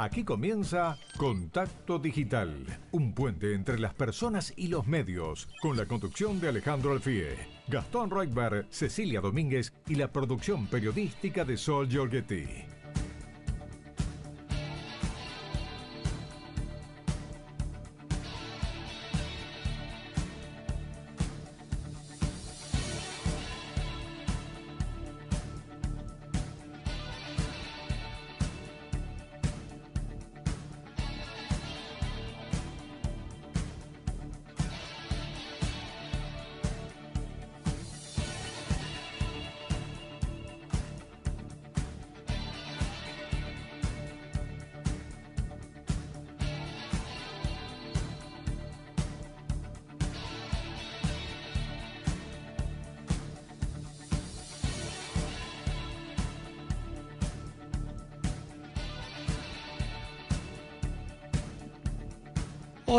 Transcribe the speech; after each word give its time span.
Aquí 0.00 0.22
comienza 0.22 0.96
Contacto 1.16 1.98
Digital, 1.98 2.64
un 2.92 3.14
puente 3.14 3.52
entre 3.52 3.80
las 3.80 3.94
personas 3.94 4.54
y 4.56 4.68
los 4.68 4.86
medios, 4.86 5.48
con 5.60 5.76
la 5.76 5.86
conducción 5.86 6.38
de 6.38 6.50
Alejandro 6.50 6.92
Alfie, 6.92 7.36
Gastón 7.66 8.08
Reutberg, 8.08 8.68
Cecilia 8.70 9.20
Domínguez 9.20 9.72
y 9.88 9.96
la 9.96 10.12
producción 10.12 10.68
periodística 10.68 11.44
de 11.44 11.56
Sol 11.56 11.88
Giorgetti. 11.88 12.77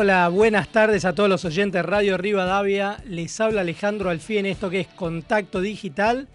Hola, 0.09 0.29
buenas 0.29 0.69
tardes 0.69 1.05
a 1.05 1.13
todos 1.13 1.29
los 1.29 1.45
oyentes 1.45 1.83
de 1.83 1.83
Radio 1.83 2.17
Rivadavia. 2.17 2.97
Les 3.05 3.39
habla 3.39 3.61
Alejandro 3.61 4.09
Alfí 4.09 4.39
en 4.39 4.47
esto 4.47 4.71
que 4.71 4.79
es 4.79 4.87
Contacto 4.87 5.61
Digital. 5.61 6.27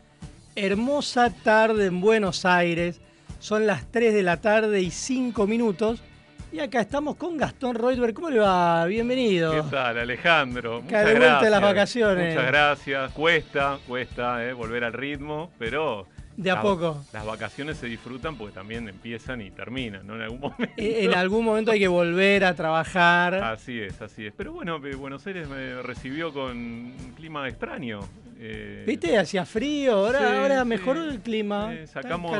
Hermosa 0.54 1.30
tarde 1.42 1.86
en 1.86 2.00
Buenos 2.00 2.44
Aires. 2.44 3.00
Son 3.40 3.66
las 3.66 3.90
3 3.90 4.14
de 4.14 4.22
la 4.22 4.36
tarde 4.36 4.80
y 4.80 4.92
5 4.92 5.48
minutos. 5.48 6.04
Y 6.52 6.60
acá 6.60 6.82
estamos 6.82 7.16
con 7.16 7.36
Gastón 7.36 7.74
Reutberg. 7.74 8.14
¿Cómo 8.14 8.30
le 8.30 8.38
va? 8.38 8.86
Bienvenido. 8.86 9.50
¿Qué 9.50 9.68
tal, 9.68 9.98
Alejandro? 9.98 10.80
Muchas 10.80 11.06
de 11.06 11.18
vuelta 11.18 11.42
de 11.42 11.50
las 11.50 11.60
vacaciones. 11.60 12.32
Muchas 12.32 12.46
gracias. 12.46 13.10
Cuesta, 13.10 13.78
cuesta 13.88 14.46
eh, 14.46 14.52
volver 14.52 14.84
al 14.84 14.92
ritmo, 14.92 15.50
pero 15.58 16.06
de 16.36 16.50
a 16.50 16.60
poco. 16.60 17.04
Las 17.12 17.24
vacaciones 17.24 17.76
se 17.78 17.86
disfrutan 17.86 18.36
porque 18.36 18.54
también 18.54 18.88
empiezan 18.88 19.40
y 19.40 19.50
terminan, 19.50 20.06
¿no? 20.06 20.16
En 20.16 20.22
algún 20.22 20.40
momento. 20.40 20.74
Eh, 20.76 21.04
en 21.04 21.14
algún 21.14 21.44
momento 21.44 21.70
hay 21.70 21.78
que 21.78 21.88
volver 21.88 22.44
a 22.44 22.54
trabajar. 22.54 23.34
Así 23.34 23.80
es, 23.80 24.00
así 24.00 24.26
es. 24.26 24.32
Pero 24.36 24.52
bueno, 24.52 24.80
Buenos 24.98 25.26
Aires 25.26 25.48
me 25.48 25.82
recibió 25.82 26.32
con 26.32 26.56
un 26.56 27.12
clima 27.16 27.48
extraño. 27.48 28.00
Eh, 28.38 28.84
¿Viste? 28.86 29.16
Hacía 29.16 29.44
frío, 29.46 29.94
ahora, 29.94 30.40
ahora 30.40 30.64
mejoró 30.64 31.04
el 31.04 31.20
clima. 31.20 31.72
Eh, 31.72 31.86
sacamos, 31.86 32.32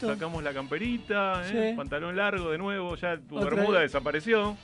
sacamos 0.00 0.42
la 0.42 0.52
camperita, 0.52 1.42
pantalón 1.76 2.16
largo 2.16 2.50
de 2.50 2.58
nuevo, 2.58 2.96
ya 2.96 3.18
tu 3.18 3.36
bermuda 3.36 3.80
desapareció. 3.80 4.56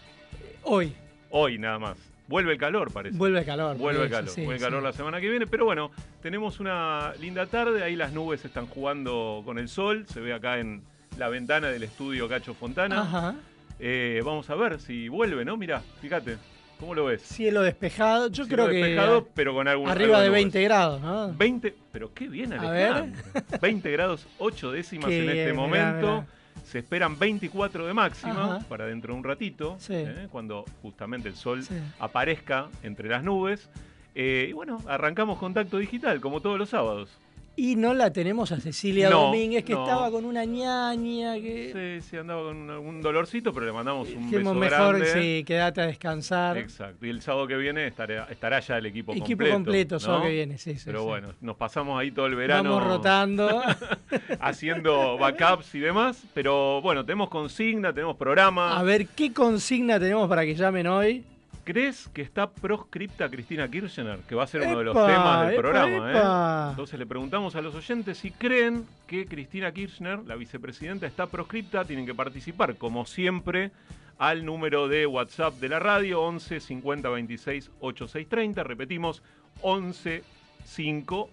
Hoy. 0.65 0.93
Hoy 1.31 1.59
nada 1.59 1.79
más. 1.79 1.99
Vuelve 2.29 2.53
el 2.53 2.59
calor, 2.59 2.93
parece. 2.93 3.17
Vuelve 3.17 3.41
el 3.41 3.47
calor. 3.47 3.77
Vuelve 3.79 4.05
el 4.05 4.11
calor. 4.11 4.35
Vuelve 4.37 4.55
el 4.55 4.61
calor 4.61 4.83
la 4.83 4.93
semana 4.93 5.21
que 5.21 5.31
viene. 5.31 5.47
Pero 5.47 5.65
bueno, 5.65 5.91
tenemos 6.23 6.61
una 6.61 7.15
linda 7.21 7.47
tarde. 7.47 7.83
Ahí 7.83 7.97
las 7.97 8.13
nubes 8.13 8.45
están 8.45 8.67
jugando 8.67 9.43
con 9.45 9.59
el 9.59 9.69
sol. 9.69 10.05
Se 10.07 10.21
ve 10.21 10.35
acá 10.35 10.59
en 10.59 10.83
la 11.17 11.29
ventana 11.29 11.69
del 11.69 11.83
estudio 11.83 12.29
Cacho 12.29 12.53
Fontana. 12.53 13.01
Ajá. 13.01 13.35
Eh, 13.81 14.21
vamos 14.25 14.51
a 14.51 14.55
ver 14.57 14.79
si 14.79 15.09
vuelve, 15.09 15.45
¿no? 15.45 15.57
Mirá, 15.57 15.81
fíjate. 16.01 16.37
¿Cómo 16.79 16.95
lo 16.95 17.07
ves? 17.07 17.23
Cielo 17.23 17.63
despejado. 17.63 18.29
Yo 18.29 18.47
creo 18.47 18.69
que. 18.69 18.75
Despejado, 18.75 19.27
pero 19.35 19.55
con 19.55 19.67
algún. 19.67 19.89
Arriba 19.89 20.21
de 20.21 20.29
20 20.29 20.63
grados, 20.63 21.01
¿no? 21.01 21.33
20. 21.33 21.75
Pero 21.91 22.13
qué 22.13 22.29
bien, 22.29 22.53
Alejandro. 22.53 23.21
A 23.35 23.41
ver. 23.51 23.61
20 23.61 23.91
grados, 23.91 24.27
8 24.39 24.73
décimas 24.73 25.11
en 25.11 25.31
este 25.31 25.53
momento. 25.55 26.25
Se 26.69 26.81
esperan 26.81 27.19
24 27.19 27.87
de 27.87 27.95
máxima 27.95 28.61
para 28.69 28.85
dentro 28.85 29.15
de 29.15 29.19
un 29.19 29.25
ratito, 29.25 29.79
¿eh? 29.89 30.29
cuando 30.31 30.67
justamente 30.83 31.29
el 31.29 31.35
sol 31.35 31.65
aparezca 31.99 32.69
entre 32.83 33.09
las 33.09 33.25
nubes. 33.25 33.71
Eh, 34.15 34.49
y 34.51 34.53
bueno, 34.53 34.79
arrancamos 34.87 35.39
contacto 35.39 35.79
digital, 35.79 36.21
como 36.21 36.41
todos 36.41 36.59
los 36.59 36.69
sábados. 36.69 37.19
Y 37.61 37.75
no 37.75 37.93
la 37.93 38.13
tenemos 38.13 38.53
a 38.53 38.61
Cecilia 38.61 39.11
Domínguez, 39.11 39.65
que 39.65 39.73
estaba 39.73 40.13
con 40.13 40.25
una 40.25 40.45
ñaña. 40.45 41.35
Que... 41.35 41.99
Sí, 42.01 42.09
sí, 42.09 42.17
andaba 42.17 42.45
con 42.45 42.71
algún 42.71 43.03
dolorcito, 43.03 43.53
pero 43.53 43.67
le 43.67 43.73
mandamos 43.73 44.09
un 44.11 44.31
beso 44.31 44.55
mejor, 44.55 45.05
sí, 45.05 45.43
quédate 45.45 45.81
a 45.81 45.87
descansar. 45.87 46.57
Exacto. 46.57 47.05
Y 47.05 47.11
el 47.11 47.21
sábado 47.21 47.49
que 47.49 47.57
viene 47.57 47.89
estará, 47.89 48.29
estará 48.31 48.61
ya 48.61 48.79
el 48.79 48.87
equipo, 48.87 49.11
completo. 49.13 49.43
Equipo 49.43 49.53
completo, 49.53 49.99
sábado 49.99 50.23
que 50.23 50.31
viene, 50.31 50.57
sí, 50.57 50.77
sí. 50.77 50.83
Pero 50.85 51.03
bueno, 51.03 51.35
nos 51.41 51.57
pasamos 51.57 52.01
ahí 52.01 52.13
todo 52.13 52.27
el 52.27 52.37
verano. 52.37 52.77
Vamos 52.77 52.87
rotando. 52.87 53.61
haciendo 54.39 55.19
backups 55.19 55.75
y 55.75 55.81
demás. 55.81 56.23
Pero 56.35 56.81
bueno, 56.81 57.05
tenemos 57.05 57.29
consigna, 57.29 57.93
tenemos 57.93 58.17
programa. 58.17 58.79
A 58.79 58.85
ver, 58.85 59.09
¿qué 59.09 59.33
consigna 59.33 59.99
tenemos 59.99 60.29
para 60.29 60.45
que 60.45 60.55
llamen 60.55 60.87
hoy? 60.87 61.25
¿Crees 61.69 62.09
que 62.15 62.23
está 62.23 62.51
proscripta 62.51 63.29
Cristina 63.29 63.71
Kirchner? 63.71 64.21
Que 64.21 64.35
va 64.35 64.45
a 64.45 64.47
ser 64.47 64.63
uno 64.63 64.79
de 64.79 64.85
los 64.85 64.95
temas 64.95 65.49
del 65.49 65.57
programa. 65.57 66.67
¿eh? 66.67 66.71
Entonces 66.71 66.99
le 66.99 67.05
preguntamos 67.05 67.57
a 67.57 67.61
los 67.61 67.75
oyentes 67.75 68.17
si 68.17 68.31
creen 68.31 68.87
que 69.07 69.27
Cristina 69.27 69.71
Kirchner, 69.71 70.21
la 70.21 70.37
vicepresidenta, 70.37 71.07
está 71.07 71.27
proscripta. 71.27 71.85
Tienen 71.85 72.07
que 72.07 72.15
participar, 72.15 72.77
como 72.77 73.05
siempre, 73.05 73.71
al 74.17 74.47
número 74.47 74.89
de 74.89 75.05
WhatsApp 75.05 75.57
de 75.57 75.69
la 75.69 75.79
radio, 75.79 76.23
11 76.23 76.59
50 76.59 77.11
26 77.11 77.71
8630. 77.81 78.65
Repetimos, 78.65 79.23
11 79.61 80.25
5 80.65 81.31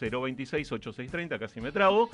026 0.00 0.72
8630. 0.72 1.38
Casi 1.38 1.60
me 1.60 1.70
trabo. 1.70 2.08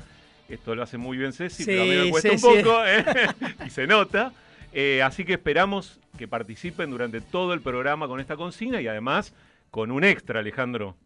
Esto 0.48 0.74
lo 0.74 0.82
hace 0.82 0.98
muy 0.98 1.16
bien 1.16 1.32
Ceci, 1.32 1.64
pero 1.64 1.82
a 1.82 1.84
mí 1.84 1.94
me 1.94 2.10
cuesta 2.10 2.32
un 2.32 2.40
poco. 2.40 2.84
¿eh? 2.84 3.04
y 3.66 3.70
se 3.70 3.86
nota. 3.86 4.32
Eh, 4.78 5.02
así 5.02 5.24
que 5.24 5.32
esperamos 5.32 5.98
que 6.18 6.28
participen 6.28 6.90
durante 6.90 7.22
todo 7.22 7.54
el 7.54 7.62
programa 7.62 8.08
con 8.08 8.20
esta 8.20 8.36
consigna 8.36 8.78
y 8.82 8.86
además 8.86 9.32
con 9.70 9.90
un 9.90 10.04
extra, 10.04 10.40
Alejandro. 10.40 10.98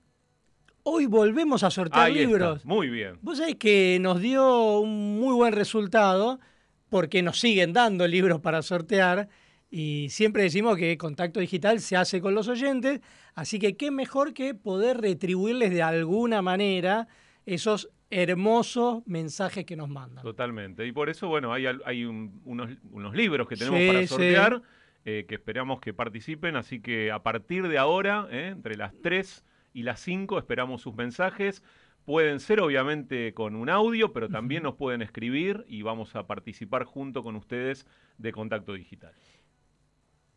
Hoy 0.83 1.07
volvemos 1.07 1.63
a 1.63 1.71
sortear 1.71 2.11
libros. 2.11 2.65
Muy 2.65 2.89
bien. 2.91 3.21
Vos 3.23 3.39
sabés 3.39 3.55
que 3.55 3.99
nos 4.01 4.21
dio 4.21 4.81
un 4.81 5.21
muy 5.21 5.35
buen 5.35 5.53
resultado 5.53 6.41
porque 6.89 7.23
nos 7.23 7.39
siguen 7.39 7.73
dando 7.73 8.09
libros 8.09 8.41
para 8.41 8.61
sortear 8.63 9.29
y 9.71 10.09
siempre 10.11 10.43
decimos 10.43 10.77
que 10.77 10.99
contacto 10.99 11.39
digital 11.39 11.79
se 11.79 11.97
hace 11.97 12.21
con 12.21 12.35
los 12.35 12.49
oyentes, 12.49 13.01
así 13.37 13.61
que 13.61 13.77
qué 13.77 13.93
mejor 13.93 14.35
que 14.35 14.53
poder 14.53 15.01
retribuirles 15.01 15.71
de 15.71 15.85
alguna 15.85 16.43
manera 16.43 17.07
esos 17.47 17.91
hermosos 18.11 19.06
mensajes 19.06 19.65
que 19.65 19.77
nos 19.77 19.89
mandan. 19.89 20.23
Totalmente. 20.23 20.87
Y 20.87 20.93
por 20.93 21.09
eso, 21.09 21.28
bueno, 21.28 21.53
hay, 21.53 21.67
hay 21.84 22.05
unos, 22.05 22.71
unos, 22.91 23.15
libros 23.15 23.49
que 23.49 23.56
tenemos 23.56 23.81
para 23.81 24.06
sortear, 24.06 24.62
eh, 25.05 25.25
que 25.28 25.37
esperamos 25.37 25.81
que 25.81 25.95
participen. 25.95 26.56
Así 26.56 26.81
que 26.81 27.12
a 27.12 27.23
partir 27.23 27.69
de 27.69 27.78
ahora, 27.78 28.27
eh, 28.31 28.49
entre 28.49 28.77
las 28.77 28.93
3 29.01 29.45
y 29.73 29.84
las 29.84 30.01
5, 30.01 30.39
esperamos 30.39 30.83
sus 30.83 30.95
mensajes. 30.95 31.62
Pueden 32.05 32.41
ser 32.41 32.61
obviamente 32.61 33.34
con 33.34 33.55
un 33.55 33.69
audio, 33.69 34.12
pero 34.12 34.28
también 34.28 34.65
nos 34.65 34.75
pueden 34.75 35.03
escribir 35.03 35.65
y 35.69 35.83
vamos 35.83 36.17
a 36.17 36.27
participar 36.27 36.84
junto 36.84 37.22
con 37.22 37.37
ustedes 37.37 37.87
de 38.19 38.33
Contacto 38.33 38.72
Digital. 38.72 39.12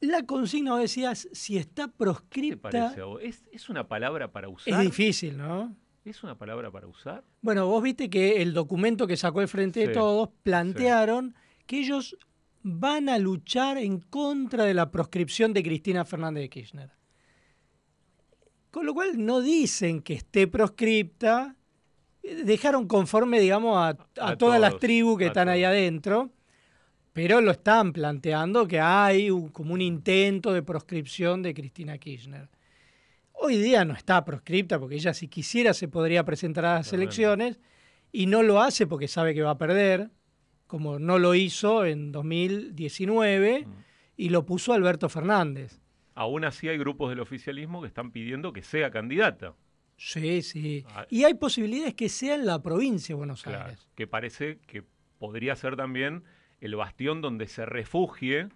La 0.02 0.26
consigna, 0.26 0.78
decías, 0.78 1.30
si 1.32 1.58
está 1.58 1.88
proscripta... 1.88 2.70
¿Qué 2.70 2.78
parece 2.78 3.02
¿Es, 3.22 3.46
¿Es 3.54 3.70
una 3.70 3.88
palabra 3.88 4.32
para 4.34 4.50
usar? 4.50 4.74
Es 4.74 4.80
difícil, 4.82 5.38
¿no? 5.38 5.74
¿Es 6.06 6.22
una 6.22 6.38
palabra 6.38 6.70
para 6.70 6.88
usar? 6.88 7.24
Bueno, 7.42 7.66
vos 7.68 7.82
viste 7.82 8.10
que 8.10 8.42
el 8.42 8.54
documento 8.54 9.08
que 9.08 9.16
sacó 9.16 9.42
el 9.42 9.48
Frente 9.48 9.88
de 9.88 9.94
Todos 9.94 10.30
plantearon 10.44 11.34
que 11.66 11.80
ellos 11.80 12.18
van 12.62 13.08
a 13.08 13.18
luchar 13.18 13.78
en 13.78 14.00
contra 14.00 14.66
de 14.66 14.74
la 14.74 14.92
proscripción 14.92 15.54
de 15.54 15.64
Cristina 15.64 16.04
Fernández 16.04 16.44
de 16.44 16.50
Kirchner. 16.50 16.92
Con 18.70 18.86
lo 18.86 18.94
cual 18.94 19.24
no 19.24 19.40
dicen 19.40 20.02
que 20.02 20.16
esté 20.16 20.48
proscripta, 20.48 21.56
dejaron 22.22 22.88
conforme, 22.88 23.40
digamos, 23.40 23.78
a, 23.78 24.36
todas 24.36 24.60
las 24.60 24.80
tribus 24.80 25.18
que 25.18 25.28
están 25.28 25.48
ahí 25.48 25.64
adentro, 25.64 26.32
pero 27.14 27.40
lo 27.40 27.52
están 27.52 27.94
planteando 27.94 28.68
que 28.68 28.80
hay 28.80 29.30
como 29.52 29.74
un 29.74 29.82
intento 29.82 30.52
de 30.52 30.64
proscripción 30.64 31.44
de 31.44 31.54
Cristina 31.54 31.98
Kirchner. 31.98 32.50
Hoy 33.46 33.58
día 33.58 33.84
no 33.84 33.94
está 33.94 34.24
proscripta 34.24 34.80
porque 34.80 34.96
ella 34.96 35.14
si 35.14 35.28
quisiera 35.28 35.74
se 35.74 35.90
podría 35.90 36.24
presentar 36.24 36.64
a 36.64 36.76
las 36.76 36.94
elecciones 36.94 37.60
y 38.10 38.28
no 38.28 38.42
lo 38.42 38.62
hace 38.62 38.88
porque 38.88 39.10
sabe 39.10 39.34
que 39.34 39.42
va 39.42 39.52
a 39.52 39.58
perder, 39.58 40.12
como 40.66 40.98
no 40.98 41.20
lo 41.20 41.36
hizo 41.36 41.84
en 41.84 42.14
2019 42.14 43.66
mm. 43.66 43.72
y 44.16 44.30
lo 44.30 44.46
puso 44.46 44.72
Alberto 44.72 45.10
Fernández. 45.10 45.82
Aún 46.16 46.46
así 46.46 46.70
hay 46.70 46.78
grupos 46.78 47.10
del 47.10 47.20
oficialismo 47.20 47.82
que 47.82 47.90
están 47.90 48.12
pidiendo 48.12 48.54
que 48.54 48.62
sea 48.62 48.92
candidata. 48.92 49.56
Sí, 49.98 50.42
sí. 50.42 50.86
Ah. 50.96 51.06
Y 51.10 51.26
hay 51.26 51.34
posibilidades 51.34 51.96
que 51.96 52.08
sea 52.08 52.36
en 52.36 52.46
la 52.46 52.64
provincia 52.64 53.14
de 53.14 53.18
Buenos 53.18 53.46
Aires. 53.46 53.90
Que 53.96 54.08
parece 54.08 54.60
que 54.68 54.86
podría 55.20 55.58
ser 55.58 55.76
también 55.76 56.24
el 56.62 56.78
bastión 56.78 57.20
donde 57.20 57.48
se 57.48 57.66
refugie 57.66 58.48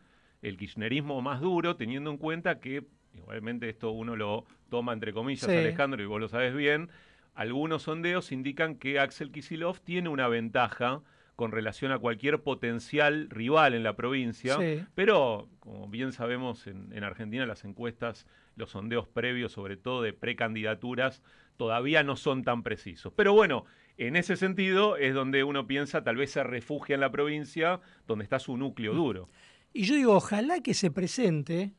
el 0.42 0.56
kirchnerismo 0.56 1.22
más 1.22 1.42
duro, 1.42 1.76
teniendo 1.76 2.10
en 2.10 2.18
cuenta 2.18 2.62
que, 2.62 2.86
igualmente 3.18 3.70
esto 3.70 3.92
uno 3.92 4.16
lo 4.16 4.46
toma 4.70 4.94
entre 4.94 5.14
comillas, 5.14 5.48
Alejandro, 5.48 6.02
y 6.02 6.06
vos 6.06 6.20
lo 6.20 6.30
sabes 6.30 6.56
bien, 6.56 6.90
algunos 7.34 7.84
sondeos 7.84 8.32
indican 8.32 8.76
que 8.76 9.00
Axel 9.00 9.32
Kisilov 9.32 9.80
tiene 9.80 10.10
una 10.10 10.28
ventaja 10.28 11.02
con 11.36 11.52
relación 11.52 11.92
a 11.92 12.00
cualquier 12.00 12.42
potencial 12.42 13.30
rival 13.30 13.76
en 13.76 13.84
la 13.84 13.96
provincia, 13.96 14.58
pero 14.96 15.48
como 15.60 15.88
bien 15.88 16.12
sabemos 16.12 16.66
en, 16.66 16.92
en, 16.94 17.04
Argentina 17.04 17.46
las 17.46 17.64
encuestas, 17.64 18.26
los 18.56 18.72
sondeos 18.72 19.08
previos, 19.08 19.52
sobre 19.52 19.78
todo 19.78 20.02
de 20.02 20.14
precandidaturas, 20.14 21.22
todavía 21.56 22.02
no 22.02 22.16
son 22.16 22.44
tan 22.44 22.64
precisos. 22.64 23.14
Pero 23.16 23.34
bueno, 23.34 23.66
en 23.98 24.16
ese 24.16 24.36
sentido 24.36 24.98
es 24.98 25.14
donde 25.14 25.44
uno 25.44 25.68
piensa 25.68 26.04
tal 26.04 26.16
vez 26.16 26.32
se 26.32 26.44
refugia 26.44 26.96
en 26.96 27.02
la 27.02 27.12
provincia 27.12 27.82
donde 28.08 28.24
está 28.24 28.40
su 28.40 28.58
núcleo 28.58 28.94
duro. 28.94 29.30
Y 29.74 29.84
yo 29.84 29.96
digo, 29.96 30.16
ojalá 30.16 30.62
que 30.62 30.74
se 30.74 30.90
presente 30.92 31.74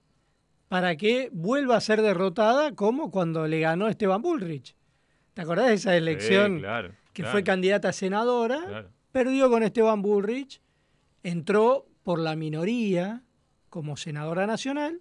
para 0.69 0.97
que 0.97 1.31
vuelva 1.33 1.77
a 1.77 1.81
ser 1.81 2.03
derrotada 2.03 2.75
como 2.75 3.11
cuando 3.11 3.47
le 3.47 3.61
ganó 3.61 3.89
Esteban 3.89 4.23
Bullrich. 4.23 4.77
¿Te 5.35 5.43
acordás 5.43 5.69
de 5.69 5.75
esa 5.75 5.97
elección 5.97 6.63
que 7.13 7.25
fue 7.25 7.43
candidata 7.43 7.89
a 7.89 7.93
senadora? 7.93 8.91
Perdió 9.13 9.49
con 9.51 9.63
Esteban 9.63 10.03
Bullrich, 10.03 10.61
entró 11.23 11.87
por 12.03 12.19
la 12.19 12.37
minoría 12.37 13.23
como 13.71 13.97
senadora 13.97 14.47
nacional. 14.47 15.01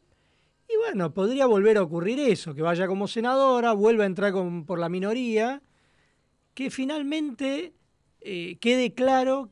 Y 0.70 0.78
bueno, 0.78 1.14
podría 1.14 1.46
volver 1.46 1.78
a 1.78 1.84
ocurrir 1.84 2.20
eso, 2.20 2.54
que 2.54 2.62
vaya 2.62 2.88
como 2.88 3.08
senadora, 3.08 3.74
vuelva 3.74 4.04
a 4.04 4.08
entrar 4.08 4.34
por 4.66 4.80
la 4.80 4.90
minoría, 4.90 5.62
que 6.54 6.70
finalmente 6.70 7.74
eh, 8.22 8.58
quede 8.60 8.94
claro 8.94 9.50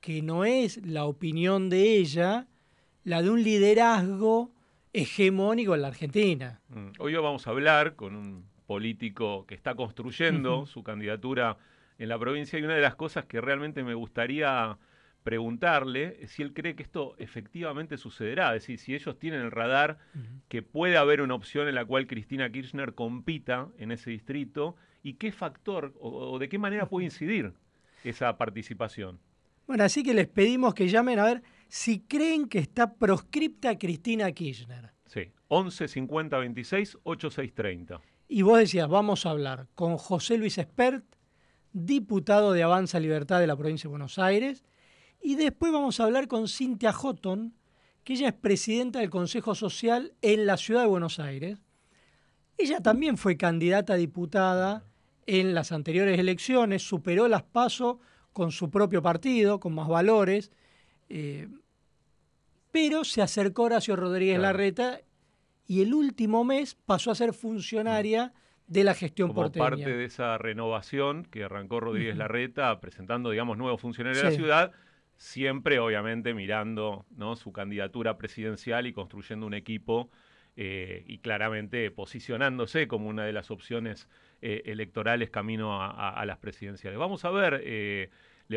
que 0.00 0.22
no 0.22 0.44
es 0.44 0.84
la 0.84 1.04
opinión 1.04 1.68
de 1.68 1.96
ella 1.96 2.48
la 3.04 3.22
de 3.22 3.30
un 3.30 3.42
liderazgo 3.42 4.50
hegemónico 4.92 5.74
en 5.74 5.82
la 5.82 5.88
Argentina. 5.88 6.60
Mm, 6.68 6.90
hoy 6.98 7.14
vamos 7.14 7.46
a 7.46 7.50
hablar 7.50 7.94
con 7.94 8.16
un 8.16 8.44
político 8.66 9.46
que 9.46 9.54
está 9.54 9.74
construyendo 9.74 10.66
su 10.66 10.82
candidatura 10.82 11.56
en 11.98 12.08
la 12.08 12.18
provincia 12.18 12.58
y 12.58 12.62
una 12.62 12.74
de 12.74 12.82
las 12.82 12.94
cosas 12.94 13.24
que 13.24 13.40
realmente 13.40 13.82
me 13.82 13.94
gustaría 13.94 14.78
preguntarle 15.24 16.18
es 16.20 16.32
si 16.32 16.42
él 16.42 16.52
cree 16.54 16.76
que 16.76 16.82
esto 16.82 17.14
efectivamente 17.18 17.96
sucederá, 17.96 18.54
es 18.54 18.62
decir, 18.62 18.78
si 18.78 18.94
ellos 18.94 19.18
tienen 19.18 19.40
el 19.40 19.50
radar 19.50 19.98
que 20.48 20.62
puede 20.62 20.96
haber 20.96 21.20
una 21.22 21.34
opción 21.34 21.68
en 21.68 21.74
la 21.74 21.84
cual 21.84 22.06
Cristina 22.06 22.50
Kirchner 22.50 22.94
compita 22.94 23.68
en 23.78 23.90
ese 23.90 24.10
distrito 24.10 24.76
y 25.02 25.14
qué 25.14 25.32
factor 25.32 25.94
o 26.00 26.38
de 26.38 26.48
qué 26.48 26.58
manera 26.58 26.86
puede 26.86 27.06
incidir 27.06 27.52
esa 28.04 28.36
participación. 28.38 29.18
Bueno, 29.68 29.84
así 29.84 30.02
que 30.02 30.14
les 30.14 30.26
pedimos 30.26 30.72
que 30.72 30.88
llamen 30.88 31.18
a 31.18 31.24
ver 31.24 31.42
si 31.68 32.00
creen 32.00 32.48
que 32.48 32.58
está 32.58 32.94
proscripta 32.94 33.78
Cristina 33.78 34.32
Kirchner. 34.32 34.92
Sí, 35.06 35.30
11 35.48 35.88
50 35.88 36.38
26 36.38 36.98
86 37.02 37.54
30. 37.54 38.00
Y 38.28 38.42
vos 38.42 38.58
decías, 38.58 38.88
vamos 38.88 39.24
a 39.24 39.30
hablar 39.30 39.68
con 39.74 39.96
José 39.96 40.36
Luis 40.36 40.58
Espert, 40.58 41.04
diputado 41.72 42.52
de 42.52 42.62
Avanza 42.62 43.00
Libertad 43.00 43.40
de 43.40 43.46
la 43.46 43.56
provincia 43.56 43.88
de 43.88 43.90
Buenos 43.90 44.18
Aires, 44.18 44.64
y 45.22 45.36
después 45.36 45.72
vamos 45.72 46.00
a 46.00 46.04
hablar 46.04 46.28
con 46.28 46.48
Cintia 46.48 46.92
Houghton, 46.92 47.54
que 48.04 48.14
ella 48.14 48.28
es 48.28 48.34
presidenta 48.34 49.00
del 49.00 49.10
Consejo 49.10 49.54
Social 49.54 50.14
en 50.22 50.46
la 50.46 50.56
ciudad 50.56 50.82
de 50.82 50.88
Buenos 50.88 51.18
Aires. 51.18 51.58
Ella 52.56 52.80
también 52.80 53.16
fue 53.16 53.36
candidata 53.36 53.94
a 53.94 53.96
diputada 53.96 54.84
en 55.26 55.54
las 55.54 55.72
anteriores 55.72 56.18
elecciones, 56.18 56.82
superó 56.82 57.28
las 57.28 57.42
PASO 57.42 58.00
con 58.32 58.52
su 58.52 58.70
propio 58.70 59.02
partido, 59.02 59.60
con 59.60 59.74
más 59.74 59.88
valores, 59.88 60.50
eh, 61.08 61.48
pero 62.70 63.04
se 63.04 63.22
acercó 63.22 63.64
Horacio 63.64 63.96
Rodríguez 63.96 64.38
Larreta 64.38 65.00
y 65.66 65.82
el 65.82 65.94
último 65.94 66.44
mes 66.44 66.74
pasó 66.74 67.10
a 67.10 67.14
ser 67.14 67.32
funcionaria 67.32 68.32
de 68.66 68.84
la 68.84 68.94
gestión 68.94 69.32
Como 69.32 69.50
parte 69.50 69.96
de 69.96 70.04
esa 70.04 70.36
renovación 70.38 71.24
que 71.24 71.44
arrancó 71.44 71.80
Rodríguez 71.80 72.16
Larreta 72.16 72.80
presentando, 72.80 73.30
digamos, 73.30 73.56
nuevos 73.56 73.80
funcionarios 73.80 74.22
de 74.22 74.30
la 74.30 74.36
ciudad, 74.36 74.72
siempre 75.16 75.78
obviamente 75.78 76.34
mirando 76.34 77.06
¿no? 77.10 77.34
su 77.36 77.52
candidatura 77.52 78.18
presidencial 78.18 78.86
y 78.86 78.92
construyendo 78.92 79.46
un 79.46 79.54
equipo 79.54 80.10
eh, 80.56 81.04
y 81.06 81.18
claramente 81.18 81.90
posicionándose 81.90 82.88
como 82.88 83.08
una 83.08 83.24
de 83.24 83.32
las 83.32 83.50
opciones 83.50 84.08
eh, 84.42 84.62
electorales 84.66 85.30
camino 85.30 85.82
a, 85.82 86.24
las 86.26 86.38
presidenciales. 86.38 86.98
Vamos 86.98 87.24
a 87.24 87.30
ver 87.30 88.10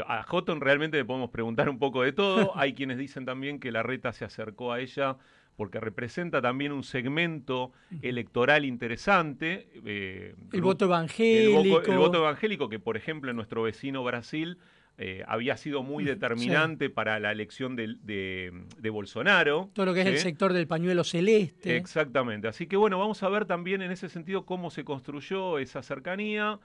a 0.05 0.23
Houghton 0.23 0.61
realmente 0.61 0.97
le 0.97 1.05
podemos 1.05 1.29
preguntar 1.29 1.69
un 1.69 1.79
poco 1.79 2.03
de 2.03 2.13
todo. 2.13 2.51
Hay 2.55 2.73
quienes 2.73 2.97
dicen 2.97 3.25
también 3.25 3.59
que 3.59 3.71
la 3.71 3.83
reta 3.83 4.13
se 4.13 4.25
acercó 4.25 4.71
a 4.71 4.79
ella 4.79 5.17
porque 5.57 5.79
representa 5.79 6.41
también 6.41 6.71
un 6.71 6.83
segmento 6.83 7.71
electoral 8.01 8.65
interesante. 8.65 9.67
Eh, 9.85 10.33
el 10.53 10.61
voto 10.61 10.85
evangélico. 10.85 11.81
El, 11.81 11.97
voto 11.97 12.19
evangélico, 12.19 12.69
que 12.69 12.79
por 12.79 12.97
ejemplo 12.97 13.29
en 13.29 13.35
nuestro 13.35 13.63
vecino 13.63 14.03
Brasil 14.03 14.57
eh, 14.97 15.23
había 15.27 15.57
sido 15.57 15.83
muy 15.83 16.03
determinante 16.03 16.89
para 16.89 17.19
la 17.19 17.31
elección 17.31 17.75
de, 17.75 18.51
Bolsonaro. 18.91 19.69
Todo 19.73 19.87
lo 19.87 19.93
que 19.93 20.01
es 20.01 20.07
el 20.07 20.17
sector 20.17 20.53
del 20.53 20.67
pañuelo 20.67 21.03
celeste. 21.03 21.75
Exactamente. 21.75 22.47
Así 22.47 22.65
que 22.65 22.77
bueno, 22.77 22.97
vamos 22.97 23.21
a 23.21 23.29
ver 23.29 23.45
también 23.45 23.81
en 23.81 23.91
ese 23.91 24.09
sentido 24.09 24.45
cómo 24.45 24.71
se 24.71 24.83
construyó 24.83 25.59
esa 25.59 25.83
cercanía 25.83 26.59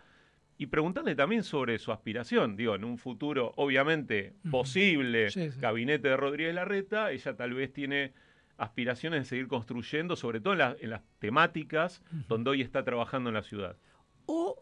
y 0.59 0.67
preguntarle 0.67 1.15
también 1.15 1.43
sobre 1.43 1.79
su 1.79 1.93
aspiración. 1.93 2.57
Digo, 2.57 2.75
en 2.75 2.85
un 2.85 2.99
futuro, 2.99 3.53
obviamente, 3.57 4.35
posible 4.51 5.29
gabinete 5.59 6.09
de 6.09 6.17
Rodríguez 6.17 6.55
Larreta, 6.55 7.11
ella 7.11 7.37
tal 7.37 7.55
vez 7.55 7.73
tiene 7.73 8.13
aspiraciones 8.57 9.21
de 9.21 9.25
seguir 9.27 9.49
construyendo, 9.49 10.17
sobre 10.17 10.41
todo 10.41 10.55
en, 10.55 10.91
las 10.91 11.03
temáticas 11.19 12.03
donde 12.29 12.51
hoy 12.51 12.63
está 12.63 12.85
trabajando 12.85 13.29
en 13.29 13.35
la 13.35 13.43
ciudad. 13.43 13.77
O 14.25 14.57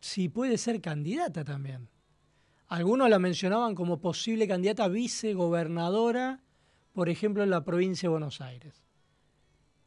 si 0.00 0.28
puede 0.28 0.56
ser 0.56 0.80
candidata 0.80 1.44
también. 1.44 1.88
Algunos 2.68 3.08
la 3.08 3.18
mencionaban 3.18 3.74
como 3.74 4.00
posible 4.00 4.48
candidata 4.48 4.84
a 4.84 4.88
vicegobernadora, 4.88 6.40
por 6.92 7.08
ejemplo, 7.08 7.42
en 7.42 7.50
la 7.50 7.62
provincia 7.64 8.08
de 8.08 8.10
Buenos 8.10 8.40
Aires. 8.40 8.82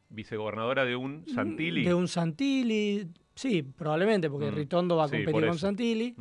Vicegobernadora 0.08 0.84
de 0.84 0.96
un 0.96 1.26
Santilli. 1.26 1.84
De 1.84 1.94
un 1.94 2.08
Santilli, 2.08 3.08
Sí, 3.40 3.62
probablemente, 3.62 4.28
porque 4.28 4.50
mm. 4.50 4.54
Ritondo 4.54 4.96
va 4.96 5.06
a 5.06 5.08
competir 5.08 5.46
con 5.46 5.58
Santilli. 5.58 6.14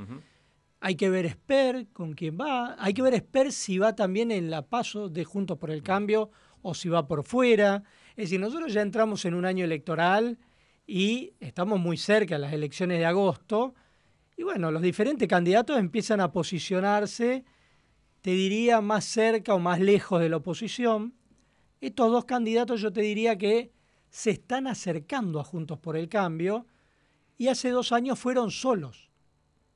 Hay 0.80 0.96
que 0.96 1.10
ver 1.10 1.26
Esper 1.26 1.88
con 1.92 2.14
quién 2.14 2.38
va. 2.40 2.78
Hay 2.80 2.94
que 2.94 3.02
ver 3.02 3.14
Esper 3.14 3.52
si 3.52 3.78
va 3.78 3.94
también 3.94 4.32
en 4.32 4.50
la 4.50 4.62
paso 4.62 5.10
de 5.10 5.26
Juntos 5.26 5.58
por 5.58 5.70
el 5.70 5.84
Cambio 5.84 6.32
o 6.62 6.74
si 6.74 6.88
va 6.88 7.10
por 7.10 7.26
fuera. 7.26 7.84
Es 8.12 8.30
decir, 8.30 8.40
nosotros 8.40 8.72
ya 8.72 8.82
entramos 8.82 9.26
en 9.26 9.34
un 9.34 9.44
año 9.44 9.66
electoral 9.66 10.38
y 10.88 11.34
estamos 11.42 11.78
muy 11.78 11.98
cerca 11.98 12.36
de 12.36 12.40
las 12.40 12.54
elecciones 12.54 13.00
de 13.00 13.06
agosto. 13.06 13.76
Y 14.38 14.44
bueno, 14.44 14.72
los 14.72 14.82
diferentes 14.82 15.28
candidatos 15.28 15.78
empiezan 15.78 16.22
a 16.22 16.32
posicionarse, 16.32 17.44
te 18.22 18.32
diría, 18.32 18.80
más 18.80 19.04
cerca 19.04 19.54
o 19.54 19.60
más 19.60 19.82
lejos 19.82 20.22
de 20.22 20.30
la 20.30 20.38
oposición. 20.38 21.16
Estos 21.82 22.14
dos 22.14 22.24
candidatos 22.24 22.80
yo 22.80 22.94
te 22.94 23.02
diría 23.02 23.38
que 23.38 23.74
se 24.10 24.32
están 24.32 24.68
acercando 24.68 25.42
a 25.42 25.44
Juntos 25.44 25.80
por 25.80 25.98
el 25.98 26.08
Cambio 26.08 26.66
y 27.40 27.48
hace 27.48 27.70
dos 27.70 27.94
años 27.94 28.20
fueron 28.20 28.52
solos, 28.52 29.10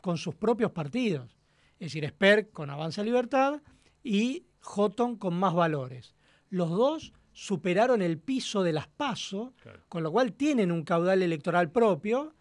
con 0.02 0.18
sus 0.18 0.36
propios 0.36 0.72
partidos. 0.72 1.40
Es 1.80 1.94
decir, 1.94 2.06
Sper 2.10 2.52
con 2.52 2.70
Avanza 2.70 3.04
Libertad 3.04 3.62
y 4.04 4.46
Houghton 4.60 5.16
con 5.16 5.34
más 5.34 5.54
valores. 5.54 6.14
Los 6.50 6.70
dos 6.70 7.14
superaron 7.32 8.02
el 8.02 8.20
piso 8.20 8.64
de 8.64 8.74
las 8.74 8.88
PASO, 8.88 9.54
con 9.88 10.04
lo 10.04 10.12
cual 10.12 10.34
tienen 10.34 10.74
un 10.74 10.84
caudal 10.84 11.24
electoral 11.24 11.72
propio 11.72 12.36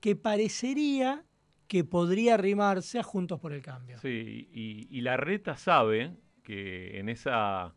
que 0.00 0.16
parecería 0.16 1.22
que 1.68 1.84
podría 1.84 2.34
arrimarse 2.34 2.98
a 2.98 3.02
Juntos 3.02 3.38
por 3.38 3.52
el 3.52 3.60
Cambio. 3.60 3.98
Sí, 4.00 4.48
y 4.50 5.00
la 5.02 5.18
reta 5.18 5.56
sabe 5.56 6.16
que 6.42 6.98
en 6.98 7.10
esa 7.10 7.74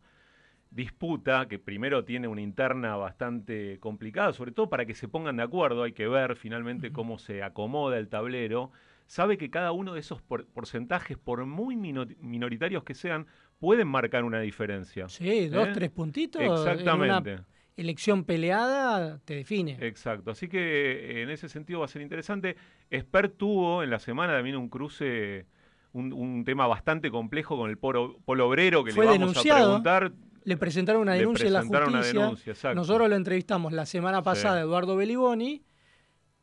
disputa 0.74 1.46
que 1.46 1.58
primero 1.58 2.04
tiene 2.04 2.26
una 2.26 2.40
interna 2.40 2.96
bastante 2.96 3.78
complicada, 3.78 4.32
sobre 4.32 4.50
todo 4.50 4.68
para 4.68 4.84
que 4.84 4.94
se 4.94 5.06
pongan 5.06 5.36
de 5.36 5.44
acuerdo, 5.44 5.84
hay 5.84 5.92
que 5.92 6.08
ver 6.08 6.34
finalmente 6.34 6.92
cómo 6.92 7.18
se 7.18 7.44
acomoda 7.44 7.96
el 7.96 8.08
tablero, 8.08 8.72
sabe 9.06 9.38
que 9.38 9.50
cada 9.50 9.70
uno 9.70 9.94
de 9.94 10.00
esos 10.00 10.20
porcentajes, 10.22 11.16
por 11.16 11.46
muy 11.46 11.76
minoritarios 11.76 12.82
que 12.82 12.94
sean, 12.94 13.26
pueden 13.60 13.86
marcar 13.86 14.24
una 14.24 14.40
diferencia. 14.40 15.08
Sí, 15.08 15.48
dos, 15.48 15.68
¿Eh? 15.68 15.72
tres 15.74 15.90
puntitos. 15.90 16.42
Exactamente. 16.42 17.38
elección 17.76 18.24
peleada 18.24 19.20
te 19.24 19.36
define. 19.36 19.78
Exacto, 19.80 20.32
así 20.32 20.48
que 20.48 21.22
en 21.22 21.30
ese 21.30 21.48
sentido 21.48 21.80
va 21.80 21.84
a 21.84 21.88
ser 21.88 22.02
interesante. 22.02 22.56
Esper 22.90 23.28
tuvo 23.28 23.84
en 23.84 23.90
la 23.90 24.00
semana 24.00 24.32
también 24.34 24.56
un 24.56 24.68
cruce, 24.68 25.46
un, 25.92 26.42
tema 26.44 26.66
bastante 26.66 27.12
complejo 27.12 27.56
con 27.56 27.70
el 27.70 27.78
polo, 27.78 28.18
obrero 28.26 28.82
que 28.82 28.90
le 28.90 29.04
vamos 29.04 29.36
a 29.36 29.42
preguntar 29.42 30.12
le 30.44 30.56
presentaron 30.56 31.02
una 31.02 31.14
denuncia 31.14 31.46
en 31.46 31.52
la 31.52 31.62
justicia. 31.62 32.74
Nosotros 32.74 33.08
lo 33.08 33.16
entrevistamos 33.16 33.72
la 33.72 33.86
semana 33.86 34.22
pasada, 34.22 34.60
Eduardo 34.60 34.96
Beliboni, 34.96 35.64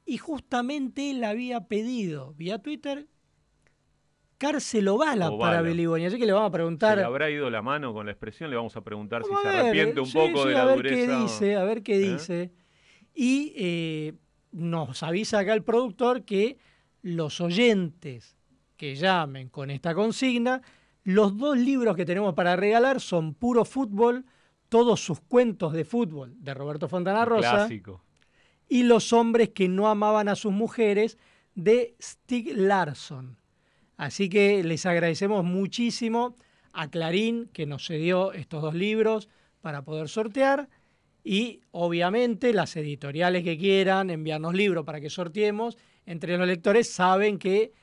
y 0.05 0.17
justamente 0.17 1.11
él 1.11 1.23
había 1.23 1.67
pedido 1.67 2.33
vía 2.33 2.59
Twitter 2.59 3.07
buscárselo 4.41 4.97
bala, 4.97 5.31
para 5.37 5.61
Beliboni. 5.61 6.05
Así 6.05 6.17
que 6.17 6.25
le 6.25 6.33
vamos 6.33 6.49
a 6.49 6.51
preguntar. 6.51 6.97
le 6.97 7.03
habrá 7.03 7.29
ido 7.29 7.49
la 7.49 7.61
mano 7.61 7.93
con 7.93 8.05
la 8.05 8.11
expresión, 8.11 8.49
le 8.49 8.55
vamos 8.55 8.75
a 8.75 8.81
preguntar 8.81 9.23
si 9.23 9.29
se 9.41 9.47
arrepiente 9.47 9.99
un 9.99 10.11
poco 10.11 10.45
de 10.45 10.53
la 10.53 10.63
a 10.63 10.65
ver 10.65 10.75
dureza. 10.77 10.95
Qué 10.95 11.21
dice, 11.21 11.55
a 11.55 11.63
ver 11.63 11.83
qué 11.83 11.95
¿Eh? 11.95 12.11
dice. 12.13 12.51
Y 13.13 13.53
eh, 13.55 14.13
nos 14.51 15.03
avisa 15.03 15.39
acá 15.39 15.53
el 15.53 15.63
productor 15.63 16.23
que 16.23 16.57
los 17.01 17.39
oyentes 17.41 18.37
que 18.77 18.95
llamen 18.95 19.49
con 19.49 19.69
esta 19.69 19.93
consigna, 19.93 20.61
los 21.03 21.37
dos 21.37 21.57
libros 21.57 21.95
que 21.95 22.05
tenemos 22.05 22.33
para 22.33 22.55
regalar 22.55 23.01
son 23.01 23.33
Puro 23.33 23.65
Fútbol, 23.65 24.25
todos 24.69 25.03
sus 25.03 25.19
cuentos 25.19 25.73
de 25.73 25.83
fútbol 25.83 26.35
de 26.37 26.53
Roberto 26.53 26.87
Fontana 26.87 27.25
Rosa. 27.25 27.51
Clásico. 27.51 28.03
Y 28.67 28.83
Los 28.83 29.11
hombres 29.11 29.49
que 29.49 29.67
no 29.67 29.89
amaban 29.89 30.29
a 30.29 30.35
sus 30.35 30.53
mujeres 30.53 31.17
de 31.55 31.95
Stig 32.01 32.55
Larsson. 32.55 33.37
Así 33.97 34.29
que 34.29 34.63
les 34.63 34.85
agradecemos 34.85 35.43
muchísimo 35.43 36.35
a 36.73 36.89
Clarín 36.89 37.49
que 37.51 37.65
nos 37.65 37.85
cedió 37.85 38.31
estos 38.31 38.61
dos 38.61 38.73
libros 38.73 39.27
para 39.59 39.83
poder 39.83 40.07
sortear 40.07 40.69
y 41.23 41.61
obviamente 41.71 42.53
las 42.53 42.75
editoriales 42.75 43.43
que 43.43 43.57
quieran 43.57 44.09
enviarnos 44.09 44.53
libros 44.53 44.85
para 44.85 45.01
que 45.01 45.09
sorteemos, 45.09 45.77
entre 46.05 46.37
los 46.37 46.47
lectores 46.47 46.89
saben 46.89 47.37
que 47.37 47.73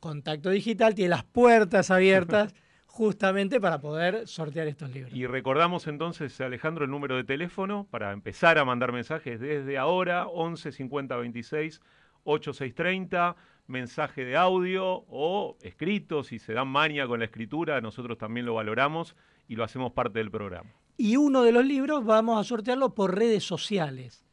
Contacto 0.00 0.50
Digital 0.50 0.94
tiene 0.94 1.10
las 1.10 1.24
puertas 1.24 1.90
abiertas 1.90 2.54
justamente 2.86 3.60
para 3.60 3.80
poder 3.80 4.26
sortear 4.26 4.66
estos 4.68 4.90
libros. 4.90 5.14
Y 5.14 5.26
recordamos 5.26 5.86
entonces, 5.86 6.40
Alejandro, 6.40 6.84
el 6.84 6.90
número 6.90 7.16
de 7.16 7.24
teléfono 7.24 7.86
para 7.90 8.12
empezar 8.12 8.58
a 8.58 8.64
mandar 8.64 8.92
mensajes 8.92 9.38
desde 9.38 9.76
ahora, 9.76 10.26
11 10.28 10.72
50 10.72 11.16
26 11.16 11.80
8630, 12.24 13.36
mensaje 13.66 14.24
de 14.24 14.36
audio 14.36 15.04
o 15.08 15.56
escrito, 15.60 16.22
si 16.22 16.38
se 16.38 16.52
dan 16.52 16.68
maña 16.68 17.06
con 17.06 17.20
la 17.20 17.26
escritura, 17.26 17.80
nosotros 17.80 18.18
también 18.18 18.46
lo 18.46 18.54
valoramos 18.54 19.14
y 19.48 19.56
lo 19.56 19.64
hacemos 19.64 19.92
parte 19.92 20.18
del 20.18 20.30
programa. 20.30 20.70
Y 20.96 21.16
uno 21.16 21.42
de 21.42 21.52
los 21.52 21.64
libros 21.64 22.04
vamos 22.04 22.40
a 22.40 22.44
sortearlo 22.44 22.94
por 22.94 23.14
redes 23.14 23.44
sociales. 23.44 24.24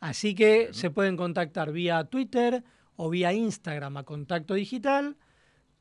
Así 0.00 0.34
que 0.34 0.72
se 0.72 0.90
pueden 0.90 1.16
contactar 1.16 1.72
vía 1.72 2.04
Twitter 2.04 2.62
o 2.96 3.10
vía 3.10 3.32
Instagram 3.32 3.96
a 3.96 4.04
Contacto 4.04 4.54
Digital, 4.54 5.16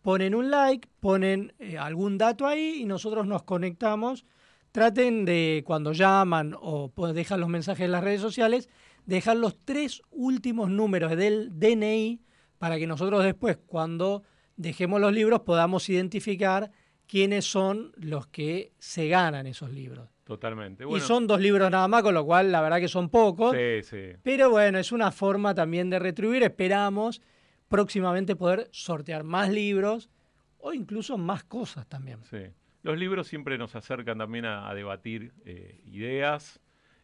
ponen 0.02 0.36
un 0.36 0.52
like, 0.52 0.88
ponen 1.00 1.54
eh, 1.60 1.78
algún 1.78 2.18
dato 2.18 2.46
ahí 2.46 2.82
y 2.82 2.86
nosotros 2.86 3.26
nos 3.26 3.44
conectamos. 3.44 4.26
Traten 4.72 5.26
de, 5.26 5.64
cuando 5.66 5.94
llaman 5.94 6.56
o 6.60 6.92
dejan 7.14 7.40
los 7.40 7.50
mensajes 7.50 7.86
en 7.86 7.92
las 7.92 8.04
redes 8.04 8.22
sociales, 8.22 8.70
dejar 9.06 9.38
los 9.38 9.58
tres 9.58 10.02
últimos 10.12 10.70
números 10.70 11.16
del 11.16 11.58
DNI 11.58 12.22
para 12.58 12.78
que 12.78 12.88
nosotros 12.88 13.24
después, 13.24 13.58
cuando 13.66 14.24
dejemos 14.58 15.00
los 15.00 15.14
libros, 15.14 15.42
podamos 15.42 15.90
identificar 15.90 16.72
quiénes 17.08 17.46
son 17.46 17.94
los 17.96 18.28
que 18.28 18.74
se 18.80 19.08
ganan 19.08 19.48
esos 19.48 19.72
libros. 19.72 20.15
Totalmente. 20.26 20.86
Y 20.90 21.00
son 21.02 21.28
dos 21.28 21.40
libros 21.40 21.70
nada 21.70 21.88
más, 21.88 22.02
con 22.02 22.16
lo 22.16 22.26
cual 22.26 22.52
la 22.52 22.60
verdad 22.60 22.80
que 22.80 22.88
son 22.88 23.10
pocos. 23.10 23.56
Sí, 23.56 23.84
sí. 23.84 24.18
Pero 24.24 24.50
bueno, 24.50 24.80
es 24.80 24.92
una 24.92 25.12
forma 25.12 25.54
también 25.54 25.92
de 25.92 26.00
retribuir. 26.00 26.42
Esperamos 26.42 27.22
próximamente 27.68 28.36
poder 28.36 28.68
sortear 28.72 29.24
más 29.24 29.52
libros 29.52 30.10
o 30.58 30.74
incluso 30.74 31.20
más 31.20 31.44
cosas 31.44 31.88
también. 31.88 32.24
Sí. 32.24 32.40
Los 32.82 32.98
libros 32.98 33.28
siempre 33.28 33.60
nos 33.60 33.76
acercan 33.76 34.18
también 34.18 34.46
a, 34.46 34.74
debatir 34.74 35.32
eh, 35.46 35.80
ideas. 35.86 36.60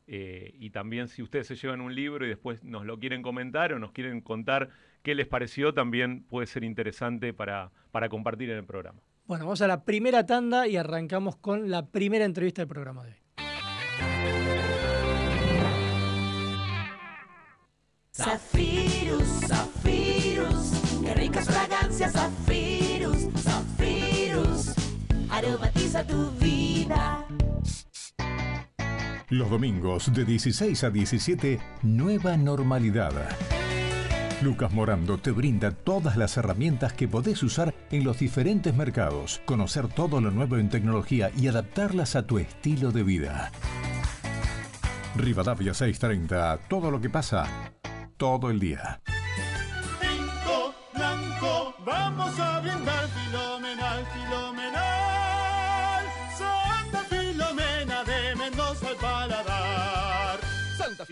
Eh, 0.07 0.55
y 0.55 0.71
también 0.71 1.07
si 1.07 1.21
ustedes 1.21 1.45
se 1.45 1.55
llevan 1.55 1.79
un 1.79 1.93
libro 1.93 2.25
y 2.25 2.29
después 2.29 2.63
nos 2.63 2.85
lo 2.87 2.97
quieren 2.97 3.21
comentar 3.21 3.71
o 3.71 3.77
nos 3.77 3.91
quieren 3.91 4.21
contar 4.21 4.69
qué 5.03 5.13
les 5.13 5.27
pareció, 5.27 5.75
también 5.75 6.23
puede 6.23 6.47
ser 6.47 6.63
interesante 6.63 7.33
para, 7.33 7.71
para 7.91 8.09
compartir 8.09 8.49
en 8.49 8.57
el 8.57 8.65
programa. 8.65 8.99
Bueno, 9.25 9.45
vamos 9.45 9.61
a 9.61 9.67
la 9.67 9.83
primera 9.83 10.25
tanda 10.25 10.67
y 10.67 10.77
arrancamos 10.77 11.35
con 11.37 11.69
la 11.69 11.85
primera 11.87 12.25
entrevista 12.25 12.61
del 12.61 12.67
programa 12.67 13.03
de 13.03 13.11
hoy. 13.11 13.17
Zafirus, 18.13 19.27
Zafirus, 19.47 21.01
qué 21.01 21.13
ricas 21.13 21.45
fragancias, 21.45 22.11
Zafirus, 22.11 23.29
Zafirus, 23.37 24.73
aromatiza 25.29 26.05
tu 26.05 26.29
vida. 26.31 27.25
Los 29.29 29.49
domingos 29.49 30.13
de 30.13 30.25
16 30.25 30.83
a 30.83 30.89
17, 30.89 31.59
Nueva 31.83 32.35
Normalidad 32.35 33.13
Lucas 34.41 34.71
Morando 34.71 35.19
te 35.19 35.31
brinda 35.31 35.71
todas 35.71 36.17
las 36.17 36.35
herramientas 36.35 36.93
que 36.93 37.07
podés 37.07 37.43
usar 37.43 37.75
en 37.91 38.03
los 38.03 38.19
diferentes 38.19 38.75
mercados, 38.75 39.41
conocer 39.45 39.87
todo 39.87 40.19
lo 40.19 40.31
nuevo 40.31 40.57
en 40.57 40.69
tecnología 40.69 41.31
y 41.37 41.47
adaptarlas 41.47 42.15
a 42.15 42.25
tu 42.25 42.39
estilo 42.39 42.91
de 42.91 43.03
vida. 43.03 43.51
Rivadavia 45.15 45.73
630, 45.73 46.57
todo 46.69 46.89
lo 46.89 46.99
que 46.99 47.09
pasa, 47.09 47.45
todo 48.17 48.49
el 48.49 48.59
día. 48.59 49.01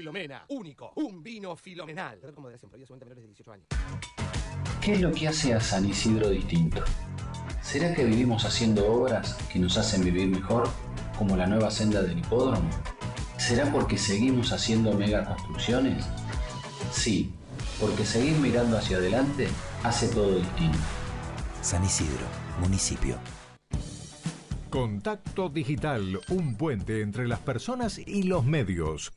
Filomena, 0.10 0.44
único, 0.48 0.92
un 0.96 1.22
vino 1.22 1.56
filomenal. 1.56 2.20
¿Qué 4.82 4.94
es 4.94 5.02
lo 5.02 5.12
que 5.12 5.28
hace 5.28 5.54
a 5.54 5.60
San 5.60 5.86
Isidro 5.88 6.32
distinto? 6.32 6.84
¿Será 7.62 7.94
que 7.94 8.06
vivimos 8.06 8.44
haciendo 8.44 8.92
obras 8.92 9.36
que 9.54 9.60
nos 9.60 9.78
hacen 9.78 10.04
vivir 10.04 10.28
mejor, 10.28 10.68
como 11.16 11.38
la 11.38 11.46
nueva 11.46 11.70
senda 11.70 12.02
del 12.02 12.18
hipódromo? 12.18 12.68
¿Será 13.38 13.72
porque 13.72 14.00
seguimos 14.00 14.52
haciendo 14.52 14.94
mega 14.94 15.26
construcciones? 15.26 16.04
Sí, 16.92 17.32
porque 17.80 18.04
seguir 18.04 18.36
mirando 18.40 18.80
hacia 18.80 18.98
adelante 18.98 19.48
hace 19.84 20.08
todo 20.08 20.40
distinto. 20.40 20.80
San 21.62 21.86
Isidro, 21.86 22.26
municipio. 22.60 23.16
Contacto 24.72 25.50
Digital, 25.50 26.20
un 26.30 26.56
puente 26.56 27.02
entre 27.02 27.28
las 27.28 27.42
personas 27.42 28.00
y 28.00 28.24
los 28.24 28.44
medios. 28.44 29.12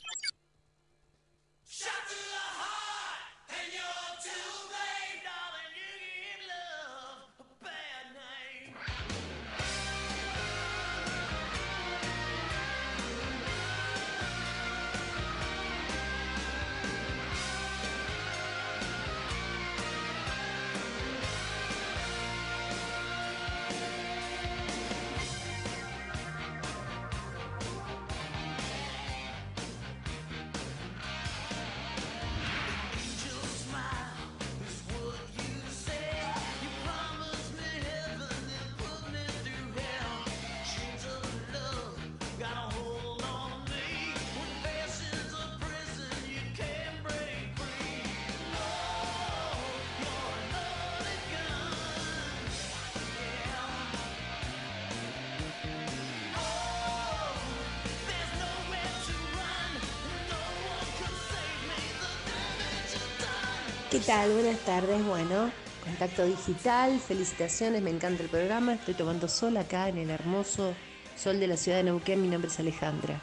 Buenas 64.13 64.59
tardes. 64.67 65.03
Bueno, 65.07 65.51
contacto 65.83 66.27
digital, 66.27 67.01
felicitaciones, 67.01 67.81
me 67.81 67.89
encanta 67.89 68.23
el 68.23 68.29
programa. 68.29 68.75
Estoy 68.75 68.93
tomando 68.93 69.27
sol 69.27 69.57
acá 69.57 69.89
en 69.89 69.97
el 69.97 70.11
hermoso 70.11 70.75
sol 71.17 71.41
de 71.41 71.47
la 71.47 71.57
ciudad 71.57 71.79
de 71.79 71.85
Neuquén. 71.85 72.21
Mi 72.21 72.29
nombre 72.29 72.51
es 72.51 72.61
Alejandra. 72.61 73.19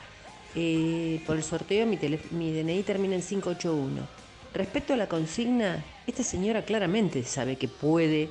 Eh, 0.55 1.21
por 1.27 1.35
el 1.35 1.43
sorteo, 1.43 1.85
mi, 1.85 1.99
mi 2.31 2.51
DNI 2.51 2.81
termina 2.81 3.13
en 3.13 3.21
581. 3.21 4.01
Respecto 4.51 4.93
a 4.93 4.97
la 4.97 5.07
consigna, 5.07 5.85
esta 6.07 6.23
señora 6.23 6.65
claramente 6.65 7.23
sabe 7.23 7.55
que 7.55 7.67
puede 7.67 8.27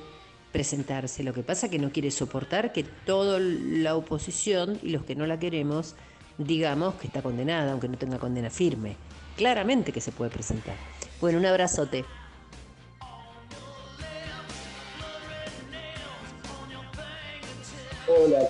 presentarse. 0.51 1.23
Lo 1.23 1.33
que 1.33 1.43
pasa 1.43 1.67
es 1.67 1.71
que 1.71 1.79
no 1.79 1.93
quiere 1.93 2.11
soportar 2.11 2.73
que 2.73 2.83
toda 2.83 3.39
la 3.39 3.95
oposición 3.95 4.77
y 4.83 4.89
los 4.89 5.05
que 5.05 5.15
no 5.15 5.25
la 5.25 5.39
queremos 5.39 5.95
digamos 6.37 6.95
que 6.95 7.07
está 7.07 7.21
condenada, 7.21 7.71
aunque 7.71 7.87
no 7.87 7.97
tenga 7.97 8.17
condena 8.17 8.49
firme. 8.49 8.95
Claramente 9.37 9.91
que 9.91 10.01
se 10.01 10.11
puede 10.11 10.29
presentar. 10.29 10.75
Bueno, 11.21 11.37
un 11.37 11.45
abrazote. 11.45 12.05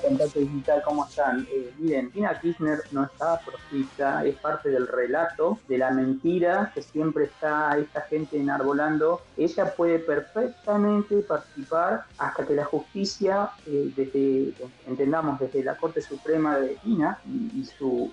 Contacto 0.10 0.40
digital, 0.40 0.82
¿cómo 0.84 1.06
están? 1.06 1.48
Eh, 1.52 1.72
miren, 1.78 2.12
Tina 2.12 2.40
Kirchner 2.40 2.80
no 2.92 3.04
está 3.04 3.40
proscrita, 3.40 4.26
es 4.26 4.36
parte 4.38 4.70
del 4.70 4.88
relato 4.88 5.60
de 5.68 5.78
la 5.78 5.92
mentira 5.92 6.72
que 6.74 6.82
siempre 6.82 7.26
está 7.26 7.78
esta 7.78 8.02
gente 8.02 8.38
enarbolando. 8.38 9.22
Ella 9.38 9.74
puede 9.76 10.00
perfectamente 10.00 11.18
participar 11.22 12.06
hasta 12.18 12.46
que 12.46 12.56
la 12.56 12.66
justicia, 12.66 13.52
eh, 13.68 13.92
desde, 13.96 14.54
entendamos, 14.88 15.40
desde 15.40 15.64
la 15.64 15.78
Corte 15.78 16.02
Suprema 16.02 16.58
de 16.58 16.76
Tina 16.84 17.20
y, 17.28 17.64
su, 17.66 18.12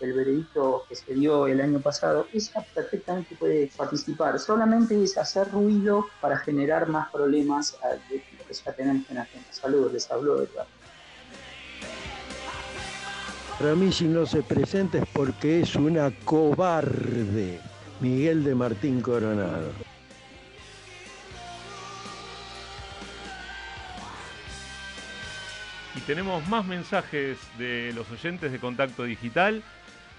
el 0.00 0.12
veredicto 0.14 0.84
que 0.88 0.94
se 0.94 1.12
dio 1.12 1.46
el 1.46 1.60
año 1.60 1.80
pasado, 1.80 2.26
ella 2.32 2.64
perfectamente 2.74 3.36
puede 3.36 3.70
participar. 3.76 4.38
Solamente 4.38 5.02
es 5.02 5.18
hacer 5.18 5.50
ruido 5.50 6.06
para 6.22 6.38
generar 6.38 6.88
más 6.88 7.10
problemas 7.10 7.76
eh, 7.84 7.98
de 8.08 8.22
que 8.22 8.54
ya 8.54 8.72
tenemos 8.72 9.08
en 9.10 9.16
la 9.16 9.26
gente. 9.26 9.52
Saludos, 9.52 9.92
les 9.92 10.10
hablo 10.10 10.38
de 10.38 10.44
Eduardo. 10.44 10.77
Para 13.58 13.74
mí 13.74 13.90
si 13.90 14.04
no 14.04 14.24
se 14.24 14.44
presenta 14.44 14.98
es 14.98 15.08
porque 15.12 15.60
es 15.60 15.74
una 15.74 16.12
cobarde. 16.24 17.58
Miguel 18.00 18.44
de 18.44 18.54
Martín 18.54 19.00
Coronado. 19.00 19.72
Y 25.96 26.00
tenemos 26.02 26.46
más 26.46 26.64
mensajes 26.66 27.36
de 27.58 27.92
los 27.96 28.08
oyentes 28.12 28.52
de 28.52 28.60
Contacto 28.60 29.02
Digital. 29.02 29.64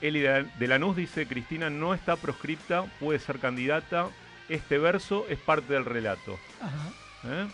Eli 0.02 0.20
de 0.20 0.68
Lanús 0.68 0.98
dice, 0.98 1.26
Cristina 1.26 1.70
no 1.70 1.94
está 1.94 2.18
proscripta, 2.18 2.84
puede 3.00 3.20
ser 3.20 3.40
candidata. 3.40 4.10
Este 4.50 4.78
verso 4.78 5.26
es 5.30 5.40
parte 5.40 5.72
del 5.72 5.86
relato. 5.86 6.38
¿Eh? 7.24 7.48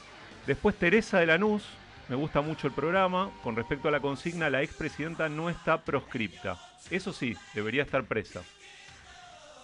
Después 0.47 0.75
Teresa 0.75 1.19
de 1.19 1.27
Lanús 1.27 1.63
me 2.07 2.15
gusta 2.15 2.41
mucho 2.41 2.67
el 2.67 2.73
programa. 2.73 3.31
Con 3.43 3.55
respecto 3.55 3.87
a 3.87 3.91
la 3.91 3.99
consigna, 3.99 4.49
la 4.49 4.61
expresidenta 4.61 5.29
no 5.29 5.49
está 5.49 5.81
proscripta. 5.81 6.57
Eso 6.91 7.13
sí, 7.13 7.35
debería 7.53 7.83
estar 7.83 8.03
presa. 8.05 8.43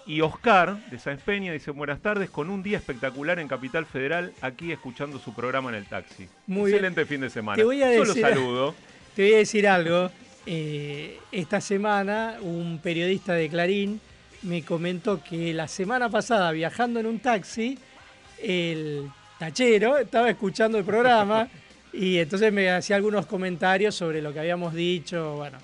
Y 0.07 0.21
Oscar, 0.21 0.83
de 0.89 0.97
Sáenz 0.97 1.21
Peña, 1.21 1.53
dice 1.53 1.69
buenas 1.69 2.01
tardes, 2.01 2.29
con 2.31 2.49
un 2.49 2.63
día 2.63 2.77
espectacular 2.79 3.37
en 3.39 3.47
Capital 3.47 3.85
Federal, 3.85 4.33
aquí 4.41 4.71
escuchando 4.71 5.19
su 5.19 5.33
programa 5.33 5.69
en 5.69 5.75
el 5.75 5.85
taxi. 5.85 6.27
Muy 6.47 6.71
Excelente 6.71 7.05
fin 7.05 7.21
de 7.21 7.29
semana. 7.29 7.55
Te 7.55 7.63
voy 7.63 7.83
a 7.83 7.87
decir, 7.87 8.07
Solo 8.07 8.21
saludo. 8.21 8.75
Te 9.15 9.23
voy 9.23 9.33
a 9.35 9.37
decir 9.37 9.67
algo. 9.67 10.09
Eh, 10.47 11.19
esta 11.31 11.61
semana 11.61 12.37
un 12.41 12.79
periodista 12.81 13.33
de 13.33 13.47
Clarín 13.47 14.01
me 14.41 14.63
comentó 14.63 15.23
que 15.23 15.53
la 15.53 15.67
semana 15.67 16.09
pasada, 16.09 16.51
viajando 16.51 16.99
en 16.99 17.05
un 17.05 17.19
taxi, 17.19 17.77
el 18.41 19.07
tachero 19.37 19.99
estaba 19.99 20.31
escuchando 20.31 20.79
el 20.79 20.83
programa 20.83 21.47
Y 21.93 22.19
entonces 22.19 22.53
me 22.53 22.69
hacía 22.69 22.95
algunos 22.95 23.25
comentarios 23.25 23.95
sobre 23.95 24.21
lo 24.21 24.31
que 24.31 24.39
habíamos 24.39 24.73
dicho, 24.73 25.35
bueno, 25.35 25.57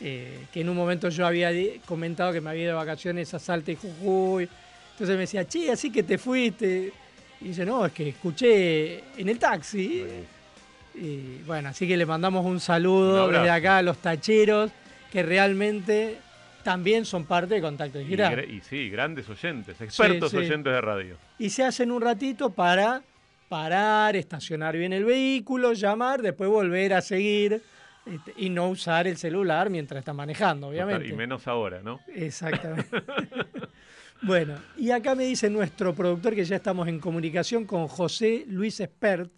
eh, 0.00 0.46
que 0.52 0.60
en 0.60 0.68
un 0.68 0.76
momento 0.76 1.08
yo 1.08 1.26
había 1.26 1.50
comentado 1.86 2.32
que 2.32 2.40
me 2.40 2.50
había 2.50 2.64
ido 2.64 2.72
de 2.72 2.76
vacaciones 2.76 3.32
a 3.34 3.38
Salta 3.38 3.72
y 3.72 3.76
Jujuy. 3.76 4.48
Entonces 4.92 5.16
me 5.16 5.22
decía, 5.22 5.46
che, 5.46 5.70
así 5.70 5.90
que 5.90 6.02
te 6.02 6.18
fuiste. 6.18 6.92
Y 7.40 7.48
dice, 7.48 7.64
no, 7.64 7.86
es 7.86 7.92
que 7.92 8.10
escuché 8.10 8.98
en 9.16 9.28
el 9.28 9.38
taxi. 9.38 10.04
Y 10.94 11.38
bueno, 11.46 11.70
así 11.70 11.88
que 11.88 11.96
le 11.96 12.04
mandamos 12.04 12.44
un 12.44 12.60
saludo 12.60 13.28
desde 13.28 13.50
acá 13.50 13.78
a 13.78 13.82
los 13.82 13.98
tacheros, 13.98 14.70
que 15.10 15.22
realmente 15.22 16.18
también 16.62 17.04
son 17.04 17.24
parte 17.24 17.54
de 17.54 17.60
Contacto 17.62 17.98
Digital. 17.98 18.44
Y, 18.48 18.56
y 18.56 18.60
sí, 18.60 18.90
grandes 18.90 19.28
oyentes, 19.28 19.80
expertos 19.80 20.34
oyentes 20.34 20.72
de 20.72 20.80
radio. 20.80 21.16
Y 21.38 21.50
se 21.50 21.64
hacen 21.64 21.90
un 21.90 22.02
ratito 22.02 22.50
para 22.50 23.02
parar, 23.52 24.16
estacionar 24.16 24.74
bien 24.78 24.94
el 24.94 25.04
vehículo, 25.04 25.74
llamar, 25.74 26.22
después 26.22 26.48
volver 26.48 26.94
a 26.94 27.02
seguir 27.02 27.60
este, 28.06 28.32
y 28.38 28.48
no 28.48 28.70
usar 28.70 29.06
el 29.06 29.18
celular 29.18 29.68
mientras 29.68 29.98
está 29.98 30.14
manejando, 30.14 30.68
obviamente. 30.68 31.06
Y 31.06 31.12
menos 31.12 31.46
ahora, 31.46 31.82
¿no? 31.82 32.00
Exactamente. 32.14 32.88
bueno, 34.22 34.54
y 34.78 34.90
acá 34.90 35.14
me 35.14 35.24
dice 35.24 35.50
nuestro 35.50 35.94
productor 35.94 36.34
que 36.34 36.46
ya 36.46 36.56
estamos 36.56 36.88
en 36.88 36.98
comunicación 36.98 37.66
con 37.66 37.88
José 37.88 38.46
Luis 38.48 38.80
Espert, 38.80 39.30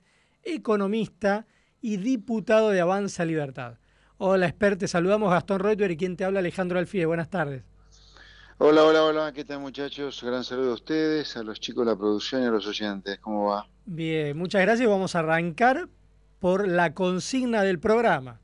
economista 0.45 1.45
y 1.83 1.97
diputado 1.97 2.71
de 2.71 2.81
Avanza 2.81 3.25
Libertad. 3.25 3.79
Hola, 4.19 4.47
Espert, 4.47 4.79
te 4.79 4.87
saludamos 4.87 5.33
Gastón 5.33 5.59
Reuter 5.59 5.91
y 5.91 5.97
quien 5.97 6.17
te 6.17 6.25
habla 6.25 6.39
Alejandro 6.39 6.79
Alfie. 6.79 7.05
Buenas 7.05 7.31
tardes. 7.31 7.65
Hola, 8.67 8.83
hola, 8.83 9.05
hola, 9.05 9.33
¿qué 9.35 9.45
tal 9.45 9.61
muchachos? 9.61 10.23
Gran 10.23 10.43
saludo 10.43 10.71
a 10.71 10.75
ustedes, 10.75 11.37
a 11.37 11.43
los 11.43 11.61
chicos 11.61 11.85
de 11.85 11.93
la 11.93 11.99
producción 11.99 12.43
y 12.43 12.47
a 12.47 12.51
los 12.51 12.67
oyentes. 12.67 13.19
¿Cómo 13.19 13.51
va? 13.51 13.69
Bien, 13.85 14.35
muchas 14.39 14.63
gracias. 14.63 14.89
Vamos 14.89 15.15
a 15.15 15.19
arrancar 15.19 15.87
por 16.41 16.67
la 16.67 16.95
consigna 16.95 17.63
del 17.63 17.79
programa. 17.79 18.41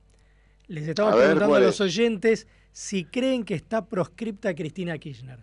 Les 0.66 0.86
estamos 0.86 1.16
preguntando 1.16 1.54
a 1.54 1.60
los 1.60 1.80
oyentes 1.80 2.46
si 2.70 3.06
creen 3.06 3.46
que 3.46 3.54
está 3.54 3.86
proscripta 3.86 4.54
Cristina 4.54 4.98
Kirchner. 4.98 5.42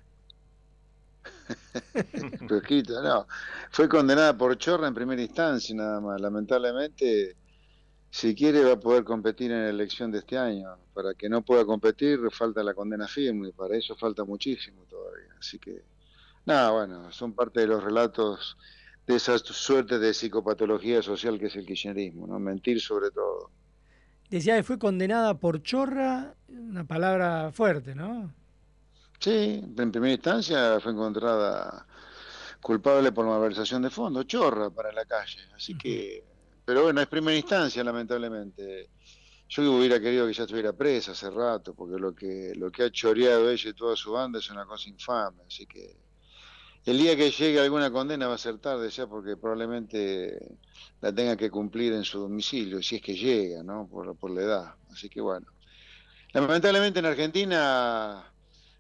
proscripta, 2.48 3.02
no. 3.02 3.26
Fue 3.72 3.90
condenada 3.90 4.38
por 4.38 4.56
chorra 4.60 4.88
en 4.88 4.94
primera 4.94 5.24
instancia, 5.24 5.76
nada 5.76 6.00
más. 6.00 6.22
Lamentablemente, 6.22 7.36
si 8.10 8.34
quiere, 8.36 8.64
va 8.64 8.74
a 8.74 8.80
poder 8.80 9.04
competir 9.04 9.52
en 9.52 9.64
la 9.64 9.70
elección 9.70 10.12
de 10.12 10.20
este 10.20 10.38
año. 10.38 10.78
Para 10.94 11.14
que 11.14 11.30
no 11.30 11.44
pueda 11.44 11.66
competir, 11.66 12.20
falta 12.32 12.64
la 12.64 12.74
condena 12.74 13.08
firme, 13.08 13.50
y 13.50 13.52
para 13.52 13.78
eso 13.78 13.96
falta 13.96 14.24
muchísimo 14.24 14.84
todavía. 14.90 15.34
Así 15.40 15.60
que, 15.60 15.84
nada, 16.46 16.72
bueno, 16.72 17.12
son 17.12 17.34
parte 17.34 17.62
de 17.62 17.68
los 17.68 17.84
relatos 17.84 18.58
de 19.06 19.16
esa 19.16 19.38
suerte 19.38 20.00
de 20.00 20.14
psicopatología 20.14 21.02
social 21.02 21.40
que 21.40 21.46
es 21.46 21.56
el 21.56 21.66
kirchnerismo, 21.66 22.28
¿no? 22.28 22.40
Mentir 22.40 22.82
sobre 22.82 23.10
todo. 23.12 23.52
Decía 24.30 24.58
que 24.58 24.64
fue 24.64 24.78
condenada 24.78 25.40
por 25.40 25.62
chorra, 25.62 26.36
una 26.50 26.86
palabra 26.86 27.52
fuerte, 27.54 27.96
¿no? 27.96 28.34
Sí, 29.20 29.64
en 29.78 29.92
primera 29.92 30.14
instancia 30.14 30.80
fue 30.82 30.92
encontrada 30.92 31.88
culpable 32.62 33.12
por 33.14 33.26
malversación 33.26 33.82
de 33.84 33.90
fondos, 33.90 34.28
chorra 34.28 34.70
para 34.70 34.92
la 34.92 35.06
calle, 35.06 35.40
así 35.56 35.78
que, 35.78 36.24
pero 36.68 36.84
bueno, 36.84 37.00
es 37.00 37.08
primera 37.08 37.38
instancia 37.38 37.82
lamentablemente. 37.82 38.90
Yo 39.48 39.72
hubiera 39.72 40.02
querido 40.02 40.28
que 40.28 40.34
ya 40.34 40.44
estuviera 40.44 40.74
presa 40.74 41.14
hace 41.14 41.30
rato, 41.30 41.74
porque 41.74 41.98
lo 41.98 42.14
que, 42.14 42.52
lo 42.58 42.70
que 42.70 42.84
ha 42.84 42.92
choreado 42.92 43.50
ella 43.50 43.70
y 43.70 43.74
toda 43.74 43.96
su 43.96 44.12
banda 44.12 44.40
es 44.40 44.50
una 44.50 44.66
cosa 44.66 44.90
infame, 44.90 45.44
así 45.48 45.66
que 45.66 45.96
el 46.84 46.98
día 46.98 47.16
que 47.16 47.32
llegue 47.32 47.62
alguna 47.62 47.90
condena 47.90 48.28
va 48.28 48.36
a 48.36 48.38
ser 48.38 48.58
tarde 48.58 48.90
ya 48.90 49.08
porque 49.08 49.38
probablemente 49.38 50.58
la 51.00 51.16
tenga 51.16 51.38
que 51.38 51.50
cumplir 51.50 51.94
en 51.94 52.04
su 52.04 52.20
domicilio, 52.20 52.84
si 52.84 52.98
es 52.98 53.02
que 53.02 53.16
llega, 53.16 53.64
¿no? 53.64 53.88
Por, 53.88 54.18
por 54.18 54.32
la 54.32 54.42
edad. 54.42 54.76
Así 54.92 55.08
que 55.08 55.22
bueno. 55.22 55.48
Lamentablemente 56.34 57.00
en 57.00 57.06
Argentina 57.06 58.30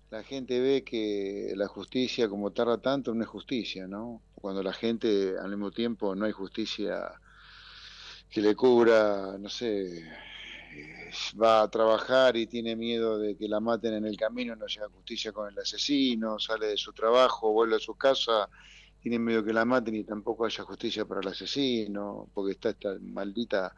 la 0.10 0.24
gente 0.24 0.60
ve 0.60 0.84
que 0.84 1.54
la 1.56 1.70
justicia, 1.70 2.28
como 2.28 2.52
tarda 2.52 2.82
tanto, 2.82 3.16
no 3.16 3.24
es 3.24 3.30
justicia, 3.30 3.88
¿no? 3.88 4.22
Cuando 4.36 4.62
la 4.62 4.74
gente 4.74 5.36
al 5.42 5.52
mismo 5.52 5.72
tiempo 5.72 6.16
no 6.16 6.26
hay 6.26 6.34
justicia 6.34 7.18
que 8.30 8.42
le 8.42 8.56
cubra, 8.56 9.38
no 9.38 9.50
sé, 9.50 10.04
va 11.42 11.62
a 11.62 11.70
trabajar 11.70 12.36
y 12.38 12.48
tiene 12.48 12.76
miedo 12.76 13.18
de 13.18 13.36
que 13.38 13.48
la 13.48 13.60
maten 13.60 13.94
en 13.94 14.06
el 14.06 14.18
camino, 14.18 14.56
no 14.56 14.68
llega 14.68 14.90
justicia 14.90 15.32
con 15.32 15.52
el 15.52 15.58
asesino, 15.58 16.40
sale 16.40 16.68
de 16.68 16.78
su 16.78 16.94
trabajo, 16.94 17.52
vuelve 17.52 17.78
a 17.78 17.80
su 17.80 17.96
casa, 17.96 18.50
tiene 19.02 19.20
miedo 19.20 19.44
que 19.44 19.54
la 19.54 19.66
maten 19.66 19.96
y 19.96 20.04
tampoco 20.04 20.46
haya 20.46 20.64
justicia 20.64 21.06
para 21.06 21.22
el 21.22 21.28
asesino, 21.28 22.30
porque 22.34 22.54
está 22.54 22.70
esta 22.70 22.96
maldita 23.02 23.74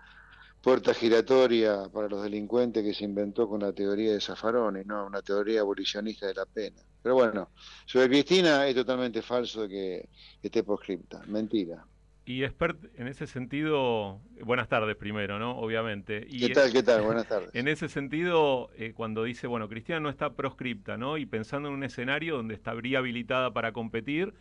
puerta 0.61 0.93
giratoria 0.93 1.89
para 1.89 2.09
los 2.09 2.23
delincuentes 2.23 2.83
que 2.83 2.93
se 2.93 3.05
inventó 3.05 3.47
con 3.47 3.61
la 3.61 3.71
teoría 3.71 4.13
de 4.13 4.21
Zaffaroni, 4.21 4.83
¿no? 4.85 5.05
una 5.05 5.21
teoría 5.21 5.61
abolicionista 5.61 6.27
de 6.27 6.33
la 6.33 6.45
pena. 6.45 6.81
Pero 7.01 7.15
bueno, 7.15 7.51
sobre 7.85 8.09
Cristina 8.09 8.67
es 8.67 8.75
totalmente 8.75 9.21
falso 9.21 9.67
que 9.69 10.09
esté 10.41 10.63
proscripta, 10.63 11.21
mentira. 11.27 11.85
Y 12.29 12.43
expert 12.43 12.77
en 12.95 13.07
ese 13.07 13.25
sentido, 13.25 14.21
buenas 14.43 14.67
tardes 14.67 14.95
primero, 14.95 15.39
¿no? 15.39 15.57
Obviamente. 15.57 16.27
Y 16.29 16.41
¿Qué 16.41 16.53
tal, 16.53 16.71
qué 16.71 16.83
tal? 16.83 17.01
Buenas 17.07 17.27
tardes. 17.27 17.49
En 17.53 17.67
ese 17.67 17.89
sentido, 17.89 18.69
eh, 18.77 18.93
cuando 18.95 19.23
dice, 19.23 19.47
bueno, 19.47 19.67
Cristina 19.67 19.99
no 19.99 20.09
está 20.09 20.35
proscripta, 20.35 20.95
¿no? 20.95 21.17
Y 21.17 21.25
pensando 21.25 21.69
en 21.69 21.73
un 21.73 21.83
escenario 21.83 22.35
donde 22.35 22.53
estaría 22.53 22.99
habilitada 22.99 23.51
para 23.51 23.71
competir, 23.71 24.35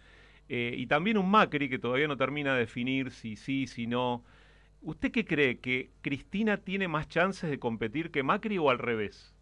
eh, 0.50 0.74
y 0.76 0.86
también 0.86 1.16
un 1.16 1.30
Macri 1.30 1.70
que 1.70 1.78
todavía 1.78 2.06
no 2.08 2.18
termina 2.18 2.52
de 2.52 2.60
definir 2.60 3.10
si 3.10 3.36
sí, 3.36 3.66
si 3.66 3.86
no. 3.86 4.22
¿Usted 4.82 5.10
qué 5.10 5.24
cree? 5.24 5.58
¿Que 5.58 5.88
Cristina 6.02 6.58
tiene 6.58 6.88
más 6.88 7.08
chances 7.08 7.48
de 7.48 7.58
competir 7.58 8.10
que 8.10 8.22
Macri 8.22 8.58
o 8.58 8.68
al 8.68 8.80
revés? 8.80 9.32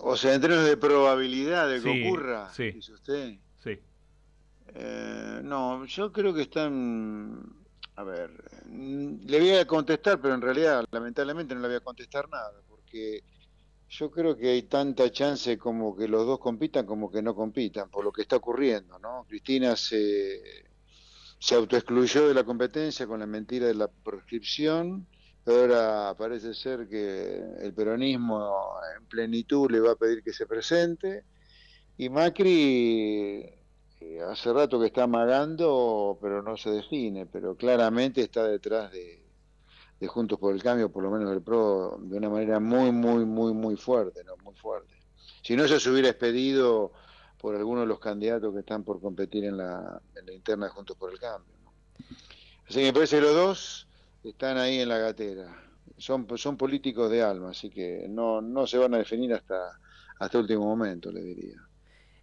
O 0.00 0.16
sea, 0.16 0.34
en 0.34 0.40
términos 0.40 0.66
de 0.66 0.76
probabilidad 0.76 1.70
de 1.70 1.80
que 1.80 2.08
ocurra, 2.08 2.52
sí, 2.52 2.72
dice 2.72 2.92
usted. 2.92 3.38
Eh, 4.78 5.40
no, 5.42 5.86
yo 5.86 6.12
creo 6.12 6.34
que 6.34 6.42
están... 6.42 7.64
A 7.94 8.04
ver, 8.04 8.30
le 8.70 9.40
voy 9.40 9.50
a 9.52 9.66
contestar, 9.66 10.20
pero 10.20 10.34
en 10.34 10.42
realidad 10.42 10.84
lamentablemente 10.90 11.54
no 11.54 11.62
le 11.62 11.68
voy 11.68 11.76
a 11.78 11.80
contestar 11.80 12.28
nada, 12.28 12.52
porque 12.68 13.24
yo 13.88 14.10
creo 14.10 14.36
que 14.36 14.50
hay 14.50 14.62
tanta 14.64 15.10
chance 15.10 15.56
como 15.56 15.96
que 15.96 16.06
los 16.06 16.26
dos 16.26 16.38
compitan 16.38 16.84
como 16.84 17.10
que 17.10 17.22
no 17.22 17.34
compitan, 17.34 17.88
por 17.88 18.04
lo 18.04 18.12
que 18.12 18.20
está 18.20 18.36
ocurriendo, 18.36 18.98
¿no? 18.98 19.24
Cristina 19.26 19.76
se, 19.76 20.42
se 21.38 21.54
autoexcluyó 21.54 22.28
de 22.28 22.34
la 22.34 22.44
competencia 22.44 23.06
con 23.06 23.20
la 23.20 23.26
mentira 23.26 23.66
de 23.66 23.74
la 23.74 23.88
proscripción, 23.88 25.06
ahora 25.46 26.14
parece 26.18 26.52
ser 26.52 26.88
que 26.88 27.42
el 27.60 27.72
peronismo 27.72 28.74
en 28.98 29.06
plenitud 29.06 29.70
le 29.70 29.80
va 29.80 29.92
a 29.92 29.96
pedir 29.96 30.22
que 30.22 30.34
se 30.34 30.46
presente, 30.46 31.24
y 31.96 32.10
Macri 32.10 33.56
eh, 34.00 34.20
hace 34.20 34.52
rato 34.52 34.78
que 34.78 34.86
está 34.86 35.04
amagando, 35.04 36.18
pero 36.20 36.42
no 36.42 36.56
se 36.56 36.70
define, 36.70 37.26
pero 37.26 37.56
claramente 37.56 38.20
está 38.20 38.44
detrás 38.46 38.92
de, 38.92 39.22
Juntos 40.06 40.38
por 40.38 40.54
el 40.54 40.62
Cambio, 40.62 40.90
por 40.92 41.02
lo 41.02 41.10
menos 41.10 41.30
del 41.30 41.40
PRO, 41.40 41.98
de 41.98 42.18
una 42.18 42.28
manera 42.28 42.60
muy, 42.60 42.92
muy, 42.92 43.24
muy, 43.24 43.54
muy 43.54 43.76
fuerte, 43.76 44.22
¿no? 44.24 44.36
Muy 44.44 44.54
fuerte. 44.54 44.94
Si 45.42 45.56
no, 45.56 45.66
se 45.66 45.90
hubiera 45.90 46.10
expedido 46.10 46.92
por 47.40 47.56
algunos 47.56 47.84
de 47.84 47.88
los 47.88 47.98
candidatos 47.98 48.52
que 48.52 48.60
están 48.60 48.84
por 48.84 49.00
competir 49.00 49.44
en 49.44 49.56
la, 49.56 50.00
interna 50.32 50.66
de 50.66 50.72
Juntos 50.72 50.96
por 50.96 51.10
el 51.10 51.18
Cambio. 51.18 51.54
Así 52.68 52.80
que 52.80 52.84
me 52.84 52.92
parece 52.92 53.16
que 53.16 53.22
los 53.22 53.34
dos 53.34 53.88
están 54.22 54.58
ahí 54.58 54.80
en 54.80 54.90
la 54.90 54.98
gatera. 54.98 55.56
Son, 55.96 56.26
son 56.36 56.56
políticos 56.58 57.10
de 57.10 57.22
alma, 57.22 57.50
así 57.50 57.70
que 57.70 58.06
no, 58.08 58.42
no 58.42 58.66
se 58.66 58.76
van 58.76 58.94
a 58.94 58.98
definir 58.98 59.32
hasta, 59.32 59.80
hasta 60.18 60.38
último 60.38 60.66
momento, 60.66 61.10
le 61.10 61.22
diría. 61.22 61.56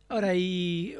Ahora, 0.09 0.35
y 0.35 0.95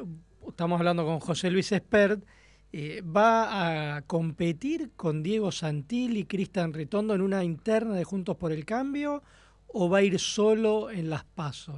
estamos 0.48 0.78
hablando 0.78 1.04
con 1.04 1.20
José 1.20 1.50
Luis 1.50 1.72
Espert, 1.72 2.24
eh, 2.72 3.02
¿va 3.02 3.96
a 3.96 4.02
competir 4.02 4.90
con 4.96 5.22
Diego 5.22 5.52
Santil 5.52 6.16
y 6.16 6.24
Cristian 6.24 6.72
Ritondo 6.72 7.14
en 7.14 7.20
una 7.20 7.44
interna 7.44 7.94
de 7.94 8.04
Juntos 8.04 8.36
por 8.36 8.52
el 8.52 8.64
Cambio 8.64 9.22
o 9.68 9.88
va 9.88 9.98
a 9.98 10.02
ir 10.02 10.18
solo 10.18 10.90
en 10.90 11.10
las 11.10 11.24
pasos? 11.24 11.76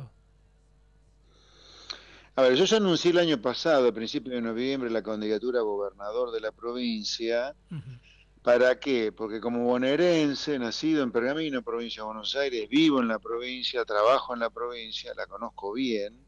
A 2.35 2.42
ver, 2.42 2.55
yo 2.55 2.64
ya 2.66 2.76
anuncié 2.76 3.12
el 3.12 3.18
año 3.18 3.40
pasado, 3.40 3.88
a 3.88 3.92
principios 3.92 4.35
de 4.35 4.42
noviembre, 4.42 4.90
la 4.90 5.02
candidatura 5.02 5.61
a 5.61 5.62
gobernador 5.62 6.33
de 6.33 6.40
la 6.40 6.52
provincia. 6.52 7.55
¿Para 8.42 8.79
qué? 8.79 9.11
Porque 9.11 9.40
como 9.40 9.64
bonaerense, 9.64 10.59
nacido 10.59 11.02
en 11.02 11.12
Pergamino, 11.12 11.62
provincia 11.62 12.02
de 12.02 12.07
Buenos 12.07 12.37
Aires, 12.37 12.68
vivo 12.68 13.00
en 13.00 13.09
la 13.09 13.18
provincia, 13.18 13.85
trabajo 13.87 14.35
en 14.35 14.40
la 14.40 14.50
provincia, 14.50 15.14
la 15.16 15.26
conozco 15.26 15.72
bien. 15.72 16.25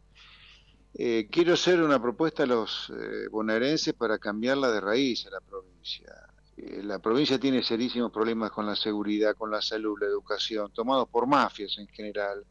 Eh, 0.94 1.29
quiero 1.31 1.55
hacer 1.55 1.83
una 1.83 2.01
propuesta 2.01 2.42
a 2.42 2.46
los 2.46 2.90
eh, 2.90 3.29
bonaerenses 3.31 3.94
para 3.94 4.18
cambiarla 4.18 4.70
de 4.72 4.81
raíz 4.81 5.27
a 5.27 5.31
la 5.31 5.40
provincia. 5.40 6.12
Eh, 6.57 6.83
la 6.83 6.98
provincia 6.98 7.38
tiene 7.38 7.62
serísimos 7.62 8.11
problemas 8.11 8.51
con 8.51 8.66
la 8.66 8.74
seguridad, 8.74 9.37
con 9.37 9.51
la 9.51 9.62
salud, 9.62 9.98
la 10.01 10.07
educación, 10.07 10.72
tomados 10.72 11.09
por 11.09 11.27
mafias 11.27 11.77
en 11.79 11.88
general. 11.88 12.44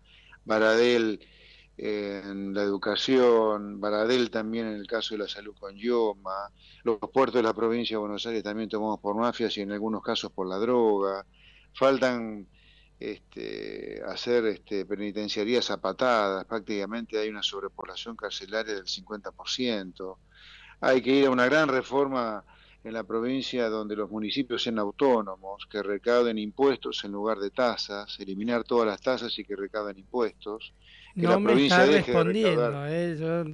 Baradel 0.45 1.19
en 1.79 2.55
la 2.55 2.63
educación, 2.63 3.79
Baradel 3.79 4.31
también 4.31 4.65
en 4.67 4.75
el 4.75 4.87
caso 4.87 5.13
de 5.13 5.19
la 5.19 5.27
salud 5.27 5.53
con 5.59 5.75
Yoma, 5.75 6.49
los 6.83 6.97
puertos 7.13 7.35
de 7.35 7.43
la 7.43 7.53
provincia 7.53 7.95
de 7.95 7.99
Buenos 7.99 8.25
Aires 8.25 8.43
también 8.43 8.67
tomados 8.67 8.99
por 8.99 9.15
mafias 9.15 9.55
y 9.57 9.61
en 9.61 9.71
algunos 9.71 10.01
casos 10.01 10.31
por 10.31 10.47
la 10.47 10.57
droga, 10.57 11.23
faltan 11.73 12.47
este, 12.99 14.01
hacer 14.07 14.45
este, 14.45 14.85
penitenciarías 14.85 15.69
a 15.71 15.77
patadas, 15.77 16.45
prácticamente 16.45 17.19
hay 17.19 17.29
una 17.29 17.43
sobrepoblación 17.43 18.15
carcelaria 18.15 18.75
del 18.75 18.85
50%, 18.85 20.17
hay 20.81 21.01
que 21.01 21.11
ir 21.11 21.25
a 21.27 21.31
una 21.31 21.45
gran 21.45 21.69
reforma 21.69 22.43
en 22.83 22.93
la 22.93 23.03
provincia 23.03 23.69
donde 23.69 23.95
los 23.95 24.09
municipios 24.09 24.63
sean 24.63 24.79
autónomos, 24.79 25.67
que 25.69 25.83
recauden 25.83 26.37
impuestos 26.37 27.03
en 27.03 27.11
lugar 27.11 27.37
de 27.39 27.49
tasas, 27.49 28.19
eliminar 28.19 28.63
todas 28.63 28.87
las 28.87 29.01
tasas 29.01 29.37
y 29.37 29.43
que 29.43 29.55
recauden 29.55 29.97
impuestos 29.97 30.73
no 31.17 31.39
me 31.39 31.65
está 31.65 31.85
respondiendo. 31.85 32.85
Eh, 32.87 33.45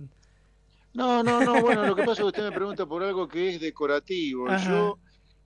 no, 0.94 1.24
no, 1.24 1.44
no, 1.44 1.62
bueno, 1.62 1.88
lo 1.88 1.96
que 1.96 2.04
pasa 2.04 2.14
es 2.14 2.20
que 2.20 2.26
usted 2.26 2.44
me 2.44 2.52
pregunta 2.52 2.86
por 2.86 3.04
algo 3.04 3.28
que 3.28 3.50
es 3.50 3.62
decorativo. 3.62 4.48
Yo 4.68 5.00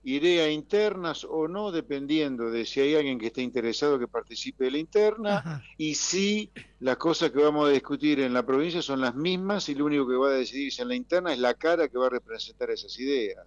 iré 0.04 0.42
a 0.42 0.50
internas 0.50 1.24
o 1.24 1.48
no, 1.48 1.70
dependiendo 1.72 2.50
de 2.50 2.64
si 2.64 2.80
hay 2.80 2.94
alguien 2.94 3.18
que 3.18 3.26
esté 3.26 3.42
interesado 3.42 3.98
que 3.98 4.08
participe 4.08 4.64
de 4.64 4.70
la 4.70 4.78
interna 4.78 5.62
y 5.76 5.94
si 5.94 6.50
las 6.80 6.96
cosas 6.96 7.30
que 7.30 7.42
vamos 7.42 7.68
a 7.68 7.72
discutir 7.72 8.20
en 8.20 8.32
la 8.32 8.46
provincia 8.46 8.80
son 8.80 9.00
las 9.00 9.14
mismas 9.14 9.68
y 9.68 9.74
lo 9.74 9.84
único 9.84 10.08
que 10.08 10.14
va 10.14 10.28
a 10.28 10.32
decidirse 10.32 10.82
en 10.82 10.88
la 10.88 10.94
interna 10.94 11.32
es 11.32 11.38
la 11.38 11.54
cara 11.54 11.88
que 11.88 11.98
va 11.98 12.06
a 12.06 12.10
representar 12.10 12.70
esas 12.70 12.98
ideas. 12.98 13.44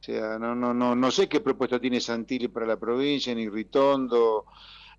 O 0.00 0.02
sea, 0.02 0.38
no, 0.38 0.54
no, 0.54 0.74
no, 0.74 0.94
no 0.94 1.10
sé 1.10 1.28
qué 1.28 1.40
propuesta 1.40 1.80
tiene 1.80 1.98
Santilli 1.98 2.48
para 2.48 2.66
la 2.66 2.78
provincia, 2.78 3.34
ni 3.34 3.48
Ritondo, 3.48 4.44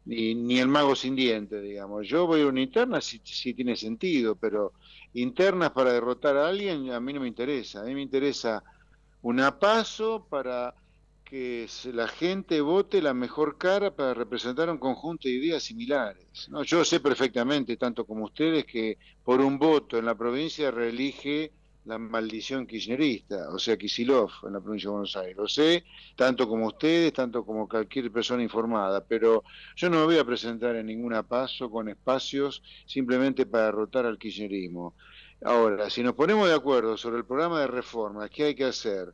ni, 0.05 0.33
ni 0.33 0.59
el 0.59 0.67
mago 0.67 0.95
sin 0.95 1.15
dientes, 1.15 1.61
digamos. 1.61 2.07
Yo 2.07 2.25
voy 2.25 2.41
a 2.41 2.47
una 2.47 2.61
interna 2.61 2.99
si, 3.01 3.21
si 3.23 3.53
tiene 3.53 3.75
sentido, 3.75 4.35
pero 4.35 4.73
internas 5.13 5.71
para 5.71 5.93
derrotar 5.93 6.35
a 6.37 6.47
alguien 6.47 6.91
a 6.91 6.99
mí 6.99 7.13
no 7.13 7.19
me 7.19 7.27
interesa. 7.27 7.81
A 7.81 7.83
mí 7.83 7.93
me 7.93 8.01
interesa 8.01 8.63
una 9.25 9.57
paso 9.57 10.27
para 10.29 10.75
que 11.23 11.67
la 11.93 12.07
gente 12.07 12.61
vote 12.61 13.01
la 13.01 13.15
mejor 13.15 13.57
cara 13.57 13.89
para 13.89 14.13
representar 14.13 14.69
un 14.69 14.77
conjunto 14.77 15.27
de 15.27 15.33
ideas 15.33 15.63
similares. 15.63 16.47
¿no? 16.49 16.61
Yo 16.61 16.85
sé 16.85 16.99
perfectamente, 16.99 17.75
tanto 17.75 18.05
como 18.05 18.25
ustedes, 18.25 18.65
que 18.65 18.99
por 19.23 19.41
un 19.41 19.57
voto 19.57 19.97
en 19.97 20.05
la 20.05 20.13
provincia 20.13 20.69
reelige 20.69 21.51
la 21.85 21.97
maldición 21.97 22.67
kirchnerista, 22.67 23.49
o 23.49 23.57
sea, 23.57 23.77
Kisilov 23.77 24.29
en 24.45 24.53
la 24.53 24.59
provincia 24.59 24.89
de 24.89 24.93
Buenos 24.93 25.15
Aires. 25.15 25.37
Lo 25.37 25.47
sé, 25.47 25.83
tanto 26.15 26.47
como 26.47 26.67
ustedes, 26.67 27.11
tanto 27.11 27.43
como 27.43 27.67
cualquier 27.67 28.11
persona 28.11 28.43
informada, 28.43 29.03
pero 29.03 29.43
yo 29.75 29.89
no 29.89 29.97
me 29.97 30.05
voy 30.05 30.17
a 30.19 30.23
presentar 30.23 30.75
en 30.75 30.85
ninguna 30.85 31.23
paso 31.23 31.71
con 31.71 31.89
espacios 31.89 32.61
simplemente 32.85 33.47
para 33.47 33.65
derrotar 33.65 34.05
al 34.05 34.19
kirchnerismo. 34.19 34.93
Ahora, 35.45 35.91
si 35.91 36.01
nos 36.01 36.15
ponemos 36.15 36.47
de 36.47 36.55
acuerdo 36.55 36.97
sobre 36.97 37.17
el 37.17 37.25
programa 37.25 37.59
de 37.59 37.67
reformas 37.67 38.31
que 38.31 38.45
hay 38.45 38.55
que 38.55 38.65
hacer 38.65 39.13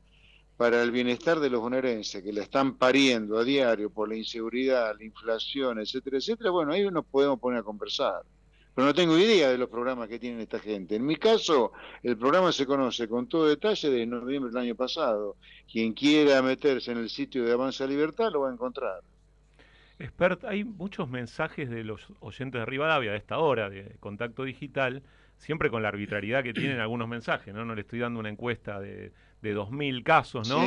para 0.55 0.81
el 0.81 0.89
bienestar 0.89 1.41
de 1.41 1.49
los 1.49 1.59
bonaerenses, 1.59 2.23
que 2.23 2.31
le 2.31 2.41
están 2.41 2.77
pariendo 2.77 3.37
a 3.37 3.43
diario 3.43 3.89
por 3.89 4.07
la 4.07 4.15
inseguridad, 4.15 4.95
la 4.97 5.03
inflación, 5.03 5.79
etcétera, 5.79 6.17
etcétera, 6.17 6.49
bueno, 6.51 6.71
ahí 6.71 6.89
nos 6.89 7.05
podemos 7.05 7.37
poner 7.37 7.59
a 7.59 7.63
conversar 7.63 8.23
pero 8.73 8.87
no 8.87 8.93
tengo 8.93 9.17
idea 9.17 9.49
de 9.49 9.57
los 9.57 9.69
programas 9.69 10.07
que 10.07 10.17
tienen 10.17 10.39
esta 10.39 10.59
gente. 10.59 10.95
En 10.95 11.05
mi 11.05 11.17
caso, 11.17 11.73
el 12.03 12.17
programa 12.17 12.53
se 12.53 12.65
conoce 12.65 13.07
con 13.07 13.27
todo 13.27 13.47
detalle 13.47 13.89
desde 13.89 14.05
noviembre 14.05 14.49
del 14.49 14.61
año 14.61 14.75
pasado. 14.75 15.35
Quien 15.69 15.91
quiera 15.93 16.41
meterse 16.41 16.93
en 16.93 16.99
el 16.99 17.09
sitio 17.09 17.43
de 17.43 17.51
Avanza 17.51 17.85
Libertad 17.85 18.31
lo 18.31 18.41
va 18.41 18.49
a 18.49 18.53
encontrar. 18.53 19.01
Expert, 19.99 20.45
hay 20.45 20.63
muchos 20.63 21.09
mensajes 21.09 21.69
de 21.69 21.83
los 21.83 22.07
oyentes 22.21 22.61
de 22.61 22.65
Rivadavia 22.65 23.11
a 23.11 23.15
esta 23.17 23.39
hora 23.39 23.69
de 23.69 23.97
contacto 23.99 24.45
digital, 24.45 25.03
siempre 25.41 25.71
con 25.71 25.81
la 25.81 25.87
arbitrariedad 25.87 26.43
que 26.43 26.53
tienen 26.53 26.79
algunos 26.79 27.07
mensajes, 27.07 27.51
¿no? 27.53 27.65
No 27.65 27.73
le 27.73 27.81
estoy 27.81 27.97
dando 27.97 28.19
una 28.19 28.29
encuesta 28.29 28.79
de, 28.79 29.11
de 29.41 29.55
2.000 29.55 30.03
casos, 30.03 30.47
¿no? 30.47 30.61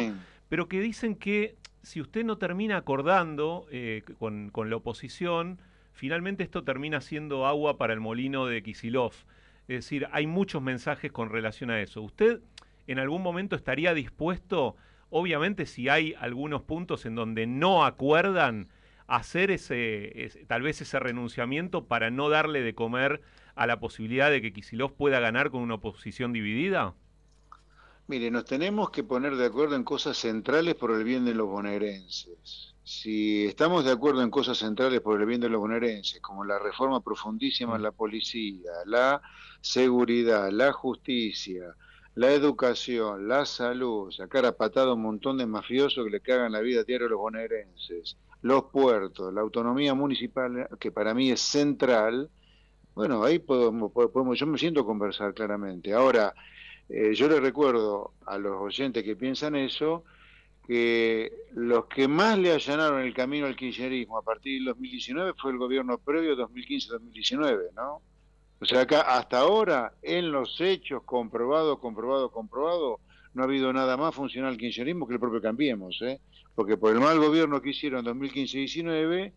Pero 0.49 0.69
que 0.69 0.81
dicen 0.81 1.15
que 1.15 1.55
si 1.83 2.01
usted 2.01 2.25
no 2.25 2.39
termina 2.39 2.77
acordando 2.77 3.67
eh, 3.71 4.03
con, 4.19 4.51
con 4.51 4.71
la 4.71 4.77
oposición, 4.77 5.61
finalmente 5.93 6.43
esto 6.43 6.65
termina 6.65 7.01
siendo 7.01 7.47
agua 7.47 7.79
para 7.79 7.93
el 7.93 8.01
molino 8.01 8.47
de 8.47 8.65
Kisilov. 8.65 9.13
Es 9.69 9.77
decir, 9.77 10.09
hay 10.11 10.27
muchos 10.27 10.61
mensajes 10.61 11.13
con 11.13 11.31
relación 11.31 11.71
a 11.71 11.81
eso. 11.81 12.03
¿Usted 12.03 12.41
en 12.89 12.99
algún 12.99 13.23
momento 13.23 13.55
estaría 13.55 13.95
dispuesto, 13.95 14.77
obviamente 15.09 15.67
si 15.67 15.89
hay 15.89 16.15
algunos 16.19 16.63
puntos 16.63 17.07
en 17.07 17.15
donde 17.15 17.47
no 17.47 17.85
acuerdan, 17.85 18.69
hacer 19.07 19.51
ese, 19.51 20.31
tal 20.47 20.63
vez 20.63 20.81
ese 20.81 20.99
renunciamiento 20.99 21.85
para 21.85 22.11
no 22.11 22.29
darle 22.29 22.63
de 22.63 22.75
comer 22.75 23.21
a 23.55 23.67
la 23.67 23.81
posibilidad 23.81 24.31
de 24.31 24.43
que 24.43 24.53
Kisilov 24.53 24.95
pueda 24.95 25.21
ganar 25.21 25.51
con 25.51 25.62
una 25.62 25.75
oposición 25.75 26.33
dividida? 26.33 26.95
Mire, 28.07 28.31
nos 28.31 28.45
tenemos 28.45 28.90
que 28.90 29.03
poner 29.03 29.37
de 29.37 29.47
acuerdo 29.47 29.77
en 29.77 29.85
cosas 29.85 30.17
centrales 30.17 30.75
por 30.75 30.90
el 30.90 31.05
bien 31.05 31.25
de 31.25 31.35
los 31.35 31.47
bonaerenses 31.47 32.75
si 32.85 33.47
estamos 33.47 33.87
de 33.87 33.93
acuerdo 33.93 34.23
en 34.23 34.31
cosas 34.31 34.59
centrales 34.59 35.01
por 35.01 35.19
el 35.19 35.27
bien 35.27 35.40
de 35.40 35.49
los 35.49 35.59
bonaerenses, 35.59 36.21
como 36.21 36.45
la 36.45 36.59
reforma 36.59 37.01
profundísima 37.01 37.77
en 37.77 37.83
la 37.83 37.93
policía, 37.93 38.71
la 38.85 39.23
seguridad, 39.62 40.51
la 40.53 40.71
justicia, 40.73 41.75
la 42.14 42.33
educación, 42.33 43.27
la 43.27 43.47
salud, 43.47 44.12
sacar 44.12 44.45
a 44.45 44.53
patada 44.53 44.93
un 44.93 45.01
montón 45.01 45.38
de 45.38 45.47
mafiosos 45.47 46.05
que 46.05 46.11
le 46.11 46.21
cagan 46.21 46.53
la 46.53 46.61
vida 46.61 46.85
diaria 46.85 47.07
a 47.07 47.11
los 47.11 47.19
bonaerenses, 47.19 48.19
los 48.43 48.64
puertos, 48.64 49.33
la 49.33 49.40
autonomía 49.40 49.95
municipal, 49.95 50.69
que 50.79 50.93
para 50.93 51.14
mí 51.14 51.31
es 51.31 51.40
central, 51.40 52.29
bueno, 52.95 53.25
ahí 53.25 53.39
podemos, 53.39 53.93
podemos 53.93 54.39
yo 54.39 54.47
me 54.47 54.59
siento 54.59 54.85
conversar 54.85 55.35
claramente. 55.35 55.93
Ahora, 55.93 56.35
eh, 56.89 57.15
yo 57.15 57.29
le 57.29 57.41
recuerdo 57.41 58.13
a 58.27 58.39
los 58.39 58.61
oyentes 58.61 59.03
que 59.03 59.17
piensan 59.17 59.57
eso, 59.57 60.05
que 60.67 61.33
los 61.55 61.87
que 61.87 62.09
más 62.09 62.39
le 62.39 62.53
allanaron 62.53 63.01
el 63.03 63.13
camino 63.13 63.47
al 63.47 63.57
kirchnerismo 63.57 64.19
a 64.19 64.23
partir 64.23 64.55
del 64.55 64.67
2019 64.67 65.35
fue 65.37 65.53
el 65.53 65.59
gobierno 65.59 65.99
previo 65.99 66.37
2015-2019, 66.37 67.73
¿no? 67.75 68.01
O 68.61 68.65
sea, 68.65 68.83
acá 68.83 69.03
hasta 69.03 69.41
ahora, 69.41 69.93
en 70.03 70.31
los 70.31 70.61
hechos, 70.61 71.03
comprobado, 71.05 71.79
comprobado, 71.81 72.31
comprobado, 72.31 73.01
no 73.35 73.43
ha 73.43 73.47
habido 73.47 73.73
nada 73.73 73.97
más 73.97 74.15
funcional 74.15 74.53
al 74.53 74.59
kirchnerismo 74.59 75.07
que 75.07 75.15
el 75.15 75.21
propio 75.21 75.43
Cambiemos, 75.43 76.01
¿eh? 76.03 76.21
Porque 76.55 76.77
por 76.77 76.93
el 76.93 77.01
mal 77.01 77.19
gobierno 77.19 77.61
que 77.61 77.71
hicieron 77.71 78.07
en 78.07 78.21
2015-19, 78.21 79.33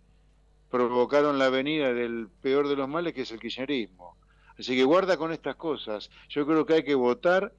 provocaron 0.69 1.39
la 1.39 1.49
venida 1.49 1.93
del 1.93 2.27
peor 2.41 2.67
de 2.67 2.75
los 2.75 2.89
males, 2.89 3.13
que 3.13 3.21
es 3.21 3.32
el 3.32 3.39
kirchnerismo. 3.39 4.15
Así 4.58 4.75
que 4.75 4.84
guarda 4.84 5.17
con 5.17 5.32
estas 5.32 5.56
cosas. 5.56 6.10
Yo 6.30 6.45
creo 6.45 6.65
que 6.65 6.73
hay 6.73 6.84
que 6.84 6.95
votar 6.95 7.53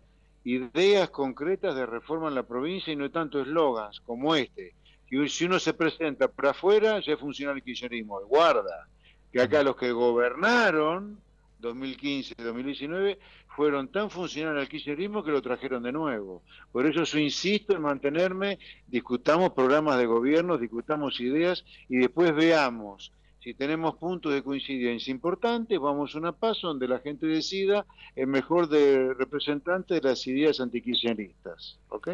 ideas 0.44 1.10
concretas 1.10 1.74
de 1.74 1.86
reforma 1.86 2.28
en 2.28 2.34
la 2.34 2.42
provincia 2.42 2.92
y 2.92 2.96
no 2.96 3.10
tanto 3.10 3.40
eslogans 3.40 4.00
como 4.00 4.34
este. 4.34 4.74
Que 5.08 5.28
si 5.28 5.44
uno 5.44 5.58
se 5.58 5.74
presenta 5.74 6.28
para 6.28 6.50
afuera, 6.50 7.00
ya 7.00 7.16
funciona 7.16 7.52
el 7.52 7.62
kirchnerismo. 7.62 8.20
Guarda, 8.26 8.88
que 9.32 9.40
acá 9.40 9.62
los 9.62 9.76
que 9.76 9.92
gobernaron 9.92 11.20
2015-2019 11.60 13.18
fueron 13.58 13.88
tan 13.88 14.08
funcionales 14.08 14.62
al 14.62 14.68
kirchnerismo 14.68 15.24
que 15.24 15.32
lo 15.32 15.42
trajeron 15.42 15.82
de 15.82 15.90
nuevo. 15.90 16.44
Por 16.70 16.86
eso 16.86 17.02
yo 17.02 17.18
insisto 17.18 17.74
en 17.74 17.82
mantenerme, 17.82 18.60
discutamos 18.86 19.52
programas 19.52 19.98
de 19.98 20.06
gobierno, 20.06 20.58
discutamos 20.58 21.18
ideas 21.18 21.64
y 21.88 21.96
después 21.96 22.32
veamos 22.36 23.12
si 23.42 23.54
tenemos 23.54 23.96
puntos 23.96 24.32
de 24.32 24.44
coincidencia 24.44 25.10
importantes, 25.10 25.76
vamos 25.80 26.14
a 26.14 26.18
una 26.18 26.30
paso 26.30 26.68
donde 26.68 26.86
la 26.86 27.00
gente 27.00 27.26
decida 27.26 27.84
el 28.14 28.28
mejor 28.28 28.68
de 28.68 29.12
representante 29.14 29.94
de 29.94 30.02
las 30.02 30.24
ideas 30.28 30.60
antikirchneristas. 30.60 31.80
¿Ok? 31.88 32.10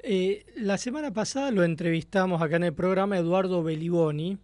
Eh, 0.00 0.46
la 0.56 0.78
semana 0.78 1.12
pasada 1.12 1.52
lo 1.52 1.62
entrevistamos 1.62 2.42
acá 2.42 2.56
en 2.56 2.64
el 2.64 2.74
programa 2.74 3.18
Eduardo 3.18 3.62
Beliboni 3.62 4.38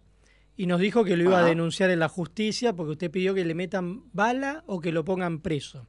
y 0.55 0.67
nos 0.67 0.79
dijo 0.79 1.03
que 1.03 1.17
lo 1.17 1.23
iba 1.23 1.39
a 1.39 1.45
denunciar 1.45 1.89
en 1.89 1.99
la 1.99 2.07
justicia 2.07 2.73
porque 2.73 2.93
usted 2.93 3.11
pidió 3.11 3.33
que 3.33 3.43
le 3.43 3.55
metan 3.55 4.03
bala 4.13 4.63
o 4.67 4.79
que 4.79 4.93
lo 4.93 5.03
pongan 5.03 5.41
preso. 5.41 5.87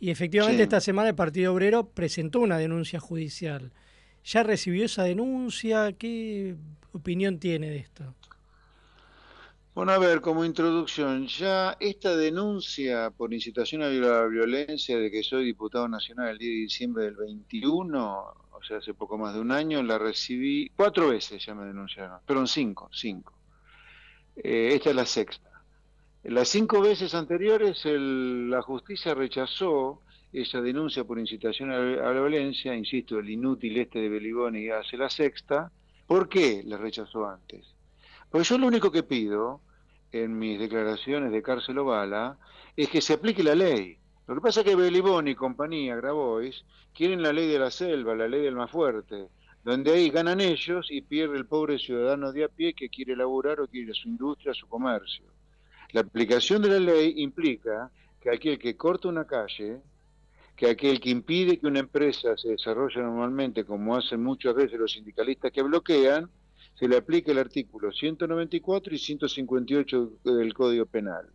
Y 0.00 0.10
efectivamente 0.10 0.62
esta 0.62 0.80
semana 0.80 1.10
el 1.10 1.14
Partido 1.14 1.52
Obrero 1.52 1.88
presentó 1.88 2.40
una 2.40 2.58
denuncia 2.58 3.00
judicial. 3.00 3.72
¿Ya 4.24 4.42
recibió 4.42 4.84
esa 4.84 5.04
denuncia? 5.04 5.92
¿Qué 5.92 6.56
opinión 6.92 7.38
tiene 7.38 7.70
de 7.70 7.78
esto? 7.78 8.14
Bueno, 9.74 9.90
a 9.90 9.98
ver, 9.98 10.20
como 10.20 10.44
introducción, 10.44 11.26
ya 11.26 11.76
esta 11.80 12.16
denuncia 12.16 13.10
por 13.10 13.34
incitación 13.34 13.82
a 13.82 13.88
la 13.88 14.24
violencia 14.26 14.96
de 14.96 15.10
que 15.10 15.24
soy 15.24 15.44
diputado 15.44 15.88
nacional 15.88 16.28
el 16.28 16.38
10 16.38 16.48
de 16.48 16.60
diciembre 16.60 17.04
del 17.06 17.16
21, 17.16 18.34
o 18.52 18.62
sea, 18.62 18.76
hace 18.78 18.94
poco 18.94 19.18
más 19.18 19.34
de 19.34 19.40
un 19.40 19.50
año, 19.50 19.82
la 19.82 19.98
recibí 19.98 20.70
cuatro 20.76 21.08
veces, 21.08 21.44
ya 21.44 21.56
me 21.56 21.66
denunciaron, 21.66 22.20
perdón, 22.24 22.46
cinco, 22.46 22.88
cinco. 22.92 23.32
Eh, 24.36 24.70
esta 24.74 24.90
es 24.90 24.96
la 24.96 25.06
sexta. 25.06 25.50
Las 26.24 26.48
cinco 26.48 26.80
veces 26.80 27.14
anteriores 27.14 27.82
la 27.84 28.62
justicia 28.62 29.12
rechazó 29.12 30.00
esa 30.32 30.62
denuncia 30.62 31.04
por 31.04 31.18
incitación 31.18 31.70
a 31.70 31.78
la, 31.78 32.12
violencia, 32.12 32.74
insisto, 32.74 33.18
el 33.18 33.28
inútil 33.28 33.76
este 33.76 33.98
de 33.98 34.08
Beliboni 34.08 34.70
hace 34.70 34.96
la 34.96 35.10
sexta. 35.10 35.70
¿Por 36.06 36.30
qué 36.30 36.62
la 36.64 36.78
rechazó 36.78 37.26
antes? 37.26 37.74
Porque 38.30 38.48
yo 38.48 38.56
lo 38.56 38.68
único 38.68 38.90
que 38.90 39.02
pido 39.02 39.60
en 40.12 40.38
mis 40.38 40.58
declaraciones 40.58 41.30
de 41.30 41.42
cárcel 41.42 41.76
o 41.80 41.84
bala 41.84 42.38
es 42.74 42.88
que 42.88 43.02
se 43.02 43.12
aplique 43.12 43.42
la 43.42 43.54
ley. 43.54 43.98
Lo 44.26 44.34
que 44.34 44.40
pasa 44.40 44.60
es 44.60 44.66
que 44.66 44.76
Belibón 44.76 45.28
y 45.28 45.34
compañía, 45.34 45.94
Grabois, 45.96 46.64
quieren 46.94 47.22
la 47.22 47.34
ley 47.34 47.48
de 47.48 47.58
la 47.58 47.70
selva, 47.70 48.14
la 48.14 48.28
ley 48.28 48.40
del 48.40 48.56
más 48.56 48.70
fuerte, 48.70 49.28
donde 49.62 49.92
ahí 49.92 50.08
ganan 50.08 50.40
ellos 50.40 50.86
y 50.90 51.02
pierde 51.02 51.36
el 51.36 51.44
pobre 51.44 51.78
ciudadano 51.78 52.32
de 52.32 52.44
a 52.44 52.48
pie 52.48 52.72
que 52.72 52.88
quiere 52.88 53.14
laburar 53.14 53.60
o 53.60 53.68
quiere 53.68 53.92
su 53.92 54.08
industria, 54.08 54.54
su 54.54 54.66
comercio. 54.66 55.26
La 55.94 56.00
aplicación 56.00 56.60
de 56.60 56.70
la 56.70 56.80
ley 56.80 57.14
implica 57.18 57.88
que 58.20 58.28
aquel 58.28 58.58
que 58.58 58.76
corta 58.76 59.06
una 59.06 59.28
calle, 59.28 59.80
que 60.56 60.66
aquel 60.66 60.98
que 60.98 61.10
impide 61.10 61.60
que 61.60 61.68
una 61.68 61.78
empresa 61.78 62.36
se 62.36 62.48
desarrolle 62.48 63.00
normalmente, 63.00 63.64
como 63.64 63.94
hacen 63.94 64.20
muchas 64.20 64.56
veces 64.56 64.76
los 64.76 64.90
sindicalistas 64.90 65.52
que 65.52 65.62
bloquean, 65.62 66.28
se 66.74 66.88
le 66.88 66.96
aplica 66.96 67.30
el 67.30 67.38
artículo 67.38 67.92
194 67.92 68.92
y 68.92 68.98
158 68.98 70.12
del 70.24 70.52
Código 70.52 70.84
Penal. 70.86 71.28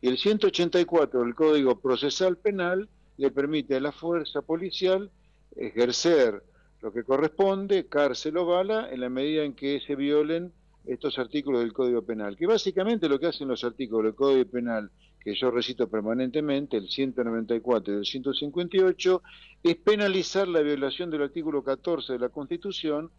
Y 0.00 0.06
el 0.06 0.16
184 0.16 1.24
del 1.24 1.34
Código 1.34 1.80
Procesal 1.80 2.36
Penal 2.36 2.88
le 3.16 3.32
permite 3.32 3.74
a 3.74 3.80
la 3.80 3.90
fuerza 3.90 4.42
policial 4.42 5.10
ejercer 5.56 6.40
lo 6.82 6.92
que 6.92 7.02
corresponde, 7.02 7.88
cárcel 7.88 8.36
o 8.36 8.46
bala, 8.46 8.88
en 8.92 9.00
la 9.00 9.08
medida 9.08 9.42
en 9.42 9.54
que 9.54 9.80
se 9.80 9.96
violen 9.96 10.52
estos 10.86 11.18
artículos 11.18 11.60
del 11.60 11.72
Código 11.72 12.02
Penal, 12.02 12.36
que 12.36 12.46
básicamente 12.46 13.08
lo 13.08 13.18
que 13.18 13.26
hacen 13.26 13.48
los 13.48 13.64
artículos 13.64 14.04
del 14.04 14.14
Código 14.14 14.50
Penal 14.50 14.90
que 15.24 15.34
yo 15.34 15.50
recito 15.50 15.88
permanentemente, 15.88 16.76
el 16.76 16.88
194 16.88 17.94
y 17.94 17.96
el 17.96 18.04
158, 18.04 19.22
es 19.62 19.76
penalizar 19.76 20.46
la 20.46 20.60
violación 20.60 21.10
del 21.10 21.22
artículo 21.22 21.64
14 21.64 22.12
de 22.12 22.18
la 22.18 22.28
Constitución 22.28 23.10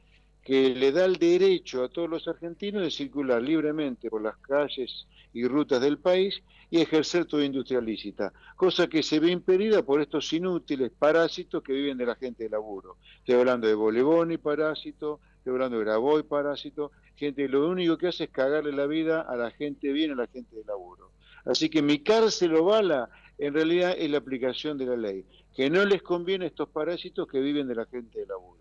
que 0.43 0.75
le 0.75 0.91
da 0.91 1.05
el 1.05 1.15
derecho 1.15 1.83
a 1.83 1.89
todos 1.89 2.07
los 2.07 2.27
argentinos 2.27 2.83
de 2.83 2.91
circular 2.91 3.41
libremente 3.41 4.11
por 4.11 4.21
las 4.21 4.37
calles 4.37 5.07
y 5.33 5.47
rutas 5.47 5.81
del 5.81 5.97
país 5.97 6.43
y 6.69 6.79
ejercer 6.79 7.25
toda 7.25 7.43
industria 7.43 7.81
lícita, 7.81 8.31
cosa 8.55 8.87
que 8.87 9.01
se 9.01 9.19
ve 9.19 9.31
impedida 9.31 9.81
por 9.81 9.99
estos 9.99 10.31
inútiles 10.33 10.91
parásitos 10.91 11.63
que 11.63 11.73
viven 11.73 11.97
de 11.97 12.05
la 12.05 12.15
gente 12.15 12.43
de 12.43 12.51
laburo. 12.51 12.97
Estoy 13.17 13.35
hablando 13.35 13.65
de 13.65 13.73
Boleboni 13.73 14.37
parásito, 14.37 15.19
estoy 15.45 15.53
hablando 15.53 15.77
de 15.77 15.85
Graboy 15.85 16.23
parásito, 16.23 16.91
gente 17.15 17.47
lo 17.47 17.69
único 17.69 17.99
que 17.99 18.07
hace 18.07 18.23
es 18.23 18.29
cagarle 18.31 18.71
la 18.71 18.87
vida 18.87 19.21
a 19.21 19.35
la 19.35 19.51
gente 19.51 19.93
bien, 19.93 20.11
a 20.13 20.15
la 20.15 20.25
gente 20.25 20.55
de 20.55 20.63
laburo. 20.65 21.11
Así 21.45 21.69
que 21.69 21.83
mi 21.83 21.99
cárcel 21.99 22.55
o 22.55 22.65
bala 22.65 23.11
en 23.37 23.53
realidad 23.53 23.93
es 23.95 24.09
la 24.09 24.17
aplicación 24.17 24.79
de 24.79 24.87
la 24.87 24.97
ley, 24.97 25.23
que 25.55 25.69
no 25.69 25.85
les 25.85 26.01
conviene 26.01 26.45
a 26.45 26.47
estos 26.47 26.69
parásitos 26.69 27.27
que 27.27 27.39
viven 27.41 27.67
de 27.67 27.75
la 27.75 27.85
gente 27.85 28.21
de 28.21 28.25
laburo. 28.25 28.59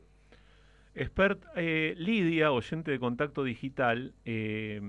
Expert, 0.95 1.43
eh, 1.57 1.95
Lidia, 1.97 2.53
oyente 2.53 2.91
de 2.91 2.99
contacto 2.99 3.45
digital, 3.45 4.13
eh, 4.27 4.83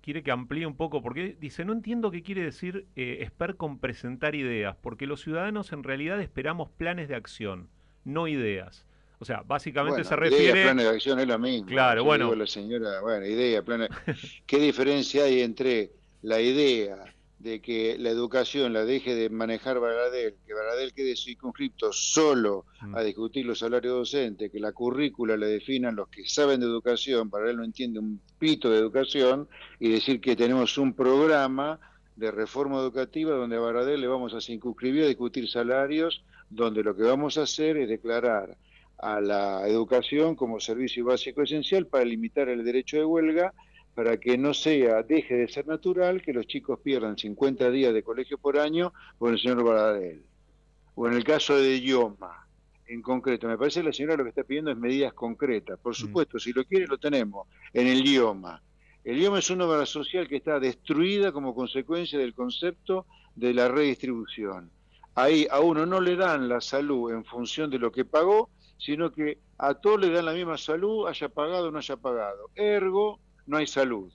quiere 0.00 0.22
que 0.22 0.30
amplíe 0.30 0.64
un 0.64 0.74
poco, 0.74 1.02
porque 1.02 1.36
dice, 1.38 1.66
no 1.66 1.74
entiendo 1.74 2.10
qué 2.10 2.22
quiere 2.22 2.44
decir 2.44 2.86
eh, 2.96 3.18
expert 3.20 3.58
con 3.58 3.78
presentar 3.78 4.34
ideas, 4.34 4.74
porque 4.80 5.06
los 5.06 5.20
ciudadanos 5.20 5.70
en 5.74 5.82
realidad 5.82 6.18
esperamos 6.22 6.70
planes 6.70 7.10
de 7.10 7.16
acción, 7.16 7.68
no 8.06 8.26
ideas. 8.26 8.86
O 9.20 9.24
sea, 9.24 9.42
básicamente 9.46 10.02
se 10.02 10.16
refiere... 10.16 10.64
planes 10.64 10.84
de 10.84 10.90
acción 10.90 11.20
es 11.20 11.28
lo 11.28 11.38
mismo. 11.38 11.68
Claro, 11.68 12.02
bueno. 12.04 12.34
la 12.34 12.46
señora, 12.46 13.00
bueno, 13.00 13.24
idea, 13.26 13.62
planes... 13.62 13.90
¿Qué 14.46 14.58
diferencia 14.58 15.24
hay 15.24 15.42
entre 15.42 15.92
la 16.22 16.40
idea, 16.40 17.04
de 17.40 17.62
que 17.62 17.96
la 17.98 18.10
educación 18.10 18.74
la 18.74 18.84
deje 18.84 19.14
de 19.14 19.30
manejar 19.30 19.80
Baradel, 19.80 20.34
que 20.46 20.52
Baradel 20.52 20.92
quede 20.92 21.16
circunscripto 21.16 21.90
solo 21.90 22.66
mm. 22.82 22.94
a 22.94 23.00
discutir 23.00 23.46
los 23.46 23.60
salarios 23.60 23.94
docentes, 23.94 24.52
que 24.52 24.60
la 24.60 24.72
currícula 24.72 25.38
la 25.38 25.46
definan 25.46 25.96
los 25.96 26.08
que 26.08 26.26
saben 26.26 26.60
de 26.60 26.66
educación, 26.66 27.30
Baradel 27.30 27.56
no 27.56 27.64
entiende 27.64 27.98
un 27.98 28.20
pito 28.38 28.70
de 28.70 28.78
educación, 28.78 29.48
y 29.78 29.88
decir 29.88 30.20
que 30.20 30.36
tenemos 30.36 30.76
un 30.76 30.92
programa 30.92 31.80
de 32.14 32.30
reforma 32.30 32.78
educativa 32.78 33.34
donde 33.34 33.56
a 33.56 33.60
Baradel 33.60 34.02
le 34.02 34.06
vamos 34.06 34.34
a 34.34 34.42
circunscribir 34.42 35.04
a 35.04 35.08
discutir 35.08 35.48
salarios, 35.48 36.22
donde 36.50 36.82
lo 36.82 36.94
que 36.94 37.04
vamos 37.04 37.38
a 37.38 37.42
hacer 37.42 37.78
es 37.78 37.88
declarar 37.88 38.58
a 39.02 39.20
la 39.20 39.66
educación 39.66 40.34
como 40.34 40.60
servicio 40.60 41.04
básico 41.04 41.42
esencial 41.42 41.86
para 41.86 42.04
limitar 42.04 42.48
el 42.48 42.64
derecho 42.64 42.96
de 42.96 43.04
huelga 43.04 43.52
para 43.94 44.18
que 44.18 44.38
no 44.38 44.54
sea, 44.54 45.02
deje 45.02 45.34
de 45.34 45.48
ser 45.48 45.66
natural 45.66 46.22
que 46.22 46.32
los 46.32 46.46
chicos 46.46 46.78
pierdan 46.80 47.18
50 47.18 47.70
días 47.70 47.92
de 47.92 48.02
colegio 48.02 48.38
por 48.38 48.58
año 48.58 48.92
por 49.18 49.32
el 49.32 49.38
señor 49.38 49.64
Baradel. 49.64 50.22
O 50.94 51.06
en 51.08 51.14
el 51.14 51.24
caso 51.24 51.58
de 51.58 51.76
idioma, 51.76 52.46
en 52.86 53.02
concreto, 53.02 53.46
me 53.46 53.58
parece 53.58 53.80
que 53.80 53.86
la 53.86 53.92
señora 53.92 54.16
lo 54.16 54.24
que 54.24 54.30
está 54.30 54.44
pidiendo 54.44 54.70
es 54.70 54.76
medidas 54.76 55.12
concretas. 55.12 55.78
Por 55.78 55.92
mm. 55.92 55.96
supuesto, 55.96 56.38
si 56.38 56.52
lo 56.52 56.64
quiere, 56.64 56.86
lo 56.86 56.98
tenemos 56.98 57.48
en 57.72 57.86
el 57.86 58.00
idioma. 58.00 58.62
El 59.04 59.18
idioma 59.18 59.38
es 59.38 59.50
una 59.50 59.66
obra 59.66 59.86
social 59.86 60.28
que 60.28 60.36
está 60.36 60.60
destruida 60.60 61.32
como 61.32 61.54
consecuencia 61.54 62.18
del 62.18 62.34
concepto 62.34 63.06
de 63.34 63.54
la 63.54 63.68
redistribución. 63.68 64.70
Ahí 65.14 65.46
a 65.50 65.60
uno 65.60 65.86
no 65.86 66.00
le 66.00 66.16
dan 66.16 66.48
la 66.48 66.60
salud 66.60 67.12
en 67.12 67.24
función 67.24 67.70
de 67.70 67.78
lo 67.78 67.90
que 67.90 68.04
pagó, 68.04 68.50
sino 68.80 69.12
que 69.12 69.38
a 69.58 69.74
todos 69.74 70.00
le 70.00 70.10
dan 70.10 70.24
la 70.24 70.32
misma 70.32 70.56
salud, 70.56 71.06
haya 71.06 71.28
pagado 71.28 71.68
o 71.68 71.70
no 71.70 71.78
haya 71.78 71.96
pagado. 71.96 72.50
Ergo, 72.54 73.20
no 73.46 73.58
hay 73.58 73.66
salud. 73.66 74.10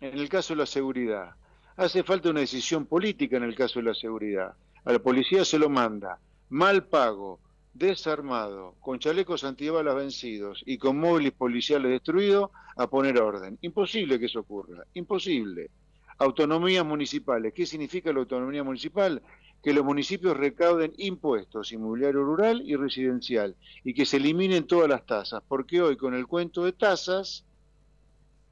En 0.00 0.18
el 0.18 0.28
caso 0.28 0.54
de 0.54 0.58
la 0.58 0.66
seguridad, 0.66 1.30
hace 1.76 2.02
falta 2.02 2.30
una 2.30 2.40
decisión 2.40 2.86
política 2.86 3.36
en 3.36 3.44
el 3.44 3.54
caso 3.54 3.80
de 3.80 3.86
la 3.86 3.94
seguridad. 3.94 4.54
A 4.84 4.92
la 4.92 4.98
policía 4.98 5.44
se 5.44 5.58
lo 5.58 5.68
manda 5.68 6.18
mal 6.50 6.86
pago, 6.86 7.40
desarmado, 7.74 8.74
con 8.80 8.98
chalecos 8.98 9.44
antibalas 9.44 9.94
vencidos 9.94 10.62
y 10.66 10.78
con 10.78 10.98
móviles 10.98 11.32
policiales 11.32 11.90
destruidos 11.90 12.50
a 12.76 12.88
poner 12.88 13.20
orden. 13.20 13.58
Imposible 13.62 14.18
que 14.18 14.26
eso 14.26 14.40
ocurra, 14.40 14.84
imposible. 14.94 15.70
Autonomías 16.18 16.84
municipales. 16.84 17.52
¿Qué 17.54 17.64
significa 17.64 18.12
la 18.12 18.20
autonomía 18.20 18.64
municipal? 18.64 19.22
Que 19.62 19.72
los 19.72 19.84
municipios 19.84 20.36
recauden 20.36 20.92
impuestos, 20.98 21.72
inmobiliario 21.72 22.22
rural 22.22 22.62
y 22.64 22.76
residencial, 22.76 23.56
y 23.84 23.94
que 23.94 24.06
se 24.06 24.18
eliminen 24.18 24.66
todas 24.66 24.88
las 24.88 25.04
tasas, 25.04 25.42
porque 25.46 25.82
hoy 25.82 25.96
con 25.96 26.14
el 26.14 26.26
cuento 26.26 26.64
de 26.64 26.72
tasas 26.72 27.44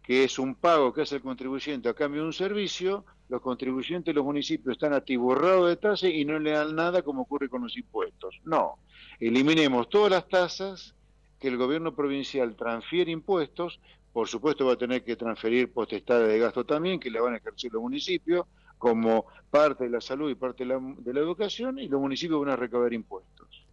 que 0.07 0.23
es 0.23 0.39
un 0.39 0.55
pago 0.55 0.93
que 0.93 1.03
hace 1.03 1.17
el 1.17 1.23
contribuyente 1.23 1.89
a 1.89 1.95
cambio 1.95 2.21
de 2.21 2.29
un 2.29 2.33
servicio, 2.33 3.05
los 3.29 3.43
contribuyentes 3.43 4.07
de 4.07 4.15
los 4.15 4.25
municipios 4.25 4.75
están 4.75 4.93
atiborrados 4.93 5.69
de 5.69 5.77
tasas 5.77 6.11
y 6.11 6.25
no 6.25 6.39
le 6.39 6.53
dan 6.53 6.77
nada 6.77 7.03
como 7.03 7.23
ocurre 7.23 7.49
con 7.49 7.63
los 7.63 7.77
impuestos. 7.77 8.41
No, 8.45 8.79
eliminemos 9.19 9.89
todas 9.89 10.13
las 10.13 10.29
tasas, 10.29 10.95
que 11.41 11.49
el 11.49 11.57
gobierno 11.57 11.95
provincial 11.95 12.55
transfiere 12.55 13.11
impuestos, 13.11 13.81
por 14.13 14.29
supuesto 14.29 14.65
va 14.65 14.75
a 14.75 14.79
tener 14.79 15.03
que 15.03 15.17
transferir 15.17 15.73
potestades 15.73 16.29
de 16.29 16.39
gasto 16.39 16.65
también, 16.65 17.01
que 17.01 17.11
le 17.11 17.21
van 17.21 17.35
a 17.35 17.39
ejercer 17.39 17.73
los 17.73 17.83
municipios, 17.83 18.47
como 18.79 19.27
parte 19.51 19.85
de 19.85 19.91
la 19.91 20.01
salud 20.01 20.31
y 20.31 20.35
parte 20.35 20.65
de 20.65 20.69
la, 20.69 20.81
de 20.99 21.15
la 21.15 21.21
educación, 21.21 21.79
y 21.79 21.89
los 21.89 22.01
municipios 22.01 22.41
van 22.41 22.51
a 22.51 22.57
recaudar 22.57 22.93
impuestos. 22.93 23.65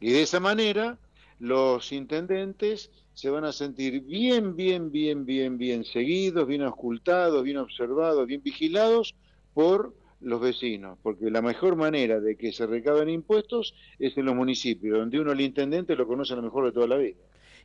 Y 0.00 0.12
de 0.12 0.22
esa 0.22 0.40
manera 0.40 0.98
los 1.40 1.92
intendentes 1.92 2.90
se 3.14 3.30
van 3.30 3.44
a 3.44 3.52
sentir 3.52 4.02
bien, 4.02 4.56
bien, 4.56 4.90
bien, 4.90 5.24
bien, 5.24 5.58
bien 5.58 5.84
seguidos, 5.84 6.46
bien 6.46 6.62
ocultados, 6.62 7.42
bien 7.44 7.58
observados, 7.58 8.26
bien 8.26 8.42
vigilados 8.42 9.14
por 9.52 9.94
los 10.20 10.40
vecinos, 10.40 10.98
porque 11.02 11.30
la 11.30 11.42
mejor 11.42 11.76
manera 11.76 12.18
de 12.18 12.36
que 12.36 12.52
se 12.52 12.66
recaben 12.66 13.08
impuestos 13.08 13.74
es 13.98 14.16
en 14.16 14.24
los 14.24 14.34
municipios, 14.34 14.98
donde 14.98 15.20
uno 15.20 15.32
el 15.32 15.40
intendente 15.40 15.94
lo 15.96 16.06
conoce 16.06 16.32
a 16.32 16.36
lo 16.36 16.42
mejor 16.42 16.64
de 16.64 16.72
toda 16.72 16.86
la 16.86 16.96
vida. 16.96 17.16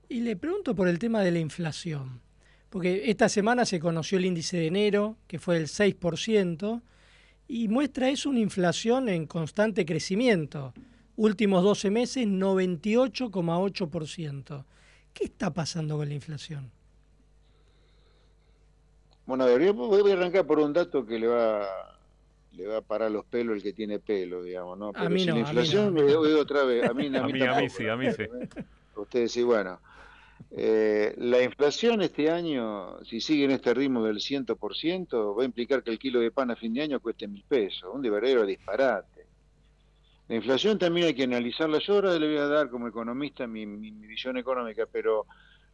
Y 0.10 0.22
le 0.22 0.36
pregunto 0.36 0.76
por 0.76 0.88
el 0.88 1.00
tema 1.00 1.22
de 1.22 1.32
la 1.32 1.40
inflación, 1.40 2.22
porque 2.70 3.10
esta 3.10 3.30
semana 3.30 3.66
se 3.66 3.80
conoció 3.80 4.18
el 4.18 4.26
índice 4.26 4.58
de 4.58 4.68
enero, 4.68 5.16
que 5.28 5.40
fue 5.40 5.56
del 5.56 5.68
6%, 5.68 6.82
y 7.48 7.68
muestra 7.68 8.10
eso 8.10 8.30
una 8.30 8.40
inflación 8.40 9.10
en 9.10 9.26
constante 9.26 9.86
crecimiento. 9.86 10.74
Últimos 11.16 11.64
12 11.64 11.90
meses, 11.90 12.28
98,8%. 12.28 14.66
¿Qué 15.14 15.24
está 15.26 15.54
pasando 15.54 15.98
con 15.98 16.08
la 16.08 16.16
inflación? 16.16 16.72
Bueno, 19.26 19.46
a 19.46 19.72
voy 19.72 20.12
a 20.12 20.14
arrancar 20.14 20.46
por 20.46 20.60
un 20.60 20.74
dato 20.74 21.06
que 21.06 21.20
le 21.20 21.28
va 21.28 21.90
le 22.60 22.68
va 22.68 22.78
a 22.78 22.82
parar 22.82 23.12
los 23.12 23.26
pelos 23.26 23.58
el 23.58 23.64
que 23.64 23.74
tiene 23.74 24.00
pelo, 24.00 24.44
digamos, 24.44 24.78
¿no? 24.78 24.92
Pero 24.92 25.06
a 25.06 25.10
mí 25.10 25.26
no, 25.26 25.34
la 25.34 25.40
inflación, 25.40 25.88
a 25.88 25.92
mí 25.92 26.02
no. 26.02 26.40
otra 26.40 26.64
vez, 26.64 26.90
a 26.90 26.94
mí, 26.94 27.08
a, 27.16 27.24
mí, 27.24 27.42
a 27.42 27.56
mí 27.56 27.70
sí, 27.70 27.88
a 27.88 27.96
mí 27.96 28.12
sí. 28.12 28.24
Ustedes 28.96 29.32
sí, 29.32 29.44
bueno. 29.44 29.80
Eh, 30.52 31.14
la 31.18 31.44
inflación 31.44 32.02
este 32.02 32.30
año, 32.30 33.04
si 33.06 33.22
sigue 33.22 33.46
en 33.46 33.52
este 33.52 33.74
ritmo 33.74 34.04
del 34.04 34.18
100%, 34.18 35.38
va 35.38 35.44
a 35.44 35.46
implicar 35.46 35.84
que 35.84 35.92
el 35.92 36.00
kilo 36.00 36.20
de 36.20 36.32
pan 36.32 36.52
a 36.52 36.56
fin 36.56 36.74
de 36.74 36.82
año 36.82 37.00
cueste 37.00 37.28
mil 37.28 37.44
pesos, 37.48 37.90
un 37.94 38.02
verdadero 38.02 38.46
disparate. 38.46 39.28
La 40.30 40.36
inflación 40.36 40.78
también 40.78 41.08
hay 41.08 41.16
que 41.16 41.24
analizarla. 41.24 41.80
Yo 41.80 41.96
ahora 41.96 42.18
le 42.18 42.28
voy 42.28 42.38
a 42.38 42.48
dar 42.48 42.70
como 42.70 42.88
economista 42.88 43.48
mi, 43.48 43.66
visión 43.66 44.38
económica, 44.38 44.86
pero 44.92 45.26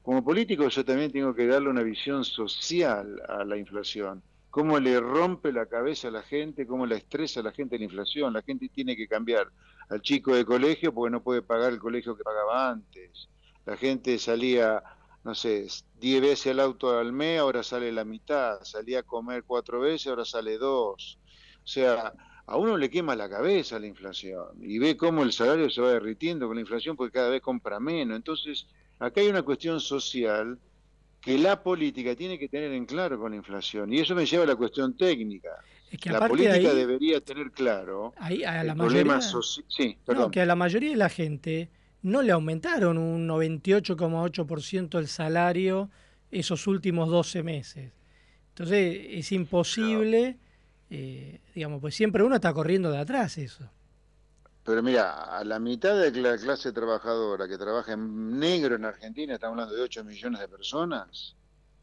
como 0.01 0.23
político 0.23 0.67
yo 0.69 0.85
también 0.85 1.11
tengo 1.11 1.35
que 1.35 1.45
darle 1.45 1.69
una 1.69 1.83
visión 1.83 2.23
social 2.23 3.21
a 3.27 3.43
la 3.43 3.57
inflación. 3.57 4.23
Cómo 4.49 4.79
le 4.79 4.97
rompe 5.01 5.51
la 5.51 5.65
cabeza 5.65 6.07
a 6.07 6.11
la 6.11 6.21
gente, 6.21 6.65
cómo 6.65 6.85
la 6.85 6.95
estresa 6.95 7.41
a 7.41 7.43
la 7.43 7.51
gente 7.51 7.77
la 7.77 7.83
inflación. 7.83 8.31
La 8.31 8.41
gente 8.43 8.69
tiene 8.69 8.95
que 8.95 9.09
cambiar 9.09 9.49
al 9.89 10.01
chico 10.01 10.33
de 10.33 10.45
colegio 10.45 10.93
porque 10.93 11.11
no 11.11 11.21
puede 11.21 11.41
pagar 11.41 11.73
el 11.73 11.79
colegio 11.79 12.15
que 12.15 12.23
pagaba 12.23 12.69
antes. 12.69 13.27
La 13.65 13.77
gente 13.77 14.17
salía, 14.19 14.83
no 15.23 15.33
sé, 15.35 15.67
10 15.99 16.21
veces 16.21 16.47
el 16.47 16.59
auto 16.59 16.97
al 16.97 17.11
mes, 17.11 17.39
ahora 17.39 17.63
sale 17.63 17.91
la 17.91 18.05
mitad. 18.05 18.59
Salía 18.63 18.99
a 18.99 19.03
comer 19.03 19.43
cuatro 19.43 19.79
veces, 19.79 20.07
ahora 20.07 20.25
sale 20.25 20.57
dos. 20.57 21.17
O 21.63 21.67
sea, 21.67 22.13
a 22.47 22.57
uno 22.57 22.77
le 22.77 22.89
quema 22.89 23.15
la 23.15 23.29
cabeza 23.29 23.79
la 23.79 23.87
inflación 23.87 24.45
y 24.61 24.77
ve 24.77 24.95
cómo 24.95 25.23
el 25.23 25.31
salario 25.31 25.69
se 25.69 25.81
va 25.81 25.89
derritiendo 25.89 26.47
con 26.47 26.55
la 26.55 26.61
inflación 26.61 26.95
porque 26.95 27.13
cada 27.13 27.29
vez 27.29 27.41
compra 27.41 27.79
menos. 27.79 28.15
Entonces, 28.15 28.67
acá 28.99 29.21
hay 29.21 29.27
una 29.27 29.41
cuestión 29.41 29.79
social 29.79 30.59
que 31.21 31.39
la 31.39 31.63
política 31.63 32.15
tiene 32.15 32.37
que 32.37 32.47
tener 32.47 32.71
en 32.71 32.85
claro 32.85 33.19
con 33.19 33.31
la 33.31 33.37
inflación 33.37 33.91
y 33.91 33.99
eso 33.99 34.13
me 34.13 34.27
lleva 34.27 34.43
a 34.43 34.47
la 34.47 34.55
cuestión 34.55 34.95
técnica. 34.95 35.49
la 36.03 36.27
política 36.27 36.71
debería 36.75 37.19
tener 37.19 37.51
claro 37.51 38.13
ahí, 38.17 38.43
a 38.43 38.63
la 38.63 38.75
mayoría, 38.75 39.19
sí, 39.67 39.97
que 40.31 40.41
a 40.41 40.45
la 40.45 40.55
mayoría 40.55 40.91
de 40.91 40.97
la 40.97 41.09
gente 41.09 41.71
no 42.05 42.21
le 42.21 42.31
aumentaron 42.31 42.97
un 42.97 43.27
98,8% 43.27 44.97
el 44.97 45.07
salario 45.07 45.89
esos 46.31 46.67
últimos 46.67 47.09
12 47.09 47.43
meses. 47.43 47.91
Entonces 48.49 48.97
es 49.09 49.31
imposible 49.31 50.37
eh, 50.89 51.41
digamos, 51.53 51.81
pues 51.81 51.95
siempre 51.95 52.23
uno 52.23 52.35
está 52.35 52.53
corriendo 52.53 52.91
de 52.91 52.99
atrás 52.99 53.37
eso. 53.37 53.69
Pero 54.63 54.81
mira, 54.81 55.37
a 55.37 55.43
la 55.43 55.59
mitad 55.59 55.99
de 55.99 56.11
la 56.21 56.37
clase 56.37 56.71
trabajadora 56.71 57.47
que 57.47 57.57
trabaja 57.57 57.93
en 57.93 58.39
negro 58.39 58.75
en 58.75 58.85
Argentina, 58.85 59.33
estamos 59.33 59.53
hablando 59.53 59.75
de 59.75 59.81
8 59.81 60.03
millones 60.03 60.39
de 60.39 60.47
personas, 60.47 61.35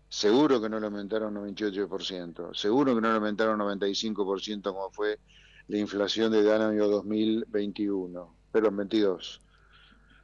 seguro 0.08 0.61
que 0.61 0.68
no 0.68 0.80
lo 0.80 0.87
aumentaron 0.87 1.37
un 1.37 1.54
98%, 1.54 2.54
seguro 2.54 2.94
que 2.94 3.00
no 3.00 3.08
lo 3.08 3.14
aumentaron 3.14 3.61
un 3.61 3.80
95% 3.80 4.62
como 4.62 4.90
fue 4.90 5.18
la 5.68 5.78
inflación 5.78 6.32
del 6.32 6.50
año 6.50 6.88
2021, 6.88 8.35
pero 8.50 8.68
en 8.68 8.76
22. 8.76 9.40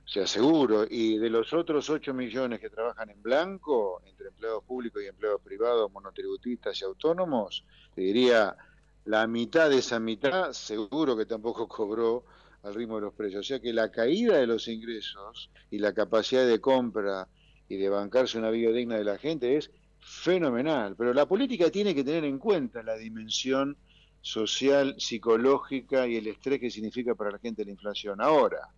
O 0.08 0.10
sea, 0.10 0.26
seguro. 0.26 0.86
Y 0.88 1.18
de 1.18 1.28
los 1.28 1.52
otros 1.52 1.90
8 1.90 2.14
millones 2.14 2.60
que 2.60 2.70
trabajan 2.70 3.10
en 3.10 3.20
blanco, 3.20 4.00
entre 4.06 4.28
empleados 4.28 4.64
públicos 4.64 5.02
y 5.02 5.06
empleados 5.06 5.42
privados, 5.42 5.92
monotributistas 5.92 6.80
y 6.80 6.84
autónomos, 6.84 7.62
te 7.94 8.00
diría 8.00 8.56
la 9.04 9.26
mitad 9.26 9.68
de 9.68 9.78
esa 9.78 10.00
mitad 10.00 10.52
seguro 10.52 11.14
que 11.14 11.26
tampoco 11.26 11.68
cobró 11.68 12.24
al 12.62 12.74
ritmo 12.74 12.94
de 12.94 13.02
los 13.02 13.12
precios. 13.12 13.40
O 13.40 13.46
sea 13.46 13.60
que 13.60 13.70
la 13.74 13.90
caída 13.90 14.38
de 14.38 14.46
los 14.46 14.66
ingresos 14.68 15.50
y 15.70 15.78
la 15.78 15.92
capacidad 15.92 16.46
de 16.46 16.58
compra 16.58 17.28
y 17.68 17.76
de 17.76 17.90
bancarse 17.90 18.38
una 18.38 18.48
vida 18.48 18.72
digna 18.72 18.96
de 18.96 19.04
la 19.04 19.18
gente 19.18 19.58
es 19.58 19.70
fenomenal. 20.00 20.96
Pero 20.96 21.12
la 21.12 21.28
política 21.28 21.70
tiene 21.70 21.94
que 21.94 22.02
tener 22.02 22.24
en 22.24 22.38
cuenta 22.38 22.82
la 22.82 22.96
dimensión 22.96 23.76
social, 24.22 24.94
psicológica 24.98 26.06
y 26.06 26.16
el 26.16 26.28
estrés 26.28 26.60
que 26.60 26.70
significa 26.70 27.14
para 27.14 27.32
la 27.32 27.38
gente 27.38 27.62
la 27.62 27.72
inflación. 27.72 28.22
Ahora, 28.22 28.70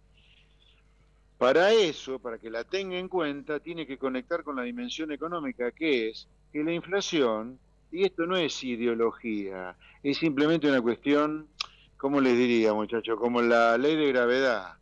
para 1.40 1.72
eso, 1.72 2.18
para 2.18 2.36
que 2.36 2.50
la 2.50 2.64
tenga 2.64 2.98
en 2.98 3.08
cuenta, 3.08 3.60
tiene 3.60 3.86
que 3.86 3.96
conectar 3.96 4.44
con 4.44 4.56
la 4.56 4.62
dimensión 4.62 5.10
económica, 5.10 5.72
que 5.72 6.10
es 6.10 6.28
que 6.52 6.62
la 6.62 6.74
inflación 6.74 7.58
y 7.90 8.04
esto 8.04 8.26
no 8.26 8.36
es 8.36 8.62
ideología, 8.62 9.74
es 10.02 10.18
simplemente 10.18 10.68
una 10.68 10.82
cuestión, 10.82 11.48
¿cómo 11.96 12.20
les 12.20 12.36
diría 12.36 12.74
muchachos? 12.74 13.18
Como 13.18 13.40
la 13.40 13.78
ley 13.78 13.96
de 13.96 14.08
gravedad. 14.08 14.74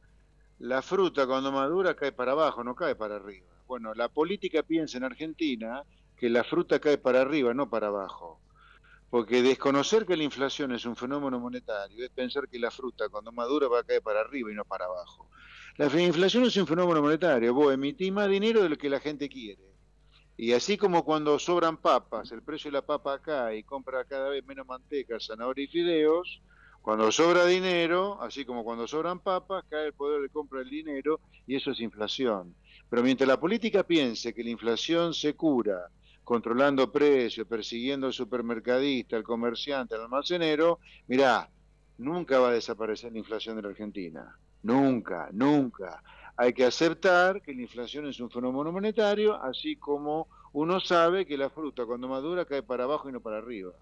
La 0.58 0.82
fruta 0.82 1.28
cuando 1.28 1.52
madura 1.52 1.94
cae 1.94 2.10
para 2.10 2.32
abajo, 2.32 2.64
no 2.64 2.74
cae 2.74 2.96
para 2.96 3.14
arriba. 3.14 3.46
Bueno, 3.68 3.94
la 3.94 4.08
política 4.08 4.64
piensa 4.64 4.98
en 4.98 5.04
Argentina 5.04 5.84
que 6.16 6.28
la 6.28 6.42
fruta 6.42 6.80
cae 6.80 6.98
para 6.98 7.20
arriba, 7.20 7.54
no 7.54 7.70
para 7.70 7.86
abajo. 7.86 8.40
Porque 9.10 9.42
desconocer 9.42 10.06
que 10.06 10.16
la 10.16 10.24
inflación 10.24 10.72
es 10.72 10.84
un 10.86 10.96
fenómeno 10.96 11.38
monetario 11.38 12.04
es 12.04 12.10
pensar 12.10 12.48
que 12.48 12.58
la 12.58 12.72
fruta 12.72 13.08
cuando 13.08 13.30
madura 13.30 13.68
va 13.68 13.78
a 13.78 13.84
caer 13.84 14.02
para 14.02 14.22
arriba 14.22 14.50
y 14.50 14.56
no 14.56 14.64
para 14.64 14.86
abajo. 14.86 15.28
La 15.78 15.86
inflación 16.02 16.42
es 16.42 16.56
un 16.56 16.66
fenómeno 16.66 17.00
monetario. 17.00 17.54
Vos 17.54 17.72
emitís 17.72 18.10
más 18.10 18.28
dinero 18.28 18.64
de 18.64 18.68
lo 18.68 18.76
que 18.76 18.90
la 18.90 18.98
gente 18.98 19.28
quiere. 19.28 19.62
Y 20.36 20.52
así 20.52 20.76
como 20.76 21.04
cuando 21.04 21.38
sobran 21.38 21.76
papas, 21.76 22.32
el 22.32 22.42
precio 22.42 22.68
de 22.68 22.78
la 22.78 22.82
papa 22.84 23.20
cae 23.22 23.58
y 23.58 23.62
compra 23.62 24.04
cada 24.04 24.28
vez 24.30 24.44
menos 24.44 24.66
manteca, 24.66 25.20
zanahoria 25.20 25.66
y 25.66 25.68
fideos, 25.68 26.42
cuando 26.82 27.12
sobra 27.12 27.46
dinero, 27.46 28.20
así 28.20 28.44
como 28.44 28.64
cuando 28.64 28.88
sobran 28.88 29.20
papas, 29.20 29.64
cae 29.70 29.86
el 29.86 29.92
poder 29.92 30.20
de 30.20 30.30
compra 30.30 30.58
del 30.58 30.70
dinero 30.70 31.20
y 31.46 31.54
eso 31.54 31.70
es 31.70 31.78
inflación. 31.78 32.56
Pero 32.90 33.04
mientras 33.04 33.28
la 33.28 33.38
política 33.38 33.84
piense 33.84 34.34
que 34.34 34.42
la 34.42 34.50
inflación 34.50 35.14
se 35.14 35.36
cura 35.36 35.90
controlando 36.24 36.90
precios, 36.90 37.46
persiguiendo 37.46 38.08
al 38.08 38.12
supermercadista, 38.12 39.14
al 39.14 39.22
comerciante, 39.22 39.94
al 39.94 40.02
almacenero, 40.02 40.80
mirá, 41.06 41.48
nunca 41.98 42.40
va 42.40 42.48
a 42.48 42.54
desaparecer 42.54 43.12
la 43.12 43.18
inflación 43.18 43.54
de 43.54 43.62
la 43.62 43.68
Argentina. 43.68 44.36
Nunca, 44.62 45.28
nunca 45.32 46.02
hay 46.38 46.52
que 46.52 46.64
aceptar 46.64 47.42
que 47.42 47.52
la 47.52 47.62
inflación 47.62 48.06
es 48.06 48.20
un 48.20 48.30
fenómeno 48.30 48.70
monetario, 48.70 49.34
así 49.42 49.74
como 49.74 50.28
uno 50.52 50.78
sabe 50.78 51.26
que 51.26 51.36
la 51.36 51.50
fruta 51.50 51.84
cuando 51.84 52.06
madura 52.06 52.44
cae 52.44 52.62
para 52.62 52.84
abajo 52.84 53.08
y 53.08 53.12
no 53.12 53.20
para 53.20 53.38
arriba. 53.38 53.72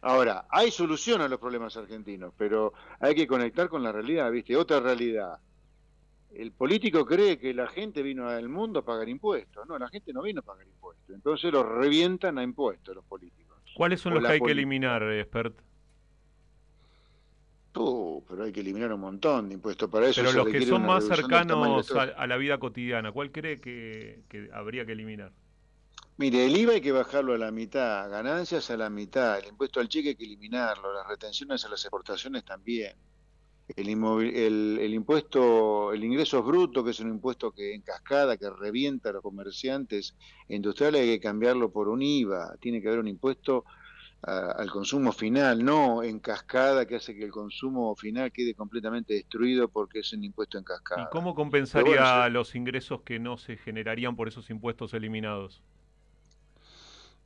Ahora, 0.00 0.46
hay 0.50 0.72
solución 0.72 1.20
a 1.20 1.28
los 1.28 1.38
problemas 1.38 1.76
argentinos, 1.76 2.34
pero 2.36 2.72
hay 2.98 3.14
que 3.14 3.28
conectar 3.28 3.68
con 3.68 3.84
la 3.84 3.92
realidad, 3.92 4.32
¿viste? 4.32 4.56
Otra 4.56 4.80
realidad. 4.80 5.38
El 6.32 6.50
político 6.50 7.06
cree 7.06 7.38
que 7.38 7.54
la 7.54 7.68
gente 7.68 8.02
vino 8.02 8.28
al 8.28 8.48
mundo 8.48 8.80
a 8.80 8.84
pagar 8.84 9.08
impuestos. 9.08 9.64
No, 9.68 9.78
la 9.78 9.88
gente 9.88 10.12
no 10.12 10.22
vino 10.22 10.40
a 10.40 10.42
pagar 10.42 10.66
impuestos. 10.66 11.14
Entonces 11.14 11.52
los 11.52 11.64
revientan 11.64 12.36
a 12.38 12.42
impuestos 12.42 12.96
los 12.96 13.04
políticos. 13.04 13.58
¿Cuáles 13.76 14.00
son 14.00 14.14
los 14.14 14.24
que 14.24 14.32
hay 14.32 14.40
que 14.40 14.50
eliminar, 14.50 15.04
expert? 15.04 15.56
Pero 17.72 18.44
hay 18.44 18.52
que 18.52 18.60
eliminar 18.60 18.92
un 18.92 19.00
montón 19.00 19.48
de 19.48 19.54
impuestos 19.54 19.88
para 19.88 20.08
eso. 20.08 20.22
Pero 20.22 20.32
los 20.32 20.46
que 20.48 20.66
son 20.66 20.84
más 20.84 21.06
cercanos 21.06 21.90
a, 21.92 22.26
la 22.26 22.36
vida 22.36 22.58
cotidiana, 22.58 23.12
¿cuál 23.12 23.30
cree 23.30 23.60
que, 23.60 24.22
habría 24.52 24.84
que 24.84 24.92
eliminar? 24.92 25.32
Mire, 26.16 26.44
el 26.44 26.56
IVA 26.56 26.74
hay 26.74 26.80
que 26.80 26.92
bajarlo 26.92 27.32
a 27.32 27.38
la 27.38 27.50
mitad, 27.50 28.10
ganancias 28.10 28.70
a 28.70 28.76
la 28.76 28.90
mitad, 28.90 29.38
el 29.38 29.46
impuesto 29.46 29.80
al 29.80 29.88
cheque 29.88 30.10
hay 30.10 30.14
que 30.16 30.24
eliminarlo, 30.24 30.92
las 30.92 31.06
retenciones 31.06 31.64
a 31.64 31.68
las 31.68 31.82
exportaciones 31.82 32.44
también. 32.44 32.94
El, 33.76 33.88
el, 33.88 34.78
el 34.80 34.94
impuesto, 34.94 35.92
el 35.92 36.02
ingreso 36.02 36.42
bruto, 36.42 36.84
que 36.84 36.90
es 36.90 37.00
un 37.00 37.08
impuesto 37.08 37.52
que 37.52 37.72
en 37.72 37.82
cascada, 37.82 38.36
que 38.36 38.50
revienta 38.50 39.10
a 39.10 39.12
los 39.12 39.22
comerciantes 39.22 40.16
industriales, 40.48 41.02
hay 41.02 41.06
que 41.06 41.20
cambiarlo 41.20 41.70
por 41.70 41.88
un 41.88 42.02
IVA. 42.02 42.56
Tiene 42.60 42.82
que 42.82 42.88
haber 42.88 43.00
un 43.00 43.08
impuesto 43.08 43.64
al 44.22 44.70
consumo 44.70 45.12
final, 45.12 45.64
no 45.64 46.02
en 46.02 46.18
cascada 46.18 46.86
que 46.86 46.96
hace 46.96 47.14
que 47.14 47.24
el 47.24 47.30
consumo 47.30 47.96
final 47.96 48.30
quede 48.30 48.54
completamente 48.54 49.14
destruido 49.14 49.68
porque 49.68 50.00
es 50.00 50.12
un 50.12 50.24
impuesto 50.24 50.58
en 50.58 50.64
cascada. 50.64 51.04
¿Y 51.04 51.06
cómo 51.10 51.34
compensaría 51.34 52.28
los 52.28 52.54
ingresos 52.54 53.00
que 53.02 53.18
no 53.18 53.38
se 53.38 53.56
generarían 53.56 54.16
por 54.16 54.28
esos 54.28 54.50
impuestos 54.50 54.92
eliminados? 54.92 55.62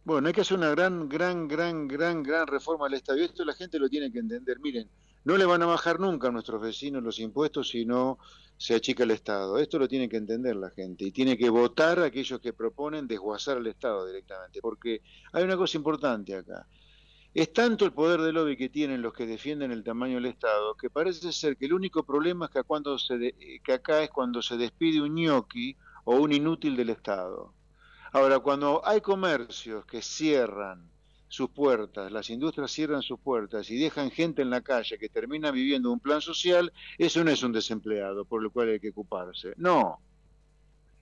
Bueno, 0.05 0.29
hay 0.29 0.35
que 0.35 0.43
hacer 0.43 0.57
una 0.59 0.71
gran, 0.71 1.09
gran, 1.09 1.49
gran, 1.49 1.89
gran, 1.89 2.23
gran 2.23 2.47
reforma 2.47 2.85
del 2.85 2.95
Estado. 2.95 3.19
Y 3.19 3.25
esto 3.25 3.45
la 3.45 3.55
gente 3.55 3.79
lo 3.79 3.89
tiene 3.89 4.13
que 4.13 4.19
entender. 4.19 4.61
Miren, 4.61 4.89
No 5.25 5.39
le 5.39 5.47
van 5.47 5.63
a 5.63 5.67
bajar 5.67 5.99
nunca 5.99 6.29
a 6.29 6.31
nuestros 6.31 6.61
vecinos 6.61 7.03
los 7.03 7.19
impuestos 7.19 7.71
si 7.71 7.87
no 7.87 8.19
se 8.59 8.75
achica 8.75 9.05
el 9.05 9.11
Estado. 9.11 9.59
Esto 9.59 9.79
lo 9.79 9.89
tiene 9.89 10.09
que 10.09 10.19
entender 10.19 10.55
la 10.57 10.71
gente 10.71 11.05
y 11.07 11.11
tiene 11.11 11.37
que 11.39 11.49
votar 11.49 11.99
a 11.99 12.05
aquellos 12.05 12.39
que 12.41 12.53
proponen 12.53 13.09
desguazar 13.09 13.57
al 13.57 13.67
Estado 13.67 14.07
directamente, 14.07 14.61
porque 14.61 15.01
hay 15.33 15.43
una 15.43 15.57
cosa 15.57 15.79
importante 15.79 16.37
acá. 16.37 16.67
Es 17.35 17.53
tanto 17.53 17.85
el 17.85 17.93
poder 17.93 18.21
de 18.21 18.33
lobby 18.33 18.57
que 18.57 18.69
tienen 18.69 19.03
los 19.03 19.13
que 19.13 19.27
defienden 19.27 19.73
el 19.73 19.83
tamaño 19.83 20.15
del 20.15 20.27
Estado 20.27 20.77
que 20.77 20.89
parece 20.89 21.33
ser 21.33 21.57
que 21.57 21.67
el 21.67 21.73
único 21.73 22.05
problema 22.05 22.47
es 22.47 22.53
que, 22.53 22.99
se 22.99 23.61
que 23.61 23.73
acá 23.73 24.05
es 24.05 24.11
cuando 24.11 24.41
se 24.41 24.57
despide 24.57 25.01
un 25.01 25.17
ñoqui 25.17 25.77
o 26.05 26.15
un 26.15 26.33
inútil 26.33 26.77
del 26.77 26.91
Estado. 26.91 27.53
Ahora, 28.13 28.39
cuando 28.39 28.87
hay 28.87 29.01
comercios 29.01 29.85
que 29.85 30.01
cierran 30.01 30.89
sus 31.27 31.51
puertas, 31.51 32.13
las 32.13 32.31
industrias 32.31 32.71
cierran 32.71 33.03
sus 33.03 33.19
puertas 33.19 33.69
y 33.69 33.79
dejan 33.79 34.13
gente 34.13 34.43
en 34.43 34.51
la 34.51 34.61
calle 34.61 34.97
que 34.97 35.09
termina 35.09 35.51
viviendo 35.51 35.91
un 35.91 35.99
plan 35.99 36.21
social, 36.21 36.73
eso 36.99 37.25
no 37.25 37.33
es 37.33 37.43
un 37.43 37.51
desempleado 37.51 38.25
por 38.25 38.45
el 38.45 38.51
cual 38.51 38.69
hay 38.69 38.79
que 38.79 38.91
ocuparse. 38.91 39.55
No. 39.57 39.99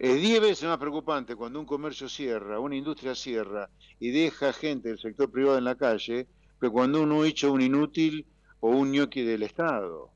Es 0.02 0.20
diez 0.20 0.40
veces 0.40 0.68
más 0.68 0.78
preocupante 0.78 1.36
cuando 1.36 1.60
un 1.60 1.64
comercio 1.64 2.08
cierra, 2.08 2.58
una 2.58 2.74
industria 2.74 3.14
cierra 3.14 3.70
y 4.00 4.10
deja 4.10 4.52
gente 4.52 4.88
del 4.88 4.98
sector 4.98 5.30
privado 5.30 5.58
en 5.58 5.62
la 5.62 5.76
calle, 5.76 6.26
que 6.60 6.68
cuando 6.68 7.02
uno 7.02 7.24
echa 7.24 7.48
un 7.48 7.60
inútil 7.60 8.26
o 8.58 8.70
un 8.70 8.90
ñoqui 8.90 9.22
del 9.22 9.44
Estado. 9.44 10.10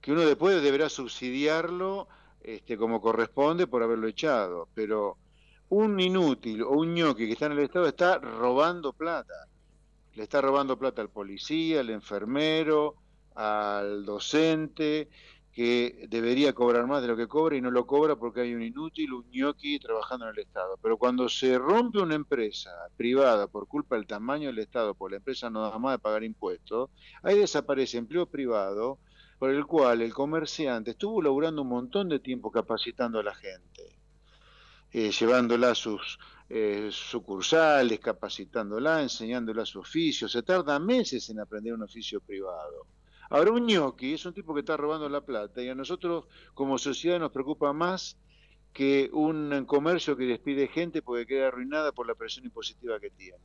Que 0.00 0.12
uno 0.12 0.22
después 0.22 0.62
deberá 0.62 0.88
subsidiarlo 0.88 2.08
este, 2.40 2.78
como 2.78 3.02
corresponde 3.02 3.66
por 3.66 3.82
haberlo 3.82 4.08
echado, 4.08 4.66
pero 4.72 5.18
un 5.68 6.00
inútil 6.00 6.62
o 6.62 6.70
un 6.70 6.94
ñoqui 6.94 7.26
que 7.26 7.32
está 7.34 7.46
en 7.46 7.52
el 7.52 7.58
Estado 7.58 7.88
está 7.88 8.16
robando 8.16 8.94
plata. 8.94 9.46
Le 10.14 10.22
está 10.22 10.40
robando 10.40 10.78
plata 10.78 11.02
al 11.02 11.10
policía, 11.10 11.80
al 11.80 11.90
enfermero, 11.90 12.94
al 13.34 14.06
docente, 14.06 15.10
que 15.56 16.06
debería 16.10 16.52
cobrar 16.52 16.86
más 16.86 17.00
de 17.00 17.08
lo 17.08 17.16
que 17.16 17.28
cobra 17.28 17.56
y 17.56 17.62
no 17.62 17.70
lo 17.70 17.86
cobra 17.86 18.14
porque 18.14 18.42
hay 18.42 18.54
un 18.54 18.60
inútil, 18.60 19.14
un 19.14 19.24
ñoqui 19.30 19.78
trabajando 19.78 20.26
en 20.26 20.32
el 20.32 20.40
Estado. 20.40 20.78
Pero 20.82 20.98
cuando 20.98 21.30
se 21.30 21.56
rompe 21.56 21.98
una 21.98 22.14
empresa 22.14 22.70
privada 22.94 23.46
por 23.46 23.66
culpa 23.66 23.96
del 23.96 24.06
tamaño 24.06 24.48
del 24.48 24.58
Estado, 24.58 24.92
por 24.92 25.12
la 25.12 25.16
empresa 25.16 25.48
no 25.48 25.62
da 25.62 25.78
más 25.78 25.94
de 25.94 25.98
pagar 25.98 26.24
impuestos, 26.24 26.90
ahí 27.22 27.38
desaparece 27.38 27.96
empleo 27.96 28.26
privado 28.26 28.98
por 29.38 29.48
el 29.48 29.64
cual 29.64 30.02
el 30.02 30.12
comerciante 30.12 30.90
estuvo 30.90 31.22
laburando 31.22 31.62
un 31.62 31.68
montón 31.68 32.10
de 32.10 32.18
tiempo 32.18 32.50
capacitando 32.50 33.18
a 33.18 33.22
la 33.22 33.34
gente 33.34 33.96
eh, 34.92 35.10
llevándola 35.10 35.70
a 35.70 35.74
sus 35.74 36.18
eh, 36.50 36.90
sucursales, 36.92 37.98
capacitándola, 37.98 39.00
enseñándola 39.00 39.64
su 39.64 39.80
oficio. 39.80 40.28
Se 40.28 40.42
tarda 40.42 40.78
meses 40.78 41.30
en 41.30 41.40
aprender 41.40 41.72
un 41.72 41.82
oficio 41.82 42.20
privado. 42.20 42.86
Ahora 43.30 43.52
un 43.52 43.66
ñoqui 43.66 44.14
es 44.14 44.24
un 44.26 44.34
tipo 44.34 44.54
que 44.54 44.60
está 44.60 44.76
robando 44.76 45.08
la 45.08 45.20
plata 45.20 45.62
y 45.62 45.68
a 45.68 45.74
nosotros 45.74 46.26
como 46.54 46.78
sociedad 46.78 47.18
nos 47.18 47.32
preocupa 47.32 47.72
más 47.72 48.16
que 48.72 49.08
un 49.12 49.64
comercio 49.64 50.16
que 50.16 50.26
despide 50.26 50.68
gente 50.68 51.02
porque 51.02 51.26
queda 51.26 51.48
arruinada 51.48 51.92
por 51.92 52.06
la 52.06 52.14
presión 52.14 52.44
impositiva 52.44 53.00
que 53.00 53.10
tiene. 53.10 53.38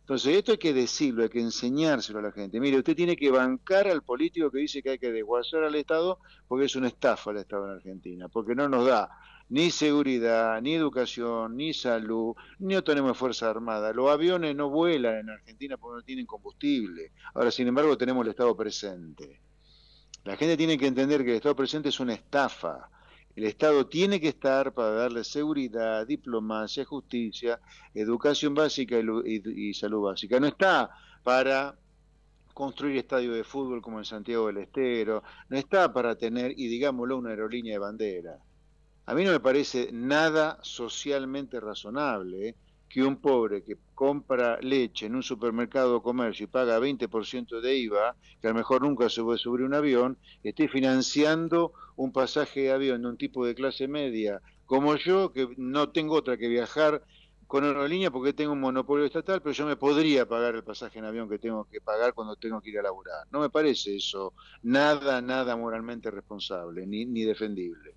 Entonces, 0.00 0.36
esto 0.36 0.50
hay 0.50 0.58
que 0.58 0.72
decirlo, 0.72 1.22
hay 1.22 1.28
que 1.28 1.40
enseñárselo 1.40 2.18
a 2.18 2.22
la 2.22 2.32
gente. 2.32 2.58
Mire, 2.58 2.78
usted 2.78 2.96
tiene 2.96 3.16
que 3.16 3.30
bancar 3.30 3.86
al 3.86 4.02
político 4.02 4.50
que 4.50 4.58
dice 4.58 4.82
que 4.82 4.90
hay 4.90 4.98
que 4.98 5.12
desguazar 5.12 5.62
al 5.62 5.76
Estado 5.76 6.18
porque 6.48 6.64
es 6.64 6.74
una 6.74 6.88
estafa 6.88 7.30
el 7.30 7.36
Estado 7.36 7.66
en 7.66 7.76
Argentina, 7.76 8.28
porque 8.28 8.56
no 8.56 8.68
nos 8.68 8.84
da 8.84 9.08
ni 9.52 9.70
seguridad, 9.70 10.62
ni 10.62 10.72
educación, 10.72 11.58
ni 11.58 11.74
salud, 11.74 12.34
no 12.58 12.82
tenemos 12.82 13.18
fuerza 13.18 13.50
armada. 13.50 13.92
Los 13.92 14.08
aviones 14.10 14.56
no 14.56 14.70
vuelan 14.70 15.18
en 15.18 15.28
Argentina 15.28 15.76
porque 15.76 15.96
no 15.96 16.02
tienen 16.02 16.24
combustible. 16.24 17.12
Ahora, 17.34 17.50
sin 17.50 17.68
embargo, 17.68 17.98
tenemos 17.98 18.24
el 18.24 18.30
Estado 18.30 18.56
presente. 18.56 19.42
La 20.24 20.38
gente 20.38 20.56
tiene 20.56 20.78
que 20.78 20.86
entender 20.86 21.22
que 21.22 21.32
el 21.32 21.36
Estado 21.36 21.54
presente 21.54 21.90
es 21.90 22.00
una 22.00 22.14
estafa. 22.14 22.88
El 23.36 23.44
Estado 23.44 23.86
tiene 23.86 24.18
que 24.22 24.28
estar 24.28 24.72
para 24.72 24.92
darle 24.92 25.22
seguridad, 25.22 26.06
diplomacia, 26.06 26.86
justicia, 26.86 27.60
educación 27.92 28.54
básica 28.54 28.96
y, 28.98 29.74
salud 29.74 30.00
básica. 30.00 30.40
No 30.40 30.46
está 30.46 30.88
para 31.22 31.76
construir 32.54 32.96
estadios 32.96 33.36
de 33.36 33.44
fútbol 33.44 33.82
como 33.82 33.98
en 33.98 34.06
Santiago 34.06 34.46
del 34.46 34.58
Estero, 34.58 35.22
no 35.50 35.58
está 35.58 35.92
para 35.92 36.16
tener, 36.16 36.54
y 36.56 36.68
digámoslo, 36.68 37.18
una 37.18 37.30
aerolínea 37.30 37.74
de 37.74 37.78
bandera. 37.78 38.38
A 39.06 39.14
mí 39.14 39.24
no 39.24 39.32
me 39.32 39.40
parece 39.40 39.90
nada 39.92 40.58
socialmente 40.62 41.58
razonable 41.60 42.48
¿eh? 42.48 42.56
que 42.88 43.02
un 43.02 43.16
pobre 43.16 43.64
que 43.64 43.78
compra 43.94 44.58
leche 44.60 45.06
en 45.06 45.16
un 45.16 45.22
supermercado 45.22 45.96
o 45.96 46.02
comercio 46.02 46.44
y 46.44 46.46
paga 46.46 46.78
20% 46.78 47.60
de 47.60 47.76
IVA, 47.78 48.16
que 48.40 48.46
a 48.46 48.50
lo 48.50 48.56
mejor 48.56 48.82
nunca 48.82 49.08
se 49.08 49.22
puede 49.22 49.38
subir 49.38 49.62
un 49.62 49.74
avión, 49.74 50.18
esté 50.42 50.68
financiando 50.68 51.72
un 51.96 52.12
pasaje 52.12 52.60
de 52.62 52.72
avión 52.72 53.02
de 53.02 53.08
un 53.08 53.16
tipo 53.16 53.46
de 53.46 53.54
clase 53.54 53.88
media 53.88 54.40
como 54.66 54.96
yo, 54.96 55.32
que 55.32 55.48
no 55.56 55.90
tengo 55.90 56.14
otra 56.14 56.36
que 56.36 56.48
viajar 56.48 57.02
con 57.46 57.64
aerolínea 57.64 58.10
porque 58.10 58.32
tengo 58.32 58.52
un 58.52 58.60
monopolio 58.60 59.04
estatal, 59.04 59.42
pero 59.42 59.52
yo 59.52 59.66
me 59.66 59.76
podría 59.76 60.26
pagar 60.26 60.54
el 60.54 60.64
pasaje 60.64 60.98
en 60.98 61.04
avión 61.06 61.28
que 61.28 61.38
tengo 61.38 61.64
que 61.64 61.80
pagar 61.80 62.14
cuando 62.14 62.36
tengo 62.36 62.60
que 62.60 62.70
ir 62.70 62.78
a 62.78 62.82
laburar. 62.82 63.26
No 63.30 63.40
me 63.40 63.50
parece 63.50 63.96
eso 63.96 64.32
nada, 64.62 65.20
nada 65.20 65.56
moralmente 65.56 66.10
responsable 66.10 66.86
ni, 66.86 67.04
ni 67.04 67.24
defendible. 67.24 67.96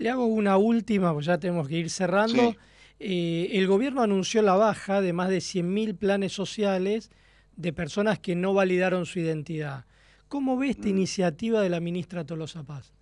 Le 0.00 0.08
hago 0.08 0.24
una 0.24 0.56
última, 0.56 1.12
pues 1.12 1.26
ya 1.26 1.36
tenemos 1.36 1.68
que 1.68 1.76
ir 1.76 1.90
cerrando. 1.90 2.56
Eh, 2.98 3.50
el 3.52 3.66
gobierno 3.66 4.00
anunció 4.00 4.40
la 4.40 4.54
baja 4.54 5.02
de 5.02 5.12
más 5.12 5.28
de 5.28 5.38
100.000 5.38 5.94
planes 5.98 6.32
sociales 6.32 7.10
de 7.56 7.74
personas 7.74 8.18
que 8.18 8.34
no 8.34 8.54
validaron 8.54 9.04
su 9.04 9.18
identidad. 9.18 9.84
¿Cómo 10.26 10.56
ve 10.56 10.70
esta 10.70 10.86
mm. 10.86 10.88
iniciativa 10.88 11.60
de 11.60 11.68
la 11.68 11.80
ministra 11.80 12.24
Tolosa 12.24 12.62
Paz? 12.62 12.94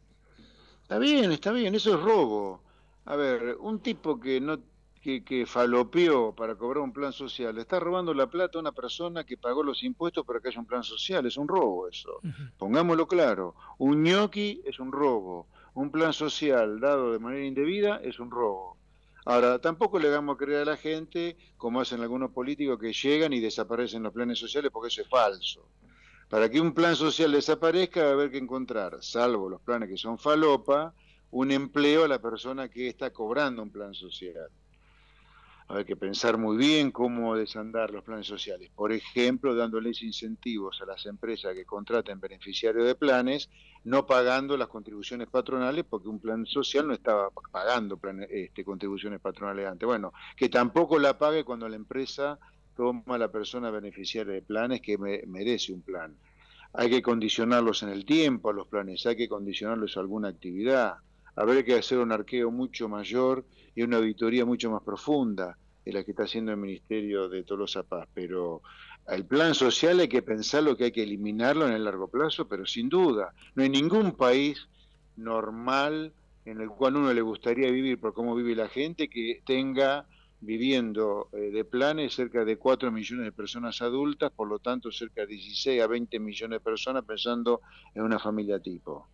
Está 0.83 0.99
bien, 0.99 1.31
está 1.31 1.53
bien, 1.53 1.77
eso 1.77 1.95
es 1.95 2.03
robo. 2.03 2.63
A 3.05 3.15
ver, 3.15 3.57
un 3.61 3.79
tipo 3.79 4.19
que 4.19 4.41
no 4.41 4.59
que, 5.01 5.23
que, 5.23 5.47
falopeó 5.47 6.35
para 6.35 6.57
cobrar 6.57 6.83
un 6.83 6.93
plan 6.93 7.13
social, 7.13 7.57
está 7.59 7.79
robando 7.79 8.13
la 8.13 8.27
plata 8.27 8.59
a 8.59 8.61
una 8.61 8.73
persona 8.73 9.23
que 9.23 9.37
pagó 9.37 9.63
los 9.63 9.85
impuestos 9.85 10.27
para 10.27 10.41
que 10.41 10.49
haya 10.49 10.59
un 10.59 10.67
plan 10.67 10.83
social, 10.83 11.25
es 11.27 11.37
un 11.37 11.47
robo 11.47 11.87
eso. 11.87 12.19
Pongámoslo 12.59 13.07
claro, 13.07 13.55
un 13.79 14.03
ñoqui 14.03 14.63
es 14.65 14.81
un 14.81 14.91
robo, 14.91 15.47
un 15.79 15.93
plan 15.93 16.13
social 16.13 16.81
dado 16.81 17.13
de 17.13 17.21
manera 17.21 17.47
indebida 17.47 18.01
es 18.03 18.19
un 18.19 18.33
robo. 18.33 18.77
Ahora, 19.25 19.61
tampoco 19.61 20.01
le 20.01 20.09
damos 20.09 20.35
a 20.35 20.39
creer 20.39 20.63
a 20.63 20.73
la 20.73 20.77
gente, 20.77 21.37
como 21.57 21.81
hacen 21.81 22.01
algunos 22.01 22.33
políticos, 22.33 22.81
que 22.81 22.93
llegan 22.93 23.33
y 23.33 23.39
desaparecen 23.39 24.03
los 24.03 24.13
planes 24.13 24.41
sociales 24.41 24.73
porque 24.73 24.89
eso 24.89 25.03
es 25.03 25.09
falso. 25.09 25.69
Para 26.29 26.51
que 26.51 26.61
un 26.61 26.75
plan 26.75 26.97
social 26.97 27.31
desaparezca 27.31 28.03
va 28.03 28.09
a 28.09 28.13
haber 28.15 28.33
que 28.33 28.39
encontrar, 28.39 28.99
salvo 29.03 29.49
los 29.49 29.61
planes 29.61 29.89
que 29.89 29.97
son 29.97 30.19
falopa, 30.19 30.95
un 31.31 31.53
empleo 31.53 32.05
a 32.05 32.09
la 32.09 32.21
persona 32.21 32.69
que 32.69 32.89
está 32.89 33.13
cobrando 33.13 33.63
un 33.63 33.71
plan 33.71 33.95
social 33.95 34.51
hay 35.69 35.85
que 35.85 35.97
pensar 35.97 36.39
muy 36.39 36.57
bien 36.57 36.91
cómo 36.91 37.37
desandar 37.37 37.91
los 37.91 38.03
planes 38.03 38.27
sociales. 38.27 38.71
Por 38.75 38.91
ejemplo, 38.91 39.55
dándoles 39.55 40.03
incentivos 40.03 40.81
a 40.81 40.87
las 40.87 41.05
empresas 41.05 41.55
que 41.55 41.67
contraten 41.67 42.21
beneficiarios 42.21 42.87
de 42.87 42.95
planes, 42.95 43.51
no 43.85 44.07
pagando 44.07 44.57
las 44.57 44.69
contribuciones 44.69 45.29
patronales, 45.29 45.85
porque 45.85 46.09
un 46.09 46.21
plan 46.21 46.47
social 46.47 46.87
no 46.87 46.95
estaba 46.95 47.29
pagando 47.53 48.01
este, 48.31 48.65
contribuciones 48.65 49.21
patronales 49.21 49.67
antes. 49.67 49.87
Bueno, 49.87 50.15
que 50.37 50.49
tampoco 50.49 50.99
la 50.99 51.19
pague 51.19 51.45
cuando 51.45 51.69
la 51.69 51.77
empresa 51.77 52.39
toma 52.75 53.17
a 53.17 53.19
la 53.19 53.31
persona 53.31 53.71
beneficiaria 53.71 54.33
de 54.33 54.43
planes 54.43 54.81
que 54.81 54.97
merece 54.97 55.75
un 55.75 55.83
plan. 55.83 56.17
Hay 56.73 56.89
que 56.89 57.03
condicionarlos 57.03 57.83
en 57.83 57.91
el 57.91 58.07
tiempo 58.07 58.49
a 58.49 58.55
los 58.55 58.69
planes, 58.69 59.05
hay 59.05 59.17
que 59.17 59.29
condicionarlos 59.29 59.97
a 59.97 60.01
alguna 60.01 60.29
actividad. 60.29 60.95
Habrá 61.41 61.63
que 61.63 61.75
hacer 61.75 61.99
un 61.99 62.11
arqueo 62.11 62.51
mucho 62.51 62.89
mayor 62.89 63.45
y 63.77 63.83
una 63.83 63.99
auditoría 63.99 64.45
mucho 64.45 64.73
más 64.73 64.83
profunda 64.83 65.57
de 65.85 65.93
la 65.93 66.03
que 66.03 66.11
está 66.11 66.25
haciendo 66.25 66.51
el 66.51 66.59
Ministerio 66.59 67.29
de 67.29 67.45
Tolosa 67.45 67.85
Paz, 67.85 68.09
pero 68.13 68.61
el 69.07 69.25
plan 69.25 69.55
social 69.55 70.01
hay 70.01 70.09
que 70.09 70.23
pensarlo 70.23 70.77
que 70.77 70.87
hay 70.87 70.91
que 70.91 71.05
eliminarlo 71.05 71.69
en 71.69 71.75
el 71.75 71.85
largo 71.85 72.09
plazo, 72.09 72.49
pero 72.49 72.67
sin 72.67 72.89
duda, 72.89 73.33
no 73.55 73.63
hay 73.63 73.69
ningún 73.69 74.17
país 74.17 74.69
normal 75.15 76.13
en 76.45 76.61
el 76.61 76.71
cual 76.71 76.97
uno 76.97 77.15
le 77.15 77.23
gustaría 77.23 77.71
vivir 77.71 78.01
por 78.01 78.15
cómo 78.15 78.35
vive 78.35 78.57
la 78.57 78.69
gente 78.69 79.09
que 79.09 79.41
tenga 79.47 80.09
viviendo 80.41 81.29
eh, 81.33 81.53
de 81.53 81.65
planes 81.65 82.15
cerca 82.15 82.45
de 82.45 82.57
4 82.57 82.91
millones 82.91 83.27
de 83.27 83.33
personas 83.33 83.81
adultas, 83.81 84.33
por 84.33 84.49
lo 84.49 84.59
tanto 84.59 84.91
cerca 84.91 85.21
de 85.21 85.29
16 85.29 85.83
a 85.83 85.87
20 85.87 86.19
millones 86.19 86.59
de 86.59 86.65
personas 86.65 87.05
pensando 87.05 87.61
en 87.95 88.03
una 88.03 88.19
familia 88.19 88.59
tipo. 88.59 89.09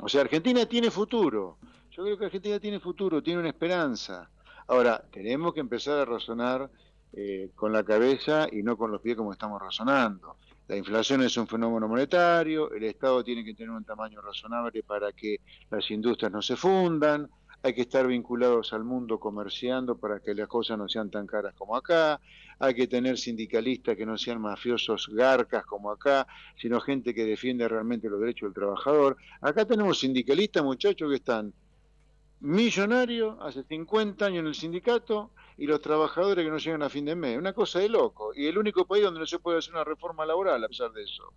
O 0.00 0.08
sea, 0.08 0.22
Argentina 0.22 0.66
tiene 0.66 0.90
futuro. 0.90 1.58
Yo 1.90 2.04
creo 2.04 2.18
que 2.18 2.24
Argentina 2.26 2.58
tiene 2.58 2.80
futuro, 2.80 3.22
tiene 3.22 3.40
una 3.40 3.50
esperanza. 3.50 4.30
Ahora, 4.68 5.04
tenemos 5.10 5.52
que 5.52 5.60
empezar 5.60 5.98
a 5.98 6.04
razonar 6.04 6.70
eh, 7.12 7.50
con 7.54 7.72
la 7.72 7.84
cabeza 7.84 8.46
y 8.50 8.62
no 8.62 8.76
con 8.76 8.90
los 8.90 9.00
pies 9.02 9.16
como 9.16 9.32
estamos 9.32 9.60
razonando. 9.60 10.36
La 10.68 10.76
inflación 10.76 11.22
es 11.22 11.36
un 11.36 11.46
fenómeno 11.46 11.86
monetario, 11.88 12.72
el 12.72 12.84
Estado 12.84 13.22
tiene 13.22 13.44
que 13.44 13.52
tener 13.52 13.70
un 13.70 13.84
tamaño 13.84 14.22
razonable 14.22 14.82
para 14.82 15.12
que 15.12 15.40
las 15.70 15.90
industrias 15.90 16.32
no 16.32 16.40
se 16.40 16.56
fundan, 16.56 17.28
hay 17.62 17.74
que 17.74 17.82
estar 17.82 18.06
vinculados 18.06 18.72
al 18.72 18.84
mundo 18.84 19.20
comerciando 19.20 19.96
para 19.96 20.20
que 20.20 20.34
las 20.34 20.48
cosas 20.48 20.78
no 20.78 20.88
sean 20.88 21.10
tan 21.10 21.26
caras 21.26 21.54
como 21.54 21.76
acá, 21.76 22.20
hay 22.58 22.74
que 22.74 22.86
tener 22.86 23.18
sindicalistas 23.18 23.96
que 23.96 24.06
no 24.06 24.18
sean 24.18 24.40
mafiosos 24.40 25.08
garcas 25.08 25.64
como 25.64 25.90
acá, 25.90 26.26
sino 26.56 26.80
gente 26.80 27.14
que 27.14 27.24
defiende 27.24 27.68
realmente 27.68 28.08
los 28.08 28.20
derechos 28.20 28.48
del 28.48 28.54
trabajador. 28.54 29.16
Acá 29.40 29.64
tenemos 29.64 29.98
sindicalistas, 29.98 30.62
muchachos, 30.62 31.08
que 31.08 31.16
están 31.16 31.52
millonarios, 32.40 33.36
hace 33.40 33.62
50 33.62 34.26
años 34.26 34.40
en 34.40 34.46
el 34.48 34.54
sindicato, 34.54 35.30
y 35.56 35.66
los 35.66 35.80
trabajadores 35.80 36.44
que 36.44 36.50
no 36.50 36.58
llegan 36.58 36.82
a 36.82 36.88
fin 36.88 37.04
de 37.04 37.14
mes. 37.14 37.38
Una 37.38 37.52
cosa 37.52 37.78
de 37.78 37.88
loco. 37.88 38.32
Y 38.34 38.46
el 38.46 38.58
único 38.58 38.86
país 38.86 39.04
donde 39.04 39.20
no 39.20 39.26
se 39.26 39.38
puede 39.38 39.58
hacer 39.58 39.74
una 39.74 39.84
reforma 39.84 40.26
laboral 40.26 40.64
a 40.64 40.68
pesar 40.68 40.92
de 40.92 41.04
eso. 41.04 41.32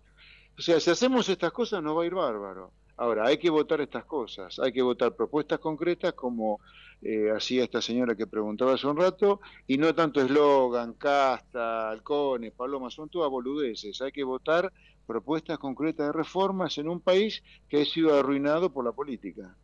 O 0.58 0.62
sea, 0.62 0.80
si 0.80 0.90
hacemos 0.90 1.28
estas 1.28 1.52
cosas 1.52 1.82
nos 1.82 1.96
va 1.96 2.02
a 2.02 2.06
ir 2.06 2.14
bárbaro. 2.14 2.72
Ahora, 2.96 3.26
hay 3.26 3.38
que 3.38 3.50
votar 3.50 3.80
estas 3.80 4.04
cosas, 4.04 4.58
hay 4.58 4.72
que 4.72 4.82
votar 4.82 5.14
propuestas 5.14 5.58
concretas 5.58 6.14
como 6.14 6.60
eh, 7.02 7.30
hacía 7.30 7.62
esta 7.64 7.82
señora 7.82 8.14
que 8.14 8.26
preguntaba 8.26 8.74
hace 8.74 8.86
un 8.86 8.96
rato, 8.96 9.40
y 9.66 9.76
no 9.76 9.94
tanto 9.94 10.20
eslogan, 10.20 10.94
casta, 10.94 11.90
halcones, 11.90 12.52
palomas, 12.52 12.94
son 12.94 13.08
todas 13.10 13.30
boludeces. 13.30 14.00
Hay 14.00 14.12
que 14.12 14.24
votar 14.24 14.72
propuestas 15.06 15.58
concretas 15.58 16.06
de 16.06 16.12
reformas 16.12 16.78
en 16.78 16.88
un 16.88 17.00
país 17.00 17.42
que 17.68 17.82
ha 17.82 17.84
sido 17.84 18.18
arruinado 18.18 18.72
por 18.72 18.84
la 18.84 18.92
política. 18.92 19.54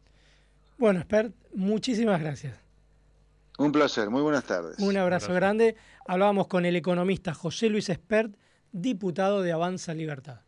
Bueno, 0.77 1.01
Expert, 1.01 1.35
muchísimas 1.55 2.21
gracias. 2.21 2.59
Un 3.59 3.73
placer, 3.73 4.11
muy 4.11 4.23
buenas 4.23 4.45
tardes. 4.45 4.79
Un 4.79 4.97
abrazo 4.97 5.33
grande. 5.33 5.77
Hablábamos 6.07 6.49
con 6.49 6.65
el 6.65 6.77
economista 6.77 7.35
José 7.35 7.69
Luis 7.69 7.89
Expert, 7.89 8.35
diputado 8.73 9.43
de 9.43 9.53
Avanza 9.53 9.95
Libertad. 9.95 10.41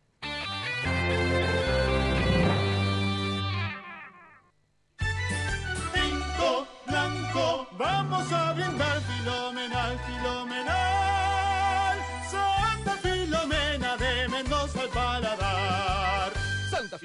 Mendoza 14.95 15.11
al 15.11 15.19
paladar. 15.19 15.34
Santa 15.34 15.34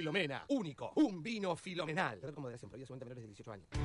Filomena, 0.00 0.46
único, 0.48 0.92
un 0.94 1.22
vino 1.22 1.54
filomenal. 1.56 2.18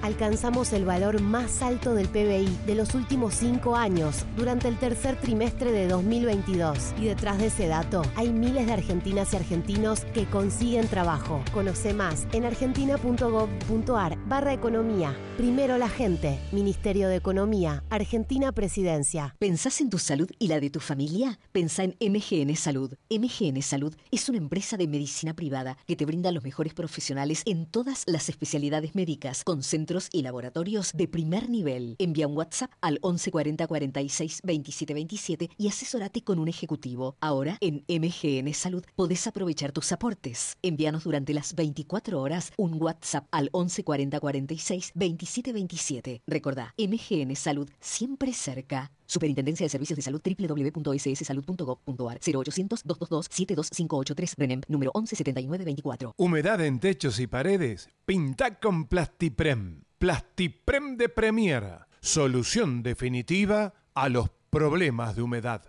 Alcanzamos 0.01 0.72
el 0.72 0.86
valor 0.86 1.20
más 1.20 1.61
alto 1.61 1.93
del 1.93 2.07
PBI 2.07 2.47
de 2.66 2.74
los 2.74 2.95
últimos 2.95 3.34
cinco 3.34 3.76
años 3.76 4.26
durante 4.38 4.70
el 4.70 4.80
tercer 4.80 5.20
trimestre 5.20 5.74
de 5.74 5.89
2022. 5.89 6.93
Y 7.01 7.07
detrás 7.07 7.38
de 7.39 7.47
ese 7.47 7.68
dato 7.68 8.01
hay 8.16 8.32
miles 8.32 8.66
de 8.66 8.72
argentinas 8.72 9.34
y 9.34 9.36
argentinos 9.36 10.05
que 10.13 10.26
consiguen 10.26 10.88
trabajo. 10.88 11.43
Conoce 11.53 11.93
más 11.93 12.30
en 12.32 12.45
argentina.gov.ar 12.45 14.18
barra 14.26 14.53
economía. 14.53 15.18
Primero 15.36 15.78
la 15.78 15.89
gente. 15.89 16.39
Ministerio 16.53 17.09
de 17.09 17.18
Economía. 17.18 17.84
Argentina 17.89 18.53
Presidencia. 18.53 19.36
¿Pensás 19.38 19.82
en 19.82 19.89
tu 19.89 19.97
salud 19.97 20.30
y 20.39 20.47
la 20.47 20.61
de 20.61 20.70
tu 20.70 20.80
familia? 20.80 21.39
Pensá 21.51 21.84
en 21.84 21.97
MGN 21.99 22.55
Salud. 22.55 22.93
MGN 23.09 23.61
Salud 23.61 23.93
es 24.11 24.30
una 24.30 24.38
empresa 24.38 24.78
de 24.78 24.88
medicina 24.88 25.34
privada 25.34 25.78
que 25.86 25.97
te 25.97 26.05
brinda 26.06 26.32
los 26.32 26.43
mejores 26.43 26.74
profesionales 26.74 27.41
en 27.45 27.66
todas 27.66 28.03
las 28.08 28.30
especialidades 28.30 28.95
médicas, 28.95 29.43
con 29.43 29.64
centros 29.64 30.10
y 30.12 30.22
laboratorios 30.22 30.91
de 30.93 31.08
primer 31.08 31.49
nivel. 31.49 31.95
Envía 31.99 32.28
un 32.28 32.38
WhatsApp 32.38 32.72
al 32.82 32.99
1140 33.03 33.68
46 33.68 34.41
27 34.43 34.93
27 34.93 35.49
y 35.58 35.68
asesórate 35.68 36.22
con 36.24 36.39
un 36.39 36.47
ejecutivo. 36.47 37.16
Ahora, 37.20 37.58
en 37.62 37.84
MGN 37.88 38.53
Salud, 38.53 38.84
podés 38.95 39.28
aprovechar 39.28 39.72
tus 39.72 39.91
aportes. 39.91 40.58
Envíanos 40.62 41.03
durante 41.03 41.34
las 41.34 41.56
24 41.56 42.22
horas 42.22 42.51
un 42.58 42.82
WhatsApp 42.82 43.28
al 43.32 43.45
1140 43.53 44.20
46 44.20 44.91
27 44.95 45.53
27. 45.53 46.22
Recordá, 46.28 46.74
MGN 46.78 47.36
Salud, 47.36 47.70
siempre 47.80 48.34
cerca. 48.34 48.91
Superintendencia 49.06 49.66
de 49.66 49.70
Servicios 49.70 49.97
de 49.97 50.03
Salud 50.03 50.22
www.sssalud.gov.ar 50.24 52.20
0800-222-72583 52.20 54.34
RENEM 54.38 54.62
número 54.68 54.91
117924. 54.93 56.14
Humedad 56.18 56.62
en 56.62 56.80
techos 56.80 57.20
y 57.20 57.28
paredes. 57.28 57.89
Pinta 58.06 58.60
con 58.60 58.86
Plastiprem. 58.86 59.84
Plastiprem 59.97 60.97
de 60.97 61.10
Premier. 61.10 61.80
Solución 62.01 62.84
definitiva 62.84 63.74
a 63.93 64.10
los 64.10 64.30
problemas 64.49 65.16
de 65.16 65.22
humedad. 65.22 65.64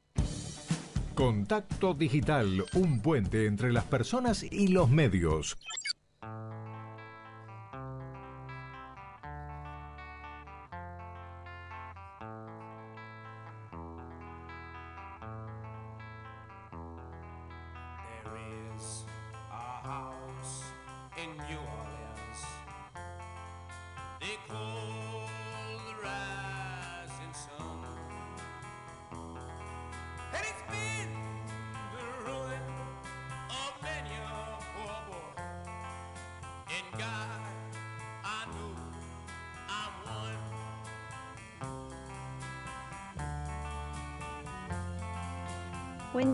Contacto 1.15 1.95
Digital, 1.95 2.65
un 2.75 3.01
puente 3.01 3.47
entre 3.47 3.73
las 3.73 3.85
personas 3.85 4.43
y 4.43 4.67
los 4.69 4.91
medios. 4.91 5.57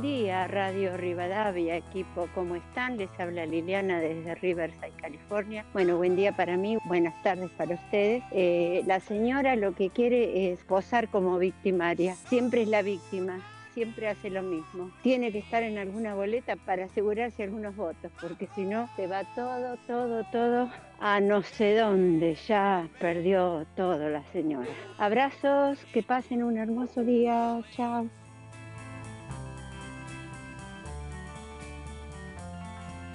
Buen 0.02 0.16
día, 0.16 0.48
Radio 0.48 0.96
Rivadavia, 0.96 1.76
equipo, 1.76 2.28
¿cómo 2.34 2.56
están? 2.56 2.96
Les 2.96 3.08
habla 3.20 3.46
Liliana 3.46 4.00
desde 4.00 4.34
Riverside, 4.34 4.90
California. 5.00 5.64
Bueno, 5.72 5.96
buen 5.96 6.16
día 6.16 6.32
para 6.32 6.56
mí, 6.56 6.76
buenas 6.86 7.22
tardes 7.22 7.52
para 7.52 7.76
ustedes. 7.76 8.24
Eh, 8.32 8.82
la 8.84 8.98
señora 8.98 9.54
lo 9.54 9.76
que 9.76 9.90
quiere 9.90 10.50
es 10.50 10.58
posar 10.64 11.08
como 11.08 11.38
victimaria, 11.38 12.16
siempre 12.16 12.62
es 12.62 12.68
la 12.68 12.82
víctima, 12.82 13.38
siempre 13.74 14.08
hace 14.08 14.28
lo 14.28 14.42
mismo. 14.42 14.90
Tiene 15.04 15.30
que 15.30 15.38
estar 15.38 15.62
en 15.62 15.78
alguna 15.78 16.16
boleta 16.16 16.56
para 16.56 16.86
asegurarse 16.86 17.44
algunos 17.44 17.76
votos, 17.76 18.10
porque 18.20 18.48
si 18.56 18.64
no, 18.64 18.90
se 18.96 19.06
va 19.06 19.22
todo, 19.36 19.76
todo, 19.86 20.24
todo 20.32 20.68
a 20.98 21.20
no 21.20 21.42
sé 21.42 21.76
dónde. 21.76 22.34
Ya 22.48 22.88
perdió 22.98 23.64
todo 23.76 24.08
la 24.08 24.24
señora. 24.32 24.66
Abrazos, 24.98 25.78
que 25.92 26.02
pasen 26.02 26.42
un 26.42 26.58
hermoso 26.58 27.04
día. 27.04 27.60
Chao. 27.76 28.08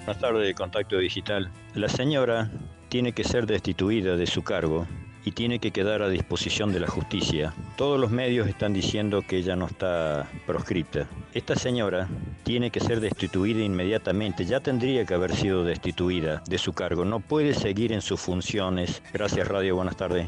Buenas 0.08 0.22
tardes, 0.22 0.54
Contacto 0.54 0.96
Digital. 0.96 1.50
La 1.74 1.90
señora 1.90 2.50
tiene 2.88 3.12
que 3.12 3.24
ser 3.24 3.44
destituida 3.46 4.16
de 4.16 4.26
su 4.26 4.42
cargo 4.42 4.86
y 5.22 5.32
tiene 5.32 5.58
que 5.58 5.70
quedar 5.70 6.00
a 6.00 6.08
disposición 6.08 6.72
de 6.72 6.80
la 6.80 6.86
justicia. 6.86 7.52
Todos 7.76 8.00
los 8.00 8.10
medios 8.10 8.48
están 8.48 8.72
diciendo 8.72 9.20
que 9.20 9.36
ella 9.36 9.54
no 9.54 9.66
está 9.66 10.26
proscripta. 10.46 11.06
Esta 11.34 11.56
señora 11.56 12.08
tiene 12.42 12.70
que 12.70 12.80
ser 12.80 13.00
destituida 13.00 13.62
inmediatamente, 13.62 14.46
ya 14.46 14.60
tendría 14.60 15.04
que 15.04 15.12
haber 15.12 15.36
sido 15.36 15.62
destituida 15.62 16.42
de 16.48 16.56
su 16.56 16.72
cargo, 16.72 17.04
no 17.04 17.20
puede 17.20 17.52
seguir 17.52 17.92
en 17.92 18.00
sus 18.00 18.18
funciones. 18.18 19.02
Gracias 19.12 19.46
Radio, 19.46 19.76
buenas 19.76 19.98
tardes. 19.98 20.26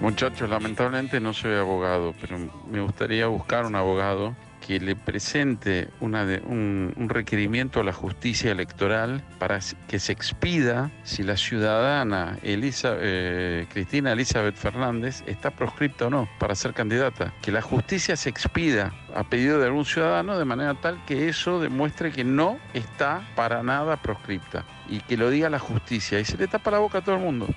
Muchachos, 0.00 0.48
lamentablemente 0.48 1.20
no 1.20 1.34
soy 1.34 1.52
abogado, 1.52 2.14
pero 2.18 2.38
me 2.66 2.80
gustaría 2.80 3.26
buscar 3.26 3.66
un 3.66 3.76
abogado 3.76 4.34
que 4.66 4.80
le 4.80 4.96
presente 4.96 5.88
una 6.00 6.24
de, 6.24 6.40
un, 6.40 6.92
requerimiento 7.08 7.80
a 7.80 7.84
la 7.84 7.92
justicia 7.92 8.50
electoral 8.50 9.22
para 9.38 9.60
que 9.88 9.98
se 9.98 10.12
expida 10.12 10.90
si 11.02 11.22
la 11.22 11.36
ciudadana 11.36 12.38
Elisa, 12.42 12.96
eh, 12.98 13.66
Cristina 13.70 14.12
Elizabeth 14.12 14.56
Fernández 14.56 15.22
está 15.26 15.50
proscripta 15.50 16.06
o 16.06 16.10
no 16.10 16.28
para 16.38 16.54
ser 16.54 16.72
candidata. 16.72 17.34
Que 17.42 17.52
la 17.52 17.60
justicia 17.60 18.16
se 18.16 18.30
expida 18.30 18.94
a 19.14 19.24
pedido 19.24 19.58
de 19.58 19.66
algún 19.66 19.84
ciudadano 19.84 20.38
de 20.38 20.44
manera 20.46 20.74
tal 20.74 21.04
que 21.04 21.28
eso 21.28 21.60
demuestre 21.60 22.10
que 22.10 22.24
no 22.24 22.58
está 22.72 23.22
para 23.36 23.62
nada 23.62 24.00
proscripta 24.00 24.64
y 24.88 25.00
que 25.00 25.18
lo 25.18 25.28
diga 25.28 25.50
la 25.50 25.58
justicia 25.58 26.20
y 26.20 26.24
se 26.24 26.38
le 26.38 26.48
tapa 26.48 26.70
la 26.70 26.78
boca 26.78 26.98
a 26.98 27.04
todo 27.04 27.16
el 27.16 27.20
mundo. 27.20 27.48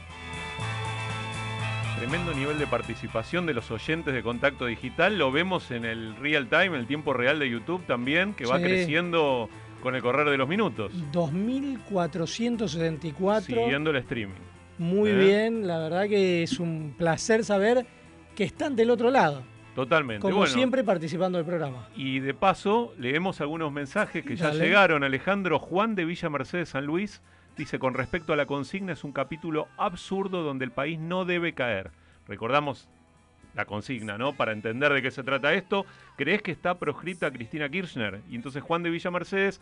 Tremendo 2.00 2.34
nivel 2.34 2.58
de 2.60 2.68
participación 2.68 3.48
de 3.48 3.56
los 3.56 3.72
oyentes 3.72 4.14
de 4.14 4.22
Contacto 4.22 4.68
Digital. 4.68 5.18
Lo 5.18 5.32
vemos 5.32 5.72
en 5.72 5.84
el 5.84 6.16
real 6.18 6.48
time, 6.48 6.78
el 6.78 6.86
tiempo 6.86 7.12
real 7.12 7.40
de 7.40 7.50
YouTube 7.50 7.84
también, 7.88 8.36
que 8.36 8.46
va 8.46 8.60
creciendo 8.60 9.50
con 9.82 9.96
el 9.96 10.04
correr 10.04 10.30
de 10.30 10.38
los 10.38 10.48
minutos. 10.48 10.92
2.474. 11.12 13.42
Siguiendo 13.42 13.90
el 13.90 13.96
streaming. 13.96 14.36
Muy 14.78 15.10
¿Eh? 15.10 15.16
bien, 15.16 15.66
la 15.66 15.80
verdad 15.80 16.08
que 16.08 16.44
es 16.44 16.60
un 16.60 16.94
placer 16.96 17.44
saber 17.44 17.88
que 18.36 18.44
están 18.44 18.76
del 18.76 18.92
otro 18.92 19.10
lado. 19.10 19.42
Totalmente. 19.74 20.22
Como 20.22 20.46
siempre 20.46 20.84
participando 20.84 21.40
del 21.40 21.48
programa. 21.48 21.90
Y 21.96 22.20
de 22.20 22.36
paso, 22.36 22.94
leemos 23.00 23.42
algunos 23.42 23.72
mensajes 23.72 24.24
que 24.24 24.36
ya 24.36 24.52
llegaron. 24.52 25.04
Alejandro 25.04 25.58
Juan 25.58 25.96
de 25.96 26.06
Villa 26.06 26.30
Mercedes 26.30 26.70
San 26.70 26.86
Luis 26.86 27.24
dice, 27.58 27.80
con 27.80 27.94
respecto 27.94 28.34
a 28.34 28.36
la 28.36 28.46
consigna, 28.46 28.94
es 28.94 29.04
un 29.04 29.12
capítulo 29.12 29.68
absurdo 29.78 30.44
donde 30.44 30.66
el 30.66 30.72
país 30.72 31.00
no 31.00 31.26
debe 31.26 31.54
caer. 31.54 31.92
Recordamos 32.28 32.90
la 33.56 33.66
consigna, 33.66 34.18
¿no? 34.18 34.34
Para 34.34 34.52
entender 34.52 34.94
de 34.94 35.02
qué 35.02 35.12
se 35.12 35.24
trata 35.24 35.54
esto. 35.54 35.86
¿Crees 36.16 36.42
que 36.42 36.52
está 36.52 36.78
proscripta 36.78 37.32
Cristina 37.32 37.70
Kirchner? 37.70 38.22
Y 38.30 38.36
entonces 38.36 38.62
Juan 38.62 38.84
de 38.84 38.92
Villa 38.92 39.12
Mercedes 39.12 39.60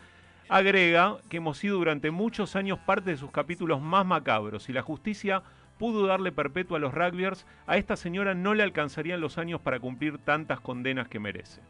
agrega 0.48 1.16
que 1.28 1.38
hemos 1.38 1.58
sido 1.58 1.78
durante 1.78 2.10
muchos 2.10 2.54
años 2.54 2.78
parte 2.78 3.10
de 3.10 3.16
sus 3.16 3.30
capítulos 3.30 3.80
más 3.80 4.06
macabros 4.06 4.68
y 4.68 4.72
la 4.72 4.82
justicia 4.82 5.42
pudo 5.78 6.06
darle 6.06 6.32
perpetua 6.32 6.78
a 6.78 6.80
los 6.80 6.94
rugbyers, 6.94 7.46
a 7.66 7.76
esta 7.76 7.96
señora 7.96 8.34
no 8.34 8.54
le 8.54 8.62
alcanzarían 8.62 9.20
los 9.20 9.38
años 9.38 9.60
para 9.60 9.80
cumplir 9.80 10.18
tantas 10.18 10.60
condenas 10.60 11.08
que 11.08 11.20
merece. 11.20 11.60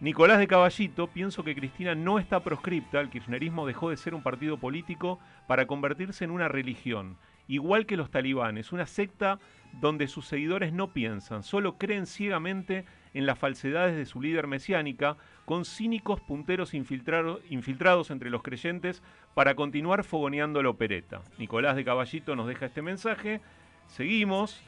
Nicolás 0.00 0.38
de 0.38 0.46
Caballito, 0.46 1.08
pienso 1.08 1.42
que 1.42 1.54
Cristina 1.54 1.94
no 1.94 2.18
está 2.18 2.40
proscripta, 2.40 3.00
el 3.00 3.10
kirchnerismo 3.10 3.66
dejó 3.66 3.90
de 3.90 3.96
ser 3.96 4.14
un 4.14 4.22
partido 4.22 4.58
político 4.58 5.18
para 5.46 5.66
convertirse 5.66 6.24
en 6.24 6.30
una 6.30 6.48
religión, 6.48 7.16
igual 7.48 7.86
que 7.86 7.96
los 7.96 8.10
talibanes, 8.10 8.70
una 8.72 8.86
secta 8.86 9.38
donde 9.80 10.08
sus 10.08 10.26
seguidores 10.26 10.72
no 10.72 10.92
piensan, 10.92 11.42
solo 11.42 11.78
creen 11.78 12.06
ciegamente 12.06 12.84
en 13.14 13.26
las 13.26 13.38
falsedades 13.38 13.96
de 13.96 14.06
su 14.06 14.20
líder 14.20 14.46
mesiánica, 14.46 15.16
con 15.44 15.64
cínicos 15.64 16.20
punteros 16.20 16.74
infiltrados 16.74 18.10
entre 18.10 18.30
los 18.30 18.42
creyentes 18.42 19.02
para 19.34 19.54
continuar 19.54 20.04
fogoneando 20.04 20.62
la 20.62 20.70
opereta. 20.70 21.22
Nicolás 21.38 21.76
de 21.76 21.84
Caballito 21.84 22.36
nos 22.36 22.46
deja 22.46 22.66
este 22.66 22.82
mensaje. 22.82 23.40
Seguimos. 23.88 24.62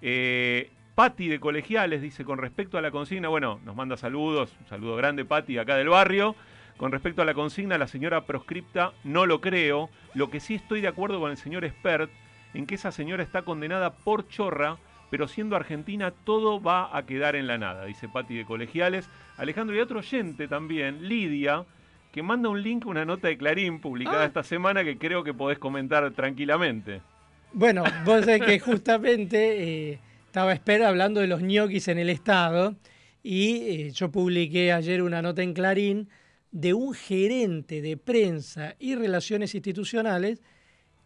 Eh, 0.00 0.70
Patti 0.94 1.28
de 1.28 1.38
Colegiales 1.38 2.02
dice 2.02 2.24
con 2.24 2.38
respecto 2.38 2.76
a 2.76 2.80
la 2.80 2.90
consigna, 2.90 3.28
bueno, 3.28 3.60
nos 3.64 3.76
manda 3.76 3.96
saludos, 3.96 4.56
un 4.60 4.66
saludo 4.66 4.96
grande 4.96 5.24
Patti 5.24 5.56
acá 5.56 5.76
del 5.76 5.88
barrio. 5.88 6.34
Con 6.76 6.92
respecto 6.92 7.22
a 7.22 7.24
la 7.24 7.34
consigna, 7.34 7.76
la 7.78 7.88
señora 7.88 8.24
proscripta 8.24 8.92
no 9.02 9.26
lo 9.26 9.40
creo. 9.40 9.90
Lo 10.14 10.30
que 10.30 10.38
sí 10.38 10.54
estoy 10.54 10.80
de 10.80 10.88
acuerdo 10.88 11.18
con 11.18 11.32
el 11.32 11.36
señor 11.36 11.64
Expert 11.64 12.10
en 12.54 12.66
que 12.66 12.76
esa 12.76 12.92
señora 12.92 13.22
está 13.22 13.42
condenada 13.42 13.94
por 13.94 14.28
chorra, 14.28 14.78
pero 15.10 15.28
siendo 15.28 15.56
argentina 15.56 16.12
todo 16.24 16.60
va 16.60 16.96
a 16.96 17.06
quedar 17.06 17.36
en 17.36 17.46
la 17.46 17.58
nada, 17.58 17.84
dice 17.84 18.08
Patti 18.08 18.36
de 18.36 18.44
Colegiales. 18.44 19.08
Alejandro 19.36 19.76
y 19.76 19.80
otro 19.80 20.00
oyente 20.00 20.48
también, 20.48 21.08
Lidia, 21.08 21.64
que 22.12 22.22
manda 22.22 22.48
un 22.48 22.62
link, 22.62 22.86
una 22.86 23.04
nota 23.04 23.28
de 23.28 23.38
Clarín 23.38 23.80
publicada 23.80 24.22
ah. 24.22 24.26
esta 24.26 24.42
semana 24.42 24.84
que 24.84 24.98
creo 24.98 25.24
que 25.24 25.34
podés 25.34 25.58
comentar 25.58 26.10
tranquilamente. 26.12 27.00
Bueno, 27.52 27.84
vos 28.04 28.24
sabés 28.24 28.42
que 28.42 28.58
justamente 28.58 29.92
eh, 29.92 29.98
estaba 30.26 30.52
espera 30.52 30.88
hablando 30.88 31.20
de 31.20 31.26
los 31.26 31.42
ñoquis 31.42 31.88
en 31.88 31.98
el 31.98 32.10
Estado 32.10 32.76
y 33.22 33.56
eh, 33.56 33.90
yo 33.92 34.10
publiqué 34.10 34.72
ayer 34.72 35.02
una 35.02 35.22
nota 35.22 35.42
en 35.42 35.54
Clarín 35.54 36.08
de 36.50 36.74
un 36.74 36.94
gerente 36.94 37.82
de 37.82 37.96
prensa 37.96 38.74
y 38.78 38.94
relaciones 38.94 39.54
institucionales 39.54 40.42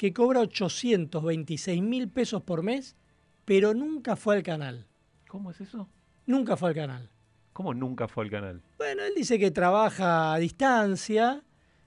que 0.03 0.13
cobra 0.13 0.41
826 0.41 1.81
mil 1.81 2.09
pesos 2.09 2.43
por 2.43 2.65
mes, 2.65 2.97
pero 3.45 3.73
nunca 3.73 4.17
fue 4.17 4.35
al 4.35 4.43
canal. 4.43 4.89
¿Cómo 5.29 5.53
es 5.53 5.61
eso? 5.61 5.89
Nunca 6.27 6.57
fue 6.57 6.71
al 6.71 6.75
canal. 6.75 7.09
¿Cómo 7.53 7.73
nunca 7.73 8.09
fue 8.09 8.25
al 8.25 8.31
canal? 8.33 8.63
Bueno, 8.79 9.05
él 9.05 9.13
dice 9.15 9.39
que 9.39 9.53
trabaja 9.53 10.35
a 10.35 10.39
distancia, 10.39 11.45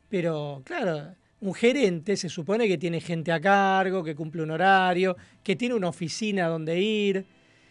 pero 0.07 0.61
claro, 0.63 1.13
un 1.41 1.53
gerente 1.53 2.15
se 2.15 2.29
supone 2.29 2.69
que 2.69 2.77
tiene 2.77 3.01
gente 3.01 3.33
a 3.33 3.41
cargo, 3.41 4.01
que 4.01 4.15
cumple 4.15 4.43
un 4.43 4.51
horario, 4.51 5.17
que 5.43 5.57
tiene 5.57 5.75
una 5.75 5.89
oficina 5.89 6.47
donde 6.47 6.79
ir. 6.79 7.25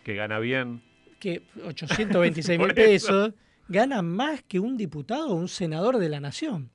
Que 0.05 0.15
gana 0.15 0.39
bien. 0.41 0.83
Que 1.21 1.43
826 1.65 2.59
mil 2.59 2.75
pesos 2.75 3.33
gana 3.69 4.03
más 4.03 4.43
que 4.43 4.61
un 4.61 4.77
diputado 4.77 5.29
o 5.29 5.37
un 5.37 5.49
senador 5.49 5.97
de 5.97 6.11
la 6.11 6.21
nación. 6.21 6.71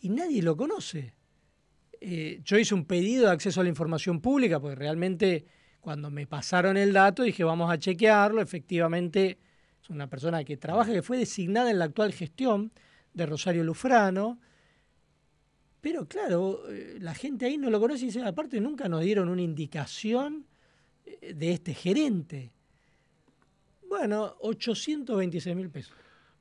Y 0.00 0.08
nadie 0.08 0.40
lo 0.40 0.56
conoce. 0.56 1.15
Eh, 2.00 2.40
yo 2.44 2.58
hice 2.58 2.74
un 2.74 2.84
pedido 2.84 3.26
de 3.26 3.32
acceso 3.32 3.60
a 3.60 3.64
la 3.64 3.68
información 3.68 4.20
pública, 4.20 4.60
porque 4.60 4.76
realmente 4.76 5.46
cuando 5.80 6.10
me 6.10 6.26
pasaron 6.26 6.76
el 6.76 6.92
dato 6.92 7.22
dije 7.22 7.44
vamos 7.44 7.70
a 7.70 7.78
chequearlo, 7.78 8.42
efectivamente 8.42 9.38
es 9.82 9.90
una 9.90 10.08
persona 10.08 10.42
que 10.44 10.56
trabaja, 10.56 10.92
que 10.92 11.02
fue 11.02 11.18
designada 11.18 11.70
en 11.70 11.78
la 11.78 11.86
actual 11.86 12.12
gestión 12.12 12.72
de 13.14 13.26
Rosario 13.26 13.64
Lufrano, 13.64 14.38
pero 15.80 16.06
claro, 16.08 16.68
eh, 16.68 16.98
la 17.00 17.14
gente 17.14 17.46
ahí 17.46 17.56
no 17.56 17.70
lo 17.70 17.78
conoce 17.78 18.02
y 18.02 18.06
dice, 18.06 18.20
aparte 18.22 18.60
nunca 18.60 18.88
nos 18.88 19.02
dieron 19.02 19.28
una 19.28 19.42
indicación 19.42 20.44
eh, 21.04 21.32
de 21.32 21.52
este 21.52 21.74
gerente. 21.74 22.50
Bueno, 23.88 24.34
826 24.40 25.54
mil 25.54 25.70
pesos. 25.70 25.94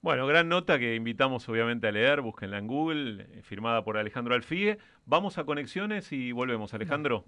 Bueno, 0.06 0.28
gran 0.28 0.49
nota 0.49 0.78
que 0.78 0.93
invitamos 0.93 1.49
obviamente 1.49 1.88
a 1.88 1.91
leer, 1.91 2.22
búsquenla 2.22 2.60
en 2.60 2.68
Google, 2.68 3.24
eh, 3.24 3.41
firmada 3.41 3.84
por 3.84 3.97
Alejandro 3.97 4.36
Alfie. 4.36 4.78
Vamos 5.08 5.39
a 5.39 5.45
conexiones 5.45 6.12
y 6.12 6.32
volvemos, 6.32 6.76
Alejandro. 6.76 7.26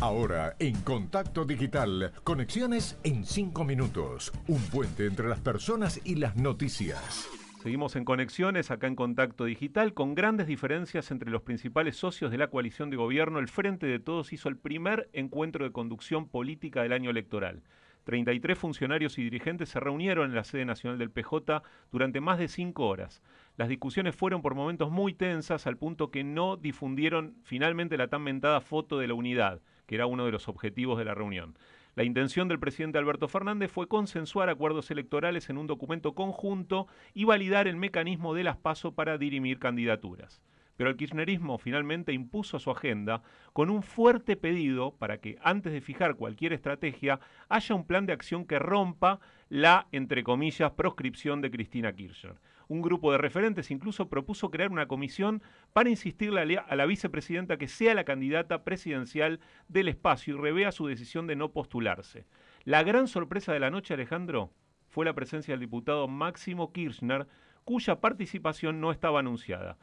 Ahora, 0.00 0.56
en 0.58 0.80
Contacto 0.80 1.44
Digital, 1.44 2.12
conexiones 2.24 2.98
en 3.04 3.26
5 3.26 3.62
minutos. 3.62 4.32
Un 4.48 4.62
puente 4.70 5.04
entre 5.04 5.28
las 5.28 5.38
personas 5.38 6.00
y 6.02 6.14
las 6.14 6.34
noticias. 6.34 7.28
Seguimos 7.62 7.94
en 7.96 8.06
conexiones 8.06 8.70
acá 8.70 8.86
en 8.86 8.96
Contacto 8.96 9.44
Digital 9.44 9.92
con 9.92 10.14
grandes 10.14 10.46
diferencias 10.46 11.10
entre 11.10 11.30
los 11.30 11.42
principales 11.42 11.96
socios 11.96 12.30
de 12.30 12.38
la 12.38 12.48
coalición 12.48 12.88
de 12.88 12.96
gobierno. 12.96 13.38
El 13.38 13.48
Frente 13.48 13.86
de 13.86 13.98
Todos 13.98 14.32
hizo 14.32 14.48
el 14.48 14.56
primer 14.56 15.10
encuentro 15.12 15.66
de 15.66 15.72
conducción 15.72 16.26
política 16.26 16.82
del 16.82 16.94
año 16.94 17.10
electoral. 17.10 17.62
33 18.04 18.58
funcionarios 18.58 19.18
y 19.18 19.22
dirigentes 19.22 19.70
se 19.70 19.80
reunieron 19.80 20.30
en 20.30 20.36
la 20.36 20.44
sede 20.44 20.64
nacional 20.64 20.98
del 20.98 21.10
PJ 21.10 21.62
durante 21.90 22.20
más 22.20 22.38
de 22.38 22.48
cinco 22.48 22.86
horas. 22.86 23.22
Las 23.56 23.68
discusiones 23.68 24.14
fueron 24.14 24.42
por 24.42 24.54
momentos 24.54 24.90
muy 24.90 25.14
tensas 25.14 25.66
al 25.66 25.76
punto 25.76 26.10
que 26.10 26.24
no 26.24 26.56
difundieron 26.56 27.36
finalmente 27.42 27.96
la 27.96 28.08
tan 28.08 28.22
mentada 28.22 28.60
foto 28.60 28.98
de 28.98 29.08
la 29.08 29.14
unidad, 29.14 29.60
que 29.86 29.94
era 29.94 30.06
uno 30.06 30.26
de 30.26 30.32
los 30.32 30.48
objetivos 30.48 30.98
de 30.98 31.04
la 31.04 31.14
reunión. 31.14 31.56
La 31.94 32.02
intención 32.02 32.48
del 32.48 32.58
presidente 32.58 32.98
Alberto 32.98 33.28
Fernández 33.28 33.70
fue 33.70 33.86
consensuar 33.86 34.48
acuerdos 34.48 34.90
electorales 34.90 35.48
en 35.48 35.58
un 35.58 35.68
documento 35.68 36.14
conjunto 36.14 36.88
y 37.14 37.24
validar 37.24 37.68
el 37.68 37.76
mecanismo 37.76 38.34
de 38.34 38.42
las 38.42 38.56
PASO 38.56 38.92
para 38.92 39.16
dirimir 39.16 39.60
candidaturas. 39.60 40.42
Pero 40.76 40.90
el 40.90 40.96
kirchnerismo 40.96 41.58
finalmente 41.58 42.12
impuso 42.12 42.58
su 42.58 42.70
agenda 42.70 43.22
con 43.52 43.70
un 43.70 43.82
fuerte 43.82 44.36
pedido 44.36 44.96
para 44.96 45.18
que 45.18 45.38
antes 45.42 45.72
de 45.72 45.80
fijar 45.80 46.16
cualquier 46.16 46.52
estrategia 46.52 47.20
haya 47.48 47.74
un 47.74 47.86
plan 47.86 48.06
de 48.06 48.12
acción 48.12 48.44
que 48.44 48.58
rompa 48.58 49.20
la, 49.48 49.86
entre 49.92 50.24
comillas, 50.24 50.72
proscripción 50.72 51.40
de 51.40 51.50
Cristina 51.50 51.92
Kirchner 51.92 52.36
un 52.68 52.82
grupo 52.82 53.12
de 53.12 53.18
referentes 53.18 53.70
incluso 53.70 54.08
propuso 54.08 54.50
crear 54.50 54.70
una 54.70 54.88
comisión 54.88 55.42
para 55.72 55.90
insistirle 55.90 56.58
a 56.58 56.76
la 56.76 56.86
vicepresidenta 56.86 57.56
que 57.56 57.68
sea 57.68 57.94
la 57.94 58.04
candidata 58.04 58.64
presidencial 58.64 59.40
del 59.68 59.88
espacio 59.88 60.34
y 60.34 60.40
revea 60.40 60.72
su 60.72 60.86
decisión 60.86 61.26
de 61.26 61.36
no 61.36 61.52
postularse. 61.52 62.26
La 62.64 62.82
gran 62.82 63.08
sorpresa 63.08 63.52
de 63.52 63.60
la 63.60 63.70
noche, 63.70 63.94
Alejandro, 63.94 64.50
fue 64.88 65.04
la 65.04 65.14
presencia 65.14 65.52
del 65.52 65.60
diputado 65.60 66.08
Máximo 66.08 66.72
Kirchner, 66.72 67.26
cuya 67.64 68.00
participación 68.00 68.80
no 68.80 68.90
estaba 68.90 69.20
anunciada. 69.20 69.76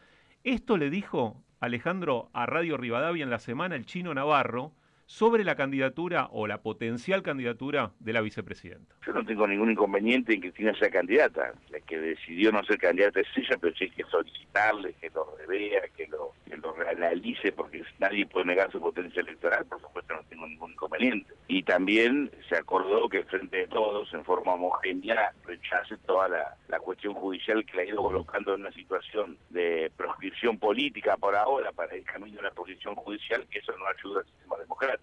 Esto 0.43 0.77
le 0.77 0.89
dijo 0.89 1.43
Alejandro 1.59 2.31
a 2.33 2.47
Radio 2.47 2.75
Rivadavia 2.75 3.23
en 3.23 3.29
la 3.29 3.37
semana 3.37 3.75
el 3.75 3.85
chino 3.85 4.11
Navarro, 4.15 4.71
sobre 5.11 5.43
la 5.43 5.55
candidatura 5.55 6.29
o 6.31 6.47
la 6.47 6.61
potencial 6.61 7.21
candidatura 7.21 7.91
de 7.99 8.13
la 8.13 8.21
vicepresidenta. 8.21 8.95
Yo 9.05 9.11
no 9.11 9.25
tengo 9.25 9.45
ningún 9.45 9.71
inconveniente 9.71 10.33
en 10.33 10.39
que 10.39 10.51
Cristina 10.51 10.73
sea 10.79 10.89
candidata. 10.89 11.53
La 11.69 11.81
que 11.81 11.99
decidió 11.99 12.49
no 12.53 12.63
ser 12.63 12.77
candidata 12.77 13.19
es 13.19 13.27
ella, 13.35 13.57
pero 13.59 13.75
sí 13.75 13.83
hay 13.83 13.89
que 13.89 14.05
solicitarle, 14.05 14.93
que 15.01 15.09
lo 15.09 15.35
revea, 15.37 15.81
que 15.97 16.07
lo, 16.07 16.31
que 16.45 16.55
lo 16.55 16.71
reanalice, 16.73 17.51
porque 17.51 17.83
nadie 17.99 18.25
puede 18.25 18.45
negar 18.45 18.71
su 18.71 18.79
potencia 18.79 19.21
electoral, 19.21 19.65
por 19.65 19.81
supuesto 19.81 20.13
no 20.13 20.23
tengo 20.29 20.47
ningún 20.47 20.71
inconveniente. 20.71 21.33
Y 21.49 21.63
también 21.63 22.31
se 22.47 22.55
acordó 22.55 23.09
que 23.09 23.25
frente 23.25 23.57
de 23.57 23.67
todos, 23.67 24.13
en 24.13 24.23
forma 24.23 24.53
homogénea, 24.53 25.33
rechace 25.43 25.97
toda 26.05 26.29
la, 26.29 26.55
la 26.69 26.79
cuestión 26.79 27.15
judicial 27.15 27.65
que 27.65 27.75
la 27.75 27.83
ha 27.83 27.85
ido 27.85 28.01
colocando 28.01 28.53
en 28.53 28.61
una 28.61 28.71
situación 28.71 29.37
de 29.49 29.91
proscripción 29.97 30.57
política 30.57 31.17
por 31.17 31.35
ahora 31.35 31.73
para 31.73 31.95
el 31.95 32.05
camino 32.05 32.37
de 32.37 32.43
la 32.43 32.51
posición 32.51 32.95
judicial, 32.95 33.45
que 33.51 33.59
eso 33.59 33.73
no 33.77 33.85
ayuda 33.87 34.21
al 34.21 34.25
sistema 34.25 34.57
democrático. 34.57 35.00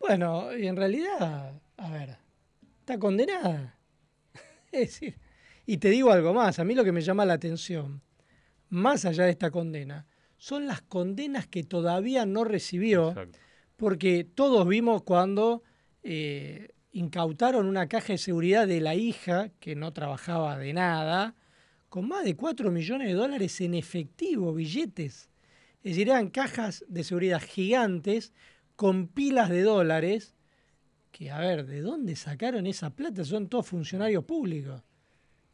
Bueno, 0.00 0.56
y 0.56 0.66
en 0.66 0.76
realidad, 0.76 1.60
a 1.76 1.90
ver, 1.90 2.16
está 2.80 2.98
condenada. 2.98 3.78
es 4.72 4.80
decir, 4.80 5.18
y 5.66 5.76
te 5.76 5.90
digo 5.90 6.10
algo 6.10 6.32
más, 6.32 6.58
a 6.58 6.64
mí 6.64 6.74
lo 6.74 6.82
que 6.82 6.90
me 6.90 7.02
llama 7.02 7.26
la 7.26 7.34
atención, 7.34 8.02
más 8.70 9.04
allá 9.04 9.24
de 9.24 9.30
esta 9.30 9.50
condena, 9.50 10.06
son 10.38 10.66
las 10.66 10.80
condenas 10.80 11.46
que 11.46 11.64
todavía 11.64 12.24
no 12.24 12.44
recibió, 12.44 13.14
porque 13.76 14.24
todos 14.24 14.66
vimos 14.66 15.02
cuando 15.02 15.62
eh, 16.02 16.70
incautaron 16.92 17.66
una 17.66 17.86
caja 17.86 18.14
de 18.14 18.18
seguridad 18.18 18.66
de 18.66 18.80
la 18.80 18.94
hija, 18.94 19.50
que 19.60 19.76
no 19.76 19.92
trabajaba 19.92 20.56
de 20.56 20.72
nada, 20.72 21.36
con 21.90 22.08
más 22.08 22.24
de 22.24 22.36
4 22.36 22.70
millones 22.70 23.08
de 23.08 23.14
dólares 23.14 23.60
en 23.60 23.74
efectivo, 23.74 24.54
billetes. 24.54 25.28
Es 25.82 25.92
decir, 25.92 26.08
eran 26.08 26.30
cajas 26.30 26.86
de 26.88 27.04
seguridad 27.04 27.42
gigantes 27.42 28.32
con 28.80 29.08
pilas 29.08 29.50
de 29.50 29.60
dólares, 29.60 30.34
que 31.12 31.30
a 31.30 31.38
ver, 31.38 31.66
¿de 31.66 31.82
dónde 31.82 32.16
sacaron 32.16 32.66
esa 32.66 32.88
plata? 32.88 33.26
Son 33.26 33.46
todos 33.46 33.66
funcionarios 33.66 34.24
públicos. 34.24 34.82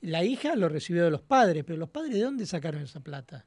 La 0.01 0.23
hija 0.23 0.55
lo 0.55 0.69
recibió 0.69 1.03
de 1.03 1.11
los 1.11 1.23
padres, 1.23 1.65
pero 1.65 1.77
los 1.77 1.89
padres 1.89 2.15
¿de 2.15 2.21
dónde 2.21 2.47
sacaron 2.47 2.83
esa 2.83 3.01
plata? 3.01 3.45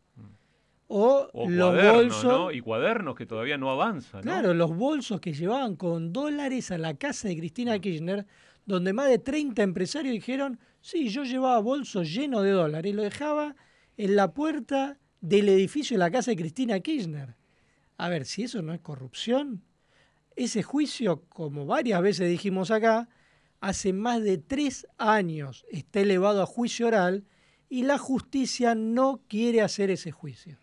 O, 0.89 1.29
O 1.31 1.49
los 1.49 1.81
bolsos. 1.81 2.25
¿no? 2.25 2.51
Y 2.51 2.59
cuadernos 2.59 3.15
que 3.15 3.25
todavía 3.25 3.57
no 3.57 3.71
avanzan. 3.71 4.19
¿no? 4.19 4.23
Claro, 4.23 4.53
los 4.53 4.75
bolsos 4.75 5.21
que 5.21 5.31
llevaban 5.31 5.77
con 5.77 6.11
dólares 6.11 6.71
a 6.71 6.77
la 6.77 6.95
casa 6.95 7.29
de 7.29 7.37
Cristina 7.37 7.79
Kirchner, 7.79 8.25
donde 8.65 8.91
más 8.91 9.07
de 9.07 9.19
30 9.19 9.63
empresarios 9.63 10.11
dijeron, 10.11 10.59
sí, 10.81 11.07
yo 11.07 11.23
llevaba 11.23 11.57
bolsos 11.59 12.13
llenos 12.13 12.43
de 12.43 12.51
dólares 12.51 12.91
y 12.91 12.95
lo 12.97 13.03
dejaba 13.03 13.55
en 13.95 14.17
la 14.17 14.33
puerta 14.33 14.99
del 15.21 15.47
edificio 15.47 15.95
de 15.95 15.99
la 15.99 16.11
casa 16.11 16.31
de 16.31 16.35
Cristina 16.35 16.81
Kirchner. 16.81 17.37
A 17.95 18.09
ver, 18.09 18.25
si 18.25 18.43
eso 18.43 18.61
no 18.61 18.73
es 18.73 18.81
corrupción, 18.81 19.63
ese 20.39 20.63
juicio, 20.63 21.23
como 21.27 21.65
varias 21.65 22.01
veces 22.01 22.29
dijimos 22.29 22.71
acá, 22.71 23.09
hace 23.59 23.91
más 23.91 24.23
de 24.23 24.37
tres 24.37 24.87
años 24.97 25.65
está 25.69 25.99
elevado 25.99 26.41
a 26.41 26.45
juicio 26.45 26.87
oral 26.87 27.25
y 27.67 27.83
la 27.83 27.97
justicia 27.97 28.73
no 28.73 29.21
quiere 29.27 29.61
hacer 29.61 29.91
ese 29.91 30.11
juicio. 30.11 30.57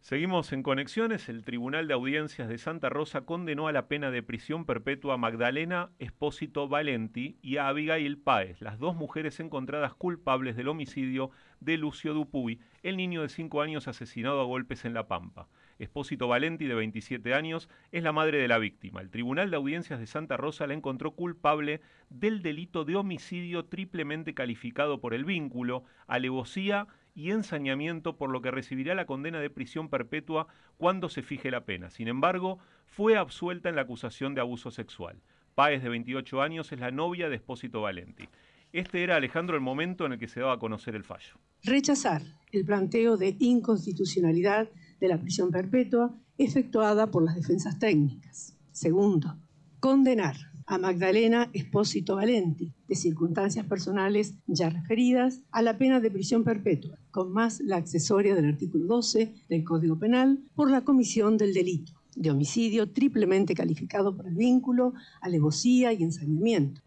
Seguimos 0.00 0.52
en 0.52 0.64
conexiones. 0.64 1.28
El 1.28 1.44
Tribunal 1.44 1.86
de 1.86 1.94
Audiencias 1.94 2.48
de 2.48 2.58
Santa 2.58 2.88
Rosa 2.88 3.20
condenó 3.20 3.68
a 3.68 3.72
la 3.72 3.86
pena 3.86 4.10
de 4.10 4.22
prisión 4.22 4.64
perpetua 4.64 5.14
a 5.14 5.18
Magdalena 5.18 5.90
Espósito 6.00 6.66
Valenti 6.66 7.36
y 7.40 7.58
a 7.58 7.68
Abigail 7.68 8.18
Páez, 8.18 8.60
las 8.60 8.78
dos 8.78 8.96
mujeres 8.96 9.38
encontradas 9.38 9.94
culpables 9.94 10.56
del 10.56 10.68
homicidio 10.68 11.30
de 11.60 11.76
Lucio 11.76 12.14
Dupuy, 12.14 12.60
el 12.82 12.96
niño 12.96 13.22
de 13.22 13.28
5 13.28 13.60
años 13.60 13.86
asesinado 13.86 14.40
a 14.40 14.44
golpes 14.44 14.84
en 14.84 14.94
La 14.94 15.06
Pampa. 15.06 15.46
Espósito 15.78 16.28
Valenti, 16.28 16.66
de 16.66 16.74
27 16.74 17.34
años, 17.34 17.68
es 17.92 18.02
la 18.02 18.12
madre 18.12 18.38
de 18.38 18.48
la 18.48 18.58
víctima. 18.58 19.00
El 19.00 19.10
Tribunal 19.10 19.50
de 19.50 19.56
Audiencias 19.56 20.00
de 20.00 20.06
Santa 20.06 20.36
Rosa 20.36 20.66
la 20.66 20.74
encontró 20.74 21.12
culpable 21.12 21.80
del 22.10 22.42
delito 22.42 22.84
de 22.84 22.96
homicidio 22.96 23.64
triplemente 23.66 24.34
calificado 24.34 25.00
por 25.00 25.14
el 25.14 25.24
vínculo, 25.24 25.84
alevosía 26.06 26.86
y 27.14 27.30
ensañamiento, 27.30 28.16
por 28.16 28.30
lo 28.30 28.42
que 28.42 28.50
recibirá 28.50 28.94
la 28.94 29.06
condena 29.06 29.40
de 29.40 29.50
prisión 29.50 29.88
perpetua 29.88 30.48
cuando 30.76 31.08
se 31.08 31.22
fije 31.22 31.50
la 31.50 31.64
pena. 31.64 31.90
Sin 31.90 32.08
embargo, 32.08 32.58
fue 32.86 33.16
absuelta 33.16 33.68
en 33.68 33.76
la 33.76 33.82
acusación 33.82 34.34
de 34.34 34.40
abuso 34.40 34.70
sexual. 34.70 35.20
Páez, 35.54 35.82
de 35.82 35.88
28 35.88 36.42
años, 36.42 36.70
es 36.72 36.78
la 36.78 36.90
novia 36.90 37.28
de 37.28 37.36
Espósito 37.36 37.80
Valenti. 37.80 38.28
Este 38.72 39.02
era, 39.02 39.16
Alejandro, 39.16 39.56
el 39.56 39.62
momento 39.62 40.06
en 40.06 40.12
el 40.12 40.18
que 40.18 40.28
se 40.28 40.40
daba 40.40 40.52
a 40.52 40.58
conocer 40.58 40.94
el 40.94 41.02
fallo. 41.02 41.38
Rechazar 41.64 42.22
el 42.52 42.64
planteo 42.64 43.16
de 43.16 43.34
inconstitucionalidad 43.38 44.68
de 45.00 45.08
la 45.08 45.20
prisión 45.20 45.50
perpetua 45.50 46.14
efectuada 46.38 47.10
por 47.10 47.24
las 47.24 47.34
defensas 47.34 47.78
técnicas. 47.78 48.56
Segundo, 48.72 49.36
condenar 49.80 50.36
a 50.66 50.78
Magdalena 50.78 51.48
Espósito 51.52 52.16
Valenti, 52.16 52.72
de 52.86 52.94
circunstancias 52.94 53.66
personales 53.66 54.34
ya 54.46 54.68
referidas, 54.68 55.40
a 55.50 55.62
la 55.62 55.78
pena 55.78 56.00
de 56.00 56.10
prisión 56.10 56.44
perpetua, 56.44 56.98
con 57.10 57.32
más 57.32 57.60
la 57.60 57.76
accesoria 57.76 58.34
del 58.34 58.46
artículo 58.46 58.84
12 58.84 59.32
del 59.48 59.64
Código 59.64 59.98
Penal, 59.98 60.40
por 60.54 60.70
la 60.70 60.82
comisión 60.82 61.38
del 61.38 61.54
delito 61.54 61.98
de 62.18 62.30
homicidio 62.30 62.90
triplemente 62.90 63.54
calificado 63.54 64.14
por 64.16 64.26
el 64.26 64.34
vínculo, 64.34 64.92
alevosía 65.20 65.92
y 65.92 66.02
ensañamiento. 66.02 66.82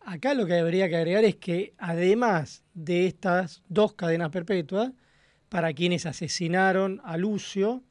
Acá 0.00 0.34
lo 0.34 0.46
que 0.46 0.54
habría 0.54 0.88
que 0.88 0.96
agregar 0.96 1.24
es 1.24 1.36
que 1.36 1.74
además 1.78 2.64
de 2.74 3.06
estas 3.06 3.62
dos 3.68 3.94
cadenas 3.94 4.30
perpetuas, 4.30 4.92
para 5.52 5.74
quienes 5.74 6.06
asesinaron 6.06 7.02
a 7.04 7.18
Lucio, 7.18 7.82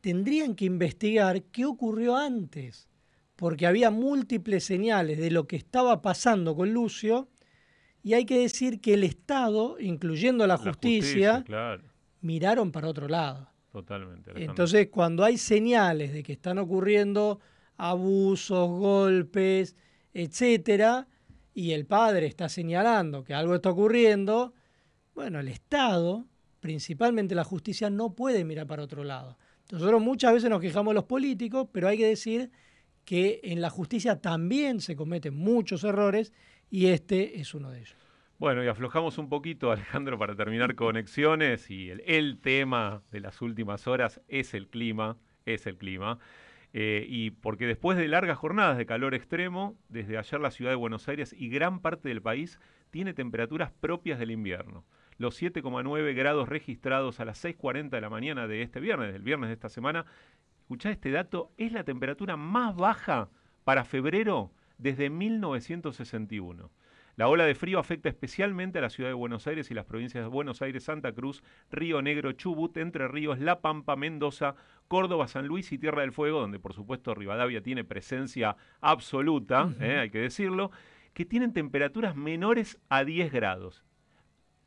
tendrían 0.00 0.56
que 0.56 0.64
investigar 0.64 1.44
qué 1.44 1.64
ocurrió 1.64 2.16
antes, 2.16 2.88
porque 3.36 3.68
había 3.68 3.92
múltiples 3.92 4.64
señales 4.64 5.16
de 5.16 5.30
lo 5.30 5.46
que 5.46 5.54
estaba 5.54 6.02
pasando 6.02 6.56
con 6.56 6.72
Lucio, 6.72 7.28
y 8.02 8.14
hay 8.14 8.24
que 8.24 8.36
decir 8.36 8.80
que 8.80 8.94
el 8.94 9.04
Estado, 9.04 9.76
incluyendo 9.78 10.44
la 10.48 10.56
justicia, 10.56 11.44
claro, 11.46 11.84
miraron 12.20 12.72
para 12.72 12.88
otro 12.88 13.06
lado. 13.06 13.48
totalmente. 13.70 14.30
Alejandro. 14.30 14.50
Entonces, 14.50 14.88
cuando 14.90 15.22
hay 15.22 15.38
señales 15.38 16.12
de 16.12 16.24
que 16.24 16.32
están 16.32 16.58
ocurriendo 16.58 17.38
abusos, 17.76 18.68
golpes, 18.70 19.76
etcétera, 20.12 21.06
y 21.54 21.70
el 21.70 21.86
padre 21.86 22.26
está 22.26 22.48
señalando 22.48 23.22
que 23.22 23.34
algo 23.34 23.54
está 23.54 23.70
ocurriendo, 23.70 24.52
bueno, 25.16 25.40
el 25.40 25.48
Estado, 25.48 26.26
principalmente 26.60 27.34
la 27.34 27.42
justicia, 27.42 27.88
no 27.88 28.14
puede 28.14 28.44
mirar 28.44 28.66
para 28.66 28.82
otro 28.82 29.02
lado. 29.02 29.38
Nosotros 29.72 30.00
muchas 30.02 30.34
veces 30.34 30.50
nos 30.50 30.60
quejamos 30.60 30.92
de 30.92 30.96
los 30.96 31.04
políticos, 31.04 31.68
pero 31.72 31.88
hay 31.88 31.96
que 31.96 32.06
decir 32.06 32.50
que 33.06 33.40
en 33.42 33.62
la 33.62 33.70
justicia 33.70 34.20
también 34.20 34.80
se 34.80 34.94
cometen 34.94 35.34
muchos 35.34 35.84
errores 35.84 36.34
y 36.70 36.88
este 36.88 37.40
es 37.40 37.54
uno 37.54 37.70
de 37.70 37.80
ellos. 37.80 37.96
Bueno, 38.38 38.62
y 38.62 38.68
aflojamos 38.68 39.16
un 39.16 39.30
poquito, 39.30 39.72
Alejandro, 39.72 40.18
para 40.18 40.36
terminar 40.36 40.74
conexiones. 40.74 41.70
Y 41.70 41.88
el, 41.88 42.38
tema 42.38 43.02
de 43.10 43.20
las 43.20 43.40
últimas 43.40 43.86
horas 43.86 44.20
es 44.28 44.52
el 44.52 44.68
clima, 44.68 45.16
es 45.46 45.66
el 45.66 45.78
clima. 45.78 46.18
Eh, 46.74 47.06
y 47.08 47.30
porque 47.30 47.66
después 47.66 47.96
de 47.96 48.06
largas 48.06 48.36
jornadas 48.36 48.76
de 48.76 48.84
calor 48.84 49.14
extremo, 49.14 49.78
desde 49.88 50.18
ayer 50.18 50.40
la 50.40 50.50
ciudad 50.50 50.72
de 50.72 50.76
Buenos 50.76 51.08
Aires 51.08 51.34
y 51.36 51.48
gran 51.48 51.80
parte 51.80 52.10
del 52.10 52.20
país 52.20 52.60
tiene 52.90 53.14
temperaturas 53.14 53.72
propias 53.72 54.18
del 54.18 54.30
invierno. 54.30 54.84
Los 55.18 55.40
7,9 55.40 56.14
grados 56.14 56.48
registrados 56.48 57.20
a 57.20 57.24
las 57.24 57.42
6.40 57.44 57.90
de 57.90 58.00
la 58.00 58.10
mañana 58.10 58.46
de 58.46 58.62
este 58.62 58.80
viernes, 58.80 59.12
del 59.12 59.22
viernes 59.22 59.48
de 59.48 59.54
esta 59.54 59.68
semana, 59.68 60.04
escuchá 60.60 60.90
este 60.90 61.10
dato, 61.10 61.52
es 61.56 61.72
la 61.72 61.84
temperatura 61.84 62.36
más 62.36 62.76
baja 62.76 63.30
para 63.64 63.84
febrero 63.84 64.52
desde 64.78 65.08
1961. 65.10 66.70
La 67.16 67.28
ola 67.28 67.46
de 67.46 67.54
frío 67.54 67.78
afecta 67.78 68.10
especialmente 68.10 68.78
a 68.78 68.82
la 68.82 68.90
ciudad 68.90 69.08
de 69.08 69.14
Buenos 69.14 69.46
Aires 69.46 69.70
y 69.70 69.74
las 69.74 69.86
provincias 69.86 70.22
de 70.22 70.28
Buenos 70.28 70.60
Aires, 70.60 70.84
Santa 70.84 71.12
Cruz, 71.12 71.42
Río 71.70 72.02
Negro, 72.02 72.32
Chubut, 72.32 72.76
Entre 72.76 73.08
Ríos, 73.08 73.38
La 73.38 73.62
Pampa, 73.62 73.96
Mendoza, 73.96 74.54
Córdoba, 74.86 75.26
San 75.26 75.46
Luis 75.46 75.72
y 75.72 75.78
Tierra 75.78 76.02
del 76.02 76.12
Fuego, 76.12 76.40
donde 76.40 76.58
por 76.58 76.74
supuesto 76.74 77.14
Rivadavia 77.14 77.62
tiene 77.62 77.84
presencia 77.84 78.58
absoluta, 78.82 79.72
eh, 79.80 79.96
hay 79.98 80.10
que 80.10 80.18
decirlo, 80.18 80.70
que 81.14 81.24
tienen 81.24 81.54
temperaturas 81.54 82.16
menores 82.16 82.78
a 82.90 83.02
10 83.02 83.32
grados. 83.32 83.85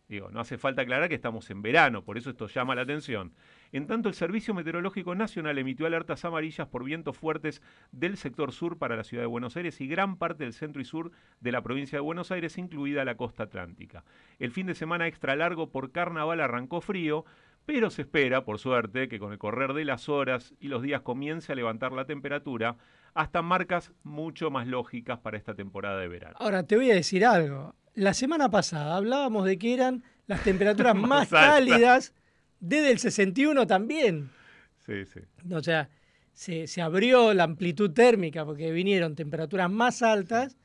Digo, 0.09 0.31
no 0.31 0.39
hace 0.39 0.57
falta 0.57 0.81
aclarar 0.81 1.07
que 1.07 1.13
estamos 1.13 1.51
en 1.51 1.61
verano, 1.61 2.03
por 2.03 2.17
eso 2.17 2.31
esto 2.31 2.47
llama 2.47 2.73
la 2.73 2.81
atención. 2.81 3.31
En 3.71 3.85
tanto, 3.85 4.09
el 4.09 4.15
Servicio 4.15 4.55
Meteorológico 4.55 5.13
Nacional 5.13 5.59
emitió 5.59 5.85
alertas 5.85 6.25
amarillas 6.25 6.67
por 6.67 6.83
vientos 6.83 7.15
fuertes 7.15 7.61
del 7.91 8.17
sector 8.17 8.51
sur 8.51 8.79
para 8.79 8.95
la 8.95 9.03
ciudad 9.03 9.21
de 9.21 9.27
Buenos 9.27 9.55
Aires 9.55 9.79
y 9.81 9.87
gran 9.87 10.17
parte 10.17 10.45
del 10.45 10.53
centro 10.53 10.81
y 10.81 10.85
sur 10.85 11.11
de 11.41 11.51
la 11.51 11.61
provincia 11.61 11.97
de 11.97 12.01
Buenos 12.01 12.31
Aires, 12.31 12.57
incluida 12.57 13.05
la 13.05 13.17
costa 13.17 13.43
atlántica. 13.43 14.03
El 14.39 14.49
fin 14.49 14.65
de 14.65 14.73
semana 14.73 15.05
extra 15.05 15.35
largo 15.35 15.69
por 15.69 15.91
carnaval 15.91 16.41
arrancó 16.41 16.81
frío, 16.81 17.23
pero 17.67 17.91
se 17.91 18.01
espera, 18.01 18.45
por 18.45 18.57
suerte, 18.57 19.09
que 19.09 19.19
con 19.19 19.31
el 19.31 19.37
correr 19.37 19.73
de 19.73 19.85
las 19.85 20.09
horas 20.09 20.55
y 20.59 20.69
los 20.69 20.81
días 20.81 21.01
comience 21.01 21.51
a 21.51 21.55
levantar 21.55 21.91
la 21.91 22.05
temperatura 22.05 22.77
hasta 23.13 23.43
marcas 23.43 23.93
mucho 24.01 24.49
más 24.49 24.65
lógicas 24.65 25.19
para 25.19 25.37
esta 25.37 25.53
temporada 25.53 25.99
de 25.99 26.07
verano. 26.07 26.35
Ahora, 26.39 26.63
te 26.63 26.77
voy 26.77 26.89
a 26.89 26.95
decir 26.95 27.23
algo. 27.23 27.75
La 27.99 28.13
semana 28.13 28.49
pasada 28.49 28.95
hablábamos 28.95 29.45
de 29.45 29.57
que 29.57 29.73
eran 29.73 30.03
las 30.25 30.41
temperaturas 30.41 30.95
Más 30.95 31.27
cálidas 31.27 32.13
desde 32.61 32.91
el 32.91 32.99
61 32.99 33.67
también. 33.67 34.29
Sí, 34.77 35.03
sí. 35.03 35.19
O 35.51 35.61
sea, 35.61 35.89
se, 36.31 36.67
se 36.67 36.81
abrió 36.81 37.33
la 37.33 37.43
amplitud 37.43 37.91
térmica 37.91 38.45
porque 38.45 38.71
vinieron 38.71 39.17
temperaturas 39.17 39.69
más 39.69 40.01
altas 40.01 40.57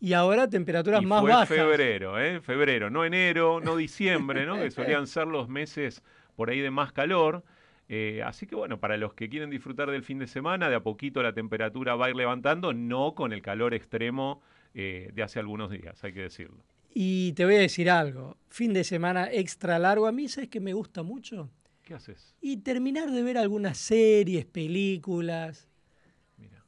y 0.00 0.12
ahora 0.12 0.50
temperaturas 0.50 1.00
Y 1.02 1.06
más 1.06 1.22
fue 1.22 1.30
bajas. 1.30 1.48
febrero, 1.48 2.20
¿eh? 2.20 2.42
Febrero, 2.42 2.90
no 2.90 3.06
enero, 3.06 3.58
no 3.60 3.74
diciembre, 3.76 4.44
¿no? 4.44 4.56
Que 4.56 4.70
solían 4.70 5.06
ser 5.06 5.28
los 5.28 5.48
meses 5.48 6.02
por 6.36 6.50
ahí 6.50 6.60
de 6.60 6.70
más 6.70 6.92
calor. 6.92 7.42
Eh, 7.88 8.22
así 8.22 8.46
que 8.46 8.54
bueno, 8.54 8.80
para 8.80 8.98
los 8.98 9.14
que 9.14 9.30
quieren 9.30 9.48
disfrutar 9.48 9.90
del 9.90 10.02
fin 10.02 10.18
de 10.18 10.26
semana, 10.26 10.68
de 10.68 10.74
a 10.76 10.80
poquito 10.80 11.22
la 11.22 11.32
temperatura 11.32 11.94
va 11.94 12.06
a 12.06 12.10
ir 12.10 12.16
levantando, 12.16 12.74
no 12.74 13.14
con 13.14 13.32
el 13.32 13.40
calor 13.40 13.72
extremo 13.72 14.42
eh, 14.74 15.08
de 15.14 15.22
hace 15.22 15.38
algunos 15.38 15.70
días, 15.70 16.04
hay 16.04 16.12
que 16.12 16.20
decirlo. 16.20 16.62
Y 16.94 17.32
te 17.32 17.44
voy 17.44 17.54
a 17.56 17.60
decir 17.60 17.90
algo. 17.90 18.36
Fin 18.48 18.72
de 18.74 18.84
semana 18.84 19.30
extra 19.32 19.78
largo. 19.78 20.06
A 20.06 20.12
mí, 20.12 20.28
¿sabes 20.28 20.50
que 20.50 20.60
me 20.60 20.72
gusta 20.74 21.02
mucho? 21.02 21.50
¿Qué 21.82 21.94
haces? 21.94 22.34
Y 22.40 22.58
terminar 22.58 23.10
de 23.10 23.22
ver 23.22 23.38
algunas 23.38 23.78
series, 23.78 24.44
películas. 24.44 25.68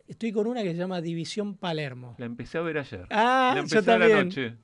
Estoy 0.06 0.32
con 0.32 0.46
una 0.46 0.62
que 0.62 0.72
se 0.72 0.76
llama 0.78 1.00
División 1.00 1.56
Palermo. 1.56 2.14
La 2.18 2.26
empecé 2.26 2.58
a 2.58 2.60
ver 2.60 2.78
ayer. 2.78 3.06
Ah, 3.10 3.52
la 3.54 3.60
empecé 3.60 3.82
yo 3.86 3.92
a 3.92 3.98
la 3.98 4.06
también. 4.08 4.28
noche. 4.28 4.54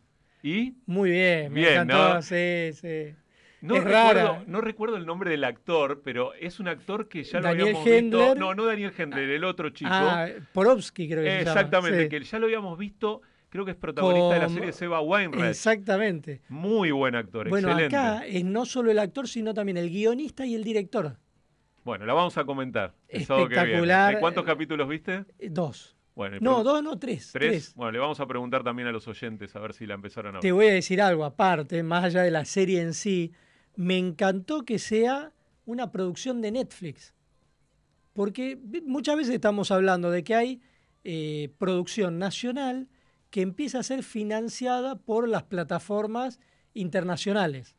¿Y? 0.42 0.74
Muy 0.86 1.10
bien, 1.10 1.52
me 1.52 1.60
Bien, 1.60 1.72
encantó, 1.72 2.14
¿no? 2.14 2.22
sí, 2.22 2.70
sí. 2.74 3.14
No 3.62 3.76
es 3.76 3.84
recuerdo, 3.84 4.32
rara. 4.32 4.44
no 4.46 4.60
recuerdo 4.62 4.96
el 4.96 5.04
nombre 5.06 5.30
del 5.30 5.44
actor, 5.44 6.00
pero 6.02 6.32
es 6.34 6.60
un 6.60 6.68
actor 6.68 7.08
que 7.08 7.24
ya 7.24 7.40
lo 7.40 7.48
habíamos 7.48 7.86
Hendler. 7.86 8.02
visto. 8.30 8.34
No, 8.36 8.54
no 8.54 8.64
Daniel 8.64 8.92
Hendler, 8.96 9.28
el 9.30 9.44
otro 9.44 9.68
chico. 9.70 9.90
Ah, 9.92 10.28
Porovsky 10.54 11.08
creo 11.08 11.22
que 11.24 11.30
se 11.30 11.38
llama, 11.44 11.50
Exactamente, 11.60 12.02
sí. 12.04 12.08
que 12.08 12.20
ya 12.24 12.38
lo 12.38 12.46
habíamos 12.46 12.78
visto, 12.78 13.20
creo 13.50 13.64
que 13.64 13.72
es 13.72 13.76
protagonista 13.76 14.34
de 14.34 14.40
la 14.40 14.48
serie 14.48 14.72
Seba 14.72 15.00
Weinreich. 15.02 15.50
Exactamente. 15.50 16.40
Muy 16.48 16.90
buen 16.90 17.14
actor, 17.14 17.48
Bueno, 17.48 17.68
excelente. 17.68 17.96
acá 17.96 18.26
es 18.26 18.44
no 18.44 18.64
solo 18.64 18.90
el 18.90 18.98
actor, 18.98 19.28
sino 19.28 19.52
también 19.52 19.76
el 19.76 19.90
guionista 19.90 20.46
y 20.46 20.54
el 20.54 20.64
director. 20.64 21.18
Bueno, 21.84 22.06
la 22.06 22.14
vamos 22.14 22.36
a 22.38 22.44
comentar. 22.44 22.94
Espectacular. 23.08 24.14
¿De 24.14 24.20
¿Cuántos 24.20 24.44
capítulos 24.44 24.88
viste? 24.88 25.24
Eh, 25.38 25.48
Dos. 25.50 25.96
Bueno, 26.14 26.36
No, 26.40 26.62
dos, 26.62 26.82
no, 26.82 26.98
tres. 26.98 27.30
¿Tres? 27.32 27.50
tres. 27.50 27.74
Bueno, 27.74 27.92
le 27.92 27.98
vamos 27.98 28.20
a 28.20 28.26
preguntar 28.26 28.62
también 28.62 28.88
a 28.88 28.92
los 28.92 29.08
oyentes 29.08 29.54
a 29.56 29.60
ver 29.60 29.72
si 29.72 29.86
la 29.86 29.94
empezaron 29.94 30.30
a 30.30 30.38
ver. 30.38 30.42
Te 30.42 30.52
voy 30.52 30.66
a 30.66 30.72
decir 30.72 31.00
algo 31.00 31.24
aparte, 31.24 31.82
más 31.82 32.04
allá 32.04 32.22
de 32.22 32.30
la 32.30 32.44
serie 32.44 32.82
en 32.82 32.92
sí, 32.94 33.32
me 33.76 33.96
encantó 33.96 34.64
que 34.64 34.78
sea 34.78 35.32
una 35.64 35.90
producción 35.92 36.42
de 36.42 36.50
Netflix. 36.52 37.14
Porque 38.12 38.58
muchas 38.84 39.16
veces 39.16 39.34
estamos 39.34 39.70
hablando 39.70 40.10
de 40.10 40.22
que 40.24 40.34
hay 40.34 40.60
eh, 41.04 41.48
producción 41.58 42.18
nacional 42.18 42.88
que 43.30 43.42
empieza 43.42 43.78
a 43.78 43.82
ser 43.82 44.02
financiada 44.02 44.96
por 44.96 45.28
las 45.28 45.44
plataformas 45.44 46.40
internacionales. 46.74 47.76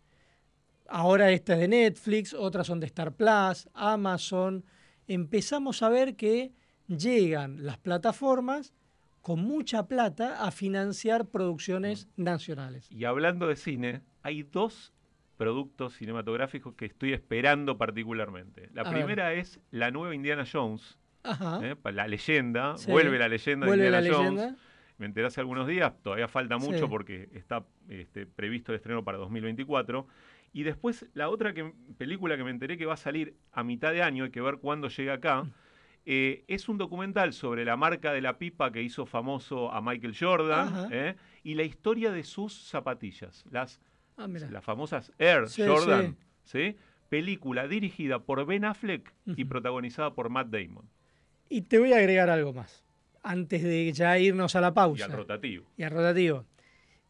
Ahora 0.87 1.31
esta 1.31 1.53
es 1.53 1.59
de 1.59 1.67
Netflix, 1.67 2.33
otras 2.33 2.67
son 2.67 2.79
de 2.79 2.87
Star 2.87 3.13
Plus, 3.13 3.69
Amazon. 3.73 4.65
Empezamos 5.07 5.81
a 5.83 5.89
ver 5.89 6.15
que 6.15 6.51
llegan 6.87 7.65
las 7.65 7.77
plataformas 7.77 8.73
con 9.21 9.39
mucha 9.41 9.87
plata 9.87 10.43
a 10.45 10.51
financiar 10.51 11.27
producciones 11.27 12.07
nacionales. 12.17 12.91
Y 12.91 13.05
hablando 13.05 13.47
de 13.47 13.55
cine, 13.55 14.01
hay 14.23 14.43
dos 14.43 14.93
productos 15.37 15.95
cinematográficos 15.95 16.75
que 16.75 16.85
estoy 16.85 17.13
esperando 17.13 17.77
particularmente. 17.77 18.69
La 18.73 18.83
primera 18.83 19.33
es 19.33 19.59
la 19.71 19.91
nueva 19.91 20.13
Indiana 20.13 20.45
Jones, 20.51 20.97
¿eh? 21.63 21.75
la 21.91 22.07
leyenda, 22.07 22.75
vuelve 22.87 23.17
la 23.17 23.27
leyenda 23.27 23.67
de 23.67 23.73
Indiana 23.73 24.03
Jones. 24.11 24.53
Me 25.01 25.07
enteré 25.07 25.25
hace 25.25 25.41
algunos 25.41 25.67
días, 25.67 25.99
todavía 26.03 26.27
falta 26.27 26.59
mucho 26.59 26.87
porque 26.87 27.27
está 27.33 27.65
este, 27.89 28.27
previsto 28.27 28.71
el 28.71 28.75
estreno 28.75 29.03
para 29.03 29.17
2024. 29.17 30.05
Y 30.53 30.61
después 30.61 31.07
la 31.15 31.29
otra 31.29 31.55
que, 31.55 31.73
película 31.97 32.37
que 32.37 32.43
me 32.43 32.51
enteré 32.51 32.77
que 32.77 32.85
va 32.85 32.93
a 32.93 32.97
salir 32.97 33.35
a 33.51 33.63
mitad 33.63 33.93
de 33.93 34.03
año, 34.03 34.25
hay 34.25 34.29
que 34.29 34.41
ver 34.41 34.57
cuándo 34.57 34.89
llega 34.89 35.13
acá, 35.13 35.41
mm. 35.41 35.53
eh, 36.05 36.43
es 36.47 36.69
un 36.69 36.77
documental 36.77 37.33
sobre 37.33 37.65
la 37.65 37.77
marca 37.77 38.13
de 38.13 38.21
la 38.21 38.37
pipa 38.37 38.71
que 38.71 38.83
hizo 38.83 39.07
famoso 39.07 39.71
a 39.71 39.81
Michael 39.81 40.15
Jordan 40.15 40.89
eh, 40.91 41.15
y 41.41 41.55
la 41.55 41.63
historia 41.63 42.11
de 42.11 42.21
sus 42.21 42.53
zapatillas, 42.53 43.43
las, 43.49 43.81
ah, 44.17 44.27
las 44.27 44.63
famosas 44.63 45.11
Air 45.17 45.45
Jordan. 45.57 46.15
Sí. 46.43 46.77
Película 47.09 47.67
dirigida 47.67 48.19
por 48.19 48.45
Ben 48.45 48.65
Affleck 48.65 49.11
y 49.25 49.45
protagonizada 49.45 50.13
por 50.13 50.29
Matt 50.29 50.49
Damon. 50.49 50.87
Y 51.49 51.63
te 51.63 51.79
voy 51.79 51.91
a 51.93 51.97
agregar 51.97 52.29
algo 52.29 52.53
más, 52.53 52.85
antes 53.23 53.63
de 53.63 53.91
ya 53.93 54.17
irnos 54.17 54.55
a 54.55 54.61
la 54.61 54.73
pausa. 54.73 55.01
Y 55.07 55.11
al 55.11 55.11
rotativo. 55.11 55.65
Y 55.77 55.83
al 55.83 55.91
rotativo. 55.91 56.45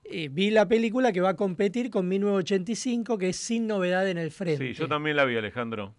Eh, 0.03 0.29
vi 0.29 0.49
la 0.49 0.67
película 0.67 1.11
que 1.11 1.21
va 1.21 1.29
a 1.29 1.35
competir 1.35 1.89
con 1.89 2.07
1985, 2.07 3.17
que 3.17 3.29
es 3.29 3.37
Sin 3.37 3.67
Novedad 3.67 4.09
en 4.09 4.17
el 4.17 4.31
Frente. 4.31 4.67
Sí, 4.67 4.73
yo 4.73 4.87
también 4.87 5.15
la 5.15 5.25
vi, 5.25 5.37
Alejandro. 5.37 5.95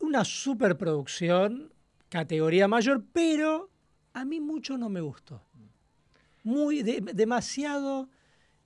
Una 0.00 0.24
superproducción, 0.24 1.72
categoría 2.08 2.68
mayor, 2.68 3.04
pero 3.12 3.70
a 4.12 4.24
mí 4.24 4.40
mucho 4.40 4.76
no 4.76 4.88
me 4.88 5.00
gustó. 5.00 5.42
Muy, 6.42 6.82
demasiado 6.82 8.08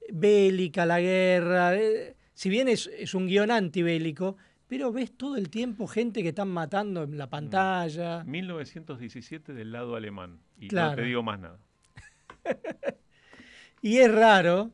bélica 0.09 0.87
la 0.87 1.01
guerra. 1.01 1.77
Eh, 1.77 2.17
si 2.35 2.49
bien 2.49 2.69
es, 2.69 3.15
un 3.15 3.27
guion 3.27 3.51
antibélico, 3.51 4.37
pero 4.67 4.93
ves 4.93 5.17
todo 5.17 5.37
el 5.37 5.51
tiempo 5.51 5.87
gente 5.87 6.23
que 6.23 6.31
están 6.31 6.49
matando 6.49 7.03
en 7.03 7.19
la 7.19 7.29
pantalla. 7.29 8.25
1917 8.25 9.53
del 9.53 9.73
lado 9.73 9.97
alemán. 9.97 10.41
Y 10.59 10.69
no 10.69 10.95
te 10.95 11.03
digo 11.03 11.23
más 11.23 11.41
nada. 11.41 11.59
Y 13.85 13.99
es 13.99 14.11
raro 14.11 14.73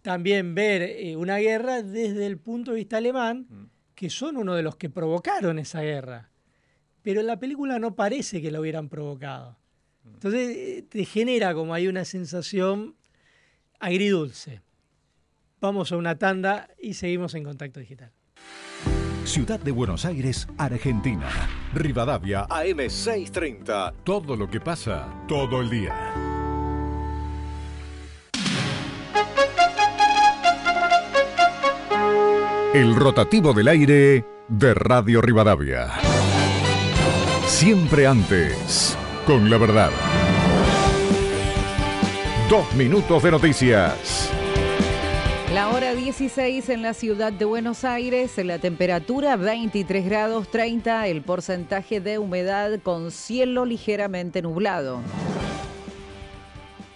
también 0.00 0.54
ver 0.54 0.80
eh, 0.80 1.14
una 1.14 1.36
guerra 1.36 1.82
desde 1.82 2.24
el 2.24 2.38
punto 2.38 2.70
de 2.70 2.78
vista 2.78 2.96
alemán, 2.96 3.46
mm. 3.50 3.64
que 3.94 4.08
son 4.08 4.38
uno 4.38 4.54
de 4.54 4.62
los 4.62 4.76
que 4.76 4.88
provocaron 4.88 5.58
esa 5.58 5.82
guerra. 5.82 6.30
Pero 7.02 7.20
en 7.20 7.26
la 7.26 7.38
película 7.38 7.78
no 7.78 7.94
parece 7.94 8.40
que 8.40 8.50
lo 8.50 8.62
hubieran 8.62 8.88
provocado. 8.88 9.58
Mm. 10.04 10.14
Entonces 10.14 10.56
eh, 10.56 10.86
te 10.88 11.04
genera 11.04 11.52
como 11.52 11.74
hay 11.74 11.86
una 11.86 12.06
sensación 12.06 12.96
agridulce. 13.78 14.62
Vamos 15.60 15.92
a 15.92 15.98
una 15.98 16.16
tanda 16.16 16.70
y 16.80 16.94
seguimos 16.94 17.34
en 17.34 17.44
contacto 17.44 17.78
digital. 17.78 18.10
Ciudad 19.26 19.58
de 19.58 19.72
Buenos 19.72 20.04
Aires, 20.04 20.46
Argentina. 20.56 21.28
Rivadavia, 21.74 22.46
AM630. 22.46 23.92
Todo 24.04 24.36
lo 24.36 24.48
que 24.48 24.60
pasa, 24.60 25.08
todo 25.26 25.60
el 25.60 25.68
día. 25.68 26.14
El 32.72 32.94
rotativo 32.94 33.52
del 33.52 33.66
aire 33.66 34.24
de 34.48 34.74
Radio 34.74 35.20
Rivadavia. 35.20 35.88
Siempre 37.46 38.06
antes, 38.06 38.96
con 39.26 39.50
la 39.50 39.58
verdad. 39.58 39.90
Dos 42.48 42.72
minutos 42.74 43.24
de 43.24 43.30
noticias. 43.32 44.30
La 45.56 45.70
hora 45.70 45.94
16 45.94 46.68
en 46.68 46.82
la 46.82 46.92
ciudad 46.92 47.32
de 47.32 47.46
Buenos 47.46 47.84
Aires, 47.84 48.36
la 48.36 48.58
temperatura 48.58 49.36
23 49.36 50.04
grados 50.04 50.50
30, 50.50 51.06
el 51.06 51.22
porcentaje 51.22 51.98
de 51.98 52.18
humedad 52.18 52.78
con 52.82 53.10
cielo 53.10 53.64
ligeramente 53.64 54.42
nublado. 54.42 55.00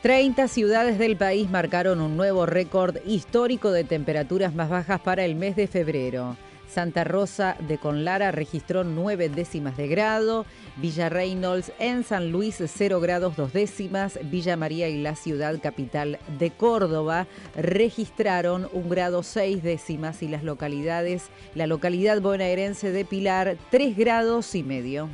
30 0.03 0.47
ciudades 0.47 0.99
del 0.99 1.17
país 1.17 1.49
marcaron 1.49 2.03
un 2.03 2.19
nuevo 2.19 2.45
récord 2.45 2.99
histórico 3.07 3.73
de 3.73 3.85
temperaturas 3.85 4.55
más 4.55 4.69
bajas 4.69 5.01
para 5.01 5.25
el 5.25 5.37
mes 5.37 5.57
de 5.57 5.67
febrero. 5.67 6.37
Santa 6.73 7.05
Rosa 7.05 7.57
de 7.67 7.79
Conlara 7.79 8.31
registró 8.31 8.85
9 8.85 9.29
décimas 9.29 9.77
de 9.77 9.89
grado, 9.89 10.47
Villa 10.77 11.09
Reynolds 11.09 11.73
en 11.79 12.05
San 12.05 12.31
Luis 12.31 12.63
0 12.65 13.01
grados 13.01 13.37
2 13.37 13.53
décimas, 13.53 14.19
Villa 14.23 14.57
María 14.57 14.89
y 14.89 15.03
la 15.03 15.17
ciudad 15.17 15.61
capital 15.61 16.19
de 16.39 16.51
Córdoba 16.51 17.27
registraron 17.57 18.69
un 18.73 18.89
grado 18.89 19.23
6 19.23 19.63
décimas 19.63 20.23
y 20.23 20.29
las 20.29 20.45
localidades, 20.45 21.31
la 21.55 21.67
localidad 21.67 22.21
bonaerense 22.21 22.93
de 22.93 23.05
Pilar 23.05 23.57
3 23.71 23.97
grados 23.97 24.55
y 24.55 24.63
medio. 24.63 25.09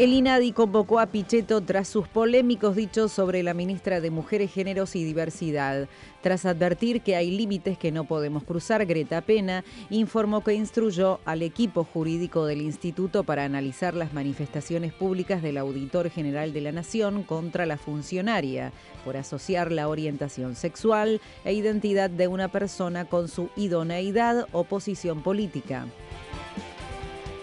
El 0.00 0.14
INADI 0.14 0.52
convocó 0.52 0.98
a 0.98 1.08
Pichetto 1.08 1.60
tras 1.60 1.86
sus 1.86 2.08
polémicos 2.08 2.74
dichos 2.74 3.12
sobre 3.12 3.42
la 3.42 3.52
ministra 3.52 4.00
de 4.00 4.10
Mujeres, 4.10 4.50
Géneros 4.50 4.96
y 4.96 5.04
Diversidad. 5.04 5.88
Tras 6.22 6.46
advertir 6.46 7.02
que 7.02 7.16
hay 7.16 7.30
límites 7.30 7.76
que 7.76 7.92
no 7.92 8.04
podemos 8.04 8.44
cruzar, 8.44 8.86
Greta 8.86 9.20
Pena 9.20 9.62
informó 9.90 10.42
que 10.42 10.54
instruyó 10.54 11.20
al 11.26 11.42
equipo 11.42 11.84
jurídico 11.84 12.46
del 12.46 12.62
instituto 12.62 13.24
para 13.24 13.44
analizar 13.44 13.92
las 13.92 14.14
manifestaciones 14.14 14.94
públicas 14.94 15.42
del 15.42 15.58
Auditor 15.58 16.08
General 16.08 16.54
de 16.54 16.62
la 16.62 16.72
Nación 16.72 17.22
contra 17.22 17.66
la 17.66 17.76
funcionaria 17.76 18.72
por 19.04 19.18
asociar 19.18 19.70
la 19.70 19.86
orientación 19.86 20.56
sexual 20.56 21.20
e 21.44 21.52
identidad 21.52 22.08
de 22.08 22.26
una 22.26 22.48
persona 22.48 23.04
con 23.04 23.28
su 23.28 23.50
idoneidad 23.54 24.46
o 24.52 24.64
posición 24.64 25.22
política. 25.22 25.84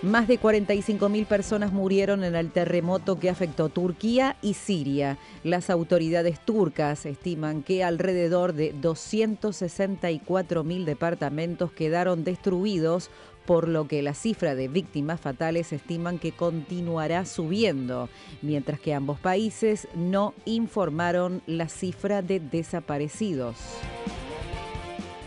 Más 0.03 0.27
de 0.27 0.39
45.000 0.39 1.25
personas 1.25 1.73
murieron 1.73 2.23
en 2.23 2.35
el 2.35 2.51
terremoto 2.51 3.19
que 3.19 3.31
afectó 3.31 3.69
Turquía 3.69 4.37
y 4.43 4.53
Siria. 4.53 5.17
Las 5.43 5.71
autoridades 5.71 6.39
turcas 6.39 7.07
estiman 7.07 7.63
que 7.63 7.83
alrededor 7.83 8.53
de 8.53 8.75
264.000 8.75 10.85
departamentos 10.85 11.71
quedaron 11.71 12.23
destruidos, 12.23 13.09
por 13.47 13.67
lo 13.67 13.87
que 13.87 14.03
la 14.03 14.13
cifra 14.13 14.53
de 14.53 14.67
víctimas 14.67 15.19
fatales 15.19 15.73
estiman 15.73 16.19
que 16.19 16.31
continuará 16.31 17.25
subiendo, 17.25 18.07
mientras 18.43 18.79
que 18.79 18.93
ambos 18.93 19.19
países 19.19 19.87
no 19.95 20.35
informaron 20.45 21.41
la 21.47 21.69
cifra 21.69 22.21
de 22.21 22.39
desaparecidos. 22.39 23.57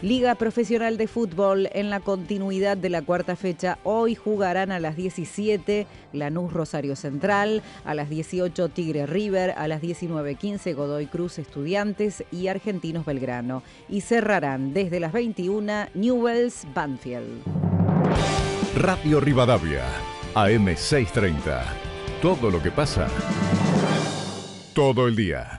Liga 0.03 0.35
Profesional 0.35 0.97
de 0.97 1.07
Fútbol 1.07 1.69
en 1.73 1.91
la 1.91 2.01
continuidad 2.01 2.79
de 2.79 2.89
la 2.89 3.03
cuarta 3.03 3.37
fecha. 3.37 3.79
Hoy 3.85 4.15
jugarán 4.15 4.73
a 4.73 4.81
las 4.81 4.97
17 4.97 5.87
Lanús 6.15 6.55
Rosario 6.55 6.97
Central, 6.97 7.63
a 7.85 7.95
las 7.95 8.09
18 8.09 8.71
Tigre 8.71 9.05
River, 9.05 9.51
a 9.51 9.69
las 9.69 9.83
19.15 9.83 10.75
Godoy 10.75 11.07
Cruz 11.07 11.39
Estudiantes 11.39 12.25
y 12.33 12.49
Argentinos 12.49 13.05
Belgrano. 13.05 13.63
Y 13.91 14.01
cerrarán 14.01 14.73
desde 14.73 15.01
las 15.01 15.13
21 15.13 15.89
Newells 15.93 16.67
Banfield. 16.75 17.43
Radio 18.77 19.21
Rivadavia, 19.21 19.85
AM630. 20.35 21.63
Todo 22.23 22.51
lo 22.51 22.63
que 22.63 22.71
pasa. 22.71 23.07
Todo 24.73 25.07
el 25.09 25.17
día. 25.17 25.59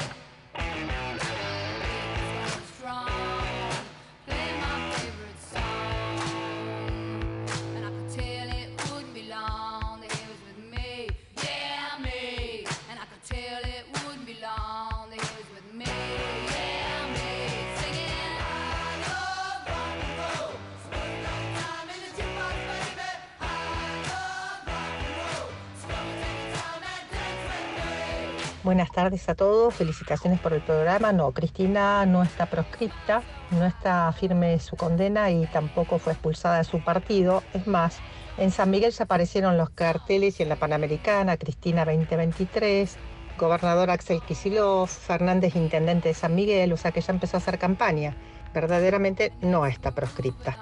Buenas 28.71 28.89
tardes 28.89 29.27
a 29.27 29.35
todos, 29.35 29.75
felicitaciones 29.75 30.39
por 30.39 30.53
el 30.53 30.61
programa. 30.61 31.11
No, 31.11 31.33
Cristina 31.33 32.05
no 32.05 32.23
está 32.23 32.45
proscripta, 32.45 33.21
no 33.51 33.65
está 33.65 34.09
firme 34.13 34.57
su 34.59 34.77
condena 34.77 35.29
y 35.29 35.45
tampoco 35.47 35.99
fue 35.99 36.13
expulsada 36.13 36.59
de 36.59 36.63
su 36.63 36.81
partido. 36.81 37.43
Es 37.53 37.67
más, 37.67 37.99
en 38.37 38.49
San 38.49 38.69
Miguel 38.69 38.93
ya 38.93 39.03
aparecieron 39.03 39.57
los 39.57 39.71
carteles 39.71 40.39
y 40.39 40.43
en 40.43 40.47
la 40.47 40.55
Panamericana, 40.55 41.35
Cristina 41.35 41.83
2023, 41.83 42.95
gobernador 43.37 43.89
Axel 43.89 44.21
Kicillof, 44.21 44.89
Fernández, 44.89 45.57
intendente 45.57 46.07
de 46.07 46.13
San 46.13 46.33
Miguel, 46.33 46.71
o 46.71 46.77
sea 46.77 46.93
que 46.93 47.01
ya 47.01 47.11
empezó 47.11 47.35
a 47.35 47.39
hacer 47.39 47.59
campaña. 47.59 48.15
Verdaderamente 48.53 49.33
no 49.41 49.65
está 49.65 49.91
proscripta. 49.91 50.57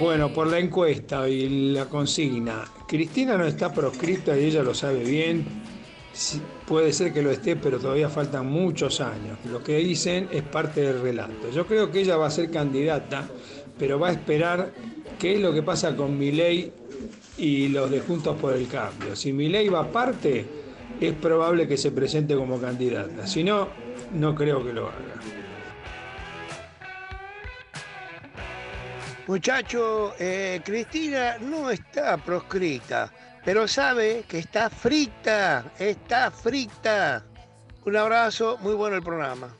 Bueno, 0.00 0.32
por 0.32 0.46
la 0.46 0.58
encuesta 0.58 1.28
y 1.28 1.74
la 1.74 1.84
consigna, 1.84 2.64
Cristina 2.90 3.38
no 3.38 3.46
está 3.46 3.72
proscripta 3.72 4.36
y 4.36 4.46
ella 4.46 4.64
lo 4.64 4.74
sabe 4.74 5.04
bien. 5.04 5.46
puede 6.66 6.92
ser 6.92 7.12
que 7.12 7.22
lo 7.22 7.30
esté, 7.30 7.54
pero 7.54 7.78
todavía 7.78 8.08
faltan 8.08 8.46
muchos 8.46 9.00
años. 9.00 9.38
Lo 9.48 9.62
que 9.62 9.76
dicen 9.76 10.26
es 10.32 10.42
parte 10.42 10.80
del 10.80 11.00
relato. 11.00 11.52
Yo 11.54 11.68
creo 11.68 11.92
que 11.92 12.00
ella 12.00 12.16
va 12.16 12.26
a 12.26 12.30
ser 12.32 12.50
candidata, 12.50 13.28
pero 13.78 14.00
va 14.00 14.08
a 14.08 14.10
esperar 14.10 14.72
qué 15.20 15.36
es 15.36 15.40
lo 15.40 15.54
que 15.54 15.62
pasa 15.62 15.94
con 15.94 16.18
Milei 16.18 16.72
y 17.38 17.68
los 17.68 17.92
de 17.92 18.00
Juntos 18.00 18.36
por 18.40 18.54
el 18.54 18.66
Cambio. 18.66 19.14
Si 19.14 19.32
Milei 19.32 19.68
va 19.68 19.82
aparte, 19.82 20.44
es 21.00 21.12
probable 21.12 21.68
que 21.68 21.76
se 21.76 21.92
presente 21.92 22.34
como 22.34 22.60
candidata. 22.60 23.24
Si 23.24 23.44
no, 23.44 23.68
no 24.14 24.34
creo 24.34 24.64
que 24.64 24.72
lo 24.72 24.88
haga. 24.88 25.39
Muchacho, 29.30 30.12
eh, 30.18 30.60
Cristina 30.64 31.38
no 31.38 31.70
está 31.70 32.16
proscrita, 32.16 33.12
pero 33.44 33.68
sabe 33.68 34.24
que 34.26 34.40
está 34.40 34.68
frita, 34.68 35.66
está 35.78 36.32
frita. 36.32 37.22
Un 37.84 37.96
abrazo, 37.96 38.58
muy 38.60 38.74
bueno 38.74 38.96
el 38.96 39.04
programa. 39.04 39.54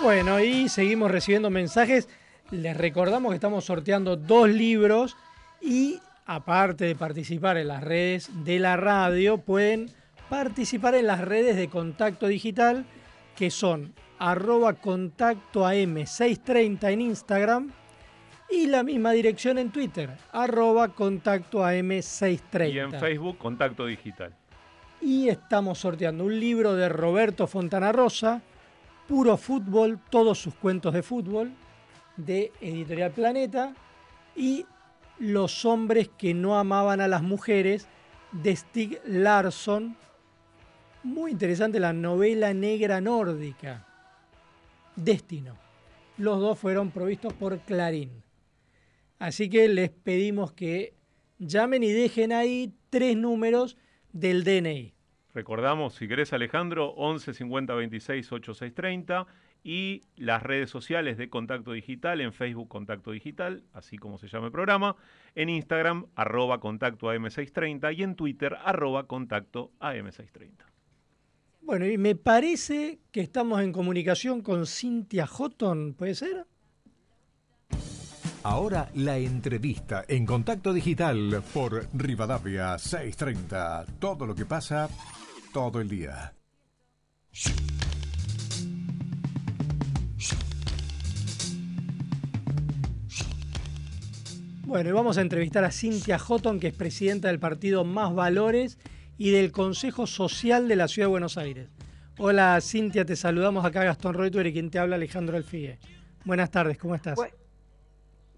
Bueno, 0.00 0.38
y 0.38 0.68
seguimos 0.68 1.10
recibiendo 1.10 1.50
mensajes. 1.50 2.08
Les 2.52 2.76
recordamos 2.76 3.32
que 3.32 3.34
estamos 3.34 3.64
sorteando 3.64 4.14
dos 4.14 4.48
libros 4.48 5.16
y 5.60 5.98
aparte 6.26 6.84
de 6.84 6.94
participar 6.94 7.56
en 7.56 7.66
las 7.66 7.82
redes 7.82 8.30
de 8.44 8.60
la 8.60 8.76
radio, 8.76 9.38
pueden 9.38 9.90
participar 10.30 10.94
en 10.94 11.08
las 11.08 11.20
redes 11.20 11.56
de 11.56 11.68
Contacto 11.68 12.28
Digital, 12.28 12.86
que 13.36 13.50
son 13.50 13.92
arroba 14.18 14.74
contacto 14.74 15.66
AM630 15.66 16.92
en 16.92 17.00
Instagram 17.00 17.72
y 18.48 18.66
la 18.66 18.82
misma 18.82 19.10
dirección 19.12 19.58
en 19.58 19.70
Twitter, 19.70 20.10
arroba 20.32 20.88
contacto 20.88 21.64
AM630. 21.64 22.72
Y 22.72 22.78
en 22.78 22.92
Facebook, 22.92 23.38
Contacto 23.38 23.86
Digital. 23.86 24.32
Y 25.00 25.28
estamos 25.28 25.78
sorteando 25.78 26.24
un 26.24 26.38
libro 26.38 26.74
de 26.74 26.88
Roberto 26.88 27.46
Fontana 27.46 27.90
Rosa, 27.90 28.40
Puro 29.08 29.36
Fútbol, 29.36 29.98
todos 30.10 30.38
sus 30.38 30.54
cuentos 30.54 30.94
de 30.94 31.02
fútbol, 31.02 31.52
de 32.16 32.52
Editorial 32.60 33.10
Planeta, 33.10 33.74
y 34.36 34.64
Los 35.18 35.66
hombres 35.66 36.08
que 36.16 36.32
no 36.32 36.58
amaban 36.58 37.00
a 37.00 37.08
las 37.08 37.22
mujeres, 37.22 37.88
de 38.32 38.56
Stig 38.56 39.00
Larsson, 39.04 39.96
muy 41.02 41.32
interesante 41.32 41.80
la 41.80 41.92
novela 41.92 42.52
negra 42.54 43.00
nórdica, 43.00 43.86
Destino. 44.96 45.56
Los 46.18 46.40
dos 46.40 46.58
fueron 46.58 46.90
provistos 46.90 47.32
por 47.32 47.58
Clarín. 47.60 48.22
Así 49.18 49.48
que 49.48 49.68
les 49.68 49.90
pedimos 49.90 50.52
que 50.52 50.94
llamen 51.38 51.82
y 51.82 51.92
dejen 51.92 52.32
ahí 52.32 52.74
tres 52.90 53.16
números 53.16 53.76
del 54.12 54.44
DNI. 54.44 54.94
Recordamos, 55.32 55.94
si 55.94 56.08
querés 56.08 56.32
Alejandro, 56.32 56.88
11 56.90 57.34
50 57.34 57.74
26 57.74 58.32
8630 58.32 59.26
y 59.62 60.02
las 60.16 60.42
redes 60.42 60.70
sociales 60.70 61.18
de 61.18 61.28
Contacto 61.28 61.72
Digital, 61.72 62.20
en 62.20 62.32
Facebook 62.32 62.68
Contacto 62.68 63.12
Digital, 63.12 63.62
así 63.72 63.96
como 63.96 64.18
se 64.18 64.26
llama 64.26 64.46
el 64.46 64.52
programa, 64.52 64.96
en 65.34 65.48
Instagram 65.48 66.06
arroba 66.16 66.60
contacto 66.60 67.12
AM630 67.12 67.96
y 67.96 68.02
en 68.02 68.16
Twitter 68.16 68.56
arroba 68.64 69.06
contacto 69.06 69.70
AM630. 69.80 70.69
Bueno, 71.70 71.86
y 71.86 71.98
me 71.98 72.16
parece 72.16 72.98
que 73.12 73.20
estamos 73.20 73.62
en 73.62 73.70
comunicación 73.70 74.42
con 74.42 74.66
Cintia 74.66 75.24
Houghton, 75.24 75.94
¿puede 75.94 76.16
ser? 76.16 76.44
Ahora 78.42 78.90
la 78.96 79.18
entrevista 79.18 80.04
en 80.08 80.26
contacto 80.26 80.72
digital 80.72 81.44
por 81.54 81.86
Rivadavia 81.94 82.76
630. 82.76 83.86
Todo 84.00 84.26
lo 84.26 84.34
que 84.34 84.46
pasa 84.46 84.88
todo 85.52 85.80
el 85.80 85.88
día. 85.88 86.32
Bueno, 94.66 94.90
y 94.90 94.92
vamos 94.92 95.18
a 95.18 95.20
entrevistar 95.20 95.62
a 95.62 95.70
Cintia 95.70 96.18
Houghton, 96.18 96.58
que 96.58 96.66
es 96.66 96.74
presidenta 96.74 97.28
del 97.28 97.38
partido 97.38 97.84
Más 97.84 98.12
Valores 98.12 98.76
y 99.20 99.32
del 99.32 99.52
Consejo 99.52 100.06
Social 100.06 100.66
de 100.66 100.76
la 100.76 100.88
Ciudad 100.88 101.08
de 101.08 101.10
Buenos 101.10 101.36
Aires. 101.36 101.68
Hola 102.16 102.58
Cintia, 102.62 103.04
te 103.04 103.16
saludamos 103.16 103.66
acá 103.66 103.84
Gastón 103.84 104.14
Reuter 104.14 104.46
y 104.46 104.52
quien 104.54 104.70
te 104.70 104.78
habla 104.78 104.96
Alejandro 104.96 105.36
Alfigue. 105.36 105.78
Buenas 106.24 106.50
tardes, 106.50 106.78
¿cómo 106.78 106.94
estás? 106.94 107.18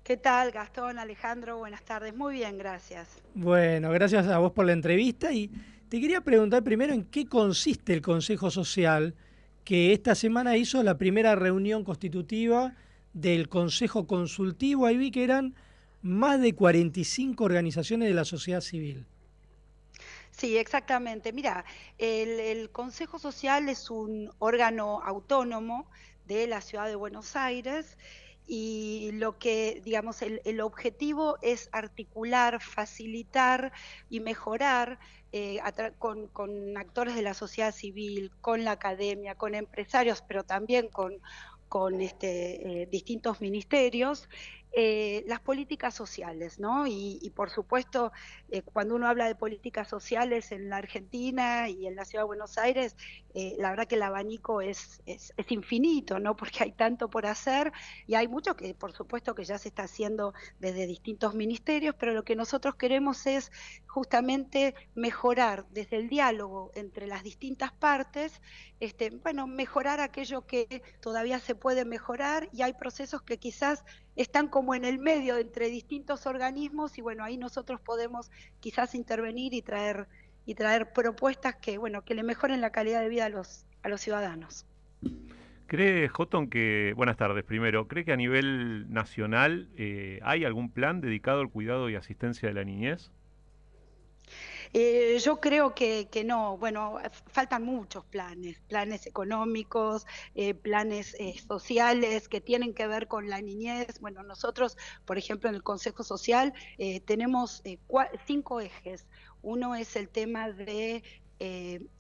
¿Qué 0.02 0.16
tal 0.16 0.50
Gastón, 0.50 0.98
Alejandro? 0.98 1.58
Buenas 1.58 1.84
tardes, 1.84 2.16
muy 2.16 2.34
bien, 2.34 2.58
gracias. 2.58 3.06
Bueno, 3.32 3.92
gracias 3.92 4.26
a 4.26 4.38
vos 4.38 4.50
por 4.50 4.66
la 4.66 4.72
entrevista 4.72 5.32
y 5.32 5.52
te 5.88 6.00
quería 6.00 6.20
preguntar 6.20 6.64
primero 6.64 6.92
en 6.92 7.04
qué 7.04 7.26
consiste 7.26 7.92
el 7.94 8.02
Consejo 8.02 8.50
Social 8.50 9.14
que 9.62 9.92
esta 9.92 10.16
semana 10.16 10.56
hizo 10.56 10.82
la 10.82 10.98
primera 10.98 11.36
reunión 11.36 11.84
constitutiva 11.84 12.74
del 13.12 13.48
Consejo 13.48 14.08
Consultivo. 14.08 14.86
Ahí 14.86 14.96
vi 14.96 15.12
que 15.12 15.22
eran 15.22 15.54
más 16.02 16.40
de 16.40 16.56
45 16.56 17.44
organizaciones 17.44 18.08
de 18.08 18.14
la 18.14 18.24
sociedad 18.24 18.60
civil. 18.60 19.06
Sí, 20.32 20.56
exactamente. 20.58 21.32
Mira, 21.32 21.64
el, 21.98 22.70
Consejo 22.72 23.18
Social 23.18 23.68
es 23.68 23.90
un 23.90 24.32
órgano 24.38 25.00
autónomo 25.04 25.88
de 26.26 26.46
la 26.46 26.60
ciudad 26.60 26.86
de 26.88 26.96
Buenos 26.96 27.36
Aires 27.36 27.98
y 28.46 29.10
lo 29.12 29.38
que, 29.38 29.80
digamos, 29.84 30.22
el, 30.22 30.60
objetivo 30.60 31.38
es 31.42 31.68
articular, 31.70 32.60
facilitar 32.60 33.72
y 34.08 34.20
mejorar 34.20 34.98
eh, 35.32 35.60
con, 35.98 36.76
actores 36.76 37.14
de 37.14 37.22
la 37.22 37.34
sociedad 37.34 37.72
civil, 37.72 38.32
con 38.40 38.64
la 38.64 38.72
academia, 38.72 39.36
con 39.36 39.54
empresarios, 39.54 40.22
pero 40.26 40.44
también 40.44 40.88
con, 40.88 41.20
con 41.68 42.00
este, 42.00 42.82
eh, 42.82 42.86
distintos 42.86 43.40
ministerios, 43.40 44.28
eh, 44.74 45.22
las 45.26 45.40
políticas 45.40 45.94
sociales, 45.94 46.58
¿no? 46.58 46.86
Y, 46.86 47.30
por 47.36 47.50
supuesto, 47.50 48.10
eh, 48.50 48.62
cuando 48.62 48.94
uno 48.94 49.06
habla 49.06 49.26
de 49.26 49.34
políticas 49.34 49.86
sociales 49.86 50.50
en 50.50 50.70
la 50.70 50.78
Argentina 50.78 51.68
y 51.68 51.86
en 51.86 51.94
la 51.94 52.06
Ciudad 52.06 52.24
de 52.24 52.28
Buenos 52.28 52.56
Aires, 52.56 52.96
eh, 53.34 53.54
la 53.58 53.68
verdad 53.68 53.86
que 53.86 53.96
el 53.96 54.02
abanico 54.02 54.62
es, 54.62 55.02
es, 55.04 55.34
infinito, 55.48 56.18
¿no? 56.18 56.36
Porque 56.36 56.62
hay 56.64 56.72
tanto 56.72 57.10
por 57.10 57.26
hacer 57.26 57.70
y 58.06 58.14
hay 58.14 58.28
mucho 58.28 58.56
que, 58.56 58.74
por 58.74 58.92
supuesto, 58.92 59.34
que 59.34 59.44
ya 59.44 59.58
se 59.58 59.68
está 59.68 59.82
haciendo 59.82 60.32
desde 60.58 60.86
distintos 60.86 61.34
ministerios, 61.34 61.94
pero 61.98 62.14
lo 62.14 62.24
que 62.24 62.34
nosotros 62.34 62.74
queremos 62.76 63.26
es 63.26 63.52
justamente 63.86 64.74
mejorar 64.94 65.66
desde 65.68 65.98
el 65.98 66.08
diálogo 66.08 66.72
entre 66.74 67.06
las 67.06 67.22
distintas 67.22 67.72
partes, 67.72 68.40
este, 68.80 69.10
bueno, 69.10 69.46
mejorar 69.46 70.00
aquello 70.00 70.46
que 70.46 70.82
todavía 71.00 71.38
se 71.40 71.54
puede 71.54 71.84
mejorar 71.84 72.48
y 72.52 72.62
hay 72.62 72.72
procesos 72.72 73.22
que 73.22 73.38
quizás 73.38 73.84
están 74.16 74.48
como 74.48 74.74
en 74.74 74.84
el 74.84 74.98
medio 74.98 75.38
entre 75.38 75.68
distintos 75.68 76.26
organismos 76.26 76.98
y 76.98 77.02
bueno, 77.02 77.24
ahí 77.24 77.36
nosotros 77.36 77.80
podemos 77.80 78.30
quizás 78.60 78.94
intervenir 78.94 79.54
y 79.54 79.62
traer 79.62 80.06
y 80.44 80.54
traer 80.54 80.92
propuestas 80.92 81.56
que 81.56 81.78
bueno, 81.78 82.02
que 82.04 82.14
le 82.14 82.22
mejoren 82.22 82.60
la 82.60 82.70
calidad 82.70 83.00
de 83.00 83.08
vida 83.08 83.26
a 83.26 83.28
los 83.28 83.64
a 83.82 83.88
los 83.88 84.00
ciudadanos. 84.00 84.66
¿Cree, 85.66 86.08
Joton, 86.08 86.50
que, 86.50 86.92
buenas 86.96 87.16
tardes 87.16 87.44
primero, 87.44 87.88
¿cree 87.88 88.04
que 88.04 88.12
a 88.12 88.16
nivel 88.16 88.92
nacional 88.92 89.70
eh, 89.76 90.20
hay 90.22 90.44
algún 90.44 90.70
plan 90.70 91.00
dedicado 91.00 91.40
al 91.40 91.48
cuidado 91.48 91.88
y 91.88 91.94
asistencia 91.94 92.48
de 92.48 92.54
la 92.54 92.64
niñez? 92.64 93.10
Eh, 94.74 95.18
yo 95.22 95.38
creo 95.38 95.74
que, 95.74 96.08
no, 96.24 96.56
bueno, 96.56 96.98
faltan 97.30 97.62
muchos 97.62 98.04
planes, 98.06 98.58
planes 98.68 99.06
económicos, 99.06 100.06
eh, 100.34 100.54
planes 100.54 101.14
eh, 101.18 101.34
sociales 101.46 102.26
que 102.28 102.40
tienen 102.40 102.72
que 102.72 102.86
ver 102.86 103.06
con 103.06 103.28
la 103.28 103.42
niñez. 103.42 104.00
Bueno, 104.00 104.22
nosotros, 104.22 104.78
por 105.04 105.18
ejemplo, 105.18 105.50
en 105.50 105.56
el 105.56 105.62
Consejo 105.62 106.02
Social 106.04 106.54
tenemos 107.04 107.62
cinco 108.26 108.60
ejes. 108.60 109.06
Uno 109.42 109.74
es 109.74 109.94
el 109.96 110.08
tema 110.08 110.50
de 110.50 111.02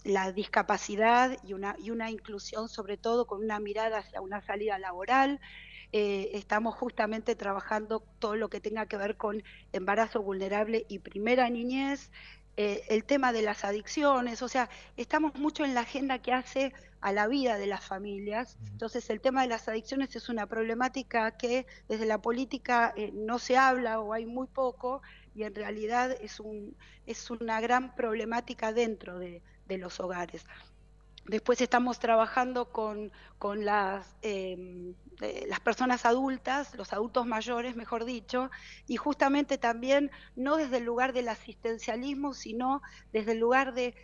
la 0.04 0.32
discapacidad 0.32 1.36
y 1.44 1.52
una, 1.52 2.10
inclusión 2.10 2.68
sobre 2.68 2.96
todo 2.96 3.26
con 3.26 3.42
una 3.44 3.58
mirada 3.58 3.98
hacia 3.98 4.20
una 4.20 4.40
salida 4.40 4.78
laboral. 4.78 5.40
Estamos 5.92 6.74
justamente 6.76 7.34
trabajando 7.34 8.02
todo 8.18 8.36
lo 8.36 8.48
que 8.48 8.60
tenga 8.60 8.86
que 8.86 8.96
ver 8.96 9.16
con 9.16 9.42
embarazo 9.72 10.22
vulnerable 10.22 10.86
y 10.88 11.00
primera 11.00 11.50
niñez, 11.50 12.10
eh, 12.56 12.84
el 12.88 13.04
tema 13.04 13.32
de 13.32 13.42
las 13.42 13.64
adicciones, 13.64 14.42
o 14.42 14.48
sea, 14.48 14.68
estamos 14.96 15.34
mucho 15.36 15.64
en 15.64 15.74
la 15.74 15.80
agenda 15.80 16.20
que 16.20 16.32
hace 16.32 16.72
a 17.00 17.12
la 17.12 17.26
vida 17.26 17.56
de 17.56 17.66
las 17.66 17.84
familias. 17.84 18.58
Entonces, 18.70 19.08
el 19.10 19.20
tema 19.20 19.42
de 19.42 19.48
las 19.48 19.68
adicciones 19.68 20.14
es 20.16 20.28
una 20.28 20.46
problemática 20.46 21.30
que 21.32 21.66
desde 21.88 22.06
la 22.06 22.18
política 22.18 22.92
eh, 22.96 23.10
no 23.14 23.38
se 23.38 23.56
habla 23.56 24.00
o 24.00 24.12
hay 24.12 24.26
muy 24.26 24.46
poco 24.46 25.02
y 25.34 25.44
en 25.44 25.54
realidad 25.54 26.16
es, 26.20 26.40
un, 26.40 26.76
es 27.06 27.30
una 27.30 27.60
gran 27.60 27.94
problemática 27.94 28.72
dentro 28.72 29.18
de, 29.18 29.42
de 29.66 29.78
los 29.78 29.98
hogares. 29.98 30.44
Después 31.24 31.60
estamos 31.60 32.00
trabajando 32.00 32.72
con, 32.72 33.12
con 33.38 33.64
las, 33.64 34.16
em, 34.22 34.96
eh, 35.20 35.44
las 35.48 35.60
personas 35.60 36.04
adultas, 36.04 36.74
los 36.74 36.92
adultos 36.92 37.26
mayores, 37.26 37.76
mejor 37.76 38.04
dicho, 38.04 38.50
y 38.88 38.96
justamente 38.96 39.56
también 39.56 40.10
no 40.34 40.56
desde 40.56 40.78
el 40.78 40.84
lugar 40.84 41.12
del 41.12 41.28
asistencialismo, 41.28 42.34
sino 42.34 42.82
desde 43.12 43.32
el 43.32 43.38
lugar 43.38 43.72
de 43.72 43.94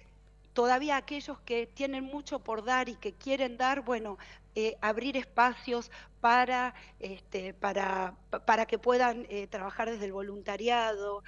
todavía 0.52 0.96
aquellos 0.96 1.40
que 1.40 1.66
tienen 1.66 2.04
mucho 2.04 2.42
por 2.44 2.64
dar 2.64 2.88
y 2.88 2.96
que 2.96 3.14
quieren 3.16 3.56
dar, 3.56 3.82
bueno, 3.82 4.16
eh, 4.54 4.76
abrir 4.80 5.16
espacios 5.16 5.90
para, 6.20 6.74
este, 7.00 7.52
para, 7.54 8.16
para 8.46 8.66
que 8.66 8.78
puedan 8.78 9.26
eh, 9.28 9.46
trabajar 9.48 9.90
desde 9.90 10.06
el 10.06 10.12
voluntariado. 10.12 11.22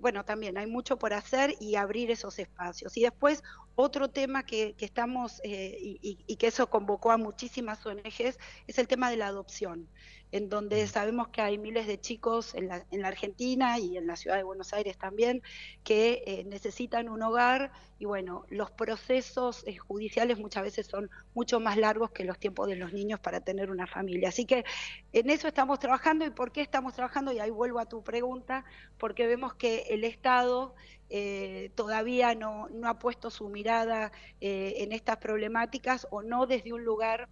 Bueno, 0.00 0.24
también 0.24 0.58
hay 0.58 0.66
mucho 0.66 0.98
por 0.98 1.12
hacer 1.14 1.54
y 1.60 1.76
abrir 1.76 2.10
esos 2.10 2.38
espacios. 2.38 2.96
Y 2.96 3.02
después 3.02 3.42
otro 3.80 4.08
tema 4.08 4.44
que, 4.44 4.74
estamos 4.78 5.40
y, 5.44 5.98
y, 6.26 6.36
que 6.36 6.46
eso 6.46 6.68
convocó 6.68 7.10
a 7.10 7.16
muchísimas 7.16 7.84
ONGs 7.84 8.38
es 8.66 8.78
el 8.78 8.88
tema 8.88 9.10
de 9.10 9.16
la 9.16 9.26
adopción 9.26 9.88
en 10.32 10.48
donde 10.48 10.86
sabemos 10.86 11.28
que 11.28 11.42
hay 11.42 11.58
miles 11.58 11.86
de 11.86 12.00
chicos 12.00 12.54
en 12.54 12.68
la, 12.68 12.84
en 12.90 13.02
la 13.02 13.08
Argentina 13.08 13.78
y 13.78 13.96
en 13.96 14.06
la 14.06 14.16
ciudad 14.16 14.36
de 14.36 14.42
Buenos 14.42 14.72
Aires 14.72 14.96
también 14.96 15.42
que 15.82 16.22
eh, 16.26 16.44
necesitan 16.44 17.08
un 17.08 17.22
hogar. 17.22 17.72
Y 17.98 18.04
bueno, 18.06 18.44
los 18.48 18.70
procesos 18.70 19.64
eh, 19.66 19.76
judiciales 19.76 20.38
muchas 20.38 20.62
veces 20.62 20.86
son 20.86 21.10
mucho 21.34 21.60
más 21.60 21.76
largos 21.76 22.10
que 22.12 22.24
los 22.24 22.38
tiempos 22.38 22.68
de 22.68 22.76
los 22.76 22.92
niños 22.92 23.20
para 23.20 23.40
tener 23.40 23.70
una 23.70 23.86
familia. 23.86 24.28
Así 24.28 24.46
que 24.46 24.64
en 25.12 25.30
eso 25.30 25.48
estamos 25.48 25.78
trabajando. 25.78 26.24
Y 26.24 26.30
por 26.30 26.52
qué 26.52 26.62
estamos 26.62 26.94
trabajando, 26.94 27.32
y 27.32 27.40
ahí 27.40 27.50
vuelvo 27.50 27.80
a 27.80 27.86
tu 27.86 28.02
pregunta, 28.02 28.64
porque 28.98 29.26
vemos 29.26 29.54
que 29.54 29.86
el 29.90 30.04
Estado 30.04 30.74
eh, 31.10 31.72
todavía 31.74 32.34
no, 32.34 32.68
no, 32.68 32.88
ha 32.88 32.98
puesto 32.98 33.30
su 33.30 33.48
mirada 33.48 34.12
en 34.40 34.92
estas 34.92 35.16
problemáticas 35.16 36.06
o 36.10 36.22
no 36.22 36.46
desde 36.46 36.72
un 36.72 36.84
lugar 36.84 37.28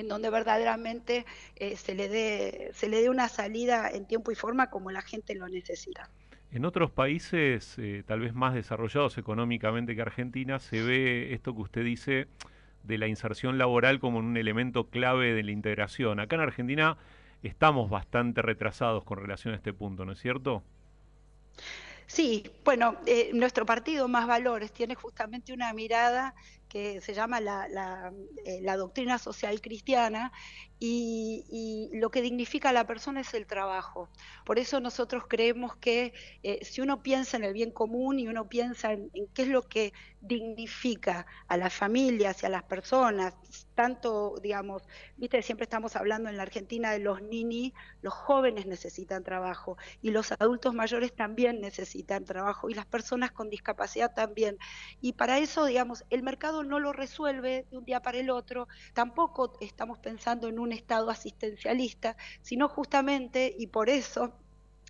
en 0.00 0.08
donde 0.08 0.30
verdaderamente 0.30 1.24
eh, 1.56 1.76
se, 1.76 1.94
le 1.94 2.08
dé, 2.08 2.70
se 2.74 2.88
le 2.88 3.02
dé 3.02 3.10
una 3.10 3.28
salida 3.28 3.88
en 3.90 4.06
tiempo 4.06 4.32
y 4.32 4.34
forma 4.34 4.70
como 4.70 4.90
la 4.90 5.02
gente 5.02 5.34
lo 5.34 5.48
necesita. 5.48 6.10
En 6.52 6.64
otros 6.64 6.90
países, 6.90 7.76
eh, 7.78 8.02
tal 8.04 8.20
vez 8.20 8.34
más 8.34 8.54
desarrollados 8.54 9.18
económicamente 9.18 9.94
que 9.94 10.02
Argentina, 10.02 10.58
se 10.58 10.82
ve 10.82 11.32
esto 11.32 11.54
que 11.54 11.60
usted 11.60 11.84
dice 11.84 12.26
de 12.82 12.98
la 12.98 13.06
inserción 13.06 13.56
laboral 13.58 14.00
como 14.00 14.18
un 14.18 14.36
elemento 14.36 14.88
clave 14.88 15.32
de 15.32 15.44
la 15.44 15.52
integración. 15.52 16.18
Acá 16.18 16.36
en 16.36 16.42
Argentina 16.42 16.96
estamos 17.42 17.88
bastante 17.88 18.42
retrasados 18.42 19.04
con 19.04 19.18
relación 19.18 19.54
a 19.54 19.58
este 19.58 19.72
punto, 19.72 20.04
¿no 20.04 20.12
es 20.12 20.18
cierto? 20.18 20.64
Sí, 22.06 22.50
bueno, 22.64 22.96
eh, 23.06 23.30
nuestro 23.32 23.64
partido 23.64 24.08
Más 24.08 24.26
Valores 24.26 24.72
tiene 24.72 24.96
justamente 24.96 25.52
una 25.52 25.72
mirada 25.72 26.34
que 26.70 27.00
se 27.02 27.12
llama 27.12 27.40
la, 27.40 27.68
la, 27.68 28.12
eh, 28.46 28.62
doctrina 28.76 29.18
social 29.18 29.60
cristiana 29.60 30.32
y, 30.78 31.90
lo 31.92 32.10
que 32.10 32.22
dignifica 32.22 32.70
a 32.70 32.72
la 32.72 32.86
persona 32.86 33.20
es 33.20 33.34
el 33.34 33.46
trabajo. 33.46 34.08
Por 34.46 34.58
eso 34.58 34.80
nosotros 34.80 35.24
creemos 35.28 35.76
que 35.76 36.14
eh, 36.42 36.64
si 36.64 36.80
uno 36.80 37.02
piensa 37.02 37.36
en 37.36 37.44
el 37.44 37.52
bien 37.52 37.72
común 37.72 38.18
y 38.18 38.28
uno 38.28 38.48
piensa 38.48 38.92
en, 38.92 39.10
qué 39.34 39.42
es 39.42 39.48
lo 39.48 39.68
que 39.68 39.92
dignifica 40.22 41.26
a 41.48 41.56
las 41.58 41.74
familias 41.74 42.42
y 42.42 42.46
a 42.46 42.48
las 42.48 42.62
personas, 42.62 43.34
tanto, 43.80 44.34
digamos, 44.42 44.82
viste, 45.16 45.40
siempre 45.40 45.64
estamos 45.64 45.96
hablando 45.96 46.28
en 46.28 46.36
la 46.36 46.42
Argentina 46.42 46.90
de 46.90 46.98
los 46.98 47.22
nini, 47.22 47.72
los 48.02 48.12
jóvenes 48.12 48.66
necesitan 48.66 49.24
trabajo 49.24 49.78
y 50.02 50.10
los 50.10 50.32
adultos 50.32 50.74
mayores 50.74 51.14
también 51.14 51.62
necesitan 51.62 52.26
trabajo 52.26 52.68
y 52.68 52.74
las 52.74 52.84
personas 52.84 53.32
con 53.32 53.48
discapacidad 53.48 54.12
también. 54.12 54.58
Y 55.00 55.14
para 55.14 55.38
eso, 55.38 55.64
digamos, 55.64 56.04
el 56.10 56.22
mercado 56.22 56.62
no 56.62 56.78
lo 56.78 56.92
resuelve 56.92 57.64
de 57.70 57.78
un 57.78 57.86
día 57.86 58.02
para 58.02 58.18
el 58.18 58.28
otro, 58.28 58.68
tampoco 58.92 59.56
estamos 59.62 59.98
pensando 59.98 60.48
en 60.48 60.58
un 60.58 60.72
Estado 60.72 61.08
asistencialista, 61.08 62.18
sino 62.42 62.68
justamente, 62.68 63.54
y 63.58 63.68
por 63.68 63.88
eso 63.88 64.34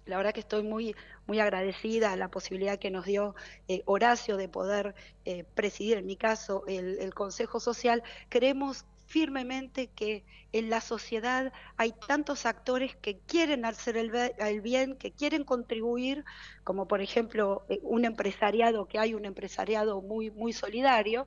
la 0.07 0.17
verdad 0.17 0.33
que 0.33 0.41
estoy 0.41 0.63
muy, 0.63 0.95
muy 1.27 1.41
agradecida 1.41 2.13
a 2.13 2.17
la 2.17 2.29
posibilidad 2.29 2.79
que 2.79 2.91
nos 2.91 3.05
dio 3.05 3.35
eh, 3.69 3.83
Horacio 3.87 4.37
de 4.37 4.49
poder 4.49 4.95
eh, 5.25 5.45
presidir, 5.55 5.99
en 5.99 6.07
mi 6.07 6.17
caso, 6.17 6.65
el, 6.67 7.13
Consejo 7.15 7.61
Social. 7.61 8.03
Creemos 8.29 8.85
firmemente 9.07 9.89
que 9.89 10.25
en 10.53 10.71
la 10.71 10.81
sociedad 10.81 11.53
hay 11.77 11.93
tantos 12.07 12.47
actores 12.47 12.97
que 12.97 13.19
quieren 13.19 13.65
hacer 13.65 13.97
el, 13.97 14.61
bien, 14.61 14.97
que 14.97 15.13
quieren 15.13 15.45
contribuir, 15.45 16.25
como 16.65 16.87
por 16.87 17.01
ejemplo 17.01 17.65
eh, 17.69 17.81
un 17.83 18.05
empresariado, 18.05 18.87
que 18.87 18.99
hay 18.99 19.15
un 19.15 19.25
empresariado 19.25 20.01
muy, 20.01 20.31
muy 20.31 20.53
solidario, 20.53 21.27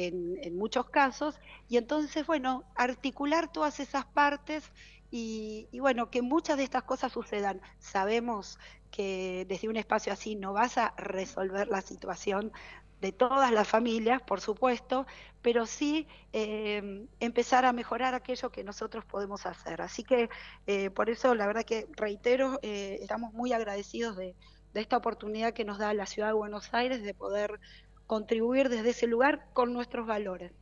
en, 0.00 0.56
muchos 0.56 0.88
casos, 0.90 1.40
y 1.68 1.76
entonces, 1.76 2.24
bueno, 2.24 2.64
articular 2.76 3.50
todas 3.50 3.80
esas 3.80 4.04
partes 4.06 4.70
y, 5.10 5.68
bueno, 5.80 6.10
que 6.10 6.22
muchas 6.22 6.56
de 6.56 6.64
estas 6.64 6.82
cosas 6.82 7.12
sucedan. 7.12 7.60
Sabemos 7.78 8.58
que 8.90 9.46
desde 9.48 9.68
un 9.68 9.76
espacio 9.76 10.12
así 10.12 10.34
no 10.34 10.52
vas 10.52 10.78
a 10.78 10.94
resolver 10.96 11.68
la 11.68 11.80
situación 11.80 12.52
de 13.00 13.12
todas 13.12 13.52
las 13.52 13.68
familias, 13.68 14.20
por 14.22 14.40
supuesto, 14.40 15.06
pero 15.40 15.66
sí 15.66 16.08
eh, 16.32 17.06
empezar 17.20 17.64
a 17.64 17.72
mejorar 17.72 18.14
aquello 18.14 18.50
que 18.50 18.64
nosotros 18.64 19.04
podemos 19.04 19.46
hacer. 19.46 19.80
Así 19.82 20.02
que 20.02 20.28
eh, 20.66 20.90
por 20.90 21.08
eso, 21.08 21.34
la 21.34 21.46
verdad 21.46 21.64
que 21.64 21.86
reitero, 21.92 22.58
eh, 22.62 22.98
estamos 23.00 23.32
muy 23.32 23.52
agradecidos 23.52 24.16
de, 24.16 24.34
de, 24.74 24.80
esta 24.80 24.96
oportunidad 24.96 25.52
que 25.54 25.64
nos 25.64 25.78
da 25.78 25.94
la 25.94 26.06
Ciudad 26.06 26.28
de 26.28 26.34
Buenos 26.34 26.74
Aires 26.74 27.02
de 27.02 27.14
poder 27.14 27.60
contribuir 28.06 28.68
desde 28.68 28.90
ese 28.90 29.06
lugar 29.06 29.46
con 29.52 29.72
nuestros 29.72 30.06
valores. 30.06 30.52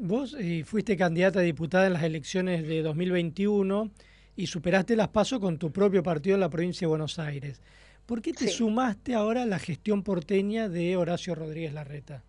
Vos 0.00 0.36
eh, 0.38 0.64
fuiste 0.64 0.96
candidata 0.96 1.38
a 1.38 1.42
diputada 1.42 1.86
en 1.86 1.92
las 1.92 2.02
elecciones 2.02 2.66
de 2.66 2.82
2021 2.82 3.90
y 4.36 4.46
superaste 4.48 4.96
las 4.96 5.08
pasos 5.08 5.38
con 5.38 5.58
tu 5.58 5.70
propio 5.70 6.02
partido 6.02 6.34
en 6.34 6.40
la 6.40 6.50
provincia 6.50 6.86
de 6.86 6.90
Buenos 6.90 7.18
Aires. 7.18 7.60
¿Por 8.04 8.20
qué 8.20 8.32
te 8.32 8.48
sumaste 8.48 9.14
ahora 9.14 9.42
a 9.42 9.46
la 9.46 9.58
gestión 9.58 10.02
porteña 10.02 10.68
de 10.68 10.96
Horacio 10.96 11.34
Rodríguez 11.34 11.72
Larreta? 11.72 12.22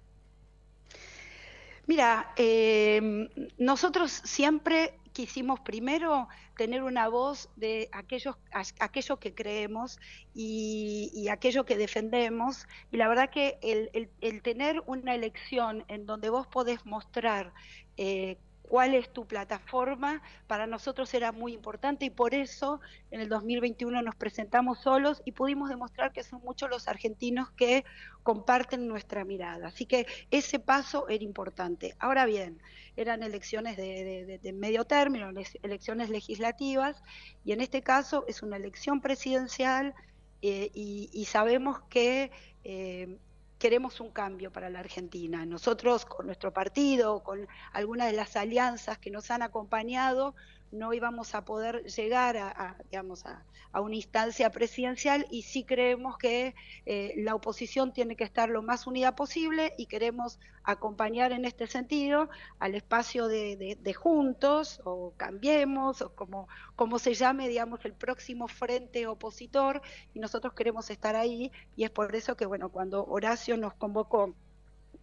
Mira, 1.87 2.33
eh, 2.37 3.29
nosotros 3.57 4.21
siempre 4.23 4.93
quisimos 5.15 5.61
primero 5.61 6.27
tener 6.57 6.83
una 6.83 7.07
voz 7.07 7.49
de 7.55 7.87
aquellos, 7.93 8.35
aquello 8.51 9.17
que 9.17 9.33
creemos 9.33 9.97
y, 10.33 11.27
aquello 11.31 11.65
que 11.65 11.77
defendemos. 11.77 12.67
Y 12.91 12.97
la 12.97 13.07
verdad 13.07 13.29
que 13.29 13.57
el, 13.61 14.09
el, 14.19 14.41
tener 14.41 14.83
una 14.85 15.15
elección 15.15 15.85
en 15.87 16.05
donde 16.05 16.29
vos 16.29 16.47
podés 16.47 16.85
mostrar 16.85 17.53
eh, 17.95 18.37
cuál 18.69 18.93
es 18.95 19.11
tu 19.11 19.25
plataforma, 19.25 20.21
para 20.47 20.67
nosotros 20.67 21.13
era 21.13 21.31
muy 21.31 21.53
importante 21.53 22.05
y 22.05 22.09
por 22.09 22.33
eso 22.33 22.79
en 23.11 23.21
el 23.21 23.29
2021 23.29 24.01
nos 24.01 24.15
presentamos 24.15 24.79
solos 24.79 25.21
y 25.25 25.31
pudimos 25.31 25.69
demostrar 25.69 26.11
que 26.11 26.23
son 26.23 26.41
muchos 26.43 26.69
los 26.69 26.87
argentinos 26.87 27.51
que 27.51 27.85
comparten 28.23 28.87
nuestra 28.87 29.23
mirada. 29.23 29.67
Así 29.67 29.85
que 29.85 30.07
ese 30.31 30.59
paso 30.59 31.07
era 31.09 31.23
importante. 31.23 31.95
Ahora 31.99 32.25
bien, 32.25 32.59
eran 32.97 33.23
elecciones 33.23 33.77
de, 33.77 34.53
medio 34.53 34.85
término, 34.85 35.29
elecciones 35.63 36.09
legislativas 36.09 37.03
y 37.43 37.51
en 37.51 37.61
este 37.61 37.81
caso 37.81 38.25
es 38.27 38.41
una 38.41 38.57
elección 38.57 39.01
presidencial 39.01 39.93
eh, 40.41 40.69
y, 40.73 41.25
sabemos 41.25 41.81
que 41.89 42.31
eh, 42.63 43.17
queremos 43.65 43.99
un 43.99 44.11
cambio 44.11 44.51
para 44.51 44.69
la 44.69 44.77
Argentina. 44.77 45.43
Nosotros 45.43 46.05
con 46.05 46.27
nuestro 46.27 46.53
partido, 46.53 47.23
con 47.23 47.47
algunas 47.73 48.05
de 48.05 48.13
las 48.13 48.35
alianzas 48.35 48.99
que 48.99 49.09
nos 49.09 49.31
han 49.31 49.41
acompañado, 49.41 50.35
no 50.71 50.93
íbamos 50.93 51.35
a 51.35 51.45
poder 51.45 51.83
llegar 51.83 52.37
a, 52.37 52.77
digamos, 52.89 53.25
a, 53.25 53.43
una 53.73 53.95
instancia 53.95 54.49
presidencial 54.51 55.27
y 55.29 55.41
sí 55.41 55.65
creemos 55.65 56.17
que 56.17 56.55
eh, 56.85 57.13
la 57.17 57.35
oposición 57.35 57.91
tiene 57.91 58.15
que 58.15 58.23
estar 58.23 58.49
lo 58.49 58.61
más 58.61 58.87
unida 58.87 59.15
posible 59.17 59.73
y 59.77 59.87
queremos 59.87 60.39
acompañar 60.63 61.33
en 61.33 61.43
este 61.43 61.67
sentido 61.67 62.29
al 62.59 62.75
espacio 62.75 63.27
de, 63.27 63.93
juntos 63.93 64.81
o 64.85 65.13
cambiemos 65.17 66.01
o 66.01 66.15
como, 66.15 66.47
como 66.77 66.99
se 66.99 67.15
llame, 67.15 67.49
digamos, 67.49 67.83
el 67.83 67.93
próximo 67.93 68.47
frente 68.47 69.07
opositor 69.07 69.81
y 70.13 70.19
nosotros 70.19 70.53
queremos 70.53 70.89
estar 70.89 71.17
ahí 71.17 71.51
y 71.75 71.83
es 71.83 71.89
por 71.89 72.15
eso 72.15 72.37
que, 72.37 72.45
bueno, 72.45 72.69
cuando 72.69 73.05
Horacio 73.05 73.57
nos 73.57 73.73
convocó 73.73 74.33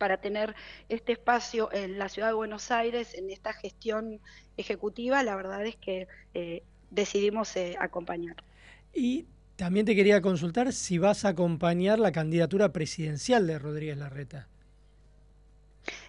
para 0.02 0.16
tener 0.16 0.56
este 0.88 1.12
espacio 1.12 1.72
en 1.72 1.96
la 1.96 2.08
ciudad 2.08 2.26
de 2.26 2.34
Buenos 2.34 2.72
Aires, 2.72 3.14
en 3.14 3.30
esta 3.30 3.52
gestión 3.52 4.18
ejecutiva, 4.56 5.22
la 5.22 5.36
verdad 5.36 5.64
es 5.64 5.76
que 5.76 6.08
eh, 6.34 6.64
decidimos 6.90 7.54
eh, 7.54 7.76
acompañar. 7.78 8.34
Y 8.92 9.26
también 9.54 9.86
te 9.86 9.94
quería 9.94 10.20
consultar 10.20 10.72
si 10.72 10.98
vas 10.98 11.24
a 11.24 11.28
acompañar 11.28 12.00
la 12.00 12.10
candidatura 12.10 12.72
presidencial 12.72 13.46
de 13.46 13.60
Rodríguez 13.60 13.96
Larreta. 13.96 14.48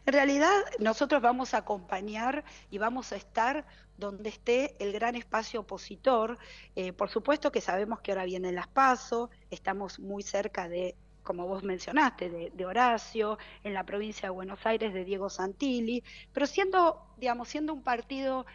En 0.08 0.14
realidad, 0.14 0.64
nosotros 0.80 1.22
vamos 1.22 1.54
a 1.54 1.58
acompañar 1.58 2.44
y 2.72 2.80
vamos 2.80 3.12
a 3.12 3.16
estar 3.16 3.64
donde 3.96 4.30
esté 4.30 4.76
el 4.80 4.92
gran 4.92 5.14
espacio 5.14 5.60
opositor. 5.60 6.40
Eh, 6.76 6.94
por 6.94 7.12
supuesto 7.12 7.52
que 7.52 7.62
sabemos 7.62 8.02
que 8.02 8.12
ahora 8.12 8.26
vienen 8.26 8.56
las 8.56 8.68
PASO, 8.70 9.30
estamos 9.52 10.00
muy 10.00 10.24
cerca 10.24 10.68
de 10.68 10.96
como 11.24 11.48
vos 11.48 11.64
mencionaste, 11.64 12.30
de, 12.30 12.66
Horacio, 12.66 13.38
en 13.64 13.74
la 13.74 13.84
provincia 13.84 14.28
de 14.28 14.36
Buenos 14.36 14.66
Aires 14.66 14.94
de 14.94 15.06
Diego 15.06 15.30
Santilli, 15.30 16.04
pero 16.32 16.46
siendo, 16.46 17.13
digamos, 17.18 17.50
siendo 17.50 17.74
un 17.74 17.84
partido 17.84 18.46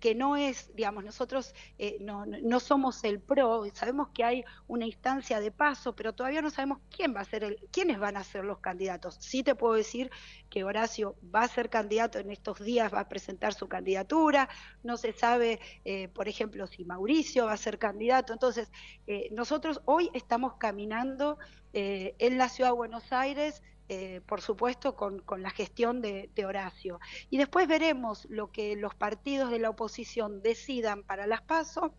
que, 0.00 0.14
no 0.14 0.38
es, 0.38 0.74
digamos, 0.74 1.04
nosotros 1.04 1.54
eh, 1.78 1.98
no, 2.00 2.24
no, 2.24 2.60
somos 2.60 3.04
el 3.04 3.20
PRO, 3.20 3.64
sabemos 3.74 4.08
que 4.14 4.24
hay 4.24 4.44
una 4.68 4.86
instancia 4.86 5.38
de 5.38 5.50
paso, 5.50 5.94
pero 5.94 6.14
todavía 6.14 6.40
no 6.40 6.48
sabemos 6.48 6.78
quién 6.90 7.14
va 7.14 7.20
a 7.20 7.24
ser 7.24 7.44
el, 7.44 7.58
quiénes 7.70 7.98
van 7.98 8.16
a 8.16 8.24
ser 8.24 8.46
los 8.46 8.58
candidatos. 8.60 9.18
Sí 9.20 9.42
te 9.42 9.54
puedo 9.54 9.74
decir 9.74 10.10
que 10.48 10.64
Horacio 10.64 11.16
va 11.34 11.42
a 11.42 11.48
ser 11.48 11.68
candidato 11.68 12.18
en 12.18 12.30
estos 12.30 12.58
días, 12.58 12.92
va 12.92 13.00
a 13.00 13.08
presentar 13.08 13.52
su 13.52 13.68
candidatura, 13.68 14.48
no 14.82 14.96
se 14.96 15.12
sabe, 15.12 15.60
eh, 15.84 16.08
por 16.08 16.26
ejemplo, 16.26 16.66
si 16.66 16.86
Mauricio 16.86 17.44
va 17.44 17.52
a 17.52 17.58
ser 17.58 17.78
candidato. 17.78 18.32
Entonces, 18.32 18.70
eh, 19.06 19.28
nosotros 19.32 19.82
hoy 19.84 20.10
estamos 20.14 20.54
caminando 20.54 21.38
en 21.78 22.38
la 22.38 22.48
ciudad 22.48 22.70
de 22.70 22.76
Buenos 22.76 23.12
Aires 23.12 23.62
eh, 23.88 24.20
por 24.26 24.40
supuesto, 24.40 24.96
con, 24.96 25.22
la 25.38 25.50
gestión 25.50 26.00
de, 26.00 26.30
Horacio. 26.44 26.98
Y 27.30 27.38
después 27.38 27.68
veremos 27.68 28.26
lo 28.28 28.50
que 28.50 28.74
los 28.74 28.94
partidos 28.94 29.50
de 29.50 29.60
la 29.60 29.70
oposición 29.70 30.42
decidan 30.42 31.02
para 31.04 31.26
las 31.26 31.42
PASO 31.42 31.94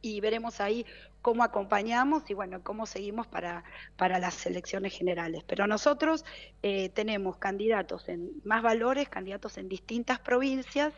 y 0.00 0.20
veremos 0.20 0.60
ahí 0.60 0.84
cómo 1.20 1.44
acompañamos 1.44 2.28
y 2.28 2.34
bueno, 2.34 2.64
cómo 2.64 2.86
seguimos 2.86 3.28
para, 3.28 3.62
para 3.96 4.18
las 4.18 4.44
elecciones 4.46 4.92
generales. 4.92 5.44
Pero 5.46 5.68
nosotros 5.68 6.24
eh, 6.64 6.88
tenemos 6.88 7.36
candidatos 7.36 8.08
en 8.08 8.32
más 8.42 8.62
valores, 8.62 9.08
candidatos 9.08 9.58
en 9.58 9.68
distintas 9.68 10.18
provincias 10.18 10.92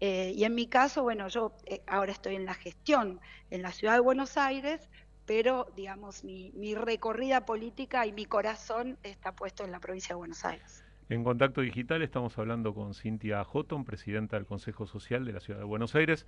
eh, 0.00 0.32
y 0.34 0.42
en 0.42 0.56
mi 0.56 0.66
caso, 0.66 1.04
bueno, 1.04 1.28
yo 1.28 1.52
ahora 1.86 2.10
estoy 2.10 2.34
en 2.34 2.46
la 2.46 2.54
gestión 2.54 3.20
en 3.50 3.62
la 3.62 3.70
ciudad 3.70 3.94
de 3.94 4.00
Buenos 4.00 4.36
Aires, 4.36 4.88
pero 5.28 5.68
digamos 5.76 6.24
mi, 6.24 6.74
recorrida 6.74 7.44
política 7.44 8.06
y 8.06 8.12
mi 8.12 8.24
corazón 8.24 8.96
está 9.02 9.32
puesto 9.32 9.62
en 9.62 9.70
la 9.70 9.78
provincia 9.78 10.14
de 10.14 10.14
Buenos 10.14 10.42
Aires. 10.46 10.82
En 11.10 11.22
Contacto 11.22 11.60
Digital 11.60 12.00
estamos 12.00 12.36
hablando 12.38 12.74
con 12.74 12.94
Cintia 12.94 13.44
Houghton, 13.44 13.84
presidenta 13.84 14.36
del 14.36 14.46
Consejo 14.46 14.86
Social 14.86 15.26
de 15.26 15.34
la 15.34 15.40
Ciudad 15.40 15.60
de 15.60 15.66
Buenos 15.66 15.94
Aires. 15.94 16.26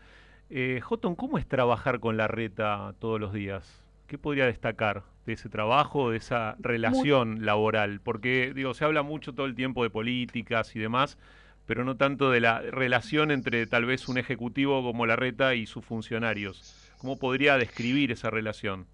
Eh, 0.50 0.82
¿cómo 1.16 1.38
es 1.38 1.46
trabajar 1.46 1.98
con 1.98 2.18
la 2.18 2.28
reta 2.28 2.94
todos 2.98 3.18
los 3.18 3.32
días? 3.32 3.82
¿Qué 4.06 4.18
podría 4.18 4.44
destacar 4.44 5.02
de 5.24 5.32
ese 5.32 5.48
trabajo, 5.48 6.10
de 6.10 6.18
esa 6.18 6.56
relación 6.58 7.46
laboral? 7.46 8.00
Porque, 8.00 8.52
digo, 8.54 8.74
se 8.74 8.84
habla 8.84 9.02
mucho 9.02 9.32
todo 9.32 9.46
el 9.46 9.54
tiempo 9.54 9.82
de 9.82 9.88
políticas 9.88 10.76
y 10.76 10.78
demás, 10.78 11.16
pero 11.64 11.84
no 11.84 11.96
tanto 11.96 12.30
de 12.30 12.40
la 12.40 12.60
relación 12.60 13.30
entre 13.30 13.66
tal 13.66 13.86
vez 13.86 14.08
un 14.08 14.18
ejecutivo 14.18 14.82
como 14.82 15.06
la 15.06 15.16
reta 15.16 15.54
y 15.54 15.64
sus 15.64 15.84
funcionarios. 15.86 16.79
¿Cómo 17.00 17.18
podría 17.18 17.56
describir 17.56 18.12
esa 18.12 18.28
relación? 18.28 18.86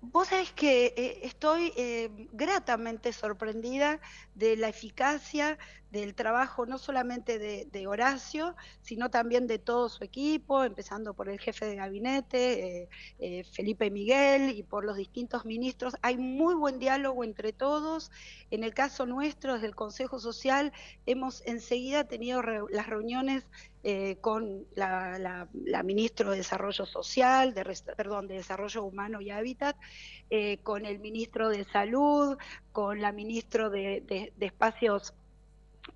Vos 0.00 0.28
sabés 0.28 0.50
que 0.52 0.94
eh, 0.96 1.20
estoy 1.24 1.74
eh, 1.76 2.08
gratamente 2.32 3.12
sorprendida 3.12 4.00
de 4.38 4.56
la 4.56 4.68
eficacia 4.68 5.58
del 5.90 6.14
trabajo 6.14 6.66
no 6.66 6.76
solamente 6.78 7.38
de, 7.38 7.86
Horacio, 7.86 8.54
sino 8.82 9.10
también 9.10 9.46
de 9.46 9.58
todo 9.58 9.88
su 9.88 10.04
equipo, 10.04 10.64
empezando 10.64 11.14
por 11.14 11.28
el 11.30 11.40
jefe 11.40 11.64
de 11.64 11.76
gabinete, 11.76 12.88
eh, 13.18 13.44
Felipe 13.44 13.90
Miguel, 13.90 14.50
y 14.50 14.62
por 14.62 14.84
los 14.84 14.96
distintos 14.96 15.46
ministros. 15.46 15.94
Hay 16.02 16.18
muy 16.18 16.54
buen 16.54 16.78
diálogo 16.78 17.24
entre 17.24 17.52
todos. 17.52 18.10
En 18.50 18.64
el 18.64 18.74
caso 18.74 19.06
nuestro, 19.06 19.54
desde 19.54 19.68
el 19.68 19.74
Consejo 19.74 20.18
Social, 20.18 20.72
hemos 21.06 21.42
enseguida 21.46 22.04
tenido 22.04 22.42
las 22.42 22.86
reuniones 22.86 23.46
eh, 23.84 24.16
con 24.20 24.66
la, 24.74 25.48
ministra 25.84 26.30
de 26.30 26.38
Desarrollo 26.38 26.84
Social, 26.84 27.54
de, 27.54 27.64
perdón, 27.96 28.26
de 28.26 28.34
Desarrollo 28.34 28.82
Humano 28.82 29.20
y 29.20 29.30
Hábitat, 29.30 29.76
eh, 30.30 30.58
con 30.64 30.84
el 30.84 30.98
ministro 30.98 31.48
de 31.48 31.64
Salud, 31.64 32.36
con 32.78 33.00
la 33.00 33.10
ministra 33.10 33.68
de, 33.70 34.32
Espacios 34.38 35.12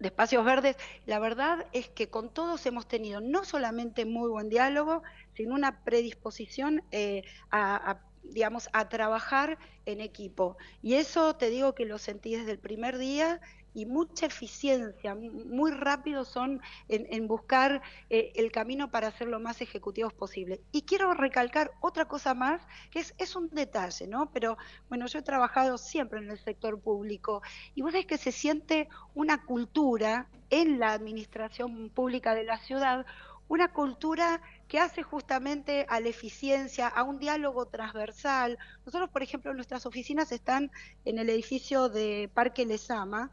de 0.01 0.09
espacios 0.09 0.45
verdes, 0.45 0.77
la 1.07 1.21
verdad 1.21 1.65
es 1.73 1.89
que 1.89 2.09
con 2.09 2.29
todos 2.29 2.67
hemos 2.67 2.89
tenido 2.89 3.21
no 3.21 3.45
solamente 3.45 4.05
muy 4.05 4.29
buen 4.29 4.49
diálogo, 4.49 5.05
sino 5.37 5.55
una 5.55 5.85
predisposición 5.85 6.83
eh, 6.91 7.23
a, 7.53 8.01
digamos, 8.25 8.69
a 8.73 8.89
trabajar 8.89 9.59
en 9.87 10.01
equipo. 10.01 10.57
Y 10.83 10.95
eso 10.95 11.37
te 11.37 11.51
digo 11.51 11.77
que 11.77 11.85
lo 11.85 11.99
sentí 11.99 12.35
desde 12.35 12.51
el 12.51 12.59
primer 12.59 12.99
día 12.99 13.41
y 13.74 13.86
mucha 13.86 14.27
eficiencia, 14.27 15.15
muy 15.15 15.70
rápido 15.70 16.24
son 16.24 16.61
en, 16.89 17.27
buscar 17.27 17.82
eh, 18.11 18.32
el 18.35 18.53
camino 18.53 18.90
para 18.90 19.11
ser 19.12 19.28
lo 19.28 19.40
más 19.40 19.61
ejecutivos 19.61 20.12
posible. 20.12 20.61
Y 20.73 20.82
quiero 20.82 21.15
recalcar 21.15 21.73
otra 21.81 22.07
cosa 22.07 22.35
más, 22.35 22.61
que 22.90 23.01
es, 23.01 23.15
es 23.19 23.36
un 23.36 23.49
detalle, 23.51 24.07
¿no? 24.07 24.31
Pero 24.32 24.59
bueno, 24.89 25.07
yo 25.07 25.20
he 25.20 25.23
trabajado 25.23 25.78
siempre 25.78 26.20
en 26.20 26.31
el 26.31 26.39
sector 26.39 26.81
público 26.81 27.43
y 27.74 27.82
vos 27.82 27.93
ves 27.93 28.07
que 28.07 28.19
se 28.19 28.32
siente 28.32 28.89
una 29.15 29.44
cultura 29.44 30.28
en 30.51 30.78
la 30.78 30.93
administración 30.93 31.89
pública 31.89 32.35
de 32.35 32.44
la 32.44 32.59
ciudad, 32.59 33.07
una 33.49 33.69
cultura 33.69 34.40
que 34.66 34.78
hace 34.78 35.03
justamente 35.03 35.85
a 35.90 36.01
la 36.01 36.09
eficiencia, 36.09 36.89
a 36.89 37.03
un 37.03 37.19
diálogo 37.19 37.66
transversal. 37.66 38.59
Nosotros, 38.86 39.11
por 39.11 39.23
ejemplo, 39.23 39.53
nuestras 39.53 39.85
oficinas 39.85 40.32
están 40.32 40.70
en 41.05 41.19
el 41.19 41.28
edificio 41.28 41.90
de 41.90 42.31
Parque 42.32 42.65
Lesama, 42.65 43.31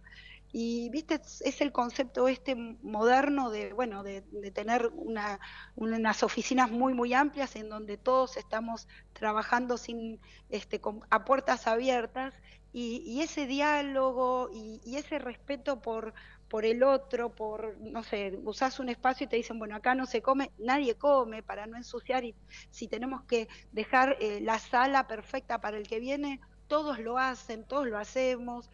y 0.52 0.90
viste, 0.90 1.22
es 1.42 1.62
el 1.62 1.72
concepto 1.72 2.28
este 2.28 2.56
moderno 2.56 3.52
de, 3.52 3.72
bueno, 3.74 4.02
de, 4.04 4.22
tener 4.52 4.88
una, 4.96 5.40
unas 5.76 6.24
oficinas 6.24 6.72
muy, 6.72 6.94
muy 6.94 7.14
amplias 7.14 7.56
en 7.56 7.70
donde 7.70 7.98
todos 7.98 8.36
estamos 8.36 8.88
trabajando 9.14 9.78
sin, 9.78 10.20
este, 10.50 10.82
a 11.12 11.26
puertas 11.26 11.68
abiertas 11.68 12.34
y, 12.74 13.22
ese 13.22 13.46
diálogo 13.46 14.50
y, 14.52 14.96
ese 14.96 15.20
respeto 15.20 15.82
por, 15.82 16.14
por 16.50 16.66
el 16.66 16.82
otro, 16.82 17.30
por, 17.30 17.78
no 17.80 18.04
sé, 18.04 18.40
usás 18.44 18.80
un 18.80 18.90
espacio 18.90 19.26
y 19.26 19.28
te 19.28 19.36
dicen, 19.36 19.60
bueno, 19.60 19.76
acá 19.76 19.94
no 19.94 20.08
se 20.08 20.24
come, 20.24 20.52
nadie 20.58 20.96
come 20.96 21.44
para 21.44 21.68
no 21.68 21.78
ensuciar 21.78 22.24
y 22.24 22.34
si 22.72 22.88
tenemos 22.88 23.24
que 23.24 23.48
dejar 23.72 24.18
eh, 24.20 24.40
la 24.42 24.58
sala 24.58 25.08
perfecta 25.08 25.62
para 25.62 25.78
el 25.78 25.88
que 25.88 26.00
viene, 26.00 26.40
todos 26.68 27.00
lo 27.00 27.18
hacen, 27.18 27.66
todos 27.66 27.88
lo 27.88 27.98
hacemos. 27.98 28.70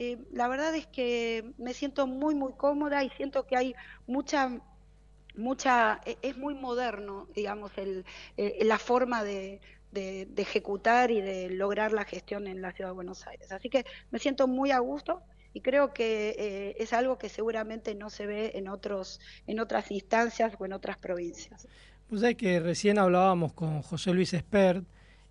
Eh, 0.00 0.16
la 0.30 0.46
verdad 0.46 0.76
es 0.76 0.86
que 0.86 1.52
me 1.58 1.74
siento 1.74 2.06
muy, 2.06 2.36
muy 2.36 2.52
cómoda 2.52 3.02
y 3.02 3.10
siento 3.10 3.48
que 3.48 3.56
hay 3.56 3.74
mucha, 4.06 4.60
mucha, 5.34 6.00
e, 6.06 6.16
es 6.22 6.36
muy 6.36 6.54
moderno, 6.54 7.26
digamos, 7.34 7.72
el, 7.76 8.04
eh, 8.36 8.60
la 8.62 8.78
forma 8.78 9.24
de, 9.24 9.60
ejecutar 10.36 11.10
y 11.10 11.20
de 11.20 11.50
lograr 11.50 11.92
la 11.92 12.04
gestión 12.04 12.46
en 12.46 12.62
la 12.62 12.70
Ciudad 12.70 12.90
de 12.90 12.94
Buenos 12.94 13.26
Aires. 13.26 13.50
Así 13.50 13.68
que 13.68 13.84
me 14.12 14.20
siento 14.20 14.46
muy 14.46 14.70
a 14.70 14.78
gusto 14.78 15.20
y 15.52 15.62
creo 15.62 15.92
que 15.92 16.36
eh, 16.38 16.76
es 16.78 16.92
algo 16.92 17.18
que 17.18 17.28
seguramente 17.28 17.96
no 17.96 18.08
se 18.08 18.26
ve 18.26 18.52
en 18.54 18.68
otros 18.68 19.18
en 19.48 19.58
otras 19.58 19.90
instancias 19.90 20.52
o 20.60 20.64
en 20.64 20.74
otras 20.74 20.96
provincias. 20.98 21.66
Pues 22.08 22.22
es 22.22 22.36
que 22.36 22.60
recién 22.60 23.00
hablábamos 23.00 23.52
con 23.52 23.82
José 23.82 24.14
Luis 24.14 24.32
Espert 24.32 24.84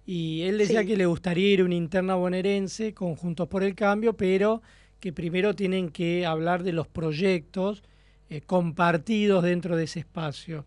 y 0.08 0.44
él 0.44 0.58
decía 0.58 0.86
que 0.86 0.96
le 0.96 1.06
gustaría 1.06 1.50
ir 1.50 1.60
a 1.60 1.66
una 1.66 1.76
interna 1.76 2.16
bonaerense 2.16 2.94
con 2.94 3.18
Juntos 3.18 3.50
por 3.50 3.62
el 3.62 3.76
Cambio, 3.76 4.16
pero 4.16 4.62
que 5.02 5.12
primero 5.12 5.54
tienen 5.54 5.90
que 5.90 6.26
hablar 6.26 6.64
de 6.64 6.72
los 6.72 6.88
proyectos 6.88 7.84
eh, 8.30 8.40
compartidos 8.40 9.44
dentro 9.44 9.76
de 9.76 9.84
ese 9.84 10.00
espacio. 10.00 10.66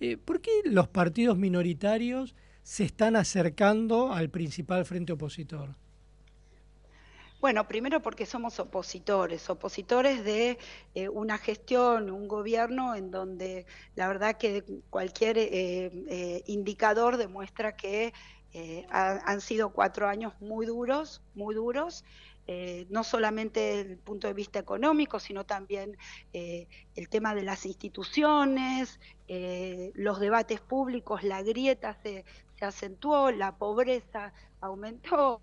Eh, 0.00 0.16
¿Por 0.16 0.40
qué 0.40 0.50
los 0.64 0.88
partidos 0.88 1.36
minoritarios 1.36 2.34
se 2.62 2.84
están 2.84 3.14
acercando 3.14 4.14
al 4.14 4.30
principal 4.30 4.86
frente 4.86 5.12
opositor? 5.12 5.74
Bueno, 7.42 7.68
primero 7.68 8.00
porque 8.00 8.24
somos 8.24 8.58
opositores, 8.58 9.50
opositores 9.50 10.24
de 10.24 10.58
eh, 10.94 11.10
una 11.10 11.36
gestión, 11.36 12.10
un 12.10 12.26
gobierno 12.26 12.94
en 12.94 13.10
donde 13.10 13.66
la 13.96 14.08
verdad 14.08 14.38
que 14.38 14.64
cualquier 14.88 15.38
indicador 16.46 17.18
demuestra 17.18 17.76
que 17.76 18.12
eh, 18.52 18.86
han 18.90 19.40
sido 19.40 19.70
cuatro 19.70 20.08
años 20.08 20.32
muy 20.40 20.66
duros, 20.66 21.22
muy 21.34 21.54
duros, 21.54 22.04
eh, 22.46 22.86
no 22.88 23.04
solamente 23.04 23.60
desde 23.60 23.92
el 23.92 23.98
punto 23.98 24.26
de 24.26 24.32
vista 24.32 24.58
económico, 24.58 25.20
sino 25.20 25.44
también 25.44 25.98
eh, 26.32 26.66
el 26.94 27.08
tema 27.08 27.34
de 27.34 27.42
las 27.42 27.66
instituciones, 27.66 29.00
los 29.94 30.20
debates 30.20 30.60
públicos, 30.60 31.22
la 31.22 31.42
grieta 31.42 31.94
se, 32.02 32.24
se 32.58 32.64
acentuó, 32.64 33.30
la 33.30 33.56
pobreza 33.56 34.32
aumentó, 34.60 35.42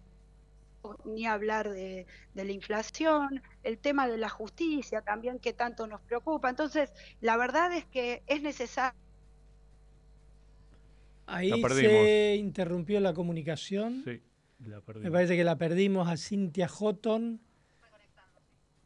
ni 1.06 1.26
hablar 1.26 1.69
de, 1.69 2.06
la 2.34 2.52
inflación, 2.52 3.41
el 3.64 3.77
tema 3.77 4.07
de 4.07 4.18
la 4.18 4.30
justicia 4.30 5.02
también 5.02 5.40
que 5.40 5.53
tanto 5.53 5.88
nos 5.88 6.02
preocupa. 6.02 6.49
Entonces, 6.49 6.91
la 7.22 7.38
verdad 7.38 7.73
es 7.73 7.86
que 7.86 8.23
es 8.27 8.41
necesario... 8.41 8.99
Ahí 11.27 11.52
se 11.69 12.35
interrumpió 12.35 12.99
la 12.99 13.14
comunicación. 13.14 14.03
Sí, 14.03 14.22
la 14.65 14.81
perdimos. 14.81 15.06
Me 15.06 15.11
parece 15.11 15.35
que 15.35 15.43
la 15.43 15.57
perdimos 15.57 16.07
a 16.07 16.18
Cintia 16.18 16.68
Houghton. 16.68 17.41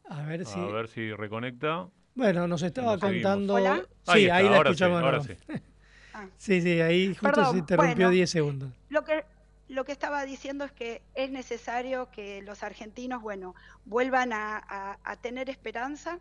A 0.09 0.23
ver 0.23 0.45
si... 0.45 0.59
A 0.59 0.65
ver 0.65 0.87
si 0.87 1.13
reconecta. 1.13 1.87
Bueno, 2.15 2.47
nos 2.47 2.63
estaba 2.63 2.97
contando... 2.97 3.55
¿Hola? 3.55 3.83
Sí, 4.03 4.29
ahí, 4.29 4.49
la 4.49 4.57
escuchamos. 4.57 5.01
ahora 5.01 5.21
sí. 5.21 5.33
Ah. 6.11 6.27
Sí, 6.37 6.59
sí, 6.61 6.81
ahí 6.81 7.13
justo 7.13 7.51
se 7.51 7.57
interrumpió 7.59 8.09
10 8.09 8.29
segundos. 8.29 8.71
Lo 8.89 9.03
que, 9.03 9.25
lo 9.67 9.85
que 9.85 9.91
estaba 9.91 10.25
diciendo 10.25 10.65
es 10.65 10.71
que 10.71 11.03
es 11.13 11.29
necesario 11.29 12.09
que 12.11 12.41
los 12.41 12.63
argentinos, 12.63 13.21
bueno, 13.21 13.55
vuelvan 13.85 14.31
a, 14.33 14.97
tener 15.21 15.49
esperanza. 15.49 16.19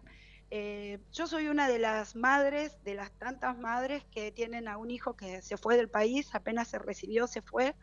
Eh, 0.51 0.99
yo 1.12 1.27
soy 1.27 1.49
una 1.49 1.69
de 1.69 1.79
las 1.79 2.16
madres, 2.16 2.83
de 2.85 2.95
las 2.95 3.11
tantas 3.12 3.59
madres 3.59 4.05
que 4.11 4.33
tienen 4.33 4.66
a 4.69 4.79
un 4.79 4.91
hijo 4.91 5.15
que 5.15 5.43
se 5.43 5.57
fue 5.57 5.77
del 5.77 5.89
país, 5.89 6.35
apenas 6.35 6.69
se 6.69 6.79
recibió, 6.79 7.27
se 7.27 7.43
fue. 7.43 7.75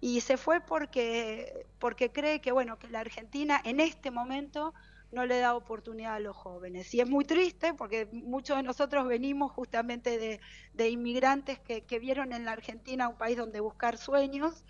Y 0.00 0.20
se 0.22 0.36
fue 0.36 0.60
porque, 0.60 1.66
porque 1.78 2.10
cree 2.10 2.40
que, 2.40 2.52
bueno, 2.52 2.78
que 2.78 2.88
la 2.88 3.00
Argentina 3.00 3.60
en 3.64 3.80
este 3.80 4.10
momento 4.10 4.72
no 5.12 5.26
le 5.26 5.38
da 5.40 5.56
oportunidad 5.56 6.14
a 6.14 6.20
los 6.20 6.36
jóvenes. 6.36 6.94
Y 6.94 7.00
es 7.00 7.08
muy 7.08 7.24
triste 7.24 7.74
porque 7.74 8.08
muchos 8.12 8.56
de 8.56 8.62
nosotros 8.62 9.06
venimos 9.06 9.52
justamente 9.52 10.40
de, 10.72 10.88
inmigrantes 10.88 11.58
que, 11.58 11.98
vieron 11.98 12.32
en 12.32 12.44
la 12.44 12.52
Argentina 12.52 13.08
un 13.08 13.18
país 13.18 13.36
donde 13.36 13.60
buscar 13.60 13.98
sueños. 13.98 14.64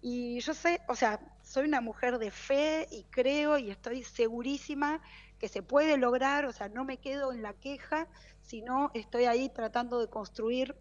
Y 0.00 0.40
yo 0.40 0.54
sé, 0.54 0.80
o 0.88 0.96
sea, 0.96 1.20
soy 1.42 1.66
una 1.66 1.80
mujer 1.80 2.18
de 2.18 2.30
fe 2.30 2.88
y 2.90 3.04
creo 3.04 3.58
y 3.58 3.70
estoy 3.70 4.02
segurísima 4.02 5.00
que 5.42 5.48
se 5.48 5.60
puede 5.60 5.96
lograr, 5.96 6.44
o 6.44 6.52
sea, 6.52 6.68
no 6.68 6.84
me 6.84 6.98
quedo 6.98 7.32
en 7.32 7.42
la 7.42 7.52
queja, 7.52 8.06
sino 8.42 8.92
estoy 8.94 9.24
ahí 9.24 9.48
tratando 9.48 9.98
de 9.98 10.06
construir 10.06 10.76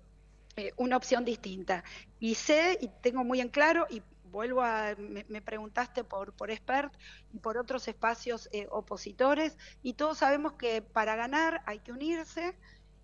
eh, 0.55 0.71
una 0.77 0.97
opción 0.97 1.25
distinta. 1.25 1.83
Y 2.19 2.35
sé 2.35 2.77
y 2.79 2.89
tengo 3.01 3.23
muy 3.23 3.41
en 3.41 3.49
claro, 3.49 3.87
y 3.89 4.03
vuelvo 4.25 4.61
a, 4.61 4.93
me, 4.99 5.41
preguntaste 5.41 6.03
por, 6.03 6.33
por 6.33 6.51
expert 6.51 6.93
y 7.33 7.39
por 7.39 7.57
otros 7.57 7.87
espacios 7.87 8.49
eh, 8.51 8.67
opositores, 8.69 9.57
y 9.81 9.93
todos 9.93 10.19
sabemos 10.19 10.53
que 10.53 10.83
para 10.83 11.15
ganar 11.15 11.63
hay 11.65 11.79
que 11.79 11.91
unirse 11.91 12.55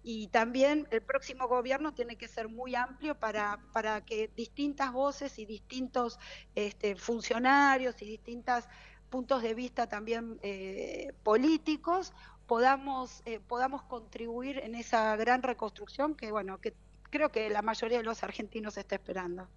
y 0.04 0.28
también 0.28 0.88
el 0.92 1.02
próximo 1.02 1.48
gobierno 1.48 1.96
tiene 1.96 2.18
que 2.18 2.28
ser 2.28 2.50
muy 2.50 2.76
amplio 2.76 3.16
para, 3.16 3.60
para 3.74 4.06
que 4.06 4.30
distintas 4.36 4.94
voces 4.94 5.40
y 5.40 5.48
distintos 5.48 6.20
este, 6.54 6.96
funcionarios 6.96 8.00
y 8.04 8.06
distintos 8.06 8.66
puntos 9.10 9.42
de 9.42 9.54
vista 9.54 9.88
también 9.88 10.40
eh, 10.44 11.14
políticos 11.24 12.14
podamos, 12.48 13.22
eh, 13.26 13.40
podamos 13.46 13.84
contribuir 13.84 14.60
en 14.60 14.76
esa 14.76 15.16
gran 15.16 15.44
reconstrucción 15.44 16.16
que, 16.16 16.32
bueno, 16.32 16.60
que 16.60 16.74
creo 17.10 17.30
que 17.30 17.50
la 17.50 17.62
mayoría 17.62 17.98
de 17.98 18.04
los 18.04 18.24
argentinos 18.24 18.78
está 18.78 18.96
esperando. 18.96 19.48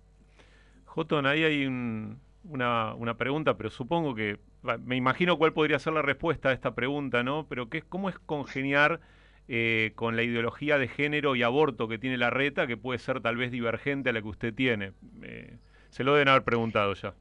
Jotón, 0.84 1.26
ahí 1.26 1.44
hay 1.44 1.66
una, 1.66 2.94
una, 2.94 3.16
pregunta, 3.16 3.56
pero 3.56 3.70
supongo 3.70 4.14
que, 4.14 4.40
me 4.84 4.96
imagino 4.96 5.38
cuál 5.38 5.52
podría 5.52 5.78
ser 5.78 5.92
la 5.92 6.02
respuesta 6.02 6.48
a 6.48 6.52
esta 6.52 6.74
pregunta, 6.74 7.22
¿no? 7.22 7.46
Pero 7.48 7.68
¿qué, 7.68 7.82
¿cómo 7.82 8.08
es 8.08 8.18
congeniar 8.18 9.00
eh, 9.46 9.92
con 9.94 10.16
la 10.16 10.24
ideología 10.24 10.76
de 10.78 10.88
género 10.88 11.36
y 11.36 11.44
aborto 11.44 11.86
que 11.86 11.98
tiene 11.98 12.18
la 12.18 12.30
reta, 12.30 12.66
que 12.66 12.76
puede 12.76 12.98
ser 12.98 13.20
tal 13.20 13.36
vez 13.36 13.52
divergente 13.52 14.10
a 14.10 14.12
la 14.12 14.20
que 14.20 14.28
usted 14.28 14.52
tiene? 14.52 14.92
Eh, 15.22 15.58
se 15.90 16.02
lo 16.02 16.12
deben 16.14 16.28
haber 16.28 16.42
preguntado 16.42 16.94
ya. 16.94 17.14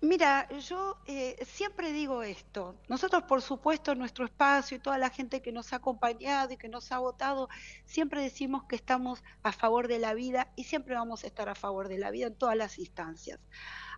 Mira, 0.00 0.48
yo 0.60 0.96
eh, 1.06 1.44
siempre 1.44 1.90
digo 1.92 2.22
esto. 2.22 2.76
Nosotros, 2.88 3.24
por 3.24 3.42
supuesto, 3.42 3.90
en 3.90 3.98
nuestro 3.98 4.24
espacio 4.24 4.76
y 4.76 4.80
toda 4.80 4.96
la 4.96 5.10
gente 5.10 5.42
que 5.42 5.50
nos 5.50 5.72
ha 5.72 5.76
acompañado 5.76 6.52
y 6.52 6.56
que 6.56 6.68
nos 6.68 6.92
ha 6.92 7.00
votado, 7.00 7.48
siempre 7.84 8.22
decimos 8.22 8.62
que 8.68 8.76
estamos 8.76 9.24
a 9.42 9.50
favor 9.50 9.88
de 9.88 9.98
la 9.98 10.14
vida 10.14 10.52
y 10.54 10.64
siempre 10.64 10.94
vamos 10.94 11.24
a 11.24 11.26
estar 11.26 11.48
a 11.48 11.56
favor 11.56 11.88
de 11.88 11.98
la 11.98 12.12
vida 12.12 12.28
en 12.28 12.36
todas 12.36 12.56
las 12.56 12.78
instancias. 12.78 13.40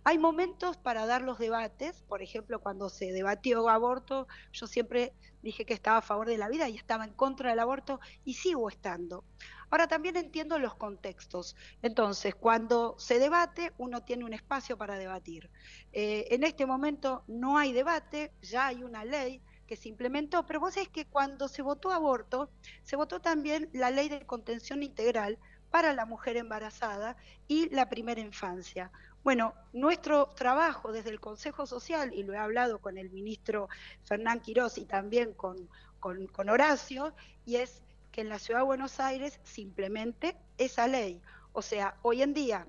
Hay 0.03 0.17
momentos 0.17 0.75
para 0.75 1.05
dar 1.05 1.21
los 1.21 1.37
debates, 1.37 2.01
por 2.07 2.23
ejemplo, 2.23 2.59
cuando 2.59 2.89
se 2.89 3.11
debatió 3.11 3.69
aborto, 3.69 4.27
yo 4.53 4.65
siempre 4.65 5.13
dije 5.43 5.65
que 5.65 5.75
estaba 5.75 5.97
a 5.97 6.01
favor 6.01 6.27
de 6.27 6.39
la 6.39 6.49
vida 6.49 6.67
y 6.67 6.77
estaba 6.77 7.05
en 7.05 7.13
contra 7.13 7.51
del 7.51 7.59
aborto 7.59 7.99
y 8.25 8.33
sigo 8.33 8.67
estando. 8.69 9.23
Ahora 9.71 9.87
también 9.87 10.17
entiendo 10.17 10.59
los 10.59 10.75
contextos. 10.75 11.55
Entonces, 11.81 12.35
cuando 12.35 12.95
se 12.99 13.19
debate, 13.19 13.71
uno 13.77 14.03
tiene 14.03 14.25
un 14.25 14.33
espacio 14.33 14.77
para 14.77 14.97
debatir. 14.97 15.49
Eh, 15.93 16.27
en 16.29 16.43
este 16.43 16.65
momento 16.65 17.23
no 17.27 17.57
hay 17.57 17.71
debate, 17.71 18.33
ya 18.41 18.67
hay 18.67 18.83
una 18.83 19.05
ley 19.05 19.41
que 19.65 19.77
se 19.77 19.87
implementó, 19.87 20.45
pero 20.45 20.59
vos 20.59 20.73
sabés 20.73 20.89
que 20.89 21.05
cuando 21.05 21.47
se 21.47 21.61
votó 21.61 21.91
aborto, 21.91 22.49
se 22.83 22.97
votó 22.97 23.21
también 23.21 23.69
la 23.71 23.89
ley 23.89 24.09
de 24.09 24.25
contención 24.25 24.83
integral 24.83 25.39
para 25.69 25.93
la 25.93 26.05
mujer 26.05 26.35
embarazada 26.35 27.15
y 27.47 27.69
la 27.69 27.87
primera 27.87 28.19
infancia. 28.19 28.91
Bueno, 29.23 29.53
nuestro 29.71 30.25
trabajo 30.35 30.91
desde 30.91 31.11
el 31.11 31.21
Consejo 31.21 31.65
Social, 31.65 32.13
y 32.13 32.23
lo 32.23 32.33
he 32.33 32.37
hablado 32.37 32.79
con 32.79 32.97
el 32.97 33.09
ministro 33.11 33.69
Fernán 34.03 34.41
Quirós 34.41 34.77
y 34.77 34.85
también 34.85 35.33
con, 35.33 35.69
con, 36.01 36.27
con 36.27 36.49
Horacio, 36.49 37.13
y 37.45 37.55
es 37.55 37.81
que 38.11 38.21
en 38.21 38.29
la 38.29 38.39
Ciudad 38.39 38.61
de 38.61 38.65
Buenos 38.65 38.99
Aires 38.99 39.39
simplemente 39.43 40.35
esa 40.57 40.87
ley. 40.87 41.21
O 41.53 41.61
sea, 41.61 41.97
hoy 42.01 42.21
en 42.21 42.33
día 42.33 42.67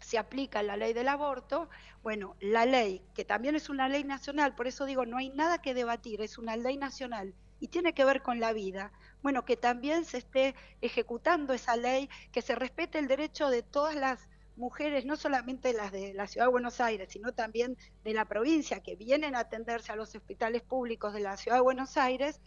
se 0.00 0.18
aplica 0.18 0.62
la 0.62 0.76
ley 0.76 0.92
del 0.92 1.08
aborto, 1.08 1.68
bueno, 2.02 2.36
la 2.40 2.64
ley, 2.66 3.02
que 3.14 3.24
también 3.24 3.56
es 3.56 3.68
una 3.68 3.88
ley 3.88 4.04
nacional, 4.04 4.54
por 4.54 4.66
eso 4.66 4.84
digo, 4.86 5.04
no 5.04 5.16
hay 5.16 5.30
nada 5.30 5.60
que 5.60 5.74
debatir, 5.74 6.20
es 6.22 6.38
una 6.38 6.56
ley 6.56 6.76
nacional 6.76 7.34
y 7.60 7.68
tiene 7.68 7.92
que 7.92 8.04
ver 8.04 8.22
con 8.22 8.38
la 8.38 8.52
vida, 8.52 8.92
bueno, 9.22 9.44
que 9.44 9.56
también 9.56 10.04
se 10.04 10.18
esté 10.18 10.54
ejecutando 10.80 11.52
esa 11.52 11.76
ley, 11.76 12.08
que 12.30 12.42
se 12.42 12.54
respete 12.54 12.98
el 12.98 13.08
derecho 13.08 13.50
de 13.50 13.62
todas 13.62 13.96
las 13.96 14.28
mujeres, 14.56 15.04
no 15.04 15.16
solamente 15.16 15.72
las 15.72 15.92
de 15.92 16.12
la 16.14 16.26
Ciudad 16.26 16.46
de 16.46 16.52
Buenos 16.52 16.80
Aires, 16.80 17.08
sino 17.10 17.32
también 17.32 17.76
de 18.04 18.12
la 18.12 18.24
provincia, 18.24 18.80
que 18.80 18.96
vienen 18.96 19.34
a 19.34 19.40
atenderse 19.40 19.92
a 19.92 19.96
los 19.96 20.14
hospitales 20.14 20.62
públicos 20.62 21.12
de 21.14 21.20
la 21.20 21.36
Ciudad 21.36 21.58
de 21.58 21.62
Buenos 21.62 21.96
Aires, 21.96 22.40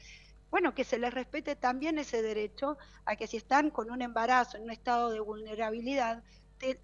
bueno, 0.52 0.76
que 0.76 0.84
se 0.84 1.00
les 1.00 1.14
respete 1.14 1.56
también 1.56 1.98
ese 1.98 2.22
derecho 2.22 2.78
a 3.06 3.16
que 3.16 3.26
si 3.26 3.38
están 3.38 3.72
con 3.72 3.90
un 3.90 4.02
embarazo 4.02 4.58
en 4.58 4.64
un 4.64 4.72
estado 4.72 5.10
de 5.10 5.22
vulnerabilidad, 5.22 6.24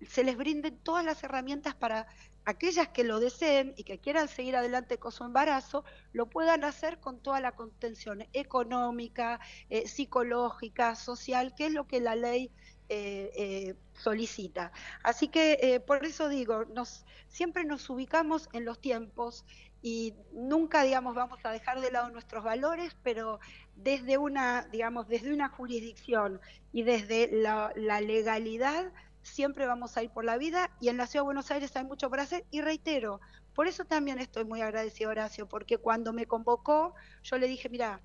se 0.08 0.24
les 0.24 0.38
brinden 0.38 0.80
todas 0.80 1.06
las 1.06 1.24
herramientas 1.24 1.76
para 1.76 2.08
aquellas 2.46 2.88
que 2.88 3.04
lo 3.04 3.20
deseen 3.20 3.74
y 3.76 3.84
que 3.84 4.00
quieran 4.00 4.30
seguir 4.30 4.56
adelante 4.56 4.98
con 4.98 5.12
su 5.12 5.26
embarazo, 5.26 5.84
lo 6.14 6.28
puedan 6.30 6.64
hacer 6.64 7.00
con 7.00 7.20
toda 7.20 7.42
la 7.42 7.52
contención 7.52 8.26
económica, 8.32 9.42
eh, 9.70 9.86
psicológica, 9.86 10.96
social, 10.96 11.54
que 11.56 11.68
es 11.68 11.74
lo 11.74 11.88
que 11.88 12.00
la 12.00 12.16
ley 12.16 12.50
eh, 12.88 13.32
eh, 13.36 13.76
solicita. 13.94 14.72
Así 15.04 15.28
que 15.28 15.84
por 15.86 16.06
eso 16.06 16.30
digo, 16.30 16.64
nos, 16.66 17.06
siempre 17.28 17.66
nos 17.66 17.90
ubicamos 17.90 18.48
en 18.54 18.64
los 18.64 18.80
tiempos 18.80 19.46
y 19.82 20.16
nunca, 20.34 20.84
digamos, 20.84 21.16
vamos 21.16 21.40
a 21.44 21.52
dejar 21.52 21.82
de 21.82 21.92
lado 21.92 22.10
nuestros 22.10 22.44
valores, 22.44 22.96
pero 23.04 23.40
desde 23.76 24.18
una, 24.18 24.68
digamos, 24.72 25.08
desde 25.08 25.34
una 25.34 25.50
jurisdicción 25.50 26.42
y 26.74 26.84
desde 26.84 27.30
la, 27.32 27.72
legalidad 28.02 28.92
siempre 29.22 29.66
vamos 29.68 29.98
a 29.98 30.04
ir 30.04 30.10
por 30.10 30.26
la 30.26 30.38
vida. 30.38 30.72
Y 30.80 30.90
en 30.90 30.98
la 30.98 31.08
Ciudad 31.08 31.24
de 31.24 31.28
Buenos 31.28 31.52
Aires 31.52 31.76
hay 31.76 31.84
mucho 31.84 32.10
por 32.10 32.20
hacer 32.20 32.46
y 32.52 32.62
reitero, 32.62 33.20
por 33.54 33.68
eso 33.68 33.86
también 33.86 34.20
estoy 34.20 34.46
muy 34.46 34.62
agradecido 34.62 35.10
Horacio, 35.10 35.48
porque 35.48 35.78
cuando 35.78 36.14
me 36.14 36.28
convocó 36.28 36.94
yo 37.24 37.38
le 37.38 37.48
dije, 37.48 37.70
mira, 37.70 38.02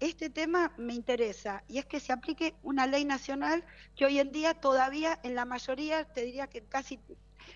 este 0.00 0.30
tema 0.30 0.72
me 0.76 0.94
interesa 0.94 1.64
y 1.68 1.78
es 1.78 1.86
que 1.86 2.00
se 2.00 2.12
aplique 2.12 2.54
una 2.62 2.86
ley 2.86 3.04
nacional 3.04 3.64
que 3.96 4.04
hoy 4.04 4.18
en 4.18 4.32
día 4.32 4.54
todavía 4.54 5.18
en 5.22 5.34
la 5.34 5.44
mayoría, 5.44 6.04
te 6.04 6.24
diría 6.24 6.46
que 6.48 6.62
casi 6.62 7.00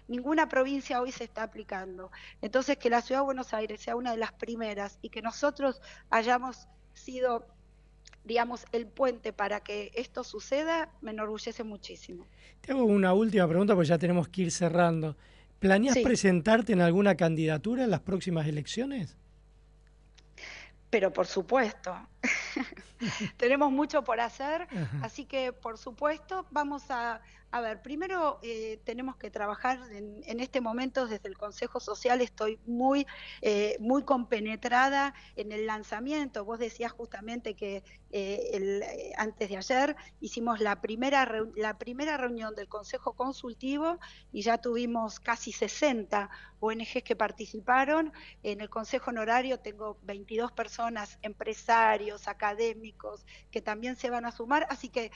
ninguna 0.08 0.48
provincia 0.48 1.00
hoy 1.00 1.12
se 1.12 1.24
está 1.24 1.44
aplicando. 1.44 2.10
Entonces, 2.42 2.76
que 2.78 2.90
la 2.90 3.02
Ciudad 3.02 3.20
de 3.20 3.26
Buenos 3.26 3.54
Aires 3.54 3.80
sea 3.80 3.94
una 3.96 4.10
de 4.10 4.16
las 4.16 4.32
primeras 4.32 4.98
y 5.02 5.10
que 5.10 5.22
nosotros 5.22 5.80
hayamos 6.10 6.68
sido 6.94 7.46
digamos, 8.24 8.66
el 8.72 8.86
puente 8.86 9.32
para 9.32 9.60
que 9.60 9.90
esto 9.94 10.22
suceda, 10.22 10.90
me 11.00 11.12
enorgullece 11.12 11.64
muchísimo. 11.64 12.26
Te 12.60 12.72
hago 12.72 12.84
una 12.84 13.14
última 13.14 13.48
pregunta, 13.48 13.74
porque 13.74 13.88
ya 13.88 13.98
tenemos 13.98 14.28
que 14.28 14.42
ir 14.42 14.50
cerrando. 14.50 15.16
¿Planeas 15.58 15.98
presentarte 15.98 16.74
en 16.74 16.82
alguna 16.82 17.16
candidatura 17.16 17.84
en 17.84 17.90
las 17.90 18.00
próximas 18.00 18.46
elecciones? 18.46 19.16
Pero 20.90 21.12
por 21.12 21.26
supuesto, 21.26 21.96
tenemos 23.36 23.72
mucho 23.72 24.04
por 24.04 24.20
hacer, 24.20 24.68
así 25.02 25.24
que 25.24 25.52
por 25.52 25.76
supuesto 25.76 26.46
vamos 26.50 26.90
a, 26.90 27.20
A 27.50 27.62
ver, 27.62 27.80
primero 27.80 28.38
eh, 28.42 28.78
tenemos 28.84 29.16
que 29.16 29.30
trabajar 29.30 29.80
en, 29.90 30.40
este 30.40 30.60
momento 30.60 31.06
desde 31.06 31.28
el 31.28 31.38
Consejo 31.38 31.80
Social. 31.80 32.20
Estoy 32.20 32.58
muy, 32.66 33.06
eh, 33.40 33.78
muy 33.80 34.02
compenetrada 34.02 35.14
en 35.34 35.52
el 35.52 35.66
lanzamiento. 35.66 36.44
Vos 36.44 36.58
decías 36.58 36.92
justamente 36.92 37.54
que 37.54 37.82
eh, 38.10 39.12
antes 39.16 39.48
de 39.48 39.56
ayer 39.56 39.96
hicimos 40.20 40.60
la 40.60 40.82
primera, 40.82 41.26
la 41.56 41.78
primera 41.78 42.18
reunión 42.18 42.54
del 42.54 42.68
Consejo 42.68 43.14
Consultivo 43.14 43.98
y 44.30 44.42
ya 44.42 44.58
tuvimos 44.58 45.18
casi 45.18 45.50
60 45.50 46.28
ONGs 46.60 47.02
que 47.02 47.16
participaron. 47.16 48.12
En 48.42 48.60
el 48.60 48.68
Consejo 48.68 49.10
Honorario 49.10 49.58
tengo 49.58 49.96
22 50.02 50.52
personas, 50.52 51.18
empresarios, 51.22 52.28
académicos, 52.28 53.24
que 53.50 53.62
también 53.62 53.96
se 53.96 54.10
van 54.10 54.26
a 54.26 54.32
sumar. 54.32 54.66
Así 54.68 54.90
que 54.90 55.10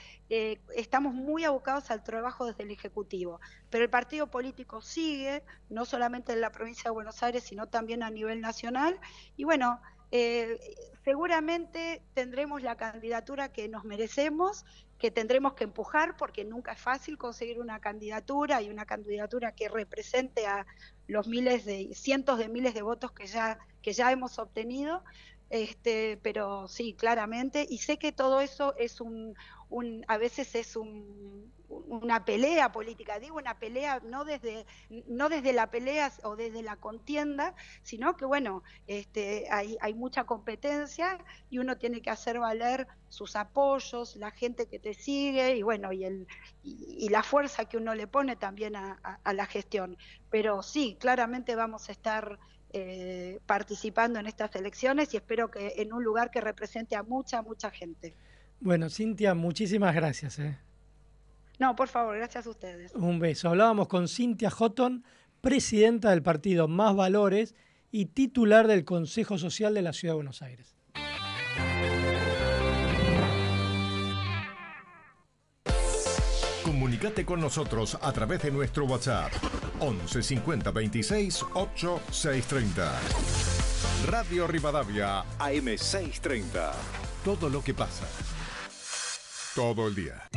estamos 0.75 1.13
muy 1.13 1.45
abocados 1.45 1.91
al 1.91 2.03
trabajo 2.03 2.22
trabajo 2.23 2.47
desde 2.47 2.63
el 2.63 2.71
Ejecutivo. 2.71 3.41
Pero 3.69 3.83
el 3.85 3.91
partido 3.91 4.29
político 4.29 4.81
sigue, 4.81 5.43
no 5.69 5.85
solamente 5.85 6.33
en 6.33 6.41
la 6.41 6.53
provincia 6.53 6.85
de 6.85 6.91
Buenos 6.91 7.21
Aires, 7.23 7.43
sino 7.43 7.67
también 7.67 8.05
a 8.05 8.11
nivel 8.11 8.41
nacional. 8.41 8.99
Y 9.37 9.43
bueno, 9.43 9.81
eh, 10.13 10.61
seguramente 11.05 12.01
tendremos 12.15 12.63
la 12.63 12.77
candidatura 12.77 13.51
que 13.51 13.69
nos 13.69 13.85
merecemos, 13.85 14.65
que 15.01 15.11
tendremos 15.11 15.55
que 15.55 15.65
empujar, 15.65 16.17
porque 16.17 16.45
nunca 16.45 16.73
es 16.73 16.81
fácil 16.81 17.19
conseguir 17.19 17.59
una 17.59 17.81
candidatura 17.81 18.63
y 18.63 18.71
una 18.71 18.87
candidatura 18.87 19.53
que 19.53 19.69
represente 19.69 20.47
a 20.47 20.65
los 21.09 21.27
miles 21.27 21.65
de, 21.65 21.93
cientos 21.93 22.39
de 22.39 22.49
miles 22.49 22.73
de 22.73 22.83
votos 22.83 23.11
que 23.11 23.27
ya, 23.27 23.59
que 23.83 23.93
ya 23.93 24.13
hemos 24.13 24.39
obtenido. 24.39 25.03
Este, 25.51 26.19
pero 26.23 26.67
sí, 26.67 26.95
claramente, 26.95 27.67
y 27.69 27.79
sé 27.79 27.99
que 27.99 28.11
todo 28.11 28.41
eso 28.41 28.75
es 28.79 29.03
un, 29.03 29.35
un 29.73 30.05
a 30.07 30.19
veces 30.19 30.55
es 30.55 30.77
un, 30.77 31.51
una 31.69 32.25
pelea 32.25 32.73
política, 32.73 33.19
digo 33.19 33.37
una 33.37 33.59
pelea 33.59 34.01
no 34.05 34.25
desde, 34.25 34.67
no 35.07 35.29
desde 35.29 35.53
la 35.53 35.71
pelea 35.71 36.13
o 36.23 36.37
desde 36.37 36.63
la 36.63 36.77
contienda, 36.77 37.55
sino 37.83 38.17
que 38.17 38.25
bueno, 38.25 38.63
este, 38.87 39.47
hay, 39.51 39.77
hay 39.81 39.95
mucha 39.95 40.25
competencia 40.25 41.19
y 41.51 41.59
uno 41.59 41.79
tiene 41.79 42.03
que 42.03 42.11
hacer 42.11 42.39
valer 42.39 42.87
sus 43.09 43.37
apoyos, 43.37 44.17
la 44.17 44.31
gente 44.31 44.67
que 44.67 44.79
te 44.79 44.95
sigue 44.95 45.57
y 45.57 45.63
bueno, 45.63 45.93
y, 45.93 46.05
el, 46.05 46.27
y, 46.63 47.09
la 47.09 47.23
fuerza 47.23 47.65
que 47.67 47.77
uno 47.77 47.95
le 47.95 48.07
pone 48.07 48.37
también 48.37 48.77
a, 48.77 49.21
la 49.33 49.47
gestión. 49.47 49.97
Pero 50.31 50.63
sí, 50.63 50.97
claramente 50.99 51.55
vamos 51.55 51.89
a 51.89 51.93
estar 51.93 52.39
eh, 52.73 53.41
participando 53.47 54.19
en 54.19 54.27
estas 54.27 54.55
elecciones 54.57 55.13
y 55.13 55.19
espero 55.19 55.51
que 55.51 55.75
en 55.77 55.93
un 55.93 56.03
lugar 56.03 56.31
que 56.31 56.41
represente 56.41 56.97
a 56.97 57.03
mucha, 57.03 57.43
mucha 57.43 57.71
gente. 57.71 58.15
Bueno, 58.63 58.89
Cintia, 58.89 59.35
muchísimas 59.35 59.93
gracias. 59.93 60.39
¿eh? 60.39 60.57
No, 61.59 61.75
por 61.75 61.89
favor, 61.89 62.17
gracias 62.17 62.47
a 62.47 62.51
ustedes. 62.51 62.95
Un 62.95 63.19
beso. 63.19 63.49
Hablábamos 63.49 63.89
con 63.89 64.07
Cintia 64.07 64.51
Houghton, 64.51 65.05
presidenta 65.41 66.11
del 66.11 66.23
partido 66.23 66.69
Más 66.69 66.95
Valores 66.95 67.57
y 67.91 68.07
titular 68.07 68.69
del 68.69 68.85
Consejo 68.85 69.37
Social 69.37 69.75
de 69.75 69.83
la 69.83 69.93
Ciudad 69.93 70.13
de 70.13 70.17
Buenos 70.17 70.43
Aires. 70.43 70.77
Comunicate 76.65 77.25
con 77.25 77.41
nosotros 77.41 77.99
a 78.01 78.13
través 78.13 78.43
de 78.43 78.53
nuestro 78.53 78.85
WhatsApp 78.85 79.33
11 79.81 80.23
50 80.23 80.71
26 80.71 81.47
8 81.55 82.01
630. 82.13 83.01
Radio 84.07 84.47
Rivadavia 84.47 85.21
AM 85.41 85.77
630. 85.77 86.73
Todo 87.25 87.49
lo 87.49 87.61
que 87.63 87.75
pasa. 87.75 88.07
Todo 89.55 89.89
el 89.89 89.95
día. 89.95 90.31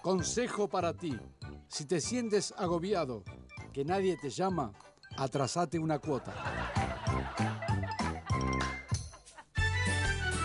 Consejo 0.00 0.68
para 0.68 0.92
ti. 0.92 1.18
Si 1.66 1.84
te 1.84 2.00
sientes 2.00 2.54
agobiado, 2.56 3.24
que 3.72 3.84
nadie 3.84 4.16
te 4.16 4.30
llama, 4.30 4.72
atrasate 5.16 5.80
una 5.80 5.98
cuota. 5.98 6.32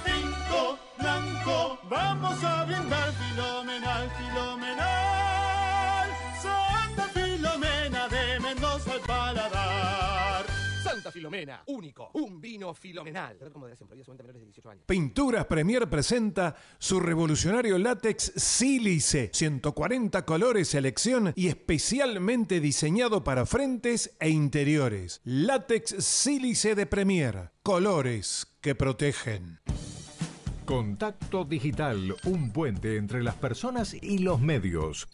Pinto 0.04 0.80
blanco, 0.98 1.80
vamos 1.88 2.44
a 2.44 2.66
brindar 2.66 3.14
filomenal, 3.14 4.10
filomenal. 4.18 4.59
Filomena, 11.12 11.64
único, 11.68 12.12
un 12.14 12.40
vino 12.40 12.74
filomenal. 12.74 13.38
Pinturas 14.86 15.46
Premier 15.46 15.90
presenta 15.90 16.56
su 16.78 17.00
revolucionario 17.00 17.78
látex 17.78 18.34
Sílice, 18.36 19.30
140 19.34 20.26
colores, 20.26 20.68
selección 20.70 21.34
y 21.36 21.48
especialmente 21.48 22.60
diseñado 22.60 23.24
para 23.24 23.46
frentes 23.46 24.16
e 24.20 24.30
interiores. 24.30 25.22
Látex 25.24 26.04
Sílice 26.04 26.76
de 26.76 26.86
Premier, 26.86 27.52
colores 27.64 28.48
que 28.62 28.76
protegen. 28.76 29.60
Contacto 30.66 31.46
Digital, 31.46 32.16
un 32.26 32.52
puente 32.52 32.98
entre 32.98 33.24
las 33.24 33.36
personas 33.36 33.96
y 33.96 34.20
los 34.20 34.40
medios. 34.40 35.08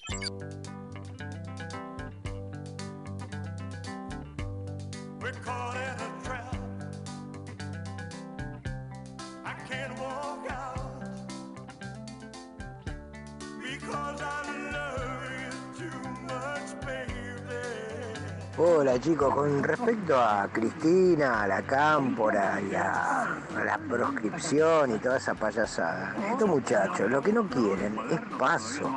Hola 18.57 18.98
chicos, 19.02 19.36
con 19.36 19.61
respecto 19.61 20.15
a 20.15 20.48
Cristina, 20.49 21.44
a 21.44 21.48
la 21.48 21.61
cámpora 21.64 22.61
y 22.61 22.73
a, 22.73 23.38
la 23.53 23.77
proscripción 23.77 24.95
y 24.95 24.99
toda 24.99 25.18
esa 25.18 25.34
payasada, 25.34 26.15
estos 26.32 26.48
muchachos 26.48 27.11
lo 27.11 27.22
que 27.22 27.34
no 27.34 27.49
quieren 27.49 27.98
es 28.10 28.22
paso, 28.40 28.90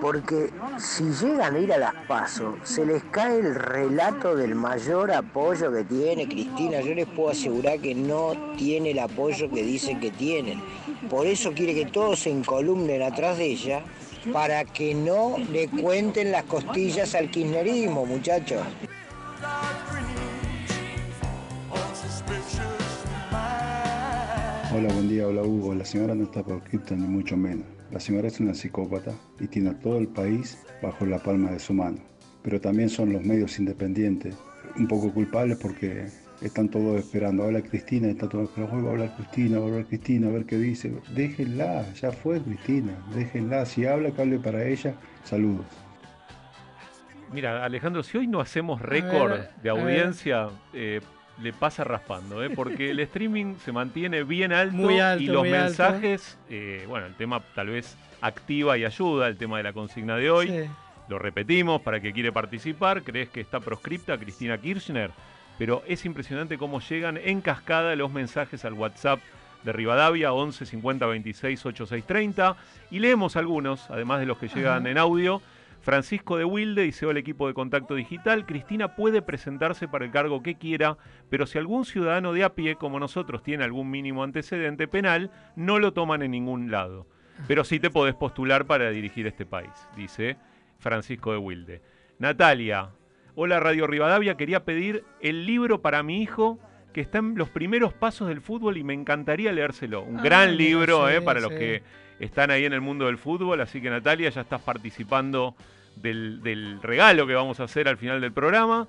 porque 0.00 0.50
si 0.78 1.04
llegan 1.10 1.56
a 1.56 1.58
ir 1.58 1.70
a 1.74 1.76
las 1.76 1.94
pasos, 2.08 2.54
se 2.62 2.86
les 2.86 3.04
cae 3.04 3.40
el 3.40 3.54
relato 3.54 4.34
del 4.34 4.54
mayor 4.54 5.12
apoyo 5.12 5.70
que 5.70 5.84
tiene 5.84 6.26
Cristina. 6.26 6.80
Yo 6.80 6.94
les 6.94 7.06
puedo 7.06 7.32
asegurar 7.32 7.80
que 7.80 7.94
no 7.94 8.32
tiene 8.56 8.92
el 8.92 9.00
apoyo 9.00 9.50
que 9.50 9.62
dicen 9.62 10.00
que 10.00 10.10
tienen. 10.10 10.62
Por 11.10 11.26
eso 11.26 11.52
quiere 11.52 11.74
que 11.74 11.84
todos 11.84 12.20
se 12.20 12.30
encolumnen 12.30 13.02
atrás 13.02 13.36
de 13.36 13.44
ella 13.44 13.82
para 14.32 14.64
que 14.64 14.94
no 14.94 15.36
le 15.50 15.68
cuenten 15.68 16.32
las 16.32 16.44
costillas 16.44 17.14
al 17.14 17.30
kirchnerismo, 17.30 18.04
muchachos. 18.06 18.62
Hola, 24.72 24.92
buen 24.92 25.08
día, 25.08 25.26
hola 25.26 25.42
Hugo. 25.42 25.74
La 25.74 25.84
señora 25.84 26.14
no 26.14 26.24
está 26.24 26.42
proscripta 26.44 26.94
ni 26.94 27.06
mucho 27.06 27.36
menos. 27.36 27.66
La 27.90 27.98
señora 27.98 28.28
es 28.28 28.38
una 28.38 28.54
psicópata 28.54 29.12
y 29.40 29.48
tiene 29.48 29.70
a 29.70 29.78
todo 29.78 29.98
el 29.98 30.08
país 30.08 30.58
bajo 30.80 31.04
la 31.06 31.18
palma 31.18 31.50
de 31.50 31.58
su 31.58 31.74
mano. 31.74 31.98
Pero 32.42 32.60
también 32.60 32.88
son 32.88 33.12
los 33.12 33.22
medios 33.22 33.58
independientes 33.58 34.36
un 34.76 34.86
poco 34.86 35.12
culpables 35.12 35.58
porque 35.58 36.06
están 36.40 36.68
todos 36.68 36.98
esperando. 36.98 37.44
Habla 37.44 37.62
Cristina, 37.62 38.08
está 38.08 38.28
todo 38.28 38.44
esperando. 38.44 38.76
Hoy 38.76 38.82
va 38.82 38.88
a 38.88 38.92
hablar 38.92 39.16
Cristina, 39.16 39.58
va 39.58 39.64
a 39.64 39.68
hablar 39.68 39.84
Cristina, 39.86 40.28
a 40.28 40.30
ver 40.30 40.46
qué 40.46 40.56
dice. 40.56 40.92
Déjenla, 41.14 41.92
ya 41.94 42.12
fue 42.12 42.40
Cristina, 42.40 42.92
déjenla. 43.14 43.66
Si 43.66 43.86
habla, 43.86 44.10
que 44.10 44.22
hable 44.22 44.38
para 44.38 44.64
ella. 44.64 44.94
Saludos. 45.24 45.66
Mira, 47.32 47.64
Alejandro, 47.64 48.02
si 48.02 48.18
hoy 48.18 48.26
no 48.26 48.40
hacemos 48.40 48.82
récord 48.82 49.38
de 49.62 49.70
audiencia, 49.70 50.48
eh, 50.72 51.00
le 51.40 51.52
pasa 51.52 51.84
raspando, 51.84 52.42
¿eh? 52.42 52.50
porque 52.50 52.90
el 52.90 52.98
streaming 53.00 53.54
se 53.64 53.70
mantiene 53.70 54.24
bien 54.24 54.52
alto, 54.52 54.90
y 54.90 55.26
los 55.26 55.44
mensajes, 55.44 56.38
eh, 56.48 56.84
bueno, 56.88 57.06
el 57.06 57.14
tema 57.14 57.40
tal 57.54 57.68
vez 57.68 57.96
activa 58.20 58.76
y 58.76 58.84
ayuda, 58.84 59.28
el 59.28 59.36
tema 59.36 59.58
de 59.58 59.62
la 59.62 59.72
consigna 59.72 60.16
de 60.16 60.30
hoy. 60.30 60.68
Lo 61.08 61.18
repetimos 61.18 61.80
para 61.80 62.00
que 62.00 62.12
quiere 62.12 62.30
participar. 62.30 63.02
¿Crees 63.02 63.30
que 63.30 63.40
está 63.40 63.58
proscripta 63.58 64.16
Cristina 64.16 64.58
Kirchner? 64.58 65.10
Pero 65.60 65.82
es 65.86 66.06
impresionante 66.06 66.56
cómo 66.56 66.80
llegan 66.80 67.18
en 67.18 67.42
cascada 67.42 67.94
los 67.94 68.10
mensajes 68.10 68.64
al 68.64 68.72
WhatsApp 68.72 69.20
de 69.62 69.74
Rivadavia 69.74 70.32
11 70.32 70.64
50 70.64 71.04
26 71.04 71.66
86 71.66 72.04
30 72.06 72.56
y 72.90 72.98
leemos 72.98 73.36
algunos, 73.36 73.90
además 73.90 74.20
de 74.20 74.26
los 74.26 74.38
que 74.38 74.48
llegan 74.48 74.86
en 74.86 74.96
audio. 74.96 75.42
Francisco 75.82 76.38
de 76.38 76.46
Wilde 76.46 76.84
dice 76.84 77.04
el 77.04 77.18
equipo 77.18 77.46
de 77.46 77.52
contacto 77.52 77.94
digital, 77.94 78.46
Cristina 78.46 78.96
puede 78.96 79.20
presentarse 79.20 79.86
para 79.86 80.06
el 80.06 80.10
cargo 80.10 80.42
que 80.42 80.54
quiera, 80.54 80.96
pero 81.28 81.44
si 81.44 81.58
algún 81.58 81.84
ciudadano 81.84 82.32
de 82.32 82.44
a 82.44 82.54
pie 82.54 82.76
como 82.76 82.98
nosotros 82.98 83.42
tiene 83.42 83.62
algún 83.62 83.90
mínimo 83.90 84.24
antecedente 84.24 84.88
penal, 84.88 85.30
no 85.56 85.78
lo 85.78 85.92
toman 85.92 86.22
en 86.22 86.30
ningún 86.30 86.70
lado. 86.70 87.06
Pero 87.46 87.64
sí 87.64 87.78
te 87.78 87.90
podés 87.90 88.14
postular 88.14 88.64
para 88.64 88.88
dirigir 88.88 89.26
este 89.26 89.44
país, 89.44 89.72
dice 89.94 90.38
Francisco 90.78 91.32
de 91.32 91.38
Wilde. 91.38 91.82
Natalia, 92.18 92.92
Hola 93.36 93.60
Radio 93.60 93.86
Rivadavia, 93.86 94.36
quería 94.36 94.64
pedir 94.64 95.04
el 95.20 95.46
libro 95.46 95.80
para 95.80 96.02
mi 96.02 96.20
hijo 96.20 96.58
que 96.92 97.00
está 97.00 97.18
en 97.18 97.36
los 97.36 97.48
primeros 97.48 97.92
pasos 97.92 98.28
del 98.28 98.40
fútbol 98.40 98.76
y 98.76 98.82
me 98.82 98.92
encantaría 98.92 99.52
leérselo. 99.52 100.02
Un 100.02 100.16
gran 100.16 100.56
libro 100.56 101.08
eh, 101.08 101.20
para 101.20 101.40
los 101.40 101.52
que 101.52 101.82
están 102.18 102.50
ahí 102.50 102.64
en 102.64 102.72
el 102.72 102.80
mundo 102.80 103.06
del 103.06 103.18
fútbol, 103.18 103.60
así 103.60 103.80
que 103.80 103.88
Natalia 103.88 104.30
ya 104.30 104.40
estás 104.40 104.60
participando 104.60 105.54
del, 105.94 106.80
regalo 106.82 107.26
que 107.26 107.34
vamos 107.34 107.60
a 107.60 107.64
hacer 107.64 107.86
al 107.86 107.96
final 107.96 108.20
del 108.20 108.32
programa. 108.32 108.88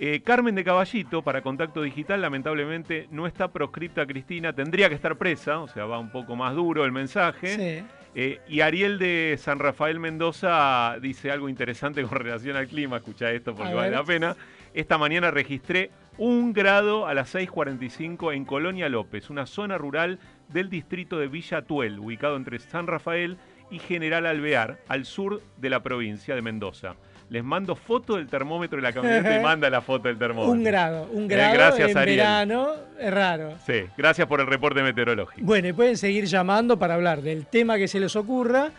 Eh, 0.00 0.22
Carmen 0.22 0.54
de 0.56 0.64
Caballito, 0.64 1.22
para 1.22 1.42
Contacto 1.42 1.82
Digital, 1.82 2.20
lamentablemente 2.20 3.06
no 3.10 3.26
está 3.26 3.48
proscripta 3.48 4.06
Cristina, 4.06 4.52
tendría 4.52 4.88
que 4.88 4.94
estar 4.96 5.16
presa, 5.16 5.60
o 5.60 5.68
sea, 5.68 5.86
va 5.86 5.98
un 5.98 6.10
poco 6.10 6.34
más 6.34 6.54
duro 6.54 6.84
el 6.84 6.92
mensaje. 6.92 7.84
Eh, 8.14 8.40
y 8.48 8.60
Ariel 8.60 8.98
de 8.98 9.36
San 9.38 9.58
Rafael 9.58 10.00
Mendoza 10.00 10.96
dice 11.00 11.30
algo 11.30 11.48
interesante 11.48 12.02
con 12.02 12.18
relación 12.18 12.56
al 12.56 12.66
clima, 12.66 12.96
escucha 12.96 13.30
esto 13.30 13.54
porque 13.54 13.74
vale 13.74 13.90
la 13.90 14.04
pena. 14.04 14.36
Esta 14.74 14.98
mañana 14.98 15.30
registré 15.30 15.90
un 16.18 16.52
grado 16.52 17.06
a 17.06 17.14
las 17.14 17.34
6.45 17.34 18.34
en 18.34 18.44
Colonia 18.44 18.88
López, 18.88 19.30
una 19.30 19.46
zona 19.46 19.78
rural 19.78 20.18
del 20.48 20.68
distrito 20.68 21.18
de 21.18 21.28
Villa 21.28 21.62
Tuel, 21.62 21.98
ubicado 21.98 22.36
entre 22.36 22.58
San 22.58 22.86
Rafael 22.86 23.38
y 23.70 23.78
General 23.78 24.26
Alvear, 24.26 24.78
al 24.88 25.04
sur 25.04 25.42
de 25.58 25.70
la 25.70 25.82
provincia 25.82 26.34
de 26.34 26.42
Mendoza. 26.42 26.96
Les 27.30 27.44
mando 27.44 27.76
foto 27.76 28.16
del 28.16 28.26
termómetro 28.26 28.78
y 28.78 28.82
la 28.82 28.92
camioneta 28.92 29.38
y 29.38 29.42
manda 29.42 29.68
la 29.68 29.82
foto 29.82 30.08
del 30.08 30.18
termómetro. 30.18 30.52
Un 30.52 30.64
grado, 30.64 31.08
un 31.12 31.24
eh, 31.24 31.28
grado 31.28 31.54
gracias, 31.54 31.90
en 31.90 31.94
verano, 31.94 32.70
es 32.98 33.12
raro. 33.12 33.54
Sí, 33.66 33.84
gracias 33.96 34.26
por 34.26 34.40
el 34.40 34.46
reporte 34.46 34.82
meteorológico. 34.82 35.44
Bueno, 35.44 35.68
y 35.68 35.72
pueden 35.72 35.96
seguir 35.96 36.24
llamando 36.24 36.78
para 36.78 36.94
hablar 36.94 37.20
del 37.20 37.46
tema 37.46 37.76
que 37.76 37.88
se 37.88 38.00
les 38.00 38.16
ocurra 38.16 38.70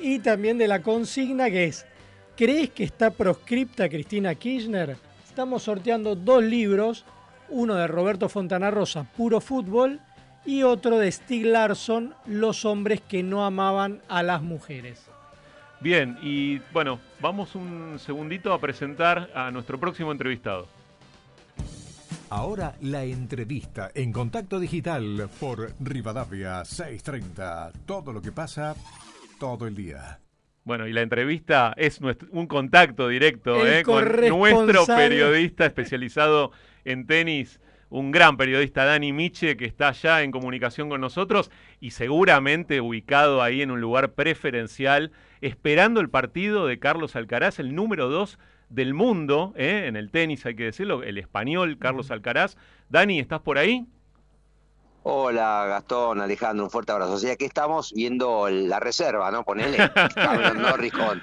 y 0.00 0.20
también 0.20 0.56
de 0.56 0.68
la 0.68 0.80
consigna 0.80 1.50
que 1.50 1.64
es, 1.64 1.86
¿crees 2.36 2.70
que 2.70 2.84
está 2.84 3.10
proscripta 3.10 3.88
Cristina 3.88 4.34
Kirchner? 4.34 4.96
Estamos 5.26 5.62
sorteando 5.62 6.16
dos 6.16 6.42
libros, 6.42 7.04
uno 7.48 7.74
de 7.74 7.86
Roberto 7.86 8.28
Fontana 8.28 8.70
Rosa, 8.70 9.04
Puro 9.16 9.40
Fútbol, 9.40 10.00
y 10.44 10.62
otro 10.62 10.98
de 10.98 11.12
Stig 11.12 11.46
Larsson, 11.46 12.14
Los 12.26 12.64
hombres 12.64 13.00
que 13.00 13.22
no 13.22 13.44
amaban 13.44 14.00
a 14.08 14.22
las 14.22 14.42
mujeres. 14.42 15.09
Bien, 15.80 16.18
y 16.22 16.58
bueno, 16.72 17.00
vamos 17.20 17.54
un 17.54 17.98
segundito 17.98 18.52
a 18.52 18.60
presentar 18.60 19.30
a 19.34 19.50
nuestro 19.50 19.80
próximo 19.80 20.12
entrevistado. 20.12 20.68
Ahora 22.28 22.74
la 22.82 23.02
entrevista 23.02 23.90
en 23.94 24.12
contacto 24.12 24.60
digital 24.60 25.28
por 25.40 25.72
Rivadavia 25.80 26.64
630. 26.64 27.72
Todo 27.86 28.12
lo 28.12 28.20
que 28.20 28.30
pasa 28.30 28.76
todo 29.38 29.66
el 29.66 29.74
día. 29.74 30.20
Bueno, 30.64 30.86
y 30.86 30.92
la 30.92 31.00
entrevista 31.00 31.72
es 31.76 31.98
un 32.30 32.46
contacto 32.46 33.08
directo 33.08 33.66
eh, 33.66 33.82
con 33.82 34.04
nuestro 34.28 34.84
periodista 34.86 35.64
especializado 35.64 36.52
en 36.84 37.06
tenis, 37.06 37.58
un 37.88 38.10
gran 38.10 38.36
periodista, 38.36 38.84
Dani 38.84 39.12
Miche, 39.12 39.56
que 39.56 39.64
está 39.64 39.92
ya 39.92 40.22
en 40.22 40.30
comunicación 40.30 40.90
con 40.90 41.00
nosotros 41.00 41.50
y 41.80 41.90
seguramente 41.92 42.80
ubicado 42.80 43.42
ahí 43.42 43.62
en 43.62 43.70
un 43.70 43.80
lugar 43.80 44.12
preferencial, 44.12 45.10
esperando 45.40 46.00
el 46.00 46.10
partido 46.10 46.66
de 46.66 46.78
Carlos 46.78 47.16
Alcaraz, 47.16 47.58
el 47.58 47.74
número 47.74 48.08
dos 48.08 48.38
del 48.68 48.94
mundo, 48.94 49.52
¿eh? 49.56 49.84
en 49.86 49.96
el 49.96 50.10
tenis 50.10 50.46
hay 50.46 50.54
que 50.54 50.64
decirlo, 50.64 51.02
el 51.02 51.18
español 51.18 51.78
Carlos 51.78 52.10
Alcaraz. 52.10 52.56
Dani, 52.88 53.18
¿estás 53.18 53.40
por 53.40 53.58
ahí? 53.58 53.86
Hola 55.02 55.64
Gastón, 55.66 56.20
Alejandro, 56.20 56.64
un 56.64 56.70
fuerte 56.70 56.92
abrazo. 56.92 57.14
O 57.14 57.18
sea, 57.18 57.36
que 57.36 57.46
estamos 57.46 57.92
viendo 57.94 58.48
la 58.50 58.80
reserva, 58.80 59.30
¿no? 59.30 59.44
Ponele 59.44 59.78
Cameron 60.14 60.60
Norris 60.60 60.92
con, 60.92 61.22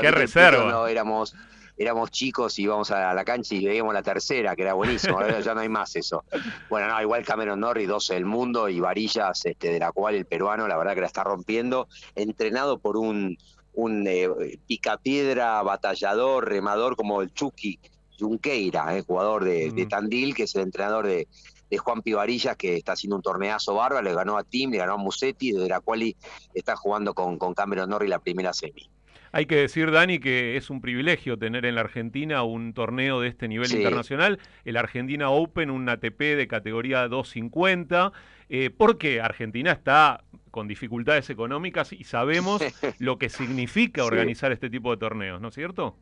¿Qué 0.00 0.10
reserva? 0.10 0.70
No, 0.70 0.86
éramos 0.86 1.36
éramos 1.80 2.10
chicos 2.10 2.58
y 2.58 2.64
íbamos 2.64 2.90
a 2.90 3.14
la 3.14 3.24
cancha 3.24 3.54
y 3.54 3.64
veíamos 3.64 3.94
la 3.94 4.02
tercera, 4.02 4.54
que 4.54 4.62
era 4.62 4.74
buenísimo. 4.74 5.18
Ahora 5.18 5.40
ya 5.40 5.54
no 5.54 5.60
hay 5.60 5.70
más 5.70 5.96
eso. 5.96 6.24
Bueno, 6.68 6.88
no, 6.88 7.00
igual 7.00 7.24
Cameron 7.24 7.58
Norris, 7.58 7.88
12 7.88 8.14
del 8.14 8.26
mundo 8.26 8.68
y 8.68 8.80
varillas, 8.80 9.46
este, 9.46 9.72
de 9.72 9.78
la 9.78 9.90
cual 9.90 10.14
el 10.14 10.26
peruano, 10.26 10.68
la 10.68 10.76
verdad 10.76 10.94
que 10.94 11.00
la 11.00 11.06
está 11.06 11.24
rompiendo, 11.24 11.88
entrenado 12.14 12.78
por 12.78 12.98
un, 12.98 13.38
un 13.72 14.06
eh, 14.06 14.28
picapiedra, 14.66 15.62
batallador, 15.62 16.46
remador 16.46 16.96
como 16.96 17.22
el 17.22 17.32
Chucky 17.32 17.78
Junqueira, 18.18 18.94
eh, 18.98 19.02
jugador 19.02 19.44
de, 19.44 19.70
de, 19.70 19.86
Tandil, 19.86 20.34
que 20.34 20.42
es 20.42 20.54
el 20.56 20.62
entrenador 20.62 21.06
de, 21.06 21.28
de 21.70 21.78
Juan 21.78 22.02
Pivarillas, 22.02 22.56
que 22.56 22.76
está 22.76 22.92
haciendo 22.92 23.16
un 23.16 23.22
torneazo 23.22 23.74
bárbaro, 23.74 24.02
le 24.02 24.12
ganó 24.12 24.36
a 24.36 24.44
Tim, 24.44 24.70
le 24.70 24.76
ganó 24.76 24.94
a 24.94 24.98
Musetti, 24.98 25.52
de 25.52 25.66
la 25.66 25.80
cual 25.80 26.14
está 26.52 26.76
jugando 26.76 27.14
con, 27.14 27.38
con 27.38 27.54
Cameron 27.54 27.88
Norris 27.88 28.10
la 28.10 28.18
primera 28.18 28.52
semi. 28.52 28.90
Hay 29.32 29.46
que 29.46 29.56
decir, 29.56 29.90
Dani, 29.90 30.18
que 30.18 30.56
es 30.56 30.70
un 30.70 30.80
privilegio 30.80 31.38
tener 31.38 31.64
en 31.64 31.76
la 31.76 31.82
Argentina 31.82 32.42
un 32.42 32.74
torneo 32.74 33.20
de 33.20 33.28
este 33.28 33.46
nivel 33.46 33.72
internacional, 33.72 34.40
el 34.64 34.76
Argentina 34.76 35.30
Open, 35.30 35.70
un 35.70 35.88
ATP 35.88 36.18
de 36.18 36.48
categoría 36.48 37.06
250, 37.06 38.12
eh, 38.48 38.70
porque 38.76 39.20
Argentina 39.20 39.70
está 39.70 40.24
con 40.50 40.66
dificultades 40.66 41.30
económicas 41.30 41.92
y 41.92 42.04
sabemos 42.04 42.60
lo 42.98 43.18
que 43.18 43.28
significa 43.28 44.04
organizar 44.04 44.50
este 44.50 44.68
tipo 44.68 44.90
de 44.90 44.96
torneos, 44.96 45.40
¿no 45.40 45.48
es 45.48 45.54
cierto? 45.54 45.96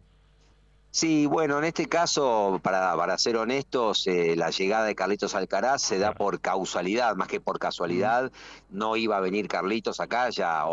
Sí, 0.90 1.26
bueno, 1.26 1.58
en 1.58 1.64
este 1.64 1.86
caso, 1.86 2.60
para, 2.62 2.96
para 2.96 3.18
ser 3.18 3.36
honestos, 3.36 4.06
eh, 4.06 4.34
la 4.36 4.50
llegada 4.50 4.86
de 4.86 4.94
Carlitos 4.94 5.34
Alcaraz 5.34 5.82
se 5.82 5.98
da 5.98 6.12
por 6.12 6.40
causalidad, 6.40 7.14
más 7.14 7.28
que 7.28 7.40
por 7.40 7.58
casualidad. 7.58 8.32
No 8.70 8.96
iba 8.96 9.16
a 9.16 9.20
venir 9.20 9.48
Carlitos 9.48 10.00
acá, 10.00 10.30
ya 10.30 10.64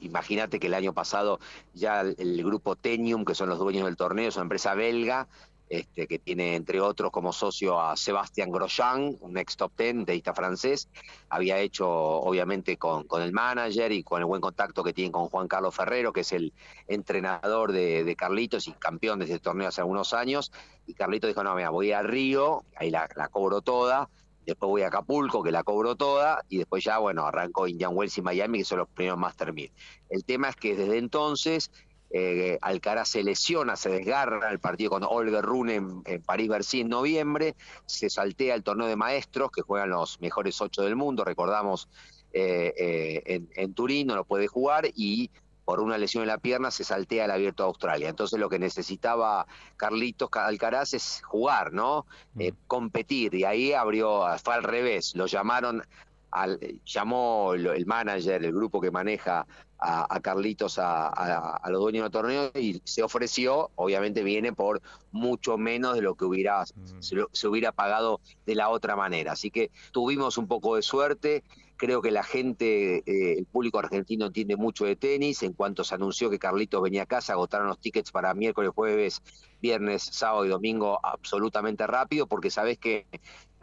imagínate 0.00 0.60
que 0.60 0.68
el 0.68 0.74
año 0.74 0.92
pasado 0.94 1.40
ya 1.74 2.00
el, 2.00 2.14
el 2.18 2.42
grupo 2.44 2.76
Tenium, 2.76 3.24
que 3.24 3.34
son 3.34 3.48
los 3.48 3.58
dueños 3.58 3.84
del 3.84 3.96
torneo, 3.96 4.28
es 4.28 4.36
una 4.36 4.44
empresa 4.44 4.74
belga, 4.74 5.28
este, 5.68 6.06
que 6.06 6.18
tiene 6.18 6.56
entre 6.56 6.80
otros 6.80 7.10
como 7.10 7.32
socio 7.32 7.80
a 7.80 7.96
Sebastián 7.96 8.50
Grosjean, 8.50 9.16
un 9.20 9.38
ex 9.38 9.56
top 9.56 9.72
ten 9.74 10.04
deista 10.04 10.34
francés. 10.34 10.88
Había 11.30 11.58
hecho, 11.58 11.88
obviamente, 11.88 12.76
con, 12.76 13.06
el 13.20 13.32
manager 13.32 13.90
y 13.92 14.02
con 14.02 14.20
el 14.20 14.26
buen 14.26 14.40
contacto 14.40 14.84
que 14.84 14.92
tiene 14.92 15.10
con 15.10 15.28
Juan 15.28 15.48
Carlos 15.48 15.74
Ferrero, 15.74 16.12
que 16.12 16.20
es 16.20 16.32
el 16.32 16.52
entrenador 16.86 17.72
de, 17.72 18.14
Carlitos 18.16 18.68
y 18.68 18.72
campeón 18.72 19.18
de 19.18 19.24
este 19.24 19.38
torneo 19.38 19.68
hace 19.68 19.80
algunos 19.80 20.12
años. 20.12 20.52
Y 20.86 20.94
Carlitos 20.94 21.28
dijo: 21.28 21.42
No, 21.42 21.54
mira, 21.54 21.70
voy 21.70 21.92
a 21.92 22.02
Río, 22.02 22.64
ahí 22.76 22.90
la, 22.90 23.08
la 23.16 23.28
cobro 23.28 23.60
toda 23.60 24.08
después 24.46 24.68
voy 24.68 24.82
a 24.82 24.88
Acapulco, 24.88 25.42
que 25.42 25.50
la 25.50 25.62
cobro 25.62 25.96
toda, 25.96 26.44
y 26.48 26.58
después 26.58 26.84
ya, 26.84 26.98
bueno, 26.98 27.26
arrancó 27.26 27.66
Indian 27.66 27.92
Wells 27.94 28.18
y 28.18 28.22
Miami, 28.22 28.58
que 28.58 28.64
son 28.64 28.78
los 28.78 28.88
primeros 28.88 29.18
Master 29.18 29.52
1000. 29.52 29.72
El 30.10 30.24
tema 30.24 30.48
es 30.48 30.56
que 30.56 30.76
desde 30.76 30.98
entonces 30.98 31.70
eh, 32.16 32.58
Alcaraz 32.62 33.08
se 33.08 33.24
lesiona, 33.24 33.74
se 33.74 33.88
desgarra 33.88 34.48
el 34.52 34.60
partido 34.60 34.90
con 34.90 35.02
Olga 35.02 35.42
Rune 35.42 35.74
en, 35.74 36.22
París-Bercy 36.22 36.82
en 36.82 36.88
noviembre, 36.88 37.56
se 37.86 38.08
saltea 38.08 38.54
el 38.54 38.62
torneo 38.62 38.86
de 38.86 38.94
maestros 38.94 39.50
que 39.50 39.62
juegan 39.62 39.90
los 39.90 40.20
mejores 40.20 40.60
ocho 40.60 40.82
del 40.82 40.94
mundo, 40.94 41.24
recordamos 41.24 41.88
eh, 42.32 42.72
eh, 42.76 43.42
en, 43.56 43.74
Turín, 43.74 44.06
no 44.06 44.14
lo 44.14 44.24
puede 44.24 44.46
jugar 44.46 44.86
y 44.94 45.32
por 45.64 45.80
una 45.80 45.98
lesión 45.98 46.22
en 46.22 46.28
la 46.28 46.38
pierna 46.38 46.70
se 46.70 46.84
saltea 46.84 47.24
el 47.24 47.32
abierto 47.32 47.64
de 47.64 47.68
Australia. 47.70 48.10
Entonces 48.10 48.38
lo 48.38 48.48
que 48.48 48.60
necesitaba 48.60 49.48
Carlitos 49.76 50.30
Alcaraz 50.34 50.94
es 50.94 51.20
jugar, 51.24 51.72
¿no? 51.72 52.06
Mm. 52.34 52.48
competir. 52.68 53.34
Y 53.34 53.42
ahí 53.42 53.72
abrió, 53.72 54.22
fue 54.44 54.54
al 54.54 54.62
revés, 54.62 55.16
lo 55.16 55.26
llamaron, 55.26 55.82
al, 56.30 56.60
llamó 56.84 57.54
el 57.54 57.86
manager, 57.86 58.44
el 58.44 58.52
grupo 58.52 58.80
que 58.80 58.92
maneja 58.92 59.48
a, 59.84 60.20
Carlitos 60.20 60.78
a, 60.78 61.60
los 61.68 61.80
dueños 61.80 62.04
del 62.04 62.12
torneo 62.12 62.50
y 62.54 62.80
se 62.84 63.02
ofreció, 63.02 63.70
obviamente 63.74 64.22
viene 64.22 64.52
por 64.52 64.80
mucho 65.12 65.58
menos 65.58 65.94
de 65.94 66.02
lo 66.02 66.14
que 66.14 66.24
hubiera, 66.24 66.64
se, 67.00 67.48
hubiera 67.48 67.72
pagado 67.72 68.20
de 68.46 68.54
la 68.54 68.70
otra 68.70 68.96
manera. 68.96 69.32
Así 69.32 69.50
que 69.50 69.70
tuvimos 69.92 70.38
un 70.38 70.48
poco 70.48 70.76
de 70.76 70.82
suerte. 70.82 71.44
Creo 71.76 72.00
que 72.00 72.12
la 72.12 72.22
gente, 72.22 72.98
eh, 72.98 73.38
el 73.38 73.46
público 73.46 73.78
argentino 73.78 74.26
entiende 74.26 74.56
mucho 74.56 74.84
de 74.84 74.96
tenis. 74.96 75.42
En 75.42 75.52
cuanto 75.52 75.84
se 75.84 75.94
anunció 75.94 76.30
que 76.30 76.38
Carlitos 76.38 76.80
venía 76.82 77.02
a 77.02 77.06
casa, 77.06 77.34
agotaron 77.34 77.66
los 77.66 77.78
tickets 77.78 78.10
para 78.12 78.32
miércoles, 78.32 78.70
jueves, 78.74 79.22
viernes, 79.60 80.02
sábado 80.02 80.46
y 80.46 80.48
domingo 80.48 80.98
absolutamente 81.02 81.86
rápido, 81.86 82.26
porque 82.26 82.50
sabes 82.50 82.78
que 82.78 83.06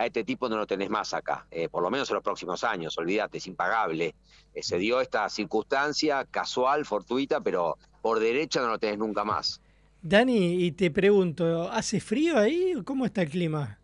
a 0.01 0.05
este 0.07 0.23
tipo 0.23 0.49
no 0.49 0.57
lo 0.57 0.67
tenés 0.67 0.89
más 0.89 1.13
acá, 1.13 1.47
eh, 1.51 1.69
por 1.69 1.83
lo 1.83 1.89
menos 1.89 2.09
en 2.09 2.15
los 2.15 2.23
próximos 2.23 2.63
años, 2.63 2.97
olvídate, 2.97 3.37
es 3.37 3.47
impagable. 3.47 4.15
Eh, 4.53 4.63
se 4.63 4.77
dio 4.77 4.99
esta 4.99 5.29
circunstancia 5.29 6.25
casual, 6.25 6.85
fortuita, 6.85 7.41
pero 7.41 7.77
por 8.01 8.19
derecha 8.19 8.61
no 8.61 8.69
lo 8.69 8.79
tenés 8.79 8.97
nunca 8.97 9.23
más. 9.23 9.61
Dani, 10.01 10.63
y 10.63 10.71
te 10.71 10.89
pregunto, 10.89 11.69
¿hace 11.71 11.99
frío 11.99 12.37
ahí? 12.37 12.73
¿Cómo 12.83 13.05
está 13.05 13.21
el 13.21 13.29
clima? 13.29 13.80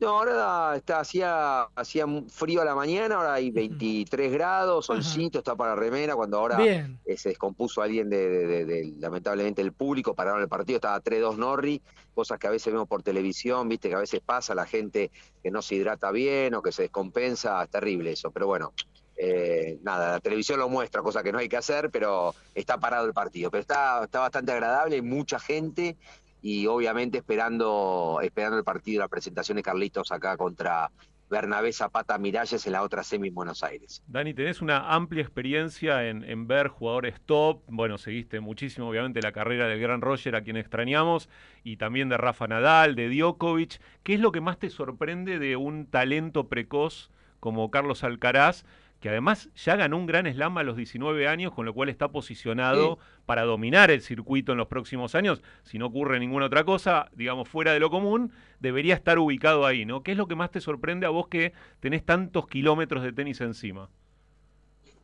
No, 0.00 0.10
ahora 0.10 0.76
está, 0.76 1.00
hacía, 1.00 1.62
hacía 1.74 2.06
frío 2.28 2.62
a 2.62 2.64
la 2.64 2.76
mañana, 2.76 3.16
ahora 3.16 3.34
hay 3.34 3.50
23 3.50 4.32
grados, 4.32 4.86
solcito, 4.86 5.38
está 5.38 5.56
para 5.56 5.74
remera, 5.74 6.14
cuando 6.14 6.38
ahora 6.38 6.64
eh, 6.64 7.16
se 7.16 7.30
descompuso 7.30 7.82
alguien 7.82 8.08
de, 8.08 8.94
lamentablemente 9.00 9.60
el 9.60 9.72
público, 9.72 10.14
pararon 10.14 10.40
el 10.40 10.48
partido, 10.48 10.76
estaba 10.76 11.02
3-2 11.02 11.36
Norri, 11.36 11.82
cosas 12.14 12.38
que 12.38 12.46
a 12.46 12.50
veces 12.50 12.72
vemos 12.72 12.86
por 12.86 13.02
televisión, 13.02 13.68
viste 13.68 13.88
que 13.88 13.96
a 13.96 14.00
veces 14.00 14.20
pasa 14.24 14.54
la 14.54 14.66
gente 14.66 15.10
que 15.42 15.50
no 15.50 15.62
se 15.62 15.74
hidrata 15.74 16.12
bien 16.12 16.54
o 16.54 16.62
que 16.62 16.70
se 16.70 16.82
descompensa, 16.82 17.60
es 17.64 17.70
terrible 17.70 18.12
eso, 18.12 18.30
pero 18.30 18.46
bueno, 18.46 18.72
eh, 19.20 19.80
nada, 19.82 20.12
la 20.12 20.20
televisión 20.20 20.60
lo 20.60 20.68
muestra, 20.68 21.02
cosa 21.02 21.24
que 21.24 21.32
no 21.32 21.38
hay 21.38 21.48
que 21.48 21.56
hacer, 21.56 21.90
pero 21.90 22.36
está 22.54 22.78
parado 22.78 23.04
el 23.04 23.12
partido. 23.12 23.50
Pero 23.50 23.62
está, 23.62 24.04
está 24.04 24.20
bastante 24.20 24.52
agradable, 24.52 24.94
hay 24.94 25.02
mucha 25.02 25.40
gente 25.40 25.96
y 26.42 26.66
obviamente 26.66 27.18
esperando, 27.18 28.20
esperando 28.22 28.58
el 28.58 28.64
partido, 28.64 29.00
la 29.00 29.08
presentación 29.08 29.56
de 29.56 29.62
Carlitos 29.62 30.12
acá 30.12 30.36
contra 30.36 30.90
Bernabé 31.30 31.72
Zapata 31.72 32.16
Miralles 32.18 32.66
en 32.66 32.72
la 32.72 32.82
otra 32.82 33.02
semi 33.02 33.28
en 33.28 33.34
Buenos 33.34 33.62
Aires. 33.62 34.02
Dani, 34.06 34.32
tenés 34.32 34.62
una 34.62 34.94
amplia 34.94 35.22
experiencia 35.22 36.08
en, 36.08 36.46
ver 36.46 36.68
jugadores 36.68 37.20
top. 37.26 37.62
Bueno, 37.68 37.98
seguiste 37.98 38.40
muchísimo, 38.40 38.88
obviamente, 38.88 39.20
la 39.20 39.32
carrera 39.32 39.68
del 39.68 39.80
gran 39.80 40.00
Roger, 40.00 40.36
a 40.36 40.42
quien 40.42 40.56
extrañamos, 40.56 41.28
y 41.64 41.76
también 41.76 42.08
de 42.08 42.16
Rafa 42.16 42.46
Nadal, 42.46 42.94
de 42.94 43.10
Djokovic. 43.10 43.80
¿Qué 44.02 44.14
es 44.14 44.20
lo 44.20 44.32
que 44.32 44.40
más 44.40 44.58
te 44.58 44.70
sorprende 44.70 45.38
de 45.38 45.56
un 45.56 45.86
talento 45.86 46.48
precoz 46.48 47.10
como 47.40 47.70
Carlos 47.70 48.04
Alcaraz? 48.04 48.64
Que 49.00 49.08
además 49.08 49.48
ya 49.54 49.76
ganó 49.76 49.96
un 49.96 50.06
gran 50.06 50.26
slam 50.26 50.58
a 50.58 50.62
los 50.62 50.76
19 50.76 51.28
años, 51.28 51.52
con 51.52 51.64
lo 51.66 51.74
cual 51.74 51.88
está 51.88 52.08
posicionado 52.08 52.98
para 53.26 53.44
dominar 53.44 53.90
el 53.90 54.02
circuito 54.02 54.52
en 54.52 54.58
los 54.58 54.66
próximos 54.66 55.14
años. 55.14 55.42
Si 55.62 55.78
no 55.78 55.86
ocurre 55.86 56.18
ninguna 56.18 56.46
otra 56.46 56.64
cosa, 56.64 57.08
digamos, 57.14 57.48
fuera 57.48 57.72
de 57.72 57.80
lo 57.80 57.90
común, 57.90 58.32
debería 58.60 58.94
estar 58.94 59.18
ubicado 59.18 59.66
ahí, 59.66 59.84
¿no? 59.84 60.02
¿Qué 60.02 60.12
es 60.12 60.18
lo 60.18 60.26
que 60.26 60.34
más 60.34 60.50
te 60.50 60.60
sorprende 60.60 61.06
a 61.06 61.10
vos 61.10 61.28
que 61.28 61.52
tenés 61.80 62.04
tantos 62.04 62.48
kilómetros 62.48 63.02
de 63.02 63.12
tenis 63.12 63.40
encima? 63.40 63.88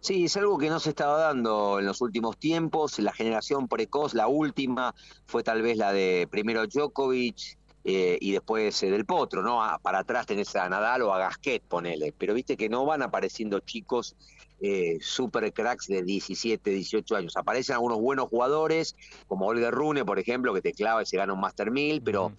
Sí, 0.01 0.25
es 0.25 0.37
algo 0.37 0.59
que 0.59 0.69
no 0.69 0.81
se 0.81 0.91
estaba 0.91 1.19
dando 1.19 1.79
en 1.79 1.87
los 1.87 2.03
últimos 2.03 2.37
tiempos. 2.37 2.99
La 2.99 3.13
generación 3.13 3.69
precoz, 3.69 4.13
la 4.13 4.27
última, 4.27 4.95
fue 5.25 5.43
tal 5.43 5.63
vez 5.63 5.79
la 5.79 5.95
de 5.95 6.29
primero 6.31 6.67
Djokovic, 6.67 7.57
eh, 7.85 8.17
y 8.21 8.33
después 8.33 8.83
eh, 8.83 8.91
del 8.91 9.05
Potro, 9.05 9.43
¿no? 9.43 9.61
para 9.83 9.99
atrás 9.99 10.27
tenés 10.27 10.57
a 10.57 10.69
Nadal 10.69 11.03
o 11.03 11.13
a 11.13 11.19
Gasquet, 11.19 11.63
ponele. 11.63 12.15
Pero 12.17 12.33
viste 12.33 12.57
que 12.57 12.71
no 12.71 12.87
van 12.87 13.03
apareciendo 13.03 13.61
chicos 13.61 14.17
eh, 14.61 14.97
super 15.03 15.53
cracks 15.53 15.89
de 15.89 16.03
17, 16.03 16.71
18 16.71 17.17
años. 17.17 17.37
Aparecen 17.37 17.75
algunos 17.75 18.01
buenos 18.01 18.31
jugadores, 18.31 18.97
como 19.27 19.47
Olga 19.47 19.71
Rune, 19.71 20.07
por 20.07 20.19
ejemplo, 20.19 20.55
que 20.55 20.63
te 20.63 20.73
clava 20.73 21.03
y 21.03 21.07
se 21.07 21.19
gana 21.19 21.35
un 21.35 21.41
Master 21.41 21.71
1000, 21.71 22.01
pero 22.01 22.33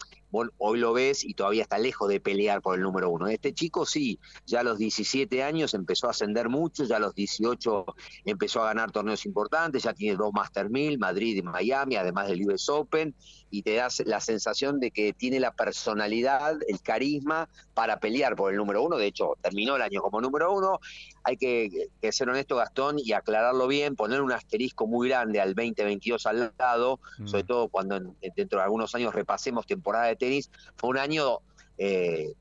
hoy 0.58 0.80
lo 0.80 0.94
ves 0.94 1.24
y 1.24 1.34
todavía 1.34 1.64
está 1.64 1.78
lejos 1.78 2.10
de 2.10 2.20
pelear 2.20 2.62
por 2.62 2.76
el 2.76 2.82
número 2.82 3.10
uno. 3.10 3.28
Este 3.28 3.54
chico 3.54 3.86
sí, 3.86 4.20
ya 4.46 4.62
a 4.62 4.64
los 4.64 4.78
17 4.78 5.44
años 5.44 5.74
empezó 5.74 6.08
a 6.08 6.12
ascender 6.12 6.50
mucho, 6.50 6.84
ya 6.84 6.98
a 6.98 7.00
los 7.00 7.16
18 7.16 7.86
empezó 8.26 8.62
a 8.62 8.66
ganar 8.66 8.92
torneos 8.92 9.26
importantes, 9.26 9.84
ya 9.84 9.94
tiene 9.94 10.18
dos 10.18 10.32
Master 10.34 10.70
1000, 10.70 11.00
Madrid 11.00 11.38
y 11.38 11.42
Miami, 11.42 11.96
además 11.96 12.28
del 12.28 12.48
US 12.48 12.70
Open, 12.70 13.16
y 13.50 13.62
te 13.62 13.76
das 13.76 14.02
la 14.06 14.20
sensación 14.20 14.80
de 14.80 14.92
que 14.92 15.14
tiene 15.14 15.40
la 15.40 15.54
personalidad, 15.54 16.58
el 16.68 16.82
carisma 16.82 17.48
para 17.74 18.00
pelear 18.00 18.36
por 18.36 18.52
el 18.52 18.58
número 18.58 18.84
uno. 18.84 18.98
De 18.98 19.08
hecho, 19.08 19.34
terminó 19.42 19.76
el 19.76 19.82
año 19.82 20.02
como 20.02 20.22
número 20.22 20.52
uno. 20.54 20.80
Hay 21.24 21.38
que, 21.38 21.90
ser 22.12 22.30
honesto, 22.30 22.56
Gastón, 22.58 22.98
y 23.00 23.14
aclararlo 23.14 23.68
bien, 23.68 23.96
poner 23.96 24.22
un 24.22 24.32
asterisco 24.32 24.88
muy 24.88 25.10
grande 25.10 25.40
al 25.40 25.56
2022 25.56 26.26
al 26.26 26.54
lado, 26.58 27.00
mm. 27.18 27.28
sobre 27.28 27.44
todo 27.44 27.68
cuando 27.70 28.00
dentro 28.36 28.60
de 28.60 28.66
algunos 28.66 28.94
años 28.96 29.14
repasemos 29.14 29.66
temporada 29.66 30.08
de 30.08 30.16
tenis. 30.26 30.52
Fue 30.76 30.90
un 30.90 30.98
año... 30.98 31.40
Eh, 31.78 32.34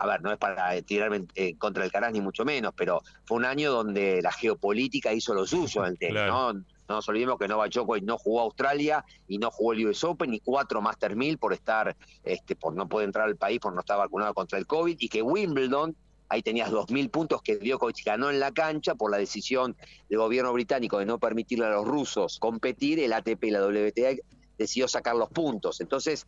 a 0.00 0.06
ver, 0.06 0.22
no 0.22 0.30
es 0.30 0.38
para 0.38 0.80
tirarme 0.82 1.26
en, 1.34 1.56
contra 1.56 1.82
del 1.82 1.90
Caraz 1.90 2.12
ni 2.12 2.20
mucho 2.20 2.44
menos, 2.44 2.72
pero 2.76 3.02
fue 3.24 3.36
un 3.36 3.44
año 3.44 3.72
donde 3.72 4.22
la 4.22 4.30
geopolítica 4.30 5.12
hizo 5.12 5.34
lo 5.34 5.44
suyo 5.44 5.84
en 5.84 5.90
el 5.90 5.98
tenis, 5.98 6.22
¿no? 6.28 6.52
No 6.88 6.94
nos 6.94 7.08
olvidemos 7.08 7.36
que 7.38 7.48
Novak 7.48 7.72
Djokovic 7.72 8.04
no 8.04 8.16
jugó 8.16 8.40
a 8.40 8.44
Australia 8.44 9.04
y 9.26 9.36
no 9.38 9.50
jugó 9.50 9.74
el 9.74 9.86
US 9.88 10.04
Open 10.04 10.30
ni 10.30 10.40
cuatro 10.40 10.80
Master 10.80 11.16
1000 11.16 11.36
por 11.36 11.52
estar, 11.52 11.94
este, 12.22 12.56
por 12.56 12.74
no 12.74 12.88
poder 12.88 13.06
entrar 13.06 13.26
al 13.26 13.36
país 13.36 13.58
por 13.60 13.74
no 13.74 13.80
estar 13.80 13.98
vacunado 13.98 14.32
contra 14.32 14.58
el 14.58 14.66
COVID 14.66 14.96
y 14.98 15.08
que 15.08 15.20
Wimbledon 15.20 15.94
ahí 16.30 16.42
tenías 16.42 16.70
2.000 16.70 17.10
puntos 17.10 17.42
que 17.42 17.56
Djokovic 17.56 18.04
ganó 18.04 18.30
en 18.30 18.40
la 18.40 18.52
cancha 18.52 18.94
por 18.94 19.10
la 19.10 19.18
decisión 19.18 19.76
del 20.08 20.18
gobierno 20.18 20.52
británico 20.52 20.98
de 20.98 21.06
no 21.06 21.18
permitirle 21.18 21.66
a 21.66 21.70
los 21.70 21.86
rusos 21.86 22.38
competir, 22.38 23.00
el 23.00 23.12
ATP 23.12 23.44
y 23.44 23.50
la 23.50 23.66
WTA 23.66 24.16
decidió 24.56 24.88
sacar 24.88 25.14
los 25.16 25.28
puntos. 25.28 25.80
Entonces, 25.80 26.26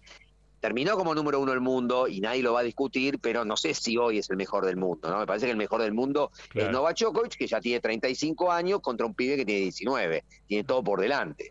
terminó 0.60 0.96
como 0.96 1.14
número 1.14 1.40
uno 1.40 1.52
del 1.52 1.60
mundo 1.60 2.06
y 2.06 2.20
nadie 2.20 2.42
lo 2.42 2.52
va 2.52 2.60
a 2.60 2.62
discutir, 2.62 3.18
pero 3.18 3.44
no 3.44 3.56
sé 3.56 3.74
si 3.74 3.96
hoy 3.96 4.18
es 4.18 4.30
el 4.30 4.36
mejor 4.36 4.64
del 4.66 4.76
mundo, 4.76 5.10
¿no? 5.10 5.18
Me 5.18 5.26
parece 5.26 5.46
que 5.46 5.52
el 5.52 5.58
mejor 5.58 5.82
del 5.82 5.92
mundo 5.92 6.30
es 6.54 6.70
Novak 6.70 6.98
Djokovic, 6.98 7.36
que 7.36 7.46
ya 7.46 7.60
tiene 7.60 7.80
35 7.80 8.52
años, 8.52 8.80
contra 8.80 9.06
un 9.06 9.14
pibe 9.14 9.36
que 9.36 9.44
tiene 9.44 9.62
19. 9.62 10.24
Tiene 10.46 10.64
todo 10.64 10.84
por 10.84 11.00
delante. 11.00 11.50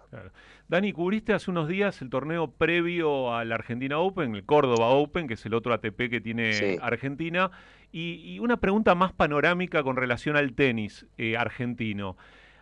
Dani, 0.67 0.93
cubriste 0.93 1.33
hace 1.33 1.49
unos 1.49 1.67
días 1.67 1.99
el 2.03 2.11
torneo 2.11 2.51
previo 2.51 3.33
al 3.33 3.51
Argentina 3.51 3.97
Open, 3.97 4.35
el 4.35 4.45
Córdoba 4.45 4.89
Open, 4.89 5.27
que 5.27 5.33
es 5.33 5.45
el 5.45 5.55
otro 5.55 5.73
ATP 5.73 6.09
que 6.09 6.21
tiene 6.21 6.77
Argentina. 6.81 7.49
Y, 7.91 8.37
una 8.37 8.57
pregunta 8.57 8.93
más 8.93 9.11
panorámica 9.11 9.81
con 9.81 9.95
relación 9.95 10.35
al 10.35 10.53
tenis 10.53 11.07
eh, 11.17 11.35
argentino. 11.37 12.17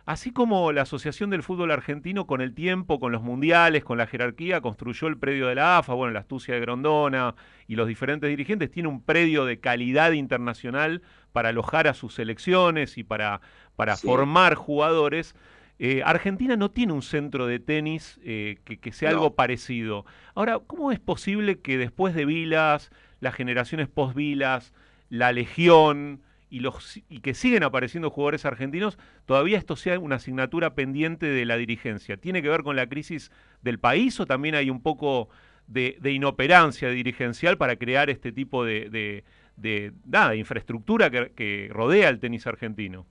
Así 0.08 0.30
como 0.30 0.72
la 0.72 0.82
Asociación 0.82 1.28
del 1.28 1.42
Fútbol 1.42 1.70
Argentino 1.70 2.26
con 2.26 2.40
el 2.40 2.54
tiempo, 2.54 2.98
con 2.98 3.12
los 3.12 3.20
mundiales, 3.20 3.84
con 3.84 3.98
la 3.98 4.06
jerarquía, 4.06 4.62
construyó 4.62 5.06
el 5.06 5.18
predio 5.18 5.48
de 5.48 5.56
la 5.56 5.76
AFA, 5.76 5.92
bueno, 5.92 6.14
la 6.14 6.20
astucia 6.20 6.54
de 6.54 6.60
Grondona 6.60 7.34
y 7.66 7.76
los 7.76 7.86
diferentes 7.86 8.30
dirigentes, 8.30 8.70
tiene 8.70 8.88
un 8.88 9.02
predio 9.02 9.44
de 9.44 9.60
calidad 9.60 10.12
internacional 10.12 11.02
para 11.32 11.50
alojar 11.50 11.88
a 11.88 11.92
sus 11.92 12.14
selecciones 12.14 12.96
y 12.96 13.04
para, 13.04 13.42
para 13.76 13.98
formar 13.98 14.54
jugadores. 14.54 15.34
Eh, 15.78 16.00
Argentina 16.02 16.56
no 16.56 16.70
tiene 16.70 16.94
un 16.94 17.02
centro 17.02 17.46
de 17.46 17.58
tenis 17.58 18.18
eh, 18.24 18.56
que, 18.64 18.92
sea 18.92 19.10
algo 19.10 19.34
parecido. 19.34 20.06
Ahora, 20.34 20.58
¿cómo 20.58 20.90
es 20.90 21.00
posible 21.00 21.58
que 21.60 21.76
después 21.76 22.14
de 22.14 22.24
Vilas, 22.24 22.90
las 23.20 23.34
generaciones 23.34 23.88
post-Vilas, 23.88 24.72
la 25.10 25.32
Legión, 25.32 26.22
y, 26.50 26.60
los, 26.60 27.00
y 27.08 27.20
que 27.20 27.34
siguen 27.34 27.62
apareciendo 27.62 28.10
jugadores 28.10 28.44
argentinos, 28.44 28.98
todavía 29.26 29.58
esto 29.58 29.76
sea 29.76 29.98
una 29.98 30.16
asignatura 30.16 30.74
pendiente 30.74 31.26
de 31.26 31.44
la 31.44 31.56
dirigencia. 31.56 32.16
¿Tiene 32.16 32.42
que 32.42 32.48
ver 32.48 32.62
con 32.62 32.76
la 32.76 32.88
crisis 32.88 33.30
del 33.62 33.78
país 33.78 34.18
o 34.20 34.26
también 34.26 34.54
hay 34.54 34.70
un 34.70 34.80
poco 34.80 35.28
de, 35.66 35.98
inoperancia 36.10 36.88
dirigencial 36.88 37.58
para 37.58 37.76
crear 37.76 38.10
este 38.10 38.32
tipo 38.32 38.64
de, 38.64 39.22
de, 39.56 39.92
nada, 40.06 40.34
infraestructura 40.34 41.10
que, 41.10 41.68
rodea 41.70 42.08
el 42.08 42.20
tenis 42.20 42.46
argentino? 42.46 43.06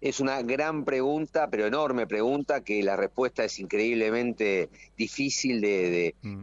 Es 0.00 0.20
una 0.20 0.40
gran 0.42 0.84
pregunta, 0.84 1.50
pero 1.50 1.66
enorme 1.66 2.06
pregunta, 2.06 2.62
que 2.62 2.82
la 2.84 2.96
respuesta 2.96 3.44
es 3.44 3.58
increíblemente 3.58 4.68
difícil 4.96 5.60
de, 5.60 6.14
mm. 6.22 6.42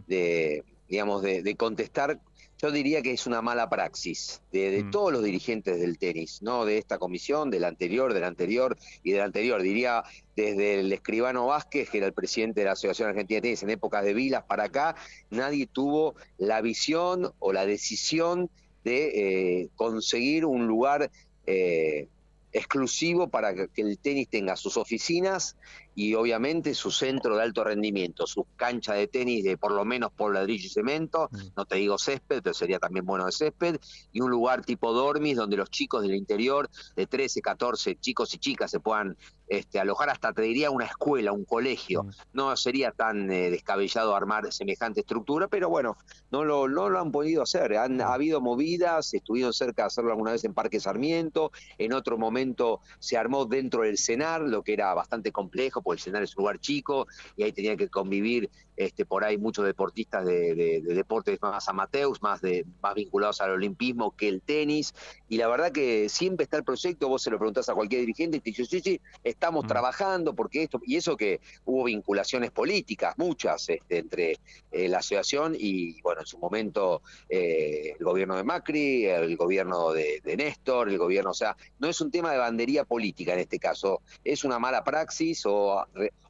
digamos, 0.89 1.22
de, 1.22 1.55
contestar 1.55 2.19
yo 2.65 2.71
diría 2.71 3.03
que 3.03 3.11
es 3.11 3.27
una 3.27 3.43
mala 3.43 3.69
praxis 3.69 4.41
de, 4.51 4.81
mm. 4.83 4.89
todos 4.89 5.13
los 5.13 5.23
dirigentes 5.23 5.79
del 5.79 5.99
tenis, 5.99 6.41
no 6.41 6.65
de 6.65 6.79
esta 6.79 6.97
comisión, 6.97 7.51
del 7.51 7.63
anterior, 7.63 8.11
del 8.11 8.23
anterior 8.23 8.75
y 9.03 9.11
del 9.11 9.21
anterior. 9.21 9.61
Diría 9.61 10.03
desde 10.35 10.79
el 10.79 10.91
escribano 10.91 11.45
Vázquez, 11.45 11.91
que 11.91 11.99
era 11.99 12.07
el 12.07 12.13
presidente 12.13 12.61
de 12.61 12.65
la 12.65 12.71
Asociación 12.71 13.09
Argentina 13.09 13.37
de 13.37 13.41
Tenis 13.43 13.61
en 13.61 13.69
épocas 13.69 14.03
de 14.03 14.15
Vilas 14.15 14.45
para 14.45 14.63
acá, 14.63 14.95
nadie 15.29 15.67
tuvo 15.67 16.15
la 16.39 16.61
visión 16.61 17.31
o 17.37 17.53
la 17.53 17.67
decisión 17.67 18.49
de 18.83 19.61
eh, 19.61 19.69
conseguir 19.75 20.43
un 20.45 20.65
lugar 20.65 21.11
eh, 21.45 22.07
exclusivo 22.51 23.27
para 23.27 23.53
que 23.53 23.81
el 23.81 23.99
tenis 23.99 24.27
tenga 24.27 24.55
sus 24.55 24.77
oficinas 24.77 25.55
y 25.95 26.13
obviamente 26.13 26.76
su 26.76 26.91
centro 26.91 27.38
de 27.38 27.43
alto 27.43 27.63
rendimiento, 27.63 28.27
su 28.27 28.45
cancha 28.55 28.93
de 28.93 29.07
tenis 29.07 29.43
de 29.43 29.57
por 29.57 29.72
lo 29.72 29.85
menos 29.85 30.11
por 30.11 30.34
ladrillo 30.34 30.65
y 30.65 30.69
cemento, 30.69 31.30
mm. 31.31 31.38
no 31.55 31.65
te 31.65 31.77
digo 31.77 31.97
césped, 31.97 32.41
pero 32.43 32.53
sería 32.53 32.80
también 32.80 33.05
bueno 33.05 33.26
de 33.26 33.31
césped, 33.31 33.80
y 34.11 34.22
un 34.22 34.30
lugar 34.30 34.65
tipo 34.65 34.93
dormis 34.93 35.38
donde 35.38 35.57
los 35.57 35.69
chicos 35.69 36.01
del 36.01 36.15
interior 36.15 36.69
de 36.95 37.07
13, 37.07 37.41
14 37.41 37.95
chicos 37.95 38.34
y 38.34 38.38
chicas 38.38 38.69
se 38.69 38.80
puedan 38.80 39.17
este, 39.47 39.80
alojar 39.80 40.09
hasta, 40.09 40.34
te 40.34 40.41
diría, 40.41 40.72
una 40.72 40.85
escuela, 40.85 41.31
un 41.31 41.45
colegio. 41.45 42.03
Mm. 42.03 42.09
No 42.34 42.57
sería 42.57 42.91
tan 42.91 43.31
eh, 43.31 43.49
descabellado 43.49 44.15
armar 44.15 44.51
semejante 44.51 45.01
estructura, 45.01 45.47
pero 45.47 45.69
bueno, 45.69 45.97
no 46.31 46.43
lo, 46.43 46.67
no 46.67 46.89
lo 46.89 46.99
han 46.99 47.11
podido 47.11 47.43
hacer. 47.43 47.77
Han 47.77 48.01
ha 48.01 48.13
habido 48.13 48.41
movidas, 48.41 49.13
estuvieron 49.13 49.53
cerca 49.53 49.84
de 49.84 49.88
hacerlo 49.88 50.11
alguna 50.11 50.31
vez 50.31 50.43
en 50.43 50.53
Parque 50.53 50.80
Sarmiento, 50.80 51.51
en 51.77 51.93
otro 51.93 52.17
momento 52.17 52.81
se 52.99 53.17
armó 53.17 53.45
dentro 53.45 53.84
del 53.84 53.97
CENAR, 53.97 54.41
lo 54.41 54.63
que 54.63 54.73
era 54.73 54.93
bastante 54.93 55.31
complejo 55.31 55.81
el 55.94 55.99
escenario 55.99 56.26
es 56.26 56.36
un 56.36 56.44
lugar 56.44 56.60
chico 56.60 57.07
y 57.36 57.44
ahí 57.44 57.52
tenía 57.52 57.76
que 57.76 57.90
convivir 57.90 58.49
este, 58.77 59.06
por 59.06 59.23
ahí 59.23 59.38
muchos 59.38 59.65
deportistas 59.65 60.26
de, 60.26 60.81
deportes 60.84 61.41
más 61.41 61.68
amateurs, 61.69 62.22
más, 62.22 62.41
de, 62.41 62.65
más 62.81 62.95
vinculados 62.95 63.41
al 63.41 63.52
olimpismo 63.52 64.15
que 64.15 64.27
el 64.27 64.41
tenis. 64.41 64.93
Y 65.30 65.38
la 65.38 65.47
verdad 65.47 65.72
que 65.72 66.10
siempre 66.10 66.43
está 66.43 66.57
el 66.57 66.64
proyecto, 66.64 67.07
vos 67.07 67.22
se 67.22 67.31
lo 67.31 67.38
preguntás 67.38 67.69
a 67.69 67.73
cualquier 67.73 68.02
dirigente 68.02 68.38
y 68.38 68.39
te 68.41 68.49
dice, 68.49 68.65
sí, 68.65 68.81
sí, 68.81 69.02
estamos 69.23 69.65
mm. 69.65 69.68
trabajando 69.68 70.35
porque 70.35 70.64
esto, 70.64 70.81
y 70.85 70.97
eso 70.97 71.15
que 71.15 71.39
hubo 71.65 71.85
vinculaciones 71.85 72.52
políticas, 72.52 73.18
muchas, 73.18 73.69
este, 73.69 73.97
entre 73.97 74.39
eh, 74.72 74.89
la 74.89 74.99
asociación 74.99 75.56
y, 75.57 76.02
bueno, 76.02 76.22
en 76.22 76.27
su 76.27 76.38
momento 76.38 77.02
eh, 77.30 77.95
el 77.97 78.06
gobierno 78.06 78.35
de 78.35 78.43
Macri, 78.43 79.06
el 79.06 79.38
gobierno 79.38 79.91
de, 79.91 80.22
de 80.23 80.38
Néstor, 80.38 80.89
el 80.89 80.97
gobierno, 80.97 81.31
o 81.31 81.35
sea, 81.35 81.56
no 81.80 81.88
es 81.88 81.99
un 82.02 82.11
tema 82.11 82.31
de 82.31 82.38
bandería 82.38 82.84
política 82.84 83.34
en 83.34 83.39
este 83.39 83.60
caso, 83.60 84.02
es 84.23 84.43
una 84.43 84.60
mala 84.60 84.84
praxis 84.84 85.43
o 85.45 85.85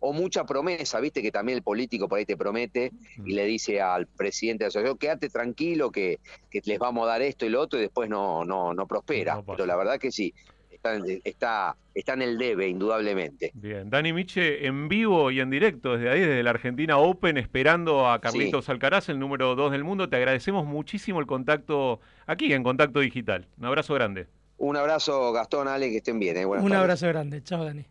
o 0.08 0.14
mucha 0.14 0.46
promesa, 0.46 1.00
viste 1.00 1.22
que 1.24 1.32
también 1.32 1.58
el 1.58 1.64
político 1.64 2.08
por 2.08 2.20
ahí 2.20 2.26
te 2.26 2.35
promete 2.38 2.92
y 3.26 3.34
le 3.34 3.46
dice 3.46 3.82
al 3.82 4.08
presidente 4.08 4.64
de 4.64 4.66
la 4.66 4.70
asociación, 4.70 4.98
quédate 4.98 5.30
tranquilo 5.30 5.92
que, 5.92 6.20
les 6.52 6.80
vamos 6.80 7.06
a 7.06 7.12
dar 7.12 7.22
esto 7.22 7.46
y 7.46 7.50
lo 7.50 7.62
otro 7.62 7.80
y 7.80 7.84
después 7.84 8.10
no, 8.10 8.46
no, 8.46 8.74
no 8.74 8.88
prospera. 8.88 9.42
Pero 9.46 9.66
la 9.66 9.76
verdad 9.76 10.00
que 10.00 10.12
sí, 10.12 10.34
está, 10.72 10.98
está, 11.24 11.76
está 11.94 12.14
en 12.14 12.22
el 12.22 12.38
debe, 12.38 12.68
indudablemente. 12.68 13.52
Bien, 13.54 13.90
Dani 13.90 14.14
Miche 14.14 14.66
en 14.66 14.88
vivo 14.88 15.32
y 15.32 15.40
en 15.40 15.50
directo 15.50 15.98
desde 15.98 16.10
ahí, 16.10 16.20
desde 16.22 16.44
la 16.44 16.52
Argentina 16.52 16.98
Open, 16.98 17.38
esperando 17.38 18.10
a 18.10 18.20
Carlitos 18.20 18.70
Alcaraz, 18.70 19.10
el 19.10 19.20
número 19.20 19.56
2 19.56 19.72
del 19.72 19.84
mundo. 19.84 20.10
Te 20.10 20.18
agradecemos 20.18 20.66
muchísimo 20.66 21.20
el 21.20 21.26
contacto 21.26 22.00
aquí 22.26 22.54
en 22.54 22.64
Contacto 22.64 23.00
Digital. 23.00 23.48
Un 23.58 23.66
abrazo 23.66 23.94
grande. 23.94 24.28
Un 24.58 24.78
abrazo, 24.78 25.34
Gastón, 25.34 25.68
Ale, 25.68 25.90
que 25.90 25.98
estén 25.98 26.20
bien. 26.20 26.38
¿eh? 26.38 26.46
Un 26.46 26.74
abrazo 26.74 27.08
grande. 27.08 27.44
Chao, 27.44 27.64
Dani. 27.64 27.86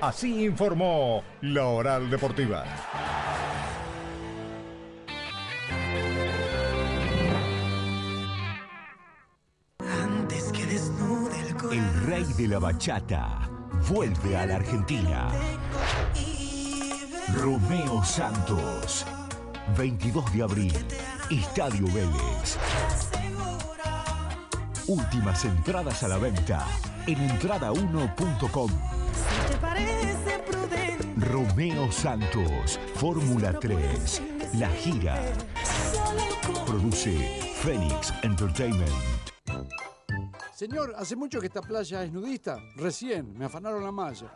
Así 0.00 0.44
informó 0.44 1.24
la 1.40 1.64
Oral 1.64 2.10
Deportiva. 2.10 2.64
El 11.72 12.06
rey 12.06 12.24
de 12.36 12.48
la 12.48 12.58
bachata 12.58 13.48
vuelve 13.88 14.36
a 14.36 14.46
la 14.46 14.56
Argentina. 14.56 15.28
Romeo 17.34 18.04
Santos. 18.04 19.06
22 19.76 20.32
de 20.32 20.42
abril. 20.42 20.74
Estadio 21.30 21.86
Vélez. 21.86 22.58
Últimas 24.86 25.44
entradas 25.44 26.02
a 26.02 26.08
la 26.08 26.18
venta 26.18 26.64
en 27.06 27.28
entrada1.com. 27.28 28.70
Romeo 31.18 31.90
Santos, 31.90 32.78
Fórmula 32.94 33.58
3, 33.58 34.22
La 34.54 34.68
Gira. 34.70 35.20
Produce 36.66 37.40
Phoenix 37.62 38.12
Entertainment. 38.22 38.90
Señor, 40.54 40.94
¿hace 40.96 41.16
mucho 41.16 41.40
que 41.40 41.46
esta 41.46 41.60
playa 41.60 42.02
es 42.02 42.12
nudista? 42.12 42.58
Recién, 42.76 43.36
me 43.36 43.44
afanaron 43.44 43.84
la 43.84 43.92
malla. 43.92 44.32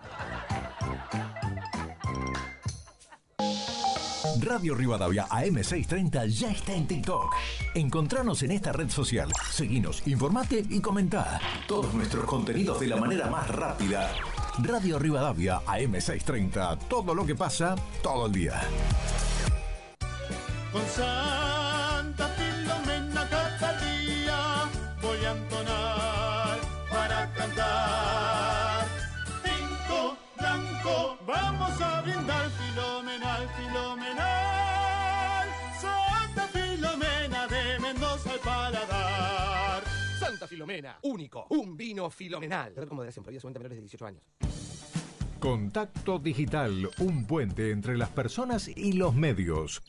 Radio 4.39 4.75
Rivadavia 4.75 5.27
AM630 5.29 6.27
ya 6.29 6.51
está 6.51 6.73
en 6.73 6.87
TikTok. 6.87 7.35
Encontranos 7.75 8.43
en 8.43 8.53
esta 8.53 8.73
red 8.73 8.89
social. 8.89 9.31
Seguinos, 9.51 10.07
informate 10.07 10.65
y 10.69 10.81
comentá. 10.81 11.41
Todos 11.67 11.93
nuestros 11.95 12.25
contenidos 12.25 12.79
de 12.81 12.87
la 12.87 12.97
manera 12.97 13.29
más 13.29 13.49
rápida. 13.49 14.13
Radio 14.63 14.99
Rivadavia 14.99 15.61
AM630. 15.67 16.79
Todo 16.89 17.15
lo 17.15 17.27
que 17.27 17.35
pasa, 17.35 17.75
todo 18.03 18.27
el 18.27 18.33
día. 18.33 18.61
Filomena, 40.61 40.99
único, 41.05 41.47
un 41.49 41.75
vino 41.75 42.11
filomenal. 42.11 42.77
Red 42.77 42.87
con 42.87 42.97
moderación, 42.97 43.25
prohibida 43.25 43.41
su 43.41 43.47
venta 43.47 43.61
a 43.61 43.63
menores 43.63 43.79
de 43.79 43.81
18 43.81 44.05
años. 44.05 44.23
Contacto 45.39 46.19
Digital, 46.19 46.91
un 46.99 47.25
puente 47.25 47.71
entre 47.71 47.97
las 47.97 48.11
personas 48.11 48.69
y 48.69 48.93
los 48.93 49.15
medios. 49.15 49.81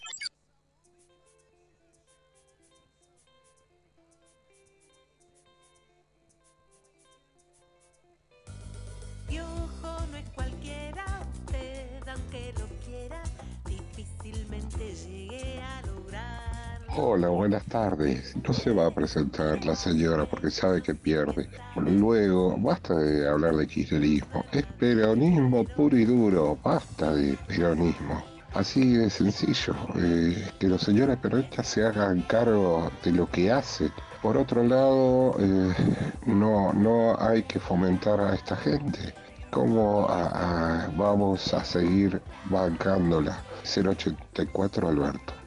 Piojo 9.28 10.06
no 10.10 10.18
es 10.18 10.30
cualquiera, 10.30 11.06
usted 11.34 12.08
aunque 12.08 12.54
lo 12.58 12.68
quiera, 12.86 13.22
difícilmente 13.66 14.96
llegue 14.96 15.62
a 15.62 15.82
lograr. 15.82 16.51
Hola, 16.96 17.30
buenas 17.30 17.64
tardes. 17.66 18.36
No 18.46 18.54
se 18.54 18.72
va 18.72 18.88
a 18.88 18.92
presentar 18.94 19.64
la 19.66 19.76
señora 19.76 20.26
porque 20.26 20.52
sabe 20.52 20.82
que 20.82 20.94
pierde. 20.94 21.50
Luego, 21.76 22.58
basta 22.58 22.96
de 22.96 23.28
hablar 23.28 23.56
de 23.56 23.68
kirchnerismo. 23.68 24.44
Es 24.52 24.66
peronismo 24.80 25.64
puro 25.64 25.98
y 25.98 26.06
duro. 26.06 26.58
Basta 26.64 27.14
de 27.14 27.38
peronismo. 27.48 28.22
Así 28.54 28.96
de 28.96 29.10
sencillo. 29.10 29.74
eh, 29.96 30.50
que 30.60 30.68
los 30.68 30.82
señores 30.82 31.18
peronistas 31.18 31.68
se 31.68 31.86
hagan 31.86 32.22
cargo 32.24 32.92
de 33.04 33.12
lo 33.14 33.30
que 33.30 33.52
hacen. 33.52 33.92
Por 34.22 34.38
otro 34.38 34.64
lado, 34.64 35.36
eh, 35.40 35.74
no, 36.26 36.74
no 36.74 37.16
hay 37.20 37.44
que 37.44 37.60
fomentar 37.60 38.20
a 38.20 38.36
esta 38.36 38.56
gente. 38.58 39.14
¿Cómo 39.50 40.08
vamos 40.98 41.54
a 41.54 41.64
seguir 41.64 42.22
bancándola? 42.50 43.38
084 43.64 44.88
Alberto. 44.90 45.41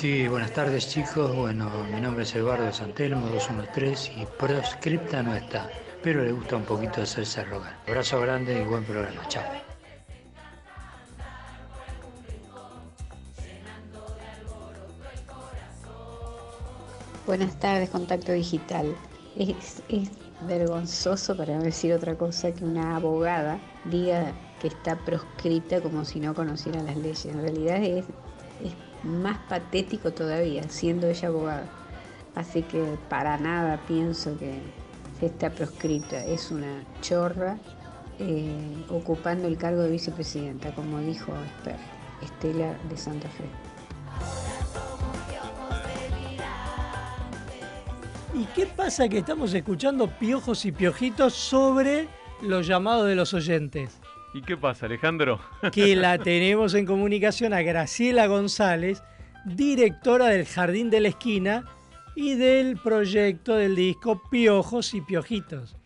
Sí, 0.00 0.28
buenas 0.28 0.52
tardes 0.52 0.88
chicos. 0.88 1.34
Bueno, 1.34 1.68
mi 1.92 2.00
nombre 2.00 2.22
es 2.22 2.32
Eduardo 2.36 2.72
Santelmo, 2.72 3.26
213 3.30 4.12
y 4.12 4.26
proscripta 4.38 5.24
no 5.24 5.34
está, 5.34 5.68
pero 6.04 6.22
le 6.22 6.30
gusta 6.30 6.54
un 6.54 6.62
poquito 6.62 7.02
hacerse 7.02 7.42
rogar. 7.42 7.76
Abrazo 7.88 8.20
grande 8.20 8.62
y 8.62 8.64
buen 8.64 8.84
programa. 8.84 9.26
Chao. 9.26 9.42
Buenas 17.26 17.58
tardes, 17.58 17.90
Contacto 17.90 18.30
Digital. 18.30 18.94
Es, 19.36 19.82
vergonzoso, 20.46 21.36
para 21.36 21.56
no 21.56 21.64
decir 21.64 21.92
otra 21.92 22.14
cosa, 22.14 22.52
que 22.52 22.64
una 22.64 22.94
abogada 22.94 23.58
diga 23.86 24.30
que 24.62 24.68
está 24.68 24.94
proscripta 24.94 25.80
como 25.80 26.04
si 26.04 26.20
no 26.20 26.34
conociera 26.34 26.84
las 26.84 26.96
leyes. 26.96 27.26
En 27.26 27.42
realidad 27.42 27.82
es 27.82 28.04
más 29.04 29.38
patético 29.48 30.12
todavía, 30.12 30.62
siendo 30.68 31.06
ella 31.06 31.28
abogada. 31.28 31.66
Así 32.34 32.62
que 32.62 32.96
para 33.08 33.36
nada 33.38 33.80
pienso 33.86 34.38
que 34.38 34.60
está 35.20 35.50
proscripta. 35.50 36.24
Es 36.24 36.50
una 36.50 36.84
chorra 37.00 37.58
eh, 38.18 38.84
ocupando 38.88 39.48
el 39.48 39.56
cargo 39.56 39.82
de 39.82 39.90
vicepresidenta, 39.90 40.74
como 40.74 40.98
dijo 41.00 41.32
Esper, 41.56 41.76
Estela 42.22 42.76
de 42.88 42.96
Santa 42.96 43.28
Fe. 43.28 43.44
¿Y 48.34 48.44
qué 48.54 48.66
pasa 48.66 49.08
que 49.08 49.18
estamos 49.18 49.52
escuchando 49.54 50.06
piojos 50.06 50.64
y 50.64 50.70
piojitos 50.70 51.34
sobre 51.34 52.08
los 52.40 52.66
llamados 52.66 53.06
de 53.08 53.16
los 53.16 53.34
oyentes? 53.34 53.98
¿Y 54.34 54.42
qué 54.42 54.56
pasa, 54.56 54.86
Alejandro? 54.86 55.40
Que 55.72 55.96
la 55.96 56.18
tenemos 56.18 56.74
en 56.74 56.86
comunicación 56.86 57.52
a 57.52 57.62
Graciela 57.62 58.26
González, 58.26 59.02
directora 59.44 60.26
del 60.26 60.46
Jardín 60.46 60.90
de 60.90 61.00
la 61.00 61.08
Esquina 61.08 61.64
y 62.14 62.34
del 62.34 62.76
proyecto 62.76 63.54
del 63.54 63.76
disco 63.76 64.22
Piojos 64.30 64.92
y 64.94 65.00
Piojitos. 65.00 65.76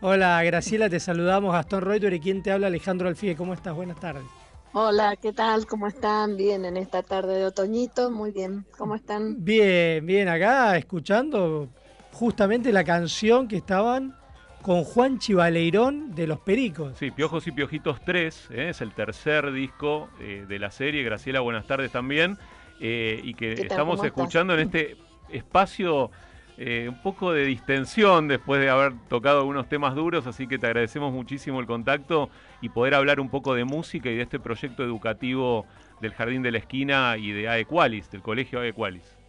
Hola 0.00 0.42
Graciela, 0.42 0.90
te 0.90 0.98
saludamos. 0.98 1.52
Gastón 1.52 1.82
Reuter 1.82 2.12
y 2.12 2.18
quien 2.18 2.42
te 2.42 2.50
habla 2.50 2.66
Alejandro 2.66 3.08
Alfie. 3.08 3.36
¿Cómo 3.36 3.54
estás? 3.54 3.74
Buenas 3.74 4.00
tardes. 4.00 4.24
Hola, 4.72 5.16
¿qué 5.16 5.32
tal? 5.32 5.66
¿Cómo 5.66 5.86
están? 5.86 6.36
Bien, 6.36 6.64
en 6.64 6.78
esta 6.78 7.02
tarde 7.02 7.36
de 7.36 7.44
otoñito, 7.44 8.10
muy 8.10 8.32
bien. 8.32 8.64
¿Cómo 8.76 8.94
están? 8.94 9.44
Bien, 9.44 10.04
bien, 10.04 10.28
acá 10.28 10.76
escuchando 10.78 11.68
justamente 12.10 12.72
la 12.72 12.82
canción 12.82 13.46
que 13.46 13.58
estaban 13.58 14.16
con 14.62 14.84
Juan 14.84 15.18
Chivaleirón 15.18 16.14
de 16.14 16.26
Los 16.26 16.38
Pericos. 16.40 16.96
Sí, 16.96 17.10
Piojos 17.10 17.46
y 17.46 17.52
Piojitos 17.52 18.00
3, 18.04 18.48
¿eh? 18.52 18.68
es 18.70 18.80
el 18.80 18.92
tercer 18.92 19.52
disco 19.52 20.08
eh, 20.20 20.46
de 20.48 20.58
la 20.58 20.70
serie. 20.70 21.02
Graciela, 21.02 21.40
buenas 21.40 21.66
tardes 21.66 21.90
también. 21.90 22.38
eh, 22.80 23.20
y 23.22 23.34
que 23.34 23.52
estamos 23.52 24.02
escuchando 24.04 24.54
en 24.54 24.60
este 24.60 24.96
espacio 25.30 26.10
eh, 26.58 26.86
un 26.88 27.00
poco 27.00 27.32
de 27.32 27.44
distensión 27.44 28.28
después 28.28 28.60
de 28.60 28.70
haber 28.70 28.92
tocado 29.08 29.40
algunos 29.40 29.68
temas 29.68 29.94
duros, 29.94 30.26
así 30.26 30.46
que 30.46 30.58
te 30.58 30.66
agradecemos 30.66 31.12
muchísimo 31.12 31.60
el 31.60 31.66
contacto 31.66 32.28
y 32.60 32.68
poder 32.68 32.94
hablar 32.94 33.20
un 33.20 33.30
poco 33.30 33.54
de 33.54 33.64
música 33.64 34.10
y 34.10 34.16
de 34.16 34.22
este 34.22 34.38
proyecto 34.38 34.82
educativo 34.84 35.66
del 36.00 36.12
Jardín 36.12 36.42
de 36.42 36.52
la 36.52 36.58
Esquina 36.58 37.16
y 37.16 37.32
de 37.32 37.48
AEQualis, 37.48 38.10
del 38.10 38.22
Colegio 38.22 38.60
AEQualis. 38.60 39.21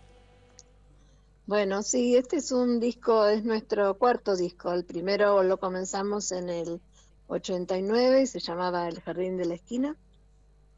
Bueno, 1.45 1.83
sí, 1.83 2.15
este 2.15 2.37
es 2.37 2.53
un 2.53 2.79
disco, 2.79 3.27
es 3.27 3.43
nuestro 3.43 3.97
cuarto 3.97 4.35
disco. 4.37 4.71
El 4.71 4.85
primero 4.85 5.43
lo 5.43 5.57
comenzamos 5.59 6.31
en 6.31 6.49
el 6.49 6.81
89 7.27 8.21
y 8.21 8.27
se 8.27 8.39
llamaba 8.39 8.87
El 8.87 9.01
Jardín 9.01 9.35
de 9.35 9.45
la 9.45 9.55
Esquina. 9.55 9.97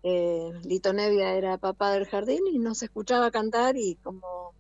Eh, 0.02 0.52
Lito 0.64 0.92
Nevia 0.92 1.34
era 1.36 1.58
papá 1.60 1.92
del 1.92 2.06
jardín 2.08 2.48
y 2.52 2.58
nos 2.60 2.82
escuchaba 2.82 3.32
cantar 3.32 3.78
y 3.78 3.96
como 3.96 4.54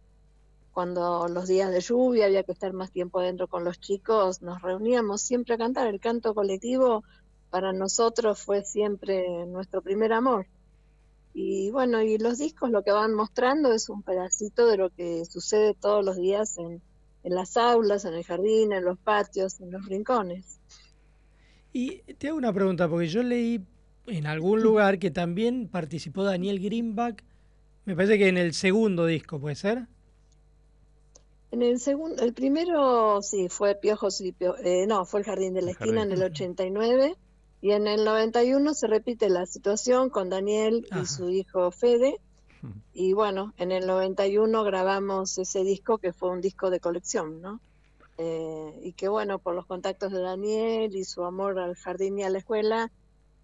cuando 0.74 1.28
los 1.28 1.48
días 1.48 1.72
de 1.72 1.82
lluvia 1.82 2.26
había 2.26 2.44
que 2.44 2.52
estar 2.52 2.74
más 2.74 2.92
tiempo 2.92 3.20
adentro 3.20 3.48
con 3.48 3.64
los 3.64 3.80
chicos, 3.80 4.42
nos 4.44 4.62
reuníamos 4.62 5.22
siempre 5.22 5.56
a 5.56 5.58
cantar. 5.58 5.88
El 5.88 6.00
canto 6.00 6.36
colectivo 6.36 7.04
para 7.50 7.74
nosotros 7.74 8.40
fue 8.44 8.64
siempre 8.64 9.46
nuestro 9.48 9.82
primer 9.82 10.14
amor. 10.14 10.48
Y 11.36 11.70
bueno, 11.70 12.02
y 12.02 12.18
los 12.18 12.40
discos 12.40 12.72
lo 12.72 12.82
que 12.82 12.92
van 12.92 13.14
mostrando 13.14 13.72
es 13.74 13.90
un 13.90 14.02
pedacito 14.02 14.66
de 14.66 14.78
lo 14.78 14.90
que 14.90 15.24
sucede 15.26 15.76
todos 15.76 16.04
los 16.04 16.16
días 16.18 16.58
en, 16.58 16.82
en 17.24 17.36
las 17.36 17.58
aulas, 17.58 18.06
en 18.06 18.16
el 18.16 18.24
jardín, 18.24 18.72
en 18.74 18.84
los 18.84 18.98
patios, 18.98 19.60
en 19.60 19.70
los 19.72 19.86
rincones. 19.86 20.60
Y 21.74 22.02
te 22.18 22.30
hago 22.30 22.38
una 22.38 22.54
pregunta, 22.54 22.88
porque 22.90 23.08
yo 23.08 23.22
leí 23.24 23.62
en 24.08 24.26
algún 24.28 24.62
lugar 24.62 24.98
que 25.00 25.12
también 25.12 25.68
participó 25.68 26.24
Daniel 26.24 26.60
Greenback, 26.60 27.24
me 27.86 27.96
parece 27.96 28.18
que 28.18 28.30
en 28.30 28.38
el 28.38 28.54
segundo 28.54 29.06
disco, 29.06 29.40
¿puede 29.40 29.56
ser? 29.56 29.88
En 31.52 31.64
el 31.64 31.80
segundo, 31.80 32.22
el 32.24 32.36
primero 32.36 33.20
sí 33.24 33.50
fue 33.50 33.74
Piojos 33.76 34.22
y 34.22 34.32
Pio- 34.32 34.58
eh, 34.64 34.86
no, 34.88 35.06
fue 35.06 35.22
el 35.22 35.26
Jardín 35.26 35.54
de 35.56 35.64
la 35.64 35.72
El 35.72 35.72
Esquina 35.72 36.04
en 36.04 36.12
el 36.12 36.22
89 36.22 37.16
y 37.66 37.72
en 37.72 37.88
el 37.88 38.06
91 38.06 38.76
se 38.76 38.86
repite 38.86 39.28
la 39.28 39.48
situación 39.48 40.12
con 40.12 40.30
Daniel 40.30 40.86
y 41.02 41.08
su 41.08 41.32
hijo 41.32 41.72
Fede 41.72 42.22
y 42.94 43.14
bueno, 43.14 43.56
en 43.58 43.72
el 43.72 43.88
91 43.88 44.64
grabamos 44.64 45.36
ese 45.40 45.64
disco 45.64 45.98
que 45.98 46.14
fue 46.14 46.30
un 46.30 46.42
disco 46.42 46.70
de 46.70 46.80
colección, 46.80 47.42
¿no? 47.42 47.60
Eh, 48.20 48.80
y 48.84 48.94
que 48.94 49.08
bueno, 49.08 49.40
por 49.40 49.56
los 49.56 49.66
contactos 49.66 50.12
de 50.12 50.22
Daniel 50.22 50.96
y 50.96 51.06
su 51.06 51.24
amor 51.24 51.58
al 51.58 51.74
jardín 51.74 52.20
y 52.20 52.24
a 52.24 52.30
la 52.30 52.38
escuela, 52.38 52.92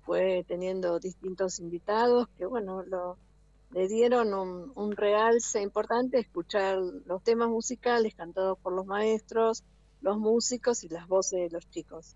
fue 0.04 0.46
teniendo 0.48 1.00
distintos 1.00 1.58
invitados 1.58 2.28
que 2.38 2.46
bueno, 2.46 2.84
lo, 2.84 3.18
le 3.72 3.88
dieron 3.88 4.36
un, 4.36 4.72
un 4.76 4.96
realce 4.96 5.64
importante 5.64 6.20
escuchar 6.20 6.78
los 7.08 7.24
temas 7.24 7.50
musicales 7.50 8.14
cantados 8.14 8.60
por 8.60 8.74
los 8.74 8.86
maestros, 8.86 9.64
los 10.00 10.20
músicos 10.20 10.84
y 10.84 10.90
las 10.90 11.08
voces 11.08 11.40
de 11.40 11.50
los 11.50 11.68
chicos. 11.72 12.16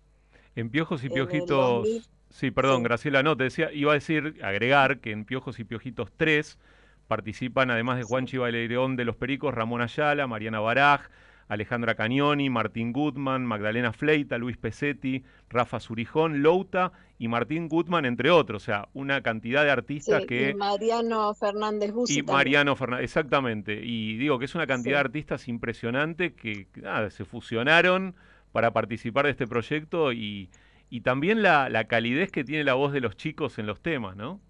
En 0.56 0.70
Piojos 0.70 1.04
y 1.04 1.06
En 1.06 1.12
Piojitos. 1.12 1.84
2000, 1.84 2.02
Sí, 2.36 2.50
perdón, 2.50 2.82
Graciela, 2.82 3.22
no, 3.22 3.34
te 3.34 3.44
decía, 3.44 3.72
iba 3.72 3.92
a 3.92 3.94
decir, 3.94 4.38
agregar 4.42 4.98
que 4.98 5.10
en 5.10 5.24
Piojos 5.24 5.58
y 5.58 5.64
Piojitos 5.64 6.12
3 6.18 6.58
participan, 7.06 7.70
además 7.70 7.96
de 7.96 8.02
Juanchi 8.02 8.36
Baileirón 8.36 8.96
de 8.96 9.06
los 9.06 9.16
Pericos, 9.16 9.54
Ramón 9.54 9.80
Ayala, 9.80 10.26
Mariana 10.26 10.60
Baraj, 10.60 11.08
Alejandra 11.48 11.94
Cagnoni, 11.94 12.50
Martín 12.50 12.92
Gutman, 12.92 13.46
Magdalena 13.46 13.92
Fleita, 13.92 14.36
Luis 14.36 14.56
Pesetti, 14.56 15.24
Rafa 15.48 15.80
Surijón, 15.80 16.42
Louta 16.42 16.92
y 17.18 17.28
Martín 17.28 17.68
Gutman, 17.68 18.04
entre 18.04 18.30
otros. 18.30 18.64
O 18.64 18.66
sea, 18.66 18.88
una 18.92 19.22
cantidad 19.22 19.62
de 19.62 19.68
sí, 19.68 19.72
artistas 19.72 20.24
que. 20.26 20.50
y 20.50 20.54
Mariano 20.54 21.32
Fernández 21.34 21.92
Bussi 21.92 22.14
Y 22.14 22.16
también. 22.16 22.36
Mariano 22.36 22.76
Fernández, 22.76 23.04
exactamente. 23.04 23.80
Y 23.82 24.16
digo 24.16 24.38
que 24.38 24.46
es 24.46 24.54
una 24.54 24.66
cantidad 24.66 24.96
de 24.96 25.00
artistas 25.00 25.46
impresionante 25.48 26.34
que 26.34 26.66
nada, 26.82 27.08
se 27.10 27.24
fusionaron 27.24 28.14
para 28.56 28.72
participar 28.72 29.26
de 29.26 29.32
este 29.32 29.46
proyecto 29.46 30.14
y, 30.14 30.48
y 30.88 31.02
también 31.02 31.42
la, 31.42 31.68
la 31.68 31.86
calidez 31.88 32.32
que 32.32 32.42
tiene 32.42 32.64
la 32.64 32.72
voz 32.72 32.90
de 32.90 33.02
los 33.02 33.14
chicos 33.14 33.58
en 33.58 33.66
los 33.66 33.82
temas, 33.82 34.16
¿no? 34.16 34.40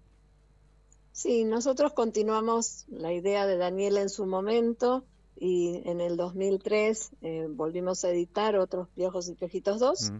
Sí, 1.11 1.43
nosotros 1.43 1.91
continuamos 1.91 2.85
la 2.87 3.11
idea 3.11 3.45
de 3.45 3.57
Daniel 3.57 3.97
en 3.97 4.07
su 4.07 4.25
momento 4.25 5.03
y 5.35 5.81
en 5.83 5.99
el 5.99 6.15
2003 6.15 7.11
eh, 7.21 7.47
volvimos 7.49 8.05
a 8.05 8.11
editar 8.11 8.55
otros 8.55 8.87
Piojos 8.95 9.27
y 9.27 9.35
Piojitos 9.35 9.81
2 9.81 10.13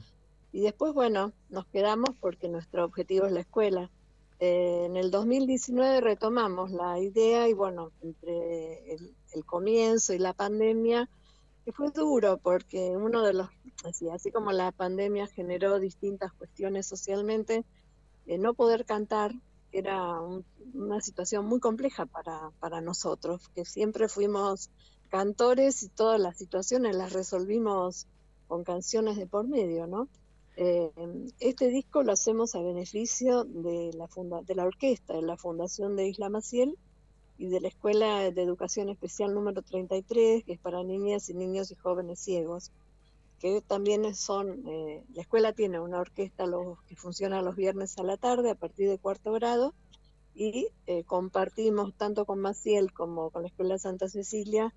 y 0.51 0.59
después, 0.59 0.93
bueno, 0.93 1.31
nos 1.47 1.65
quedamos 1.67 2.09
porque 2.19 2.49
nuestro 2.49 2.83
objetivo 2.83 3.25
es 3.25 3.31
la 3.31 3.39
escuela. 3.39 3.89
Eh, 4.41 4.83
en 4.85 4.97
el 4.97 5.11
2019 5.11 6.01
retomamos 6.01 6.71
la 6.71 6.99
idea 6.99 7.47
y 7.47 7.53
bueno, 7.53 7.93
entre 8.01 8.95
el, 8.95 9.15
el 9.31 9.45
comienzo 9.45 10.13
y 10.13 10.19
la 10.19 10.33
pandemia, 10.33 11.07
que 11.67 11.73
fue 11.73 11.91
duro 11.91 12.37
porque 12.37 12.95
uno 12.95 13.21
de 13.23 13.33
los, 13.33 13.49
así, 13.83 14.07
así 14.09 14.31
como 14.31 14.53
la 14.53 14.71
pandemia 14.71 15.27
generó 15.27 15.79
distintas 15.81 16.31
cuestiones 16.31 16.87
socialmente, 16.87 17.65
eh, 18.25 18.37
no 18.37 18.53
poder 18.53 18.85
cantar 18.85 19.33
era 19.73 20.21
un- 20.21 20.45
una 20.73 21.01
situación 21.01 21.45
muy 21.45 21.59
compleja 21.59 22.05
para, 22.05 22.51
para 22.61 22.79
nosotros, 22.79 23.49
que 23.53 23.65
siempre 23.65 24.07
fuimos 24.07 24.69
cantores 25.09 25.83
y 25.83 25.89
todas 25.89 26.21
las 26.21 26.37
situaciones 26.37 26.95
las 26.95 27.11
resolvimos 27.11 28.07
con 28.47 28.63
canciones 28.63 29.17
de 29.17 29.27
por 29.27 29.45
medio, 29.49 29.87
¿no? 29.87 30.07
Eh, 30.55 30.89
este 31.41 31.67
disco 31.67 32.01
lo 32.01 32.13
hacemos 32.13 32.55
a 32.55 32.61
beneficio 32.61 33.43
de 33.43 33.91
la, 33.93 34.07
funda 34.07 34.41
de 34.41 34.55
la 34.55 34.63
orquesta, 34.63 35.15
de 35.15 35.21
la 35.21 35.35
Fundación 35.35 35.97
de 35.97 36.07
Isla 36.07 36.29
Maciel 36.29 36.77
y 37.37 37.47
de 37.47 37.61
la 37.61 37.67
Escuela 37.67 38.31
de 38.31 38.41
Educación 38.41 38.89
Especial 38.89 39.33
número 39.33 39.61
33, 39.61 40.43
que 40.43 40.53
es 40.53 40.59
para 40.59 40.83
niñas 40.83 41.29
y 41.29 41.33
niños 41.33 41.71
y 41.71 41.75
jóvenes 41.75 42.19
ciegos, 42.19 42.71
que 43.39 43.61
también 43.61 44.15
son, 44.15 44.67
eh, 44.67 45.03
la 45.13 45.21
escuela 45.21 45.53
tiene 45.53 45.79
una 45.79 45.99
orquesta 45.99 46.45
los, 46.45 46.81
que 46.83 46.95
funciona 46.95 47.41
los 47.41 47.55
viernes 47.55 47.97
a 47.97 48.03
la 48.03 48.17
tarde 48.17 48.49
a 48.49 48.55
partir 48.55 48.89
de 48.89 48.97
cuarto 48.97 49.31
grado 49.33 49.73
y 50.33 50.67
eh, 50.87 51.03
compartimos 51.03 51.93
tanto 51.95 52.25
con 52.25 52.39
Maciel 52.39 52.93
como 52.93 53.29
con 53.29 53.43
la 53.43 53.49
Escuela 53.49 53.77
Santa 53.77 54.07
Cecilia 54.09 54.73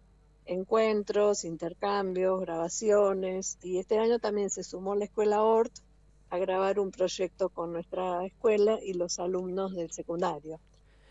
encuentros, 0.46 1.44
intercambios, 1.44 2.40
grabaciones 2.40 3.58
y 3.62 3.78
este 3.78 3.98
año 3.98 4.18
también 4.18 4.50
se 4.50 4.64
sumó 4.64 4.94
la 4.94 5.04
Escuela 5.04 5.42
Ort 5.42 5.72
a 6.28 6.38
grabar 6.38 6.78
un 6.78 6.90
proyecto 6.90 7.48
con 7.48 7.72
nuestra 7.72 8.24
escuela 8.24 8.78
y 8.82 8.94
los 8.94 9.18
alumnos 9.18 9.74
del 9.74 9.90
secundario. 9.90 10.60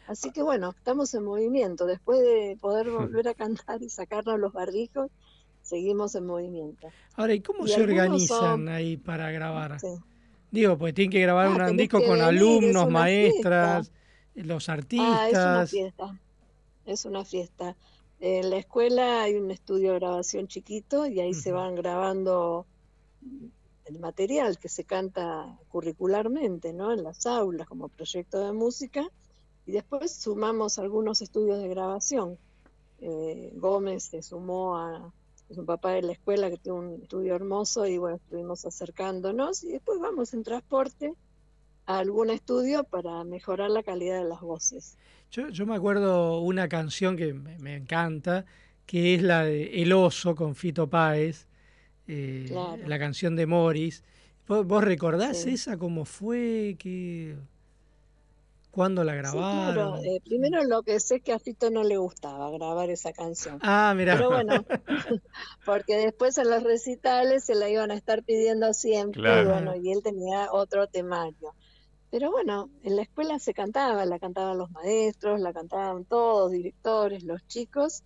Así 0.10 0.32
que 0.32 0.42
bueno, 0.42 0.72
estamos 0.76 1.14
en 1.14 1.24
movimiento. 1.24 1.86
Después 1.86 2.20
de 2.22 2.58
poder 2.60 2.90
volver 3.24 3.28
a 3.28 3.36
cantar 3.36 3.82
y 3.84 3.90
sacarnos 3.90 4.40
los 4.40 4.52
barbijos, 4.54 5.12
seguimos 5.62 6.16
en 6.16 6.26
movimiento. 6.26 6.88
Ahora, 7.16 7.36
¿y 7.36 7.42
cómo 7.42 7.66
Y 7.66 7.70
se 7.70 7.84
organizan 7.84 8.40
son- 8.40 8.70
ahí 8.70 8.98
para 8.98 9.30
grabar? 9.32 9.80
Sí. 9.80 9.88
Digo, 10.50 10.80
pues 10.80 10.96
tienen 10.96 11.12
que 11.12 11.22
grabar 11.22 11.62
Ah, 11.62 11.70
un 11.70 11.78
disco 11.78 12.00
con 12.00 12.10
venir, 12.18 12.24
alumnos, 12.24 12.90
maestras, 12.90 13.92
los 14.34 14.68
Ah, 14.68 14.74
es 14.74 14.90
una 14.98 15.60
artistas. 15.60 15.70
fiesta. 15.70 16.20
Es 16.86 17.06
una 17.06 17.24
fiesta. 17.24 17.76
En 18.20 18.50
la 18.50 18.58
escuela 18.58 19.22
hay 19.22 19.36
un 19.36 19.52
estudio 19.52 19.92
de 19.94 20.00
grabación 20.00 20.48
chiquito 20.48 21.06
y 21.06 21.20
ahí 21.20 21.36
se 21.36 21.52
van 21.52 21.76
grabando 21.76 22.66
el 23.86 24.00
material 24.00 24.58
que 24.58 24.70
se 24.70 24.86
canta 24.86 25.56
curricularmente, 25.68 26.74
¿no? 26.74 26.92
En 26.94 27.04
las 27.04 27.28
aulas 27.28 27.68
como 27.68 27.90
proyecto 27.90 28.40
de 28.44 28.52
música 28.54 29.08
y 29.66 29.72
después 29.72 30.12
sumamos 30.14 30.80
algunos 30.80 31.22
estudios 31.22 31.60
de 31.60 31.68
grabación. 31.68 32.38
Eh, 33.02 33.52
Gómez 33.56 34.04
se 34.04 34.22
sumó 34.22 34.78
a 34.78 35.14
es 35.50 35.58
un 35.58 35.66
papá 35.66 35.94
de 35.94 36.04
la 36.04 36.12
escuela 36.12 36.50
que 36.52 36.58
tiene 36.58 36.78
un 36.78 37.02
estudio 37.02 37.34
hermoso 37.36 37.88
y 37.88 37.98
bueno, 37.98 38.18
estuvimos 38.18 38.66
acercándonos 38.66 39.64
y 39.64 39.72
después 39.72 40.00
vamos 40.00 40.34
en 40.36 40.44
transporte 40.44 41.16
a 41.88 41.98
algún 41.98 42.30
estudio 42.30 42.84
para 42.84 43.24
mejorar 43.24 43.72
la 43.72 43.82
calidad 43.82 44.22
de 44.22 44.30
las 44.30 44.42
voces. 44.42 44.96
Yo, 45.32 45.50
yo 45.50 45.66
me 45.66 45.76
acuerdo 45.76 46.40
una 46.42 46.68
canción 46.70 47.18
que 47.18 47.34
me, 47.34 47.58
me 47.58 47.76
encanta, 47.78 48.46
que 48.86 49.16
es 49.16 49.24
la 49.24 49.44
de 49.44 49.82
El 49.82 49.92
Oso 49.94 50.36
con 50.36 50.54
Fito 50.54 50.88
Páez, 50.88 51.48
eh, 52.08 52.46
Claro. 52.48 52.88
la 52.88 53.00
canción 53.00 53.36
de 53.36 53.48
Morris. 53.48 54.04
¿Vos, 54.48 54.68
vos 54.68 54.84
recordás 54.84 55.38
Sí. 55.38 55.52
esa 55.52 55.78
cómo 55.78 56.06
fue? 56.06 56.76
¿Qué, 56.78 57.36
¿Cuándo 58.72 59.04
la 59.04 59.14
Sí, 59.14 59.18
grabaron? 59.18 59.76
claro. 59.76 59.96
eh, 60.04 60.22
primero 60.24 60.64
lo 60.64 60.84
que 60.84 61.00
sé 61.00 61.16
es 61.18 61.24
que 61.24 61.34
a 61.34 61.40
Fito 61.40 61.70
no 61.72 61.84
le 61.84 61.98
gustaba 61.98 62.52
grabar 62.52 62.90
esa 62.90 63.12
canción. 63.14 63.60
Ah, 63.62 63.94
mirá. 63.96 64.16
Pero 64.16 64.30
bueno, 64.30 64.64
porque 65.66 65.96
después 65.98 66.38
en 66.38 66.50
los 66.50 66.64
recitales 66.64 67.44
se 67.46 67.56
la 67.56 67.70
iban 67.70 67.92
a 67.92 67.96
estar 67.96 68.24
pidiendo 68.24 68.74
siempre, 68.74 69.20
y 69.22 69.24
Claro. 69.24 69.50
bueno, 69.52 69.76
y 69.76 69.92
él 69.92 70.02
tenía 70.04 70.50
otro 70.52 70.88
temario. 70.88 71.56
Pero 72.12 72.32
bueno, 72.32 72.70
en 72.84 72.96
la 72.96 73.04
escuela 73.04 73.38
se 73.40 73.54
cantaba, 73.54 74.06
la 74.06 74.18
cantaban 74.20 74.58
los 74.58 74.72
maestros, 74.72 75.40
la 75.40 75.54
cantaban 75.54 76.06
todos, 76.06 76.52
directores, 76.52 77.24
los 77.24 77.46
chicos, 77.48 78.04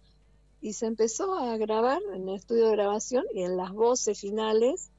y 0.60 0.74
se 0.74 0.88
empezó 0.88 1.36
a 1.36 1.56
grabar 1.58 2.00
en 2.14 2.28
el 2.28 2.36
estudio 2.36 2.66
de 2.68 2.72
grabación 2.74 3.26
y 3.34 3.44
en 3.44 3.56
las 3.58 3.72
voces 3.72 4.20
finales 4.20 4.92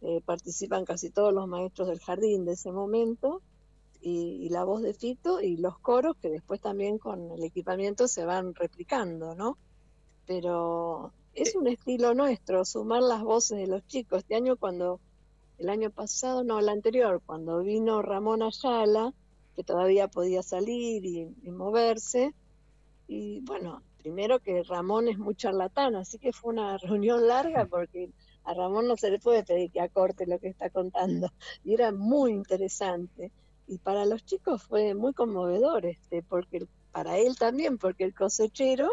eh, 0.00 0.20
participan 0.24 0.84
casi 0.84 1.10
todos 1.10 1.32
los 1.32 1.46
maestros 1.48 1.88
del 1.88 1.98
jardín 2.00 2.44
de 2.44 2.52
ese 2.52 2.70
momento 2.72 3.42
y, 4.00 4.44
y 4.44 4.48
la 4.48 4.64
voz 4.64 4.82
de 4.82 4.94
Fito 4.94 5.40
y 5.40 5.56
los 5.56 5.78
coros 5.78 6.16
que 6.16 6.30
después 6.30 6.60
también 6.60 6.98
con 6.98 7.30
el 7.30 7.42
equipamiento 7.44 8.08
se 8.08 8.24
van 8.24 8.54
replicando, 8.54 9.34
¿no? 9.34 9.58
Pero 10.26 11.12
es 11.34 11.54
un 11.54 11.66
estilo 11.68 12.14
nuestro, 12.14 12.64
sumar 12.64 13.02
las 13.02 13.22
voces 13.22 13.58
de 13.58 13.66
los 13.66 13.86
chicos. 13.86 14.18
Este 14.18 14.34
año 14.34 14.56
cuando, 14.56 15.00
el 15.58 15.68
año 15.68 15.90
pasado, 15.90 16.44
no, 16.44 16.58
el 16.58 16.68
anterior, 16.68 17.22
cuando 17.24 17.60
vino 17.60 18.02
Ramón 18.02 18.42
Ayala, 18.42 19.12
que 19.54 19.64
todavía 19.64 20.08
podía 20.08 20.42
salir 20.42 21.04
y, 21.04 21.34
y 21.42 21.50
moverse, 21.50 22.34
y 23.06 23.40
bueno, 23.40 23.82
primero 23.98 24.38
que 24.38 24.62
Ramón 24.62 25.08
es 25.08 25.18
muy 25.18 25.34
charlatán, 25.34 25.96
así 25.96 26.18
que 26.18 26.32
fue 26.32 26.52
una 26.52 26.76
reunión 26.78 27.26
larga 27.26 27.66
porque 27.66 28.10
a 28.44 28.54
Ramón 28.54 28.88
no 28.88 28.96
se 28.96 29.10
le 29.10 29.18
puede 29.18 29.44
pedir 29.44 29.70
que 29.70 29.80
acorte 29.80 30.26
lo 30.26 30.38
que 30.38 30.48
está 30.48 30.70
contando, 30.70 31.30
y 31.64 31.74
era 31.74 31.92
muy 31.92 32.32
interesante. 32.32 33.30
Y 33.68 33.78
para 33.78 34.06
los 34.06 34.24
chicos 34.24 34.62
fue 34.62 34.94
muy 34.94 35.12
conmovedor, 35.12 35.84
este, 35.84 36.22
porque 36.22 36.66
para 36.90 37.18
él 37.18 37.36
también, 37.36 37.78
porque 37.78 38.04
el 38.04 38.14
cosechero 38.14 38.90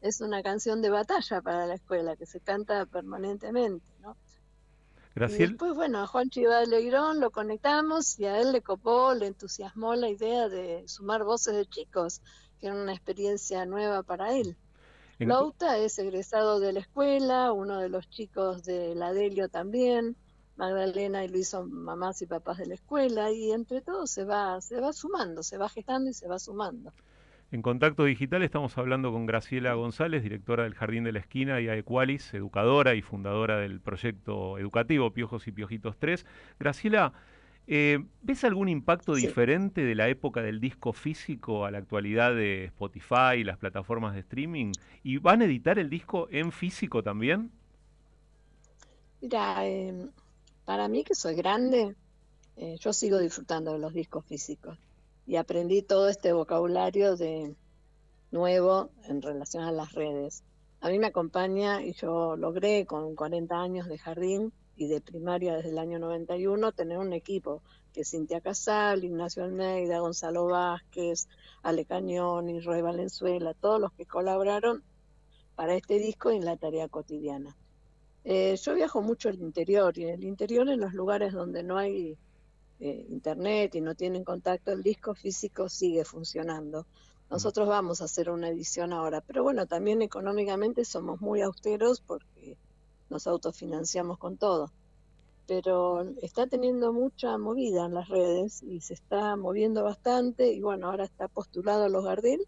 es 0.00 0.20
una 0.20 0.42
canción 0.42 0.82
de 0.82 0.90
batalla 0.90 1.40
para 1.40 1.66
la 1.66 1.74
escuela 1.74 2.16
que 2.16 2.26
se 2.26 2.40
canta 2.40 2.84
permanentemente, 2.86 3.86
¿no? 4.00 4.16
Y 5.16 5.38
después, 5.38 5.74
bueno, 5.74 6.00
a 6.00 6.06
Juan 6.06 6.30
Leirón 6.68 7.18
lo 7.18 7.30
conectamos 7.30 8.18
y 8.20 8.26
a 8.26 8.40
él 8.40 8.52
le 8.52 8.62
copó, 8.62 9.14
le 9.14 9.26
entusiasmó 9.26 9.96
la 9.96 10.08
idea 10.08 10.48
de 10.48 10.84
sumar 10.86 11.24
voces 11.24 11.54
de 11.54 11.66
chicos, 11.66 12.20
que 12.60 12.68
era 12.68 12.76
una 12.76 12.92
experiencia 12.92 13.66
nueva 13.66 14.04
para 14.04 14.34
él. 14.36 14.56
Lauta 15.18 15.78
es 15.78 15.98
egresado 15.98 16.60
de 16.60 16.72
la 16.72 16.80
escuela, 16.80 17.52
uno 17.52 17.78
de 17.80 17.88
los 17.88 18.08
chicos 18.08 18.62
de 18.62 18.94
la 18.94 19.12
Delio 19.12 19.48
también, 19.48 20.16
Magdalena 20.58 21.24
y 21.24 21.28
Luis 21.28 21.48
son 21.48 21.72
mamás 21.72 22.20
y 22.20 22.26
papás 22.26 22.58
de 22.58 22.66
la 22.66 22.74
escuela, 22.74 23.30
y 23.30 23.52
entre 23.52 23.80
todos 23.80 24.10
se 24.10 24.24
va, 24.24 24.60
se 24.60 24.80
va 24.80 24.92
sumando, 24.92 25.42
se 25.42 25.56
va 25.56 25.68
gestando 25.68 26.10
y 26.10 26.14
se 26.14 26.26
va 26.26 26.38
sumando. 26.38 26.92
En 27.50 27.62
Contacto 27.62 28.04
Digital 28.04 28.42
estamos 28.42 28.76
hablando 28.76 29.12
con 29.12 29.24
Graciela 29.24 29.72
González, 29.74 30.22
directora 30.22 30.64
del 30.64 30.74
Jardín 30.74 31.04
de 31.04 31.12
la 31.12 31.20
Esquina, 31.20 31.60
y 31.60 31.68
a 31.68 31.76
Equalis, 31.76 32.34
educadora 32.34 32.94
y 32.94 33.02
fundadora 33.02 33.56
del 33.56 33.80
proyecto 33.80 34.58
educativo 34.58 35.12
Piojos 35.12 35.46
y 35.46 35.52
Piojitos 35.52 35.96
3. 35.96 36.26
Graciela, 36.58 37.12
eh, 37.68 38.04
¿ves 38.22 38.42
algún 38.44 38.68
impacto 38.68 39.14
diferente 39.14 39.82
de 39.82 39.94
la 39.94 40.08
época 40.08 40.42
del 40.42 40.58
disco 40.58 40.92
físico 40.92 41.64
a 41.64 41.70
la 41.70 41.78
actualidad 41.78 42.34
de 42.34 42.64
Spotify 42.64 43.36
y 43.38 43.44
las 43.44 43.58
plataformas 43.58 44.14
de 44.14 44.20
streaming? 44.20 44.72
¿Y 45.04 45.18
van 45.18 45.40
a 45.40 45.44
editar 45.44 45.78
el 45.78 45.88
disco 45.88 46.28
en 46.32 46.50
físico 46.50 47.02
también? 47.02 47.50
Mira, 49.20 49.66
em, 49.66 50.10
para 50.68 50.86
mí 50.86 51.02
que 51.02 51.14
soy 51.14 51.34
grande, 51.34 51.96
eh, 52.56 52.76
yo 52.78 52.92
sigo 52.92 53.16
disfrutando 53.16 53.72
de 53.72 53.78
los 53.78 53.94
discos 53.94 54.26
físicos 54.26 54.78
y 55.26 55.36
aprendí 55.36 55.80
todo 55.80 56.10
este 56.10 56.34
vocabulario 56.34 57.16
de 57.16 57.56
nuevo 58.32 58.90
en 59.04 59.22
relación 59.22 59.64
a 59.64 59.72
las 59.72 59.92
redes. 59.92 60.44
A 60.82 60.90
mí 60.90 60.98
me 60.98 61.06
acompaña 61.06 61.82
y 61.82 61.94
yo 61.94 62.36
logré 62.36 62.84
con 62.84 63.16
40 63.16 63.58
años 63.58 63.88
de 63.88 63.96
jardín 63.96 64.52
y 64.76 64.88
de 64.88 65.00
primaria 65.00 65.56
desde 65.56 65.70
el 65.70 65.78
año 65.78 65.98
91 66.00 66.72
tener 66.72 66.98
un 66.98 67.14
equipo 67.14 67.62
que 67.94 68.04
Cintia 68.04 68.42
Casal, 68.42 69.04
Ignacio 69.04 69.44
Almeida, 69.44 70.00
Gonzalo 70.00 70.48
Vázquez, 70.48 71.28
Ale 71.62 71.86
y 71.88 72.60
Roy 72.60 72.82
Valenzuela, 72.82 73.54
todos 73.54 73.80
los 73.80 73.92
que 73.94 74.04
colaboraron 74.04 74.84
para 75.54 75.74
este 75.76 75.98
disco 75.98 76.30
en 76.30 76.44
la 76.44 76.58
tarea 76.58 76.88
cotidiana. 76.88 77.56
Eh, 78.30 78.56
yo 78.56 78.74
viajo 78.74 79.00
mucho 79.00 79.30
al 79.30 79.40
interior 79.40 79.96
y 79.96 80.02
en 80.02 80.10
el 80.10 80.24
interior 80.24 80.68
en 80.68 80.80
los 80.80 80.92
lugares 80.92 81.32
donde 81.32 81.62
no 81.62 81.78
hay 81.78 82.18
eh, 82.78 83.06
internet 83.08 83.74
y 83.74 83.80
no 83.80 83.94
tienen 83.94 84.22
contacto, 84.22 84.70
el 84.70 84.82
disco 84.82 85.14
físico 85.14 85.70
sigue 85.70 86.04
funcionando. 86.04 86.84
Nosotros 87.30 87.66
vamos 87.66 88.02
a 88.02 88.04
hacer 88.04 88.28
una 88.28 88.50
edición 88.50 88.92
ahora, 88.92 89.22
pero 89.22 89.42
bueno, 89.44 89.66
también 89.66 90.02
económicamente 90.02 90.84
somos 90.84 91.22
muy 91.22 91.40
austeros 91.40 92.02
porque 92.02 92.58
nos 93.08 93.26
autofinanciamos 93.26 94.18
con 94.18 94.36
todo. 94.36 94.72
Pero 95.46 96.02
está 96.20 96.46
teniendo 96.46 96.92
mucha 96.92 97.38
movida 97.38 97.86
en 97.86 97.94
las 97.94 98.10
redes 98.10 98.62
y 98.62 98.82
se 98.82 98.92
está 98.92 99.36
moviendo 99.36 99.84
bastante 99.84 100.52
y 100.52 100.60
bueno, 100.60 100.90
ahora 100.90 101.04
está 101.04 101.28
postulado 101.28 101.84
a 101.84 101.88
los 101.88 102.04
Gardel 102.04 102.46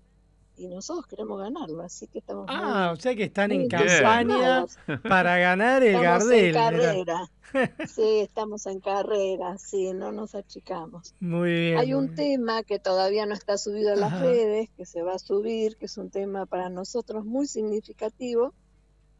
y 0.60 0.68
nosotros 0.68 1.06
queremos 1.06 1.40
ganarlo, 1.40 1.82
así 1.82 2.06
que 2.06 2.18
estamos 2.18 2.44
Ah, 2.48 2.92
o 2.92 3.00
sea 3.00 3.16
que 3.16 3.24
están 3.24 3.50
en 3.50 3.66
campaña 3.66 4.66
para 5.08 5.38
ganar 5.38 5.82
el 5.82 5.94
estamos 5.94 6.24
Gardel. 6.24 6.46
En 6.46 6.54
carrera. 6.54 7.30
sí, 7.88 8.20
estamos 8.20 8.66
en 8.66 8.80
carrera, 8.80 9.56
sí, 9.56 9.94
no 9.94 10.12
nos 10.12 10.34
achicamos. 10.34 11.14
Muy 11.18 11.50
bien. 11.50 11.78
Hay 11.78 11.94
un 11.94 12.14
tema 12.14 12.62
que 12.62 12.78
todavía 12.78 13.24
no 13.24 13.32
está 13.32 13.56
subido 13.56 13.94
a 13.94 13.96
las 13.96 14.20
redes, 14.20 14.68
que 14.76 14.84
se 14.84 15.02
va 15.02 15.14
a 15.14 15.18
subir, 15.18 15.76
que 15.76 15.86
es 15.86 15.96
un 15.96 16.10
tema 16.10 16.44
para 16.44 16.68
nosotros 16.68 17.24
muy 17.24 17.46
significativo, 17.46 18.52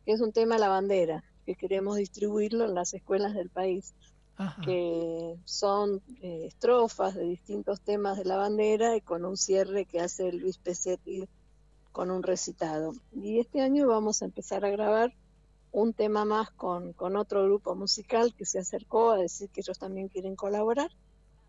que 0.05 0.13
es 0.13 0.21
un 0.21 0.33
tema 0.33 0.59
la 0.59 0.69
bandera, 0.69 1.25
que 1.47 1.55
queremos 1.55 1.97
distribuirlo 1.97 2.67
en 2.67 2.75
las 2.75 2.93
escuelas 2.93 3.35
del 3.35 3.49
país 3.49 3.95
que 4.65 5.37
son 5.45 6.03
eh, 6.23 6.47
estrofas 6.47 7.15
de 7.15 7.25
distintos 7.25 7.81
temas 7.81 8.17
de 8.19 8.25
la 8.25 8.37
bandera 8.37 8.97
y 8.97 9.01
con 9.01 9.25
un 9.25 9.37
cierre 9.37 9.85
que 9.85 10.01
hace 10.01 10.33
Luis 10.33 10.59
Pesetti 10.59 11.29
con 11.93 12.11
un 12.11 12.23
recitado. 12.23 12.93
Y 13.13 13.41
este 13.41 13.61
año 13.61 13.87
vamos 13.87 14.23
a 14.23 14.27
empezar 14.27 14.65
a 14.65 14.71
grabar 14.71 15.13
un 15.73 15.93
tema 15.93 16.25
más 16.25 16.51
con, 16.51 16.93
con 16.93 17.17
otro 17.17 17.45
grupo 17.45 17.75
musical 17.75 18.35
que 18.35 18.45
se 18.45 18.59
acercó 18.59 19.11
a 19.11 19.19
decir 19.19 19.51
que 19.51 19.61
ellos 19.61 19.79
también 19.79 20.09
quieren 20.09 20.37
colaborar. 20.37 20.91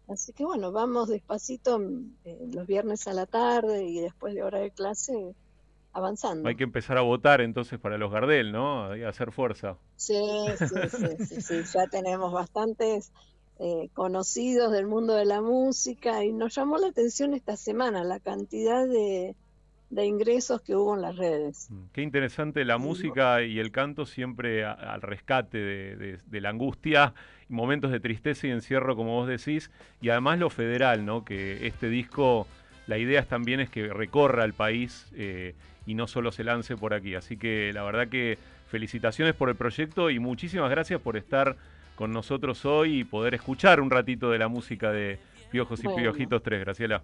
Así 0.08 0.34
que 0.34 0.44
bueno, 0.44 0.72
vamos 0.72 1.08
despacito 1.08 1.80
eh, 2.26 2.48
los 2.52 2.68
viernes 2.68 3.08
a 3.08 3.14
la 3.14 3.26
tarde 3.26 3.86
y 3.86 4.00
después 4.00 4.34
de 4.34 4.44
hora 4.44 4.60
de 4.60 4.72
clase 4.72 5.36
avanzando. 5.94 6.48
Hay 6.48 6.56
que 6.56 6.64
empezar 6.64 6.98
a 6.98 7.02
votar 7.02 7.42
entonces 7.42 7.80
para 7.80 7.98
los 7.98 8.12
Gardel, 8.12 8.52
¿no? 8.52 8.86
Hay 8.86 9.02
que 9.02 9.06
hacer 9.06 9.32
fuerza. 9.32 9.78
Sí, 9.96 10.22
sí, 10.58 11.26
sí, 11.26 11.42
sí, 11.42 11.64
ya 11.74 11.88
tenemos 11.88 12.32
bastantes 12.32 13.12
eh, 13.60 13.90
conocidos 13.94 14.72
del 14.72 14.88
mundo 14.88 15.14
de 15.14 15.26
la 15.26 15.40
música 15.40 16.24
y 16.24 16.34
nos 16.34 16.56
llamó 16.56 16.78
la 16.78 16.88
atención 16.88 17.36
esta 17.36 17.56
semana 17.58 18.04
la 18.04 18.20
cantidad 18.20 18.88
de, 18.88 19.36
ingresos 20.04 20.62
que 20.62 20.76
hubo 20.76 20.96
en 20.96 21.02
las 21.04 21.16
redes. 21.16 21.68
Mm, 21.70 21.84
qué 21.94 22.02
interesante 22.02 22.66
la 22.66 22.80
música 22.80 23.44
y 23.44 23.60
el 23.60 23.72
canto 23.72 24.08
siempre 24.08 24.66
al 24.66 25.02
rescate 25.04 25.60
de, 25.60 26.18
de, 26.26 26.42
la 26.42 26.50
angustia, 26.50 27.14
momentos 27.50 27.92
de 27.92 28.00
tristeza 28.00 28.48
y 28.48 28.50
encierro, 28.50 28.96
como 28.96 29.12
vos 29.12 29.28
decís, 29.28 29.70
y 30.02 30.10
además 30.10 30.40
lo 30.40 30.50
federal, 30.50 31.06
¿no? 31.06 31.24
Que 31.24 31.68
este 31.68 31.88
disco, 31.90 32.48
la 32.88 32.98
idea 32.98 33.24
también 33.26 33.60
es 33.60 33.70
que 33.70 33.94
recorra 33.94 34.44
el 34.44 34.54
país 34.54 35.08
eh, 35.14 35.54
y 35.86 35.95
no 35.95 36.08
solo 36.08 36.32
se 36.32 36.44
lance 36.44 36.78
por 36.78 36.94
aquí. 36.94 37.16
Así 37.16 37.38
que 37.38 37.72
la 37.74 37.84
verdad 37.84 38.08
que 38.08 38.38
felicitaciones 38.68 39.36
por 39.36 39.49
el 39.49 39.56
proyecto 39.56 40.10
y 40.10 40.20
muchísimas 40.20 40.70
gracias 40.70 41.02
por 41.02 41.18
estar 41.18 41.58
con 41.95 42.14
nosotros 42.14 42.66
hoy 42.66 42.99
y 42.99 43.03
poder 43.03 43.36
escuchar 43.36 43.82
un 43.82 43.90
ratito 43.90 44.32
de 44.32 44.40
la 44.40 44.48
música 44.48 44.91
de 44.91 45.20
Piojos 45.52 45.84
y 45.84 45.88
Piojitos 45.88 46.41
3, 46.41 46.62
Graciela. 46.62 47.03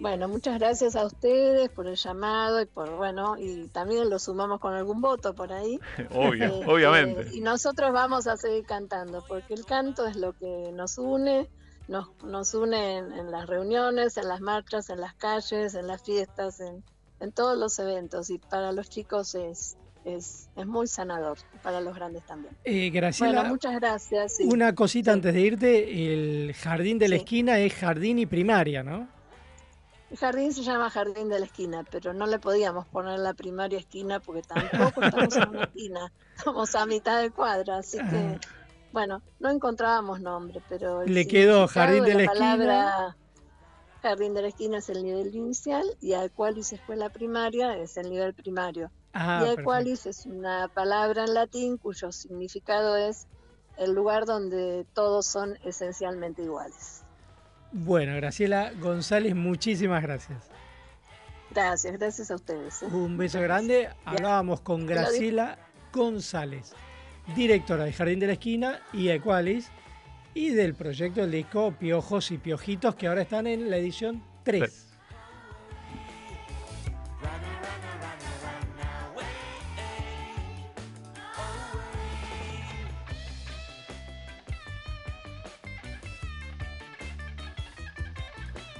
Bueno, 0.00 0.26
muchas 0.26 0.58
gracias 0.58 0.96
a 0.96 1.06
ustedes 1.06 1.70
por 1.70 1.86
el 1.86 1.94
llamado 1.94 2.60
y 2.60 2.66
por, 2.66 2.90
bueno, 2.96 3.36
y 3.38 3.68
también 3.68 4.10
lo 4.10 4.18
sumamos 4.18 4.58
con 4.58 4.74
algún 4.74 5.00
voto 5.00 5.34
por 5.34 5.52
ahí. 5.52 5.78
Obvio, 6.10 6.46
este, 6.46 6.70
obviamente. 6.70 7.28
Y 7.32 7.40
nosotros 7.40 7.92
vamos 7.92 8.26
a 8.26 8.36
seguir 8.36 8.66
cantando, 8.66 9.24
porque 9.26 9.54
el 9.54 9.64
canto 9.64 10.04
es 10.06 10.16
lo 10.16 10.32
que 10.32 10.72
nos 10.72 10.98
une, 10.98 11.48
nos, 11.86 12.08
nos 12.24 12.52
une 12.54 12.98
en 12.98 13.30
las 13.30 13.46
reuniones, 13.46 14.16
en 14.16 14.28
las 14.28 14.40
marchas, 14.40 14.90
en 14.90 15.00
las 15.00 15.14
calles, 15.14 15.74
en 15.74 15.86
las 15.86 16.02
fiestas, 16.02 16.58
en, 16.60 16.82
en 17.20 17.32
todos 17.32 17.58
los 17.58 17.78
eventos 17.78 18.30
y 18.30 18.38
para 18.38 18.72
los 18.72 18.88
chicos 18.88 19.34
es, 19.34 19.76
es, 20.04 20.48
es 20.56 20.66
muy 20.66 20.86
sanador, 20.86 21.38
para 21.62 21.80
los 21.80 21.94
grandes 21.94 22.24
también. 22.24 22.56
Eh, 22.64 22.90
Graciela, 22.90 23.44
muchas 23.44 23.74
gracias. 23.74 24.38
Una 24.40 24.74
cosita 24.74 25.12
antes 25.12 25.34
de 25.34 25.40
irte, 25.40 26.12
el 26.12 26.54
jardín 26.54 26.98
de 26.98 27.08
la 27.08 27.16
esquina 27.16 27.58
es 27.58 27.74
jardín 27.74 28.18
y 28.18 28.26
primaria, 28.26 28.82
¿no? 28.82 29.08
El 30.10 30.18
jardín 30.18 30.52
se 30.52 30.62
llama 30.62 30.90
jardín 30.90 31.28
de 31.28 31.40
la 31.40 31.46
esquina, 31.46 31.84
pero 31.90 32.12
no 32.12 32.26
le 32.26 32.38
podíamos 32.38 32.86
poner 32.86 33.18
la 33.18 33.34
primaria 33.34 33.78
esquina 33.78 34.20
porque 34.20 34.42
tampoco 34.42 35.02
estamos 35.02 35.36
en 35.36 35.48
una 35.48 35.62
esquina, 35.64 36.12
estamos 36.36 36.74
a 36.74 36.86
mitad 36.86 37.20
de 37.20 37.30
cuadra, 37.30 37.78
así 37.78 37.98
que, 37.98 38.38
bueno, 38.92 39.22
no 39.40 39.50
encontrábamos 39.50 40.20
nombre, 40.20 40.62
pero... 40.68 41.04
Le 41.04 41.26
quedó 41.26 41.66
jardín 41.66 42.04
de 42.04 42.14
la, 42.14 42.24
esquina 42.24 43.16
Jardín 44.04 44.34
de 44.34 44.42
la 44.42 44.48
Esquina 44.48 44.76
es 44.76 44.90
el 44.90 45.02
nivel 45.02 45.34
inicial 45.34 45.82
y 46.02 46.12
Aequalis 46.12 46.74
Escuela 46.74 47.08
Primaria 47.08 47.78
es 47.78 47.96
el 47.96 48.10
nivel 48.10 48.34
primario. 48.34 48.90
Ah, 49.14 49.42
y 49.42 49.48
Aequalis 49.48 50.04
es 50.04 50.26
una 50.26 50.68
palabra 50.68 51.24
en 51.24 51.32
latín 51.32 51.78
cuyo 51.78 52.12
significado 52.12 52.98
es 52.98 53.26
el 53.78 53.94
lugar 53.94 54.26
donde 54.26 54.84
todos 54.92 55.24
son 55.24 55.56
esencialmente 55.64 56.42
iguales. 56.42 57.02
Bueno, 57.72 58.14
Graciela 58.16 58.72
González, 58.78 59.34
muchísimas 59.34 60.02
gracias. 60.02 60.50
Gracias, 61.50 61.94
gracias 61.94 62.30
a 62.30 62.34
ustedes. 62.34 62.82
¿eh? 62.82 62.86
Un 62.92 63.16
beso 63.16 63.40
grande. 63.40 63.88
Hablábamos 64.04 64.60
con 64.60 64.84
Graciela 64.84 65.56
González, 65.94 66.74
directora 67.34 67.84
de 67.84 67.92
Jardín 67.94 68.20
de 68.20 68.26
la 68.26 68.32
Esquina 68.34 68.82
y 68.92 69.08
Equalis 69.08 69.70
y 70.34 70.50
del 70.50 70.74
proyecto 70.74 71.20
del 71.20 71.30
disco 71.30 71.72
Piojos 71.78 72.30
y 72.32 72.38
Piojitos 72.38 72.96
que 72.96 73.06
ahora 73.06 73.22
están 73.22 73.46
en 73.46 73.70
la 73.70 73.76
edición 73.76 74.22
3. 74.42 74.90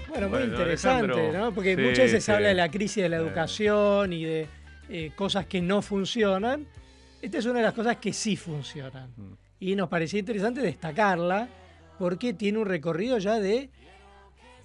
Bueno, 0.09 0.29
muy 0.29 0.43
interesante, 0.43 1.33
¿no? 1.33 1.53
Porque 1.53 1.77
muchas 1.77 2.05
veces 2.05 2.25
se 2.25 2.33
habla 2.33 2.49
de 2.49 2.55
la 2.55 2.71
crisis 2.71 3.03
de 3.03 3.09
la 3.09 3.17
educación 3.17 4.13
y 4.13 4.25
de 4.25 4.47
eh, 4.89 5.11
cosas 5.17 5.47
que 5.47 5.61
no 5.61 5.83
funcionan. 5.83 6.67
Esta 7.21 7.39
es 7.39 7.47
una 7.47 7.59
de 7.61 7.65
las 7.65 7.75
cosas 7.75 7.97
que 7.97 8.13
sí 8.13 8.37
funcionan. 8.37 9.11
Mm 9.17 9.44
y 9.65 9.77
nos 9.77 9.89
parecía 9.89 10.21
interesante 10.21 10.61
destacarla 10.61 11.49
porque 11.99 12.35
tiene 12.35 12.59
un 12.59 12.67
recorrido 12.67 13.17
ya 13.17 13.41
de 13.41 13.71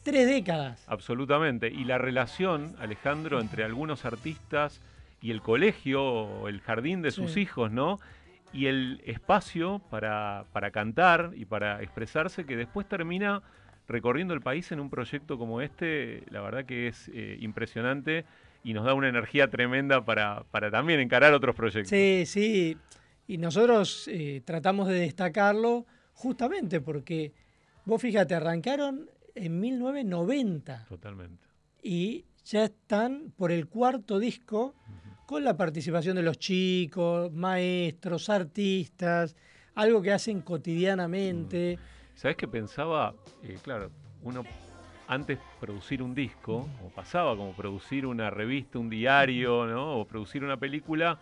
tres 0.04 0.28
décadas. 0.28 0.84
Absolutamente. 0.88 1.70
Y 1.70 1.86
la 1.86 1.98
relación, 1.98 2.76
Alejandro, 2.80 3.40
entre 3.40 3.64
algunos 3.64 4.04
artistas 4.04 4.82
y 5.22 5.32
el 5.32 5.42
colegio 5.42 6.04
o 6.04 6.50
el 6.50 6.60
jardín 6.60 7.02
de 7.02 7.12
sus 7.12 7.38
hijos, 7.38 7.72
¿no? 7.72 8.00
y 8.52 8.66
el 8.66 9.02
espacio 9.06 9.80
para, 9.90 10.46
para 10.52 10.72
cantar 10.72 11.32
y 11.36 11.46
para 11.46 11.82
expresarse 11.82 12.46
que 12.46 12.58
después 12.58 12.88
termina 12.90 13.42
recorriendo 13.88 14.34
el 14.34 14.42
país 14.42 14.72
en 14.72 14.80
un 14.80 14.90
proyecto 14.90 15.38
como 15.38 15.62
este, 15.62 16.24
la 16.30 16.42
verdad 16.42 16.66
que 16.66 16.88
es 16.88 17.10
eh, 17.14 17.38
impresionante 17.40 18.26
y 18.64 18.74
nos 18.74 18.86
da 18.86 18.94
una 18.96 19.08
energía 19.08 19.50
tremenda 19.50 20.04
para, 20.04 20.44
para, 20.52 20.70
también 20.70 21.00
encarar 21.00 21.34
otros 21.34 21.56
proyectos. 21.56 21.90
Sí, 21.90 22.24
sí, 22.26 22.78
y 23.30 23.38
nosotros 23.38 24.08
eh, 24.08 24.42
tratamos 24.44 24.88
de 24.88 25.02
destacarlo 25.02 25.86
justamente 26.14 26.82
porque, 26.82 27.32
vos 27.86 28.02
fíjate, 28.02 28.34
arrancaron 28.34 29.08
en 29.36 29.60
1990. 29.60 30.86
Totalmente. 30.90 31.48
Y 31.84 32.26
ya 32.44 32.64
están 32.64 33.32
por 33.38 33.52
el 33.52 33.68
cuarto 33.68 34.18
disco 34.18 34.74
con 35.28 35.44
la 35.44 35.56
participación 35.56 36.16
de 36.16 36.24
los 36.24 36.40
chicos, 36.40 37.32
maestros, 37.32 38.32
artistas, 38.32 39.36
algo 39.76 40.02
que 40.02 40.12
hacen 40.12 40.42
cotidianamente. 40.42 41.78
Mm. 41.78 42.18
¿Sabes 42.18 42.36
qué 42.36 42.48
pensaba? 42.48 43.14
Eh, 43.44 43.60
claro, 43.62 43.92
uno 44.24 44.44
antes 45.08 45.38
producir 45.60 46.02
un 46.02 46.16
disco, 46.16 46.68
o 46.84 46.90
pasaba 46.90 47.38
como 47.38 47.54
producir 47.54 48.08
una 48.08 48.32
revista, 48.32 48.80
un 48.80 48.90
diario, 48.90 49.68
¿no? 49.68 50.00
o 50.00 50.06
producir 50.06 50.44
una 50.44 50.58
película, 50.58 51.20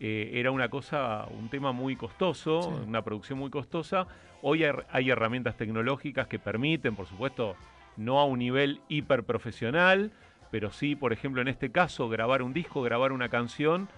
eh, 0.00 0.30
era 0.34 0.50
una 0.50 0.68
cosa, 0.68 1.26
un 1.30 1.48
tema 1.48 1.72
muy 1.72 1.96
costoso, 1.96 2.82
una 2.86 3.02
producción 3.02 3.38
muy 3.38 3.50
costosa. 3.50 4.06
Hoy 4.42 4.64
hay 4.64 5.10
herramientas 5.10 5.56
tecnológicas 5.56 6.26
que 6.26 6.38
permiten, 6.38 6.94
por 6.94 7.06
supuesto, 7.06 7.56
no 7.96 8.20
a 8.20 8.24
un 8.24 8.38
nivel 8.38 8.80
hiper 8.88 9.24
profesional, 9.24 10.12
pero 10.50 10.70
sí, 10.70 10.96
por 10.96 11.12
ejemplo, 11.12 11.40
en 11.40 11.48
este 11.48 11.70
caso, 11.70 12.08
grabar 12.08 12.42
un 12.42 12.52
disco, 12.52 12.82
grabar 12.82 13.12
una 13.12 13.28
canción, 13.28 13.88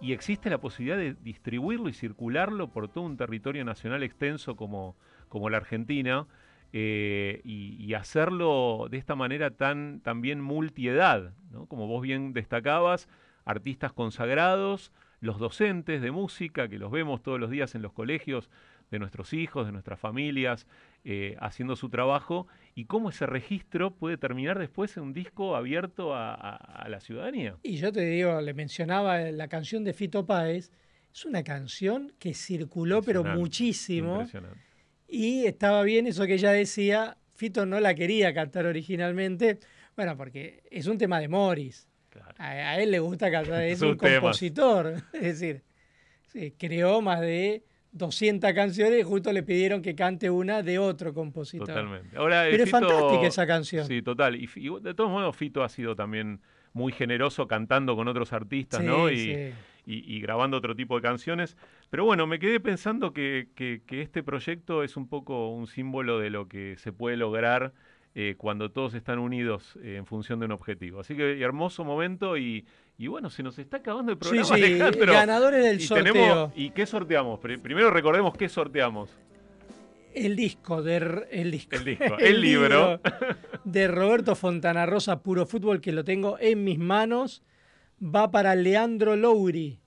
y 0.00 0.12
existe 0.12 0.50
la 0.50 0.58
posibilidad 0.58 0.98
de 0.98 1.14
distribuirlo 1.14 1.88
y 1.88 1.94
circularlo 1.94 2.68
por 2.68 2.88
todo 2.88 3.04
un 3.04 3.16
territorio 3.16 3.64
nacional 3.64 4.02
extenso 4.02 4.56
como, 4.56 4.94
como 5.28 5.48
la 5.48 5.56
Argentina, 5.56 6.26
eh, 6.72 7.40
y, 7.44 7.94
hacerlo 7.94 8.88
de 8.90 8.98
esta 8.98 9.14
manera 9.14 9.50
tan 9.50 10.00
también 10.00 10.42
multiedad, 10.42 11.32
¿no? 11.50 11.64
como 11.66 11.86
vos 11.86 12.02
bien 12.02 12.34
destacabas, 12.34 13.08
artistas 13.46 13.94
consagrados, 13.94 14.92
los 15.26 15.38
docentes 15.38 16.00
de 16.00 16.10
música, 16.10 16.68
que 16.68 16.78
los 16.78 16.90
vemos 16.90 17.22
todos 17.22 17.38
los 17.38 17.50
días 17.50 17.74
en 17.74 17.82
los 17.82 17.92
colegios 17.92 18.48
de 18.90 18.98
nuestros 18.98 19.32
hijos, 19.32 19.66
de 19.66 19.72
nuestras 19.72 19.98
familias, 19.98 20.66
eh, 21.04 21.36
haciendo 21.40 21.76
su 21.76 21.88
trabajo, 21.90 22.46
y 22.74 22.84
cómo 22.84 23.10
ese 23.10 23.26
registro 23.26 23.94
puede 23.94 24.16
terminar 24.16 24.58
después 24.58 24.96
en 24.96 25.02
un 25.02 25.12
disco 25.12 25.56
abierto 25.56 26.14
a, 26.14 26.86
la 26.88 27.00
ciudadanía. 27.00 27.56
Y 27.62 27.76
yo 27.76 27.92
te 27.92 28.02
digo, 28.02 28.40
le 28.40 28.54
mencionaba 28.54 29.18
la 29.18 29.48
canción 29.48 29.82
de 29.82 29.92
Fito 29.92 30.24
Páez, 30.24 30.70
es 31.12 31.24
una 31.24 31.42
canción 31.42 32.12
que 32.18 32.32
circuló 32.32 33.02
pero 33.02 33.24
muchísimo. 33.24 34.24
Y 35.08 35.46
estaba 35.46 35.82
bien 35.82 36.06
eso 36.06 36.26
que 36.26 36.34
ella 36.34 36.52
decía, 36.52 37.16
Fito 37.34 37.66
no 37.66 37.80
la 37.80 37.94
quería 37.94 38.32
cantar 38.32 38.66
originalmente, 38.66 39.58
bueno, 39.96 40.16
porque 40.16 40.62
es 40.70 40.86
un 40.86 40.98
tema 40.98 41.18
de 41.20 41.28
Morris. 41.28 41.88
A, 42.38 42.80
él 42.80 42.90
le 42.90 42.98
gusta 42.98 43.30
cantar, 43.30 43.62
es 43.64 43.80
un 43.82 43.96
compositor. 43.96 44.94
Es 45.12 45.40
decir, 45.40 45.62
creó 46.58 47.00
más 47.00 47.20
de 47.20 47.64
200 47.96 48.52
canciones 48.52 49.00
y 49.00 49.02
justo 49.02 49.32
le 49.32 49.42
pidieron 49.42 49.80
que 49.80 49.94
cante 49.94 50.28
una 50.28 50.62
de 50.62 50.78
otro 50.78 51.14
compositor. 51.14 51.66
Totalmente. 51.66 52.10
Pero 52.12 52.62
es 52.62 52.70
fantástica 52.70 53.26
esa 53.26 53.46
canción. 53.46 53.86
Sí, 53.86 54.02
total. 54.02 54.36
Y, 54.36 54.48
de 54.80 54.94
todos 54.94 55.10
modos, 55.10 55.34
Fito 55.34 55.64
ha 55.64 55.68
sido 55.68 55.96
también 55.96 56.40
muy 56.72 56.92
generoso 56.92 57.48
cantando 57.48 57.96
con 57.96 58.06
otros 58.06 58.32
artistas, 58.32 58.82
¿no? 58.82 59.10
Y, 59.10 60.20
grabando 60.20 60.58
otro 60.58 60.76
tipo 60.76 60.96
de 60.96 61.02
canciones. 61.02 61.56
Pero 61.90 62.04
bueno, 62.04 62.26
me 62.26 62.38
quedé 62.38 62.60
pensando 62.60 63.12
que, 63.12 63.48
que, 63.54 63.80
este 64.02 64.22
proyecto 64.22 64.82
es 64.82 64.96
un 64.96 65.08
poco 65.08 65.48
un 65.50 65.66
símbolo 65.66 66.18
de 66.18 66.30
lo 66.30 66.48
que 66.48 66.76
se 66.76 66.92
puede 66.92 67.16
lograr 67.16 67.72
eh, 68.18 68.34
cuando 68.38 68.70
todos 68.70 68.94
están 68.94 69.18
unidos 69.18 69.78
eh, 69.82 69.96
en 69.96 70.06
función 70.06 70.40
de 70.40 70.46
un 70.46 70.52
objetivo. 70.52 71.00
Así 71.00 71.14
que 71.14 71.38
hermoso 71.42 71.84
momento 71.84 72.38
y, 72.38 72.64
bueno, 72.96 73.28
se 73.28 73.42
nos 73.42 73.58
está 73.58 73.76
acabando 73.76 74.10
el 74.10 74.16
programa. 74.16 74.56
Sí, 74.56 74.62
sí, 74.62 74.78
ganadores 74.78 75.62
del 75.62 75.82
sorteo. 75.82 76.50
¿Y 76.56 76.70
qué 76.70 76.86
sorteamos? 76.86 77.38
Primero 77.38 77.90
recordemos 77.90 78.34
qué 78.34 78.48
sorteamos. 78.48 79.10
El 80.14 80.34
disco, 80.34 80.82
de, 80.82 81.26
el 81.30 81.50
disco, 81.50 81.76
el, 81.76 81.84
disco, 81.84 82.16
el, 82.18 82.40
libro. 82.40 83.02
de 83.64 83.86
Roberto 83.86 84.34
Fontana 84.34 84.86
Rosa, 84.86 85.22
Puro 85.22 85.44
Fútbol, 85.44 85.82
que 85.82 85.92
lo 85.92 86.02
tengo 86.02 86.38
en 86.40 86.64
mis 86.64 86.78
manos, 86.78 87.42
va 88.02 88.30
para 88.30 88.54
Leandro 88.54 89.14
Louri, 89.16 89.78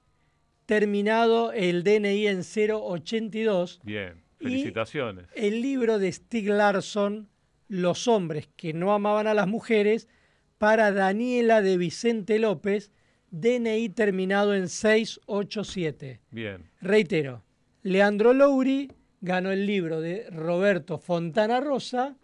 terminado 0.68 1.52
el 1.52 1.84
DNI 1.84 2.28
en 2.28 2.42
082. 2.42 3.82
Bien, 3.84 4.22
felicitaciones. 4.38 5.26
el 5.34 5.64
libro 5.64 5.98
de 5.98 6.12
Stig 6.12 6.48
Larsson, 6.48 7.28
los 7.70 8.08
hombres 8.10 8.50
que 8.58 8.74
no 8.74 8.92
amaban 8.92 9.28
a 9.28 9.34
las 9.34 9.48
mujeres 9.48 10.10
para 10.58 10.92
Daniela 10.92 11.62
de 11.62 11.78
Vicente 11.78 12.38
López, 12.40 12.92
DNI 13.32 13.90
terminado 13.90 14.54
en 14.54 14.68
687. 14.68 16.20
Bien. 16.32 16.70
Reitero, 16.82 17.44
Leandro 17.84 18.34
Louri 18.34 18.92
ganó 19.22 19.52
el 19.52 19.66
libro 19.66 20.02
de 20.02 20.30
Roberto 20.32 20.98
Fontana 20.98 21.62
Rosa 21.62 22.18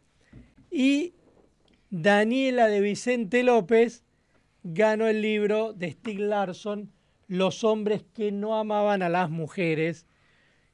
y 0.70 1.14
Daniela 1.90 2.68
de 2.68 2.82
Vicente 2.82 3.44
López 3.44 4.04
ganó 4.64 5.08
el 5.08 5.22
libro 5.22 5.74
de 5.74 5.92
Stig 5.92 6.20
Larsson, 6.20 6.92
Los 7.28 7.64
hombres 7.64 8.04
que 8.14 8.32
no 8.32 8.58
amaban 8.58 9.04
a 9.04 9.10
las 9.10 9.30
mujeres. 9.30 10.08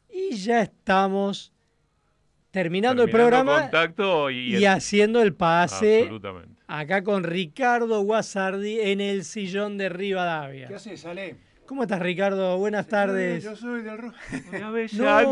Y 0.09 0.35
ya 0.35 0.61
estamos 0.61 1.53
terminando, 2.51 3.03
el 3.03 3.09
programa 3.09 3.69
y, 4.29 4.65
haciendo 4.65 5.21
el 5.21 5.33
pase 5.33 6.09
acá 6.67 7.03
con 7.03 7.23
Ricardo 7.23 8.01
Guasardi 8.01 8.79
en 8.79 9.01
el 9.01 9.23
sillón 9.23 9.77
de 9.77 9.89
Rivadavia. 9.89 10.67
¿Qué 10.67 10.75
haces, 10.75 11.05
Ale? 11.05 11.35
¿Cómo 11.71 11.83
estás, 11.83 12.01
Ricardo? 12.01 12.57
Buenas 12.57 12.85
tardes. 12.85 13.45
Yo 13.45 13.55
soy 13.55 13.81
del 13.81 13.97
rojo. 13.97 14.13
no, 14.51 15.31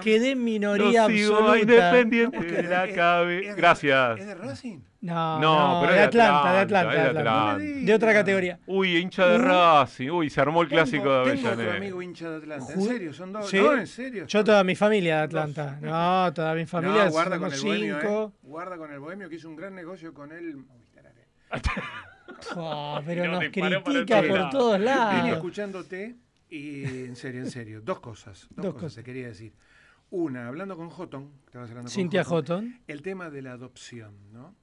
quedé 0.00 0.30
en 0.30 0.42
minoría 0.42 1.04
absoluta. 1.04 1.58
independiente 1.58 2.40
de 2.40 2.62
la 2.62 2.88
cabe. 2.90 3.52
Gracias. 3.54 4.18
¿Es 4.18 4.26
de 4.26 4.34
Racing? 4.34 4.78
No, 5.02 5.38
no, 5.38 5.80
pero 5.82 5.92
de, 5.92 6.00
Atlanta, 6.00 6.52
de 6.54 6.58
Atlanta, 6.60 6.94
de 6.94 7.00
Atlanta. 7.00 7.58
De, 7.58 7.94
otra 7.94 8.14
categoría. 8.14 8.60
Uy, 8.66 8.96
hincha 8.96 9.26
de 9.26 9.36
Racing. 9.36 10.08
Uy, 10.08 10.30
se 10.30 10.40
armó 10.40 10.62
el 10.62 10.68
clásico 10.68 11.12
de 11.12 11.18
Avellaneda. 11.18 11.50
Tengo 11.50 11.62
otro 11.64 11.76
amigo 11.76 12.00
hincha 12.00 12.30
de 12.30 12.36
Atlanta. 12.38 12.72
¿En 12.72 12.80
serio? 12.80 13.12
¿Son 13.12 13.32
dos? 13.34 13.50
¿Sí? 13.50 13.58
No, 13.58 13.76
en 13.76 13.86
serio. 13.86 14.26
Yo 14.26 14.42
toda 14.42 14.64
mi 14.64 14.74
familia 14.74 15.18
de 15.18 15.22
Atlanta. 15.24 15.78
No, 15.82 16.32
toda 16.32 16.54
mi 16.54 16.64
familia. 16.64 17.04
No, 17.04 17.10
guarda 17.10 17.38
con 17.38 17.52
el 17.52 17.60
bohemio, 17.60 18.00
eh. 18.00 18.30
Guarda 18.40 18.78
con 18.78 18.90
el 18.90 18.98
bohemio 18.98 19.28
que 19.28 19.34
hizo 19.34 19.50
un 19.50 19.56
gran 19.56 19.74
negocio 19.74 20.14
con 20.14 20.32
él. 20.32 20.64
Oh, 22.56 23.00
pero 23.04 23.26
nos 23.26 23.44
critica 23.50 24.22
por 24.22 24.50
todos 24.50 24.80
lados. 24.80 25.22
Vine 25.22 25.34
escuchándote 25.34 26.16
y 26.48 26.84
en 26.84 27.16
serio, 27.16 27.42
en 27.42 27.50
serio. 27.50 27.80
Dos 27.80 28.00
cosas. 28.00 28.48
Dos, 28.56 28.74
cosas, 28.74 28.96
te 28.96 29.04
quería 29.04 29.28
decir. 29.28 29.52
Una, 30.10 30.48
hablando 30.48 30.76
con 30.76 30.90
Houghton, 30.90 31.30
Cintia 31.86 32.24
Houghton, 32.24 32.80
el 32.88 33.02
tema 33.02 33.30
de 33.30 33.42
la 33.42 33.52
adopción, 33.52 34.32
¿no? 34.32 34.56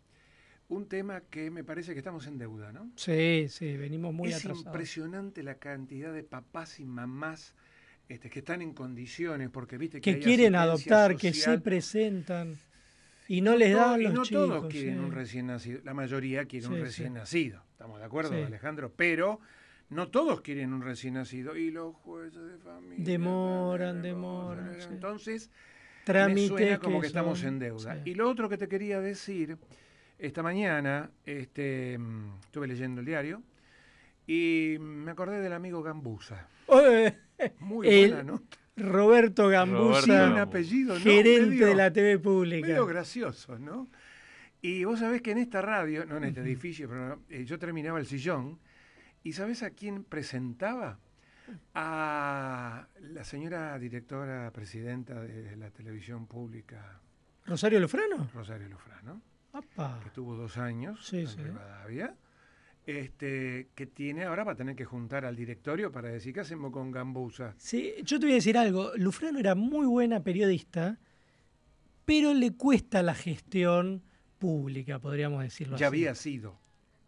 Un 0.68 0.90
tema 0.90 1.22
que 1.22 1.50
me 1.50 1.64
parece 1.64 1.94
que 1.94 2.00
estamos 2.00 2.28
en 2.28 2.38
deuda, 2.38 2.74
¿no? 2.74 2.92
Sí, 2.98 3.48
sí, 3.50 3.78
venimos 3.78 4.14
muy 4.14 4.30
es 4.30 4.44
Es 4.44 4.60
impresionante 4.60 5.42
la 5.44 5.56
cantidad 5.56 6.12
de 6.12 6.24
papás 6.24 6.82
y 6.82 6.86
mamás 6.86 7.56
este, 8.10 8.30
que 8.30 8.40
están 8.40 8.62
en 8.62 8.74
condiciones, 8.74 9.50
porque 9.50 9.78
viste 9.78 10.02
que, 10.02 10.16
que 10.16 10.20
quieren 10.20 10.56
adoptar, 10.56 11.16
que 11.16 11.34
se 11.34 11.60
presentan. 11.60 12.58
Y 13.28 13.42
no 13.42 13.56
les 13.56 13.76
dan 13.76 14.02
los 14.02 14.12
y 14.12 14.14
no 14.14 14.24
todos 14.24 14.72
quieren 14.72 15.00
un 15.00 15.12
recién 15.12 15.48
nacido, 15.48 15.82
la 15.84 15.94
mayoría 15.94 16.46
quiere 16.46 16.68
un 16.68 16.80
recién 16.80 17.14
nacido, 17.14 17.62
¿estamos 17.72 18.00
de 18.00 18.06
acuerdo, 18.06 18.34
Alejandro? 18.34 18.92
Pero 18.96 19.40
no 19.90 20.10
todos 20.10 20.42
quieren 20.42 20.74
un 20.74 20.82
recién 20.82 21.16
nacido 21.16 21.56
y 21.56 21.72
los 21.72 21.96
jueces 21.96 22.46
de 22.46 22.58
familia 22.58 23.04
demoran, 23.04 24.02
demoran. 24.02 24.78
Entonces, 24.90 25.50
me 26.08 26.48
suena 26.48 26.80
como 26.80 27.02
que, 27.02 27.08
estamos 27.08 27.44
en 27.44 27.60
deuda. 27.60 28.02
Y 28.06 28.16
lo 28.16 28.30
otro 28.30 28.50
que 28.50 28.58
te 28.58 28.68
quería 28.68 29.00
decir, 29.00 29.58
esta 30.18 30.42
mañana 30.44 31.12
este, 31.26 31.98
mm, 31.98 32.40
estuve 32.46 32.68
leyendo 32.68 33.02
el 33.02 33.06
diario 33.06 33.44
y 34.26 34.78
me 34.80 35.12
acordé 35.12 35.40
del 35.40 35.54
amigo 35.54 35.82
Gambusa. 35.84 36.48
Muy 37.60 37.88
buena 37.88 38.24
nota. 38.24 38.58
Roberto 38.78 39.48
Gambusa, 39.50 40.48
gerente 41.00 41.66
de 41.66 41.76
la 41.76 41.92
TV 41.92 42.20
pública. 42.20 42.68
Medio 42.68 42.86
gracioso, 42.86 43.58
¿no? 43.58 43.88
Y 44.62 44.84
vos 44.84 45.00
sabés 45.00 45.22
que 45.22 45.32
en 45.32 45.40
esta 45.40 45.62
radio, 45.62 46.06
no 46.06 46.18
en 46.18 46.26
este 46.26 46.42
edificio, 46.42 46.88
pero 46.88 47.22
eh, 47.30 47.46
yo 47.46 47.58
terminaba 47.60 48.00
el 48.00 48.06
sillón, 48.06 48.60
y 49.24 49.34
¿sabés 49.34 49.64
a 49.64 49.72
quién 49.72 50.04
presentaba? 50.04 51.00
A 51.74 52.88
la 53.00 53.24
señora 53.24 53.78
directora 53.80 54.52
presidenta 54.52 55.22
de 55.22 55.56
la 55.56 55.70
televisión 55.70 56.28
pública. 56.28 57.00
¿Rosario 57.46 57.80
Lufrano? 57.80 58.30
Rosario 58.34 58.68
Lufrano. 58.68 59.22
Que 60.04 60.10
tuvo 60.12 60.36
dos 60.36 60.58
años 60.58 61.14
en 61.14 61.28
Rivadavia. 61.38 62.16
Este, 62.88 63.68
que 63.76 63.86
tiene 63.86 64.24
ahora 64.24 64.44
va 64.46 64.54
a 64.54 64.56
tener 64.56 64.76
que 64.76 64.86
juntar 64.86 65.26
al 65.26 65.36
directorio 65.36 65.92
para 65.92 66.10
decir 66.10 66.34
qué 66.34 66.40
hacemos 66.40 66.72
con 66.72 66.90
Gambusa. 66.92 67.54
Sí, 67.58 67.94
yo 68.04 68.18
te 68.20 68.26
voy 68.26 68.32
a 68.34 68.36
decir 68.36 68.58
algo. 68.58 68.92
Lufrano 68.96 69.38
era 69.40 69.56
muy 69.56 69.86
buena 69.86 70.24
periodista, 70.24 70.98
pero 72.06 72.34
le 72.34 72.54
cuesta 72.54 73.04
la 73.04 73.14
gestión 73.14 74.02
pública, 74.40 75.00
podríamos 75.00 75.44
decirlo 75.44 75.76
Ya 75.78 75.88
así. 75.88 75.96
había 75.98 76.16
sido. 76.16 76.58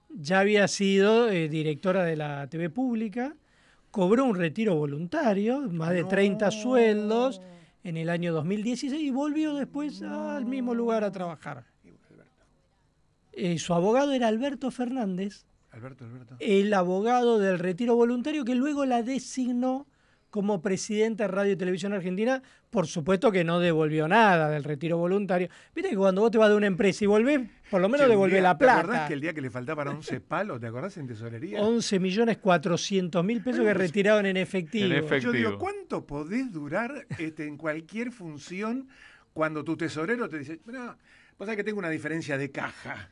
Ya 0.10 0.40
había 0.42 0.68
sido 0.68 1.30
eh, 1.30 1.48
directora 1.48 2.04
de 2.04 2.18
la 2.18 2.48
TV 2.48 2.70
pública, 2.70 3.36
cobró 3.90 4.26
un 4.26 4.36
retiro 4.36 4.76
voluntario, 4.76 5.62
más 5.72 5.92
de 5.92 6.04
30 6.04 6.52
sueldos 6.52 7.42
en 7.84 7.96
el 7.96 8.10
año 8.10 8.34
2016 8.34 9.02
y 9.02 9.12
volvió 9.12 9.54
después 9.56 10.02
al 10.02 10.46
mismo 10.46 10.74
lugar 10.76 11.04
a 11.06 11.12
trabajar. 11.12 11.64
Eh, 13.32 13.58
su 13.60 13.74
abogado 13.74 14.12
era 14.12 14.28
Alberto 14.28 14.70
Fernández, 14.72 15.46
Alberto, 15.72 16.04
Alberto. 16.06 16.36
el 16.40 16.74
abogado 16.74 17.38
del 17.40 17.60
retiro 17.60 17.96
voluntario 17.96 18.44
que 18.46 18.56
luego 18.56 18.86
la 18.86 19.04
designó 19.04 19.88
como 20.32 20.62
presidenta 20.62 21.24
de 21.24 21.28
Radio 21.30 21.54
y 21.54 21.56
Televisión 21.56 21.92
Argentina, 21.92 22.44
por 22.70 22.86
supuesto 22.86 23.32
que 23.32 23.44
no 23.44 23.60
devolvió 23.60 24.08
nada 24.08 24.48
del 24.52 24.64
retiro 24.64 24.96
voluntario. 24.98 25.50
Viste 25.74 25.90
que 25.90 25.96
cuando 25.98 26.22
vos 26.22 26.30
te 26.30 26.38
vas 26.38 26.50
de 26.50 26.56
una 26.56 26.68
empresa 26.68 27.04
y 27.04 27.08
volvés, 27.08 27.50
por 27.72 27.82
lo 27.82 27.90
menos 27.90 28.06
un 28.06 28.12
devolvés 28.12 28.34
día- 28.36 28.44
la 28.44 28.56
¿Te 28.58 28.66
acordás 28.70 28.86
plata. 28.90 29.08
que 29.08 29.14
el 29.16 29.22
día 29.22 29.34
que 29.34 29.42
le 29.42 29.50
faltaban 29.50 29.88
11 29.88 30.22
palos, 30.22 30.60
¿te 30.60 30.68
acordás 30.68 30.98
en 30.98 31.08
tesorería? 31.08 31.60
11 31.62 32.00
millones 32.00 32.38
400 32.38 33.26
mil 33.26 33.42
pesos 33.42 33.66
que 33.66 33.74
retiraron 33.74 34.28
en 34.28 34.38
efectivo. 34.38 34.94
Yo 35.18 35.32
digo, 35.32 35.58
¿cuánto 35.58 36.06
podés 36.06 36.52
durar 36.52 37.08
este, 37.18 37.48
en 37.48 37.58
cualquier 37.58 38.12
función 38.12 38.88
cuando 39.34 39.64
tu 39.64 39.78
tesorero 39.78 40.30
te 40.30 40.38
dice, 40.38 40.60
no, 40.68 40.96
vos 41.40 41.46
sabés 41.48 41.58
que 41.58 41.64
tengo 41.64 41.80
una 41.80 41.90
diferencia 41.90 42.38
de 42.38 42.52
caja? 42.52 43.10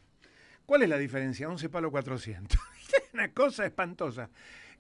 ¿Cuál 0.68 0.84
es 0.84 0.90
la 0.90 0.98
diferencia? 0.98 1.48
11 1.48 1.70
palos 1.70 1.92
400. 1.92 2.60
una 3.14 3.32
cosa 3.32 3.66
espantosa. 3.66 4.30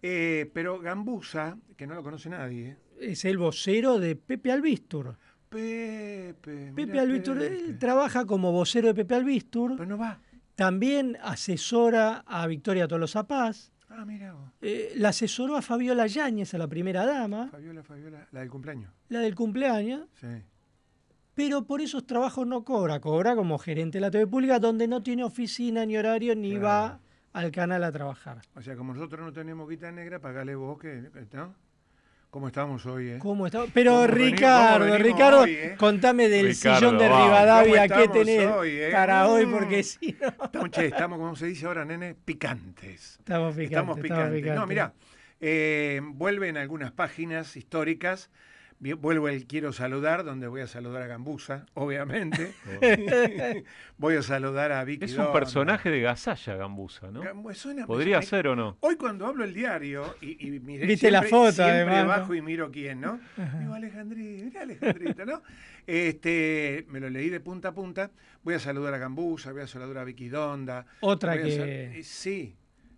Eh, 0.01 0.51
pero 0.53 0.79
Gambusa, 0.79 1.57
que 1.77 1.87
no 1.87 1.95
lo 1.95 2.03
conoce 2.03 2.29
nadie, 2.29 2.67
¿eh? 2.71 2.77
Es 2.99 3.23
el 3.23 3.37
vocero 3.37 3.97
de 3.97 4.17
Pepe 4.17 4.51
Albistur. 4.51 5.17
Pepe. 5.47 6.73
Pepe 6.75 6.99
Albistur, 6.99 7.39
Pepe. 7.39 7.55
él 7.55 7.79
trabaja 7.79 8.25
como 8.25 8.51
vocero 8.51 8.89
de 8.89 8.95
Pepe 8.95 9.15
Albistur. 9.15 9.77
Pero 9.77 9.85
no 9.87 9.97
va. 9.97 10.19
También 10.55 11.17
asesora 11.21 12.25
a 12.27 12.45
Victoria 12.47 12.87
Tolosa 12.87 13.25
Paz. 13.25 13.71
Ah, 13.87 14.03
mira. 14.05 14.35
Eh, 14.61 14.91
la 14.97 15.09
asesoró 15.09 15.55
a 15.55 15.61
Fabiola 15.61 16.05
Yáñez, 16.05 16.53
a 16.53 16.57
la 16.57 16.67
primera 16.67 17.05
dama, 17.05 17.47
Fabiola, 17.49 17.81
Fabiola, 17.83 18.27
la 18.31 18.41
del 18.41 18.49
cumpleaños. 18.49 18.91
la 19.07 19.19
del 19.21 19.35
cumpleaños. 19.35 20.09
Sí. 20.19 20.27
Pero 21.37 21.63
por 21.65 21.81
esos 21.81 22.05
trabajos 22.07 22.47
no 22.47 22.63
cobra. 22.63 22.99
Cobra 22.99 23.35
como 23.35 23.59
gerente 23.59 23.97
de 23.97 24.01
la 24.01 24.09
TV 24.09 24.25
pública, 24.25 24.57
donde 24.59 24.87
no 24.87 25.03
tiene 25.03 25.23
oficina 25.23 25.85
ni 25.85 25.95
horario 25.95 26.35
ni 26.35 26.57
va 26.57 26.99
al 27.31 27.51
canal 27.51 27.83
a 27.83 27.91
trabajar. 27.91 28.39
O 28.55 28.61
sea, 28.63 28.75
como 28.75 28.93
nosotros 28.95 29.21
no 29.23 29.31
tenemos 29.31 29.69
guita 29.69 29.91
negra, 29.91 30.19
pagale 30.19 30.55
vos 30.55 30.79
que, 30.79 31.03
¿no? 31.33 31.53
¿Cómo 32.31 32.47
estamos 32.47 32.85
hoy, 32.87 33.09
eh? 33.11 33.19
¿Cómo 33.19 33.45
está? 33.45 33.65
Pero 33.73 33.91
¿Cómo 33.91 34.07
veni- 34.07 34.31
Ricardo, 34.31 34.85
venimos 34.85 35.01
Ricardo, 35.03 35.39
hoy, 35.41 35.51
eh? 35.53 35.75
contame 35.77 36.27
del 36.27 36.47
Ricardo, 36.47 36.79
sillón 36.79 36.97
de 36.97 37.07
vamos. 37.07 37.25
Rivadavia 37.27 37.87
¿Cómo 37.87 37.95
que 37.97 38.03
estamos 38.03 38.25
tenés 38.25 38.47
hoy, 38.51 38.69
eh? 38.71 38.89
para 38.91 39.27
hoy, 39.27 39.45
Mm. 39.45 39.51
porque 39.51 39.83
si 39.83 40.17
no. 40.19 40.27
Estamos, 40.45 40.71
che, 40.71 40.85
estamos, 40.87 41.19
como 41.19 41.35
se 41.35 41.45
dice 41.45 41.65
ahora, 41.67 41.85
nene, 41.85 42.15
picantes. 42.15 43.17
Estamos 43.19 43.55
picantes, 43.55 43.63
Estamos 43.71 43.97
estamos 43.97 43.97
picantes. 44.01 44.33
No, 44.33 44.65
picantes. 44.65 44.67
mira, 44.67 44.93
eh, 45.39 46.01
vuelven 46.03 46.57
algunas 46.57 46.91
páginas 46.91 47.55
históricas. 47.55 48.29
Vuelvo 48.79 49.27
el 49.27 49.47
quiero 49.47 49.73
saludar, 49.73 50.23
donde 50.23 50.47
voy 50.47 50.61
a 50.61 50.67
saludar 50.67 51.01
a 51.01 51.07
Gambusa, 51.07 51.65
obviamente. 51.73 52.53
voy 53.97 54.15
a 54.15 54.21
saludar 54.21 54.71
a 54.71 54.83
Vicky 54.83 55.05
Es 55.05 55.11
un 55.13 55.17
Donda. 55.17 55.33
personaje 55.33 55.89
de 55.89 56.01
Gasalla, 56.01 56.55
Gambusa, 56.55 57.09
¿no? 57.11 57.23
Suena- 57.55 57.87
Podría 57.87 58.19
me- 58.19 58.25
ser 58.25 58.47
o 58.49 58.55
no. 58.55 58.77
Hoy 58.81 58.95
cuando 58.95 59.25
hablo 59.25 59.43
el 59.45 59.53
diario 59.53 60.15
y, 60.21 60.47
y 60.47 60.59
miré, 60.59 60.85
Viste 60.85 61.09
la 61.09 61.21
siempre- 61.21 61.39
foto, 61.39 61.51
siempre 61.53 61.95
además, 61.95 62.27
¿no? 62.29 62.35
y 62.35 62.41
miro 62.43 62.69
quién, 62.71 63.01
¿no? 63.01 63.19
Ajá. 63.37 63.57
Digo, 63.59 63.73
Alejandrito, 63.73 64.45
mirá 64.45 64.61
Alejandrito, 64.61 65.25
¿no? 65.25 65.41
Este, 65.87 66.85
me 66.89 66.99
lo 66.99 67.09
leí 67.09 67.29
de 67.29 67.39
punta 67.39 67.69
a 67.69 67.73
punta. 67.73 68.11
Voy 68.43 68.53
a 68.53 68.59
saludar 68.59 68.93
a 68.93 68.97
Gambusa, 68.99 69.51
voy 69.53 69.61
a 69.61 69.67
saludar 69.67 69.97
a 69.97 70.03
Vicky 70.03 70.29
Donda. 70.29 70.85
Otra 70.99 71.35
que- 71.41 71.97
eh, 71.97 72.03
Sí, 72.03 72.55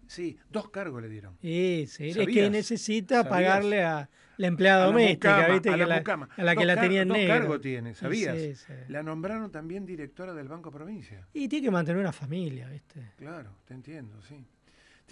sí, 0.07 0.37
dos 0.49 0.69
cargos 0.71 1.01
le 1.01 1.07
dieron. 1.07 1.37
Sí, 1.41 1.85
sí, 1.87 2.09
es 2.09 2.17
que 2.27 2.49
necesita 2.49 3.23
¿Sabías? 3.23 3.29
pagarle 3.29 3.83
a 3.83 4.09
la 4.39 4.47
empleada 4.47 4.83
A 4.83 4.87
la 4.87 4.91
doméstica, 4.93 5.35
mucama, 5.35 5.53
¿viste? 5.53 5.69
a 5.69 5.71
que 5.73 5.77
la 5.77 5.85
la- 5.85 5.97
mucama. 5.97 6.29
a 6.37 6.43
la 6.43 6.51
que 6.55 6.59
Dos 6.59 6.65
la 6.67 6.81
tenía 6.81 7.01
en 7.01 7.07
negro. 7.09 7.33
cargos 7.33 7.61
tiene, 7.61 7.93
¿sabías? 7.93 8.37
Sí, 8.37 8.55
sí. 8.55 8.73
La 8.87 9.03
nombraron 9.03 9.51
también 9.51 9.85
directora 9.85 10.33
del 10.33 10.47
Banco 10.47 10.71
Provincia. 10.71 11.27
Y 11.33 11.49
tiene 11.49 11.65
que 11.65 11.71
mantener 11.71 11.99
una 11.99 12.13
familia, 12.13 12.69
¿viste? 12.69 13.11
Claro, 13.17 13.51
te 13.65 13.73
entiendo, 13.73 14.21
sí. 14.21 14.45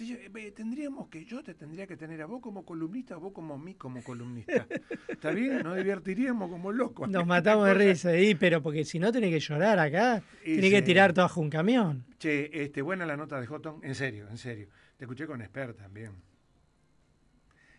Eh, 0.00 0.52
tendríamos 0.54 1.08
que, 1.08 1.24
yo 1.24 1.42
te 1.42 1.54
tendría 1.54 1.86
que 1.86 1.96
tener 1.96 2.22
a 2.22 2.26
vos 2.26 2.40
como 2.40 2.64
columnista, 2.64 3.16
vos 3.16 3.32
como 3.32 3.54
a 3.54 3.58
mí 3.58 3.74
como 3.74 4.02
columnista. 4.02 4.66
¿Está 5.08 5.32
bien? 5.32 5.58
Nos 5.62 5.76
divertiríamos 5.76 6.48
como 6.50 6.72
locos. 6.72 7.08
Nos 7.10 7.26
matamos 7.26 7.66
de 7.66 7.74
risa, 7.74 8.16
y, 8.16 8.34
pero 8.34 8.62
porque 8.62 8.84
si 8.84 8.98
no 8.98 9.12
tenés 9.12 9.30
que 9.30 9.40
llorar 9.40 9.78
acá, 9.78 10.22
tenés 10.42 10.70
que 10.70 10.78
sí. 10.78 10.84
tirar 10.84 11.12
todo 11.12 11.24
bajo 11.26 11.40
un 11.42 11.50
camión. 11.50 12.06
Che, 12.18 12.62
este, 12.62 12.80
buena 12.80 13.04
la 13.04 13.16
nota 13.16 13.38
de 13.40 13.46
Houghton, 13.46 13.80
en 13.82 13.94
serio, 13.94 14.26
en 14.30 14.38
serio. 14.38 14.68
Te 14.96 15.04
escuché 15.04 15.26
con 15.26 15.42
Esper 15.42 15.74
también. 15.74 16.12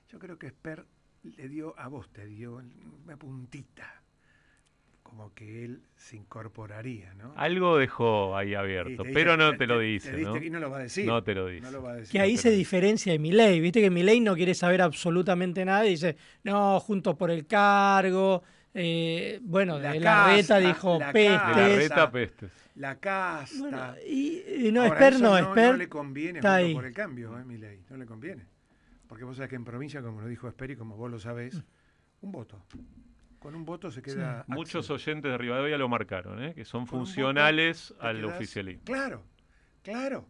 Yo 0.09 0.19
creo 0.19 0.37
que 0.37 0.47
Esper 0.47 0.85
le 1.23 1.47
dio, 1.49 1.73
a 1.77 1.87
vos 1.87 2.09
te 2.11 2.25
dio 2.25 2.61
una 3.05 3.17
puntita. 3.17 3.95
Como 5.03 5.33
que 5.33 5.65
él 5.65 5.81
se 5.95 6.17
incorporaría, 6.17 7.13
¿no? 7.15 7.33
Algo 7.35 7.77
dejó 7.77 8.37
ahí 8.37 8.53
abierto, 8.53 9.03
pero 9.11 9.35
no 9.37 9.51
te- 9.51 9.57
te 9.59 9.67
lo 9.67 9.79
dice, 9.79 10.11
te 10.11 10.17
diste- 10.17 10.39
¿no? 10.39 10.45
y 10.45 10.49
no 10.51 10.59
lo 10.59 10.69
va 10.69 10.77
a 10.77 10.81
decir. 10.83 11.05
No 11.07 11.23
te 11.23 11.33
lo 11.33 11.47
dice. 11.47 11.61
No 11.63 11.71
lo 11.71 11.81
va 11.81 11.91
a 11.93 11.95
decir. 11.95 12.11
Que 12.11 12.19
ahí 12.19 12.37
se 12.37 12.51
diferencia 12.51 13.11
de 13.11 13.17
Milei, 13.17 13.59
viste 13.59 13.81
que 13.81 13.89
Milei 13.89 14.19
no 14.19 14.35
quiere 14.35 14.53
saber 14.53 14.83
absolutamente 14.83 15.65
nada 15.65 15.83
y 15.87 15.91
dice, 15.91 16.15
no, 16.43 16.79
juntos 16.79 17.15
por 17.15 17.31
el 17.31 17.47
cargo, 17.47 18.43
eh, 18.75 19.39
bueno, 19.41 19.79
La 19.79 19.93
de 19.93 19.99
la 19.99 20.27
reta 20.35 20.59
dijo 20.59 20.99
la 20.99 21.11
peste. 21.11 21.33
casta, 21.35 21.59
De 21.59 21.69
la 21.69 21.75
reta 21.75 22.11
pestes. 22.11 22.51
La 22.75 22.95
casta. 22.99 23.95
y, 24.07 24.43
y 24.67 24.71
no, 24.71 24.83
Ahora, 24.83 24.93
Esper 24.93 25.13
eso 25.13 25.23
no, 25.23 25.37
Esper 25.37 25.71
no 25.71 25.77
le 25.77 25.89
conviene 25.89 26.39
por 26.73 26.85
el 26.85 26.93
cambio, 26.93 27.37
eh, 27.39 27.43
Milei. 27.43 27.79
No 27.89 27.97
le 27.97 28.05
conviene. 28.05 28.45
Porque 29.09 29.23
vos 29.25 29.35
sabés 29.35 29.49
que 29.49 29.55
en 29.57 29.65
provincia, 29.65 30.01
como 30.03 30.21
lo 30.21 30.27
dijo 30.27 30.47
Esper 30.47 30.69
y 30.71 30.75
como 30.77 30.95
vos 30.95 31.09
lo 31.09 31.19
sabés, 31.19 31.61
un 32.21 32.31
voto. 32.31 32.63
Con 33.39 33.55
un 33.55 33.65
voto 33.65 33.89
se 33.89 34.01
queda. 34.03 34.45
Muchos 34.47 34.89
oyentes 34.91 35.31
de 35.31 35.37
Rivadavia 35.37 35.77
lo 35.79 35.89
marcaron, 35.89 36.43
¿eh? 36.43 36.53
que 36.53 36.63
son 36.63 36.81
Con 36.85 36.99
funcionales 36.99 37.93
al 37.99 38.17
quedás- 38.21 38.35
oficialismo. 38.35 38.83
Claro, 38.85 39.23
claro. 39.81 40.27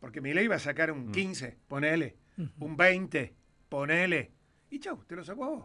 Porque 0.00 0.20
Milei 0.22 0.46
va 0.48 0.56
a 0.56 0.58
sacar 0.58 0.92
Mm. 0.92 0.96
un 1.06 1.12
15, 1.12 1.58
ponele. 1.68 2.16
Un 2.58 2.76
20, 2.76 3.34
ponele. 3.68 4.32
Y 4.70 4.78
chau, 4.80 5.04
te 5.06 5.14
lo 5.16 5.22
sacó 5.22 5.44
a 5.44 5.48
vos. 5.50 5.64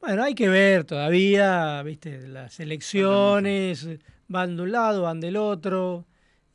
Bueno, 0.00 0.22
hay 0.24 0.34
que 0.34 0.48
ver 0.48 0.84
todavía, 0.84 1.82
viste, 1.82 2.26
las 2.26 2.58
elecciones 2.58 3.86
van 4.28 4.56
de 4.56 4.62
un 4.62 4.72
lado, 4.72 5.02
van 5.02 5.20
del 5.20 5.36
otro. 5.36 6.06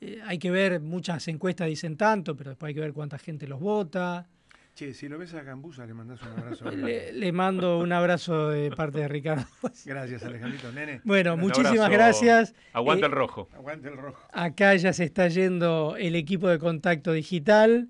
Eh, 0.01 0.19
hay 0.25 0.39
que 0.39 0.49
ver, 0.49 0.81
muchas 0.81 1.27
encuestas 1.27 1.67
dicen 1.67 1.95
tanto, 1.95 2.35
pero 2.35 2.49
después 2.51 2.69
hay 2.69 2.73
que 2.73 2.81
ver 2.81 2.93
cuánta 2.93 3.17
gente 3.19 3.47
los 3.47 3.59
vota. 3.59 4.27
Che, 4.75 4.93
si 4.93 5.07
lo 5.07 5.17
ves 5.17 5.33
a 5.33 5.41
Gambusa, 5.41 5.85
le 5.85 5.93
mandás 5.93 6.21
un 6.21 6.37
abrazo. 6.37 6.69
Le, 6.71 7.13
le 7.13 7.31
mando 7.31 7.79
un 7.79 7.93
abrazo 7.93 8.49
de 8.49 8.71
parte 8.71 8.99
de 8.99 9.07
Ricardo. 9.07 9.45
Gracias, 9.85 10.23
Alejandrito. 10.23 10.69
Nene. 10.73 10.99
Bueno, 11.05 11.35
Un 11.35 11.39
muchísimas 11.39 11.79
abrazo. 11.79 11.91
gracias. 12.25 12.55
Aguanta 12.73 13.05
Eh, 13.05 13.09
el 13.09 13.15
rojo. 13.15 13.47
Aguante 13.53 13.87
el 13.87 13.95
rojo. 13.95 14.19
Acá 14.33 14.75
ya 14.75 14.91
se 14.91 15.05
está 15.05 15.29
yendo 15.29 15.95
el 15.97 16.15
equipo 16.15 16.49
de 16.49 16.59
contacto 16.59 17.13
digital. 17.13 17.87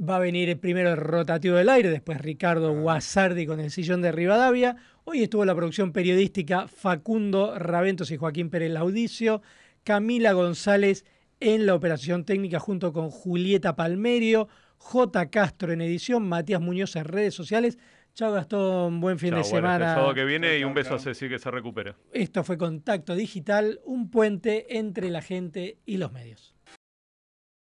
Va 0.00 0.16
a 0.16 0.20
venir 0.20 0.48
el 0.48 0.58
primero 0.58 0.90
el 0.90 0.96
rotativo 0.96 1.54
del 1.56 1.68
aire, 1.68 1.90
después 1.90 2.20
Ricardo 2.20 2.72
Guasardi 2.72 3.46
con 3.46 3.60
el 3.60 3.70
sillón 3.70 4.02
de 4.02 4.10
Rivadavia. 4.10 4.76
Hoy 5.04 5.22
estuvo 5.22 5.44
la 5.44 5.54
producción 5.54 5.92
periodística 5.92 6.66
Facundo 6.68 7.56
Raventos 7.56 8.10
y 8.10 8.16
Joaquín 8.16 8.50
Pérez 8.50 8.70
Laudicio, 8.72 9.42
Camila 9.84 10.32
González 10.32 11.04
en 11.40 11.66
la 11.66 11.74
operación 11.76 12.24
técnica 12.24 12.58
junto 12.58 12.92
con 12.92 13.10
Julieta 13.10 13.74
Palmerio, 13.76 14.48
J. 14.78 15.30
Castro 15.30 15.72
en 15.72 15.80
edición, 15.80 16.28
Matías 16.28 16.60
Muñoz 16.60 16.96
en 16.96 17.04
redes 17.04 17.34
sociales. 17.34 17.78
Chao 18.14 18.32
Gastón, 18.32 19.00
buen 19.00 19.18
fin 19.18 19.28
de 19.28 19.40
bueno, 19.40 19.42
hasta 19.42 19.56
semana. 19.56 19.88
el 19.90 19.94
sábado 19.94 20.14
que 20.14 20.24
viene 20.24 20.58
y 20.58 20.64
un 20.64 20.74
beso 20.74 20.94
a 20.94 20.98
Ceci 20.98 21.28
que 21.28 21.38
se 21.38 21.50
recupera. 21.50 21.94
Esto 22.12 22.42
fue 22.42 22.58
Contacto 22.58 23.14
Digital, 23.14 23.80
un 23.84 24.10
puente 24.10 24.78
entre 24.78 25.10
la 25.10 25.22
gente 25.22 25.78
y 25.86 25.98
los 25.98 26.10
medios. 26.10 26.57